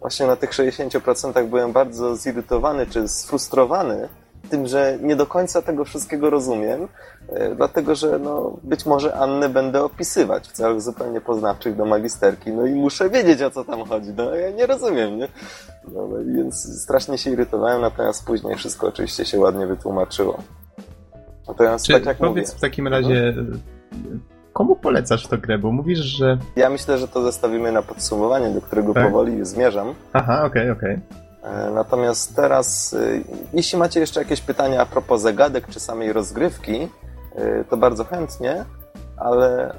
właśnie 0.00 0.26
na 0.26 0.36
tych 0.36 0.50
60% 0.50 1.46
byłem 1.46 1.72
bardzo 1.72 2.16
zirytowany 2.16 2.86
czy 2.86 3.08
sfrustrowany, 3.08 4.08
tym, 4.46 4.66
że 4.66 4.98
nie 5.02 5.16
do 5.16 5.26
końca 5.26 5.62
tego 5.62 5.84
wszystkiego 5.84 6.30
rozumiem, 6.30 6.88
e, 7.28 7.54
dlatego 7.54 7.94
że 7.94 8.18
no, 8.18 8.56
być 8.62 8.86
może 8.86 9.14
Annę 9.14 9.48
będę 9.48 9.82
opisywać 9.82 10.48
w 10.48 10.52
celach 10.52 10.80
zupełnie 10.80 11.20
poznawczych 11.20 11.76
do 11.76 11.84
magisterki, 11.84 12.52
no 12.52 12.66
i 12.66 12.74
muszę 12.74 13.10
wiedzieć 13.10 13.42
o 13.42 13.50
co 13.50 13.64
tam 13.64 13.84
chodzi, 13.84 14.10
no 14.16 14.34
ja 14.34 14.50
nie 14.50 14.66
rozumiem, 14.66 15.18
nie? 15.18 15.28
No, 15.88 16.08
no 16.08 16.16
więc 16.36 16.82
strasznie 16.82 17.18
się 17.18 17.30
irytowałem, 17.30 17.80
natomiast 17.80 18.26
później 18.26 18.56
wszystko 18.56 18.86
oczywiście 18.86 19.24
się 19.24 19.38
ładnie 19.38 19.66
wytłumaczyło. 19.66 20.42
Natomiast 21.48 21.86
Czy, 21.86 21.92
tak 21.92 22.06
jak 22.06 22.16
powiedz 22.16 22.48
mówię, 22.48 22.58
w 22.58 22.60
takim 22.60 22.88
razie, 22.88 23.34
no? 23.36 23.56
komu 24.52 24.76
polecasz 24.76 25.26
tę 25.26 25.38
grę? 25.38 25.58
Bo 25.58 25.72
mówisz, 25.72 25.98
że... 25.98 26.38
Ja 26.56 26.70
myślę, 26.70 26.98
że 26.98 27.08
to 27.08 27.22
zostawimy 27.22 27.72
na 27.72 27.82
podsumowanie, 27.82 28.50
do 28.50 28.60
którego 28.60 28.94
tak? 28.94 29.04
powoli 29.04 29.44
zmierzam. 29.44 29.94
Aha, 30.12 30.44
okej, 30.44 30.70
okay, 30.70 30.72
okej. 30.72 30.94
Okay. 30.94 31.25
E, 31.46 31.70
natomiast 31.70 32.36
teraz, 32.36 32.94
e, 32.94 33.20
jeśli 33.52 33.78
macie 33.78 34.00
jeszcze 34.00 34.20
jakieś 34.20 34.40
pytania 34.40 34.82
a 34.82 34.86
propos 34.86 35.22
zagadek 35.22 35.68
czy 35.68 35.80
samej 35.80 36.12
rozgrywki, 36.12 36.88
e, 37.34 37.64
to 37.64 37.76
bardzo 37.76 38.04
chętnie, 38.04 38.64
ale, 39.16 39.74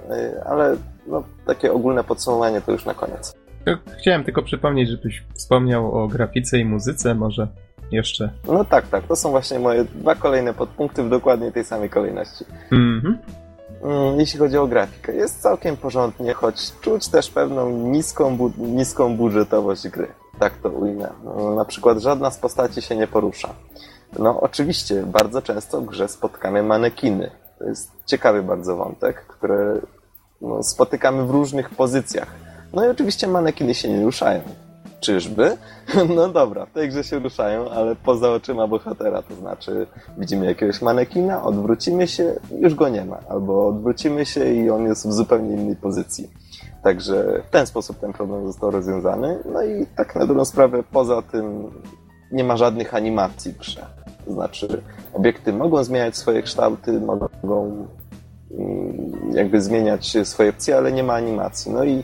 ale 0.46 0.76
no, 1.08 1.24
takie 1.46 1.74
ogólne 1.74 2.04
podsumowanie 2.04 2.62
to 2.62 2.72
już 2.72 2.86
na 2.86 2.94
koniec. 2.94 3.34
Chciałem 4.00 4.24
tylko 4.24 4.44
przypomnieć, 4.44 4.90
żebyś 4.90 5.24
wspomniał 5.34 5.92
o 5.92 6.08
grafice 6.08 6.60
i 6.60 6.66
muzyce, 6.66 7.16
może 7.16 7.48
jeszcze. 7.92 8.30
No 8.48 8.66
tak, 8.66 8.88
tak. 8.88 9.08
To 9.08 9.16
są 9.16 9.30
właśnie 9.30 9.60
moje 9.60 9.84
dwa 9.84 10.16
kolejne 10.16 10.54
podpunkty 10.54 11.04
w 11.04 11.10
dokładnie 11.10 11.52
tej 11.52 11.64
samej 11.64 11.90
kolejności. 11.90 12.46
Mhm. 12.72 13.18
Mm, 13.84 14.20
jeśli 14.20 14.40
chodzi 14.40 14.58
o 14.58 14.68
grafikę, 14.68 15.16
jest 15.16 15.42
całkiem 15.42 15.78
porządnie, 15.78 16.34
choć 16.34 16.80
czuć 16.82 17.08
też 17.08 17.30
pewną 17.30 17.70
niską, 17.70 18.38
bu 18.38 18.52
niską 18.58 19.18
budżetowość 19.18 19.88
gry 19.88 20.08
tak 20.40 20.58
to 20.58 20.70
ujmę. 20.70 21.10
Na 21.56 21.66
przykład 21.66 21.98
żadna 21.98 22.32
z 22.32 22.38
postaci 22.38 22.82
się 22.82 22.96
nie 22.96 23.08
porusza. 23.08 23.54
No 24.20 24.42
oczywiście, 24.42 25.04
bardzo 25.04 25.42
często 25.42 25.82
w 25.82 25.86
grze 25.86 26.08
spotkamy 26.08 26.64
manekiny. 26.64 27.32
To 27.60 27.66
jest 27.66 27.92
ciekawy 28.06 28.44
bardzo 28.44 28.76
wątek, 28.76 29.26
który 29.26 29.82
no, 30.42 30.64
spotykamy 30.64 31.26
w 31.26 31.30
różnych 31.30 31.70
pozycjach. 31.70 32.28
No 32.74 32.86
i 32.86 32.90
oczywiście 32.90 33.28
manekiny 33.28 33.76
się 33.76 33.90
nie 33.90 34.04
ruszają. 34.04 34.42
Czyżby? 35.00 35.58
No 36.16 36.30
dobra, 36.30 36.66
w 36.66 36.72
tej 36.72 36.90
grze 36.90 37.04
się 37.04 37.20
ruszają, 37.20 37.70
ale 37.70 37.96
poza 37.96 38.32
oczyma 38.32 38.68
bohatera, 38.68 39.22
to 39.22 39.36
znaczy 39.36 39.88
widzimy 40.18 40.46
jakiegoś 40.46 40.82
manekina, 40.82 41.44
odwrócimy 41.44 42.08
się, 42.08 42.34
już 42.60 42.76
go 42.76 42.90
nie 42.90 43.06
ma. 43.06 43.20
Albo 43.30 43.68
odwrócimy 43.68 44.26
się 44.26 44.54
i 44.54 44.70
on 44.70 44.86
jest 44.86 45.08
w 45.08 45.14
zupełnie 45.14 45.56
innej 45.56 45.76
pozycji. 45.76 46.30
Także 46.84 47.44
w 47.48 47.50
ten 47.50 47.68
sposób 47.68 48.00
ten 48.00 48.14
problem 48.14 48.48
został 48.48 48.72
rozwiązany. 48.72 49.40
No 49.54 49.64
i 49.64 49.86
tak 49.96 50.16
na 50.16 50.26
dobrą 50.26 50.46
sprawę, 50.46 50.84
poza 50.92 51.22
tym 51.22 51.72
nie 52.32 52.44
ma 52.44 52.58
żadnych 52.58 52.94
animacji 52.94 53.54
w 53.54 53.58
grze. 53.58 53.86
To 54.26 54.34
znaczy, 54.34 54.82
obiekty 55.14 55.54
mogą 55.54 55.84
zmieniać 55.84 56.18
swoje 56.18 56.42
kształty, 56.42 57.02
mogą 57.02 57.88
mm, 58.52 59.32
jakby 59.34 59.62
zmieniać 59.62 60.18
swoje 60.24 60.50
opcje, 60.50 60.78
ale 60.78 60.92
nie 60.92 61.04
ma 61.04 61.14
animacji. 61.14 61.72
No 61.72 61.84
i 61.84 62.04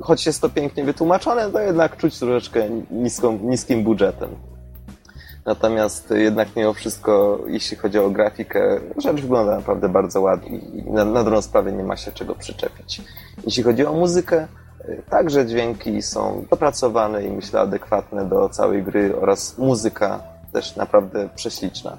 choć 0.00 0.26
jest 0.26 0.40
to 0.40 0.48
pięknie 0.48 0.84
wytłumaczone, 0.84 1.50
to 1.50 1.60
jednak 1.60 1.96
czuć 1.96 2.18
troszeczkę 2.18 2.68
niską, 2.90 3.38
niskim 3.42 3.84
budżetem. 3.84 4.30
Natomiast 5.46 6.10
jednak 6.10 6.56
mimo 6.56 6.72
wszystko, 6.72 7.38
jeśli 7.46 7.76
chodzi 7.76 7.98
o 7.98 8.10
grafikę, 8.10 8.80
rzecz 8.96 9.20
wygląda 9.20 9.56
naprawdę 9.56 9.88
bardzo 9.88 10.20
ładnie 10.20 10.58
i 10.58 10.90
na, 10.90 11.04
na 11.04 11.24
dobrą 11.24 11.42
sprawę 11.42 11.72
nie 11.72 11.84
ma 11.84 11.96
się 11.96 12.12
czego 12.12 12.34
przyczepić. 12.34 13.00
Jeśli 13.44 13.62
chodzi 13.62 13.86
o 13.86 13.92
muzykę, 13.92 14.46
także 15.10 15.46
dźwięki 15.46 16.02
są 16.02 16.44
dopracowane 16.50 17.24
i 17.24 17.30
myślę 17.30 17.60
adekwatne 17.60 18.24
do 18.24 18.48
całej 18.48 18.82
gry 18.82 19.16
oraz 19.20 19.58
muzyka 19.58 20.20
też 20.52 20.76
naprawdę 20.76 21.28
prześliczna. 21.34 21.96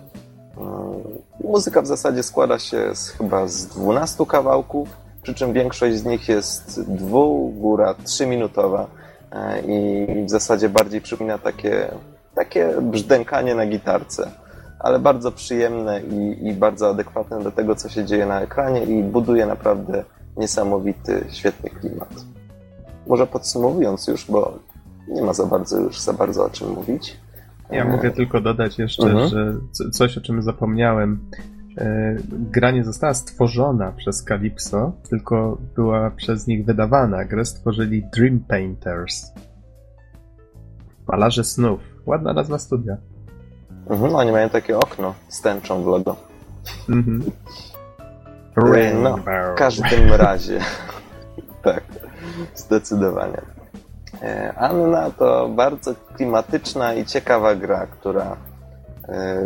Mm, 0.57 1.03
muzyka 1.43 1.81
w 1.81 1.87
zasadzie 1.87 2.23
składa 2.23 2.59
się 2.59 2.95
z, 2.95 3.09
chyba 3.09 3.47
z 3.47 3.67
12 3.67 4.25
kawałków, 4.25 4.89
przy 5.23 5.33
czym 5.33 5.53
większość 5.53 5.97
z 5.97 6.05
nich 6.05 6.29
jest 6.29 6.81
dwu, 6.81 7.49
góra 7.49 7.93
trzyminutowa 7.93 8.87
e, 9.31 9.61
i 9.61 10.25
w 10.25 10.29
zasadzie 10.29 10.69
bardziej 10.69 11.01
przypomina 11.01 11.37
takie 11.37 11.91
takie 12.35 12.69
brzdękanie 12.81 13.55
na 13.55 13.65
gitarce, 13.65 14.31
ale 14.79 14.99
bardzo 14.99 15.31
przyjemne 15.31 16.01
i, 16.01 16.47
i 16.47 16.53
bardzo 16.53 16.89
adekwatne 16.89 17.43
do 17.43 17.51
tego, 17.51 17.75
co 17.75 17.89
się 17.89 18.05
dzieje 18.05 18.25
na 18.25 18.41
ekranie 18.41 18.83
i 18.83 19.03
buduje 19.03 19.45
naprawdę 19.45 20.03
niesamowity, 20.37 21.25
świetny 21.29 21.69
klimat. 21.69 22.25
Może 23.07 23.27
podsumowując 23.27 24.07
już, 24.07 24.31
bo 24.31 24.59
nie 25.07 25.21
ma 25.21 25.33
za 25.33 25.45
bardzo 25.45 25.79
już 25.79 25.99
za 25.99 26.13
bardzo 26.13 26.45
o 26.45 26.49
czym 26.49 26.69
mówić. 26.69 27.17
Ja 27.71 27.85
mogę 27.85 28.11
tylko 28.11 28.41
dodać 28.41 28.79
jeszcze, 28.79 29.03
mhm. 29.03 29.29
że 29.29 29.53
coś 29.91 30.17
o 30.17 30.21
czym 30.21 30.43
zapomniałem. 30.43 31.29
E, 31.77 32.15
gra 32.29 32.71
nie 32.71 32.83
została 32.83 33.13
stworzona 33.13 33.91
przez 33.91 34.23
Calypso, 34.23 34.91
tylko 35.09 35.57
była 35.75 36.11
przez 36.11 36.47
nich 36.47 36.65
wydawana. 36.65 37.25
Grę 37.25 37.45
stworzyli 37.45 38.03
Dream 38.15 38.39
Painters. 38.39 39.31
Malarze 41.07 41.43
snów. 41.43 41.92
Ładna 42.05 42.33
nazwa 42.33 42.59
studia. 42.59 42.97
Mhm, 43.89 44.15
oni 44.15 44.31
mają 44.31 44.49
takie 44.49 44.79
okno 44.79 45.13
z 45.27 45.41
tęczą 45.41 45.83
w 45.83 45.87
logo. 45.87 46.15
Mhm. 46.89 47.23
No, 49.03 49.17
w 49.17 49.57
każdym 49.57 50.13
razie. 50.13 50.59
tak, 51.63 51.83
zdecydowanie. 52.55 53.41
E, 54.21 54.53
Anna 54.57 55.11
to 55.11 55.49
bardzo 55.49 55.93
klimatyczna 56.15 56.93
i 56.93 57.05
ciekawa 57.05 57.55
gra, 57.55 57.87
która 57.87 58.37
e, 59.09 59.43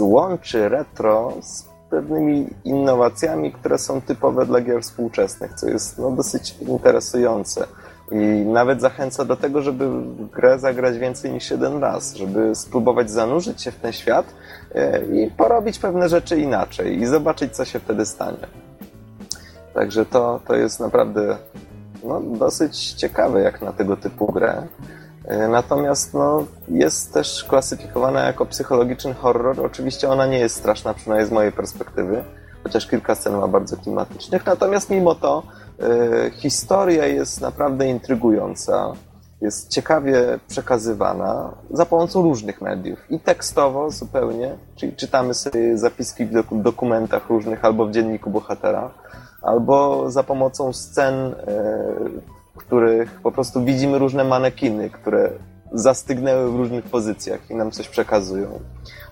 łączy 0.00 0.68
retro 0.68 1.32
z 1.42 1.68
pewnymi 1.90 2.48
innowacjami, 2.64 3.52
które 3.52 3.78
są 3.78 4.00
typowe 4.00 4.46
dla 4.46 4.60
gier 4.60 4.82
współczesnych, 4.82 5.54
co 5.54 5.68
jest 5.68 5.98
no, 5.98 6.10
dosyć 6.10 6.56
interesujące. 6.60 7.66
I 8.10 8.16
nawet 8.46 8.80
zachęca 8.80 9.24
do 9.24 9.36
tego, 9.36 9.62
żeby 9.62 9.88
grę 10.32 10.58
zagrać 10.58 10.98
więcej 10.98 11.32
niż 11.32 11.50
jeden 11.50 11.78
raz, 11.78 12.14
żeby 12.14 12.54
spróbować 12.54 13.10
zanurzyć 13.10 13.62
się 13.62 13.70
w 13.70 13.76
ten 13.76 13.92
świat 13.92 14.26
e, 14.74 15.04
i 15.04 15.30
porobić 15.30 15.78
pewne 15.78 16.08
rzeczy 16.08 16.40
inaczej 16.40 17.00
i 17.00 17.06
zobaczyć, 17.06 17.56
co 17.56 17.64
się 17.64 17.80
wtedy 17.80 18.06
stanie. 18.06 18.46
Także 19.74 20.06
to, 20.06 20.40
to 20.46 20.56
jest 20.56 20.80
naprawdę 20.80 21.36
no, 22.04 22.20
dosyć 22.20 22.92
ciekawe 22.92 23.40
jak 23.40 23.62
na 23.62 23.72
tego 23.72 23.96
typu 23.96 24.32
grę. 24.32 24.62
E, 25.24 25.48
natomiast 25.48 26.14
no, 26.14 26.46
jest 26.68 27.14
też 27.14 27.44
klasyfikowana 27.44 28.22
jako 28.26 28.46
psychologiczny 28.46 29.14
horror. 29.14 29.60
Oczywiście 29.60 30.08
ona 30.08 30.26
nie 30.26 30.38
jest 30.38 30.56
straszna, 30.56 30.94
przynajmniej 30.94 31.28
z 31.28 31.32
mojej 31.32 31.52
perspektywy, 31.52 32.24
chociaż 32.62 32.86
kilka 32.86 33.14
scen 33.14 33.36
ma 33.36 33.48
bardzo 33.48 33.76
klimatycznych. 33.76 34.46
Natomiast 34.46 34.90
mimo 34.90 35.14
to 35.14 35.42
e, 35.80 36.30
historia 36.30 37.06
jest 37.06 37.40
naprawdę 37.40 37.88
intrygująca. 37.88 38.92
Jest 39.40 39.68
ciekawie 39.68 40.38
przekazywana 40.48 41.54
za 41.70 41.86
pomocą 41.86 42.22
różnych 42.22 42.60
mediów. 42.60 43.10
I 43.10 43.20
tekstowo 43.20 43.90
zupełnie, 43.90 44.56
czyli 44.76 44.96
czytamy 44.96 45.34
sobie 45.34 45.78
zapiski 45.78 46.26
w 46.26 46.32
doku- 46.32 46.62
dokumentach 46.62 47.28
różnych 47.28 47.64
albo 47.64 47.86
w 47.86 47.90
dzienniku 47.90 48.30
bohatera, 48.30 48.90
albo 49.42 50.10
za 50.10 50.22
pomocą 50.22 50.72
scen 50.72 51.14
e, 51.14 51.34
w 52.54 52.56
których 52.56 53.20
po 53.20 53.32
prostu 53.32 53.64
widzimy 53.64 53.98
różne 53.98 54.24
manekiny, 54.24 54.90
które 54.90 55.30
zastygnęły 55.72 56.52
w 56.52 56.56
różnych 56.56 56.84
pozycjach 56.84 57.50
i 57.50 57.54
nam 57.54 57.70
coś 57.70 57.88
przekazują. 57.88 58.60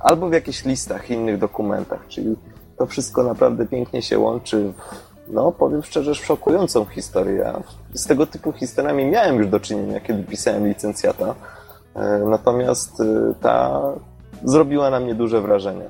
Albo 0.01 0.29
w 0.29 0.33
jakichś 0.33 0.65
listach, 0.65 1.11
innych 1.11 1.39
dokumentach, 1.39 2.01
czyli 2.09 2.37
to 2.79 2.87
wszystko 2.87 3.23
naprawdę 3.23 3.67
pięknie 3.67 4.03
się 4.03 4.19
łączy 4.19 4.73
w, 4.73 5.09
no 5.33 5.53
powiem 5.53 5.83
szczerze, 5.83 6.15
szokującą 6.15 6.85
historię. 6.85 7.53
Z 7.95 8.07
tego 8.07 8.27
typu 8.27 8.53
historiami 8.53 9.07
miałem 9.07 9.37
już 9.37 9.47
do 9.49 9.61
czynienia, 9.61 10.01
kiedy 10.01 10.23
pisałem 10.23 10.69
licencjata, 10.69 11.35
E, 11.99 12.19
natomiast 12.19 13.01
e, 13.01 13.35
ta 13.41 13.83
zrobiła 14.45 14.91
na 14.91 15.01
mnie 15.01 15.15
duże 15.15 15.41
wrażenie. 15.41 15.85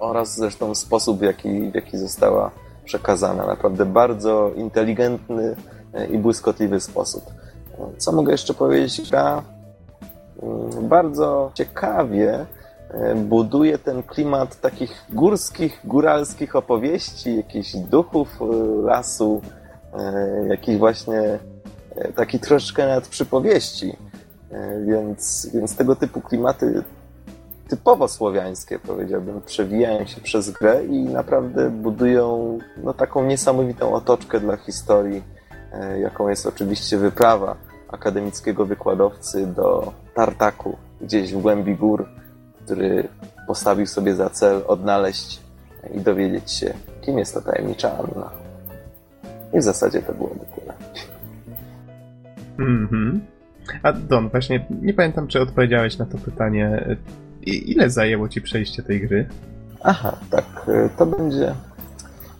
Oraz 0.00 0.36
zresztą 0.36 0.74
sposób, 0.74 1.18
w 1.18 1.22
jaki, 1.22 1.70
w 1.70 1.74
jaki 1.74 1.98
została 1.98 2.50
przekazana. 2.84 3.46
Naprawdę 3.46 3.86
bardzo 3.86 4.50
inteligentny 4.56 5.56
e, 5.94 6.06
i 6.06 6.18
błyskotliwy 6.18 6.80
sposób. 6.80 7.24
Co 7.98 8.12
mogę 8.12 8.32
jeszcze 8.32 8.54
powiedzieć? 8.54 9.10
Gra 9.10 9.42
mm, 10.42 10.88
bardzo 10.88 11.50
ciekawie 11.54 12.46
buduje 13.16 13.78
ten 13.78 14.02
klimat 14.02 14.60
takich 14.60 15.04
górskich, 15.10 15.80
góralskich 15.84 16.56
opowieści, 16.56 17.36
jakichś 17.36 17.76
duchów 17.76 18.28
e, 18.42 18.44
lasu, 18.82 19.42
e, 19.94 20.46
jakichś 20.48 20.78
właśnie 20.78 21.38
e, 21.96 22.12
taki 22.12 22.38
troszeczkę 22.38 22.86
nawet 22.86 23.08
przypowieści. 23.08 23.96
Więc, 24.86 25.50
więc 25.54 25.76
tego 25.76 25.96
typu 25.96 26.20
klimaty 26.20 26.82
typowo 27.68 28.08
słowiańskie, 28.08 28.78
powiedziałbym, 28.78 29.40
przewijają 29.46 30.06
się 30.06 30.20
przez 30.20 30.50
grę 30.50 30.84
i 30.84 31.04
naprawdę 31.04 31.70
budują 31.70 32.58
no, 32.84 32.94
taką 32.94 33.24
niesamowitą 33.24 33.94
otoczkę 33.94 34.40
dla 34.40 34.56
historii, 34.56 35.22
jaką 36.00 36.28
jest 36.28 36.46
oczywiście 36.46 36.98
wyprawa 36.98 37.56
akademickiego 37.88 38.66
wykładowcy 38.66 39.46
do 39.46 39.92
Tartaku, 40.14 40.76
gdzieś 41.00 41.34
w 41.34 41.40
głębi 41.40 41.76
gór, 41.76 42.08
który 42.72 43.08
postawił 43.46 43.86
sobie 43.86 44.14
za 44.14 44.30
cel 44.30 44.62
odnaleźć 44.66 45.40
i 45.94 46.00
dowiedzieć 46.00 46.50
się, 46.50 46.74
kim 47.00 47.18
jest 47.18 47.34
ta 47.34 47.40
tajemnicza 47.40 47.98
Anna. 47.98 48.30
I 49.52 49.58
w 49.58 49.62
zasadzie 49.62 50.02
to 50.02 50.12
byłoby 50.12 50.40
tyle. 50.54 50.74
Mhm. 52.58 53.20
A 53.82 53.92
Don, 53.92 54.28
właśnie 54.28 54.66
nie 54.82 54.94
pamiętam, 54.94 55.28
czy 55.28 55.40
odpowiedziałeś 55.40 55.98
na 55.98 56.06
to 56.06 56.18
pytanie. 56.18 56.96
Ile 57.42 57.90
zajęło 57.90 58.28
ci 58.28 58.42
przejście 58.42 58.82
tej 58.82 59.00
gry? 59.00 59.28
Aha, 59.82 60.16
tak, 60.30 60.44
y, 60.68 60.88
to 60.98 61.06
będzie. 61.06 61.54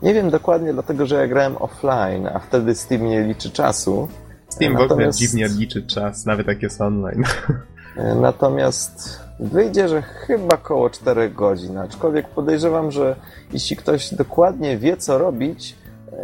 Nie 0.03 0.15
wiem 0.15 0.31
dokładnie, 0.31 0.73
dlatego 0.73 1.07
że 1.07 1.17
ja 1.17 1.27
grałem 1.27 1.57
offline, 1.57 2.27
a 2.35 2.39
wtedy 2.39 2.75
Steam 2.75 3.05
nie 3.05 3.23
liczy 3.23 3.51
czasu. 3.51 4.09
Steam 4.49 4.73
w 4.73 4.77
ogóle 4.77 4.89
Natomiast- 4.89 5.19
dziwnie 5.19 5.49
liczy 5.49 5.83
czas, 5.87 6.27
nawet 6.27 6.47
jak 6.47 6.63
jest 6.63 6.81
online. 6.81 7.25
Y, 7.97 8.14
Natomiast 8.14 9.20
wyjdzie, 9.40 9.89
że 9.89 10.02
chyba 10.02 10.56
koło 10.56 10.90
4 10.90 11.31
godzin. 11.31 11.78
Aczkolwiek 11.78 12.28
podejrzewam, 12.28 12.90
że 12.90 13.16
jeśli 13.52 13.77
ktoś 13.77 14.14
dokładnie 14.14 14.78
wie, 14.78 14.97
co 14.97 15.19
robić, 15.19 15.77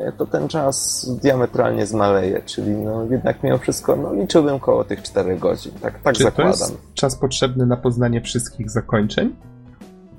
y, 0.08 0.12
to 0.18 0.26
ten 0.26 0.48
czas 0.48 1.06
diametralnie 1.22 1.86
zmaleje. 1.86 2.42
Czyli 2.46 2.70
no, 2.70 3.04
jednak 3.10 3.42
mimo 3.42 3.58
wszystko 3.58 3.96
no, 3.96 4.14
liczyłbym 4.14 4.60
koło 4.60 4.84
tych 4.84 5.02
4 5.02 5.36
godzin. 5.36 5.72
Tak, 5.82 5.98
tak 6.02 6.14
Czy 6.14 6.24
to 6.24 6.30
zakładam. 6.30 6.50
jest 6.50 6.76
czas 6.94 7.16
potrzebny 7.16 7.66
na 7.66 7.76
poznanie 7.76 8.20
wszystkich 8.20 8.70
zakończeń? 8.70 9.36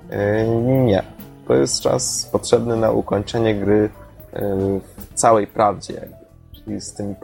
Yy, 0.09 0.17
Nie. 0.85 1.03
To 1.47 1.55
jest 1.55 1.81
czas 1.81 2.29
potrzebny 2.31 2.75
na 2.77 2.91
ukończenie 2.91 3.55
gry 3.55 3.89
yy, 4.33 4.39
w 4.97 5.13
całej 5.13 5.47
prawdzie, 5.47 5.93
jakby, 5.93 6.15
czyli 6.51 6.81
z 6.81 6.93
tym 6.93 7.15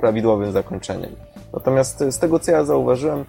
prawidłowym 0.00 0.52
zakończeniem. 0.52 1.10
Natomiast 1.52 2.04
z 2.10 2.18
tego, 2.18 2.38
co 2.38 2.50
ja 2.50 2.64
zauważyłem, 2.64 3.24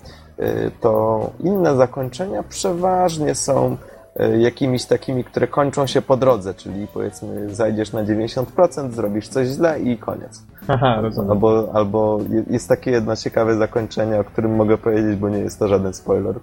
to 0.81 1.29
inne 1.43 1.75
zakończenia 1.75 2.43
przeważnie 2.43 3.35
są 3.35 3.77
yy, 4.19 4.39
jakimiś 4.39 4.85
takimi, 4.85 5.23
które 5.23 5.47
kończą 5.47 5.87
się 5.87 6.01
po 6.01 6.17
drodze, 6.17 6.53
czyli 6.53 6.87
powiedzmy 6.93 7.55
zajdziesz 7.55 7.93
na 7.93 8.03
90%, 8.03 8.91
zrobisz 8.91 9.27
coś 9.27 9.47
źle 9.47 9.79
i 9.79 9.97
koniec. 9.97 10.43
Aha, 10.67 10.99
rozumiem. 11.01 11.31
Albo, 11.31 11.69
albo 11.73 12.19
je- 12.29 12.43
jest 12.49 12.69
takie 12.69 12.91
jedno 12.91 13.15
ciekawe 13.15 13.55
zakończenie, 13.57 14.19
o 14.19 14.23
którym 14.23 14.55
mogę 14.55 14.77
powiedzieć, 14.77 15.15
bo 15.15 15.29
nie 15.29 15.37
jest 15.39 15.59
to 15.59 15.67
żaden 15.67 15.93
spoiler, 15.93 16.35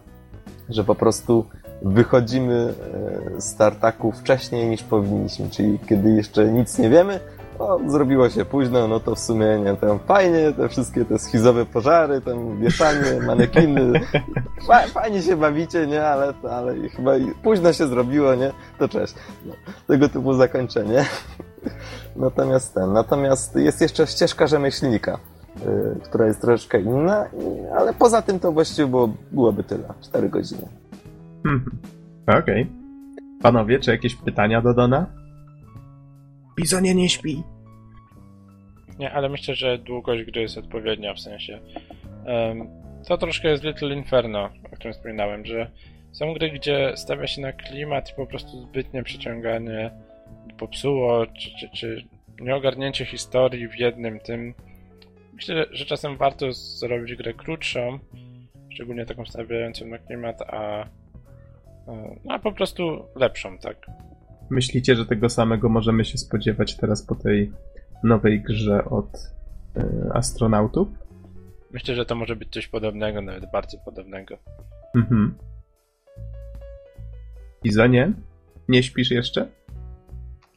że 0.68 0.84
po 0.84 0.94
prostu 0.94 1.44
wychodzimy 1.82 2.74
e, 3.36 3.40
z 3.40 3.54
tartaku 3.56 4.12
wcześniej 4.12 4.68
niż 4.68 4.82
powinniśmy, 4.82 5.50
czyli 5.50 5.78
kiedy 5.88 6.10
jeszcze 6.10 6.44
nic 6.52 6.78
nie 6.78 6.90
wiemy, 6.90 7.20
o, 7.60 7.80
zrobiło 7.86 8.28
się 8.30 8.44
późno, 8.44 8.88
no 8.88 9.00
to 9.00 9.14
w 9.14 9.18
sumie 9.18 9.46
nie, 9.64 9.76
tam 9.76 9.98
fajnie, 9.98 10.52
te 10.52 10.68
wszystkie 10.68 11.04
te 11.04 11.18
schizowe 11.18 11.66
pożary, 11.66 12.20
tam 12.20 12.58
wieszanie, 12.60 13.20
manekiny, 13.26 14.00
fa, 14.66 14.80
fajnie 14.86 15.22
się 15.22 15.36
bawicie, 15.36 15.86
nie, 15.86 16.04
ale, 16.06 16.34
ale 16.50 16.88
chyba 16.88 17.16
i 17.16 17.26
późno 17.42 17.72
się 17.72 17.86
zrobiło, 17.86 18.34
nie, 18.34 18.52
to 18.78 18.88
cześć. 18.88 19.14
No, 19.46 19.52
tego 19.86 20.08
typu 20.08 20.32
zakończenie. 20.32 21.04
Natomiast 22.16 22.74
ten, 22.74 22.92
natomiast 22.92 23.56
jest 23.56 23.80
jeszcze 23.80 24.06
ścieżka 24.06 24.46
rzemieślnika, 24.46 25.18
y, 25.96 26.00
która 26.04 26.26
jest 26.26 26.40
troszeczkę 26.40 26.80
inna, 26.80 27.26
i- 27.26 27.66
ale 27.78 27.92
poza 27.94 28.22
tym 28.22 28.40
to 28.40 28.52
właściwie 28.52 28.88
było, 28.88 29.08
byłoby 29.32 29.64
tyle. 29.64 29.84
4 30.02 30.28
godziny. 30.28 30.68
Mhm. 31.46 31.78
Okej. 32.42 32.70
Panowie, 33.42 33.78
czy 33.80 33.90
jakieś 33.90 34.14
pytania 34.16 34.62
do 34.62 34.74
Dona? 34.74 35.06
Bizonie 36.60 36.94
nie 36.94 37.08
śpi. 37.08 37.42
Nie, 38.98 39.12
ale 39.12 39.28
myślę, 39.28 39.54
że 39.54 39.78
długość 39.78 40.24
gry 40.24 40.40
jest 40.42 40.58
odpowiednia, 40.58 41.14
w 41.14 41.20
sensie. 41.20 41.60
em, 42.26 42.68
to 43.08 43.18
troszkę 43.18 43.48
jest 43.48 43.64
Little 43.64 43.94
Inferno, 43.94 44.50
o 44.72 44.76
którym 44.76 44.92
wspominałem, 44.92 45.46
że 45.46 45.70
są 46.12 46.34
gry, 46.34 46.50
gdzie 46.50 46.92
stawia 46.96 47.26
się 47.26 47.40
na 47.42 47.52
klimat 47.52 48.10
i 48.10 48.14
po 48.14 48.26
prostu 48.26 48.60
zbytnie 48.62 49.02
przeciąganie 49.02 49.90
popsuło, 50.58 51.26
czy, 51.26 51.50
czy, 51.60 51.68
czy 51.74 52.04
nieogarnięcie 52.40 53.04
historii 53.04 53.68
w 53.68 53.78
jednym 53.78 54.20
tym. 54.20 54.54
Myślę, 55.32 55.66
że- 55.72 55.84
czasem 55.86 56.16
warto 56.16 56.52
zrobić 56.52 57.14
grę 57.14 57.34
krótszą, 57.34 57.98
szczególnie 58.72 59.06
taką 59.06 59.26
stawiającą 59.26 59.86
na 59.86 59.98
klimat, 59.98 60.42
a, 60.42 60.82
e, 60.82 60.86
a 62.28 62.38
po 62.38 62.52
prostu 62.52 63.04
lepszą, 63.16 63.58
tak? 63.58 63.86
Myślicie, 64.50 64.96
że 64.96 65.06
tego 65.06 65.28
samego 65.28 65.68
możemy 65.68 66.04
się 66.04 66.18
spodziewać 66.18 66.76
teraz 66.76 67.02
po 67.02 67.14
tej 67.14 67.52
nowej 68.04 68.42
grze 68.42 68.84
od 68.84 69.14
y, 69.76 70.12
astronautów? 70.12 70.88
Myślę, 71.70 71.94
że 71.94 72.06
to 72.06 72.14
może 72.14 72.36
być 72.36 72.48
coś 72.52 72.68
podobnego, 72.68 73.22
nawet 73.22 73.50
bardzo 73.52 73.78
podobnego. 73.84 74.38
Mhm. 74.94 75.34
Bizonie? 77.64 78.12
Nie 78.68 78.82
śpisz 78.82 79.10
jeszcze? 79.10 79.48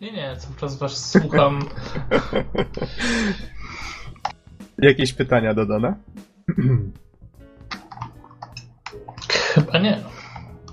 Nie, 0.01 0.11
nie, 0.11 0.35
cały 0.37 0.55
czas 0.55 0.77
was 0.77 1.11
słucham. 1.11 1.59
Jakieś 4.77 5.13
pytania 5.13 5.53
do 5.53 5.65
Dona? 5.65 5.95
Chyba 9.29 9.79
nie. 9.79 10.03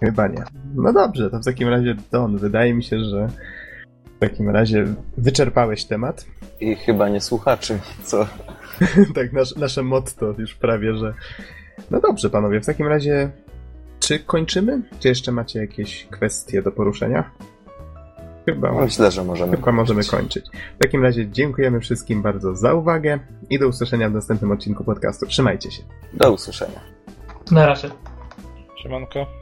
Chyba 0.00 0.28
nie. 0.28 0.44
No 0.74 0.92
dobrze, 0.92 1.30
to 1.30 1.38
w 1.38 1.44
takim 1.44 1.68
razie 1.68 1.96
Don, 2.12 2.38
wydaje 2.38 2.74
mi 2.74 2.84
się, 2.84 3.04
że 3.04 3.28
w 4.16 4.18
takim 4.18 4.50
razie 4.50 4.86
wyczerpałeś 5.16 5.84
temat. 5.84 6.26
I 6.60 6.74
chyba 6.74 7.08
nie 7.08 7.20
słuchaczy, 7.20 7.78
co? 8.04 8.26
tak, 9.14 9.32
nasz, 9.32 9.56
nasze 9.56 9.82
motto 9.82 10.34
już 10.38 10.54
prawie, 10.54 10.96
że... 10.96 11.14
No 11.90 12.00
dobrze, 12.00 12.30
panowie, 12.30 12.60
w 12.60 12.66
takim 12.66 12.86
razie 12.86 13.30
czy 14.00 14.18
kończymy? 14.18 14.82
Czy 15.00 15.08
jeszcze 15.08 15.32
macie 15.32 15.60
jakieś 15.60 16.06
kwestie 16.10 16.62
do 16.62 16.72
poruszenia? 16.72 17.30
Chyba, 18.46 18.72
Myślę, 18.72 19.10
że 19.10 19.24
możemy. 19.24 19.56
chyba 19.56 19.72
możemy 19.72 20.04
kończyć. 20.04 20.46
W 20.76 20.78
takim 20.82 21.02
razie 21.02 21.28
dziękujemy 21.28 21.80
wszystkim 21.80 22.22
bardzo 22.22 22.56
za 22.56 22.74
uwagę 22.74 23.18
i 23.50 23.58
do 23.58 23.68
usłyszenia 23.68 24.10
w 24.10 24.14
następnym 24.14 24.50
odcinku 24.52 24.84
podcastu. 24.84 25.26
Trzymajcie 25.26 25.70
się. 25.70 25.82
Do 26.12 26.32
usłyszenia. 26.32 26.80
Na 27.50 27.66
razie. 27.66 27.90
Siemanko. 28.82 29.39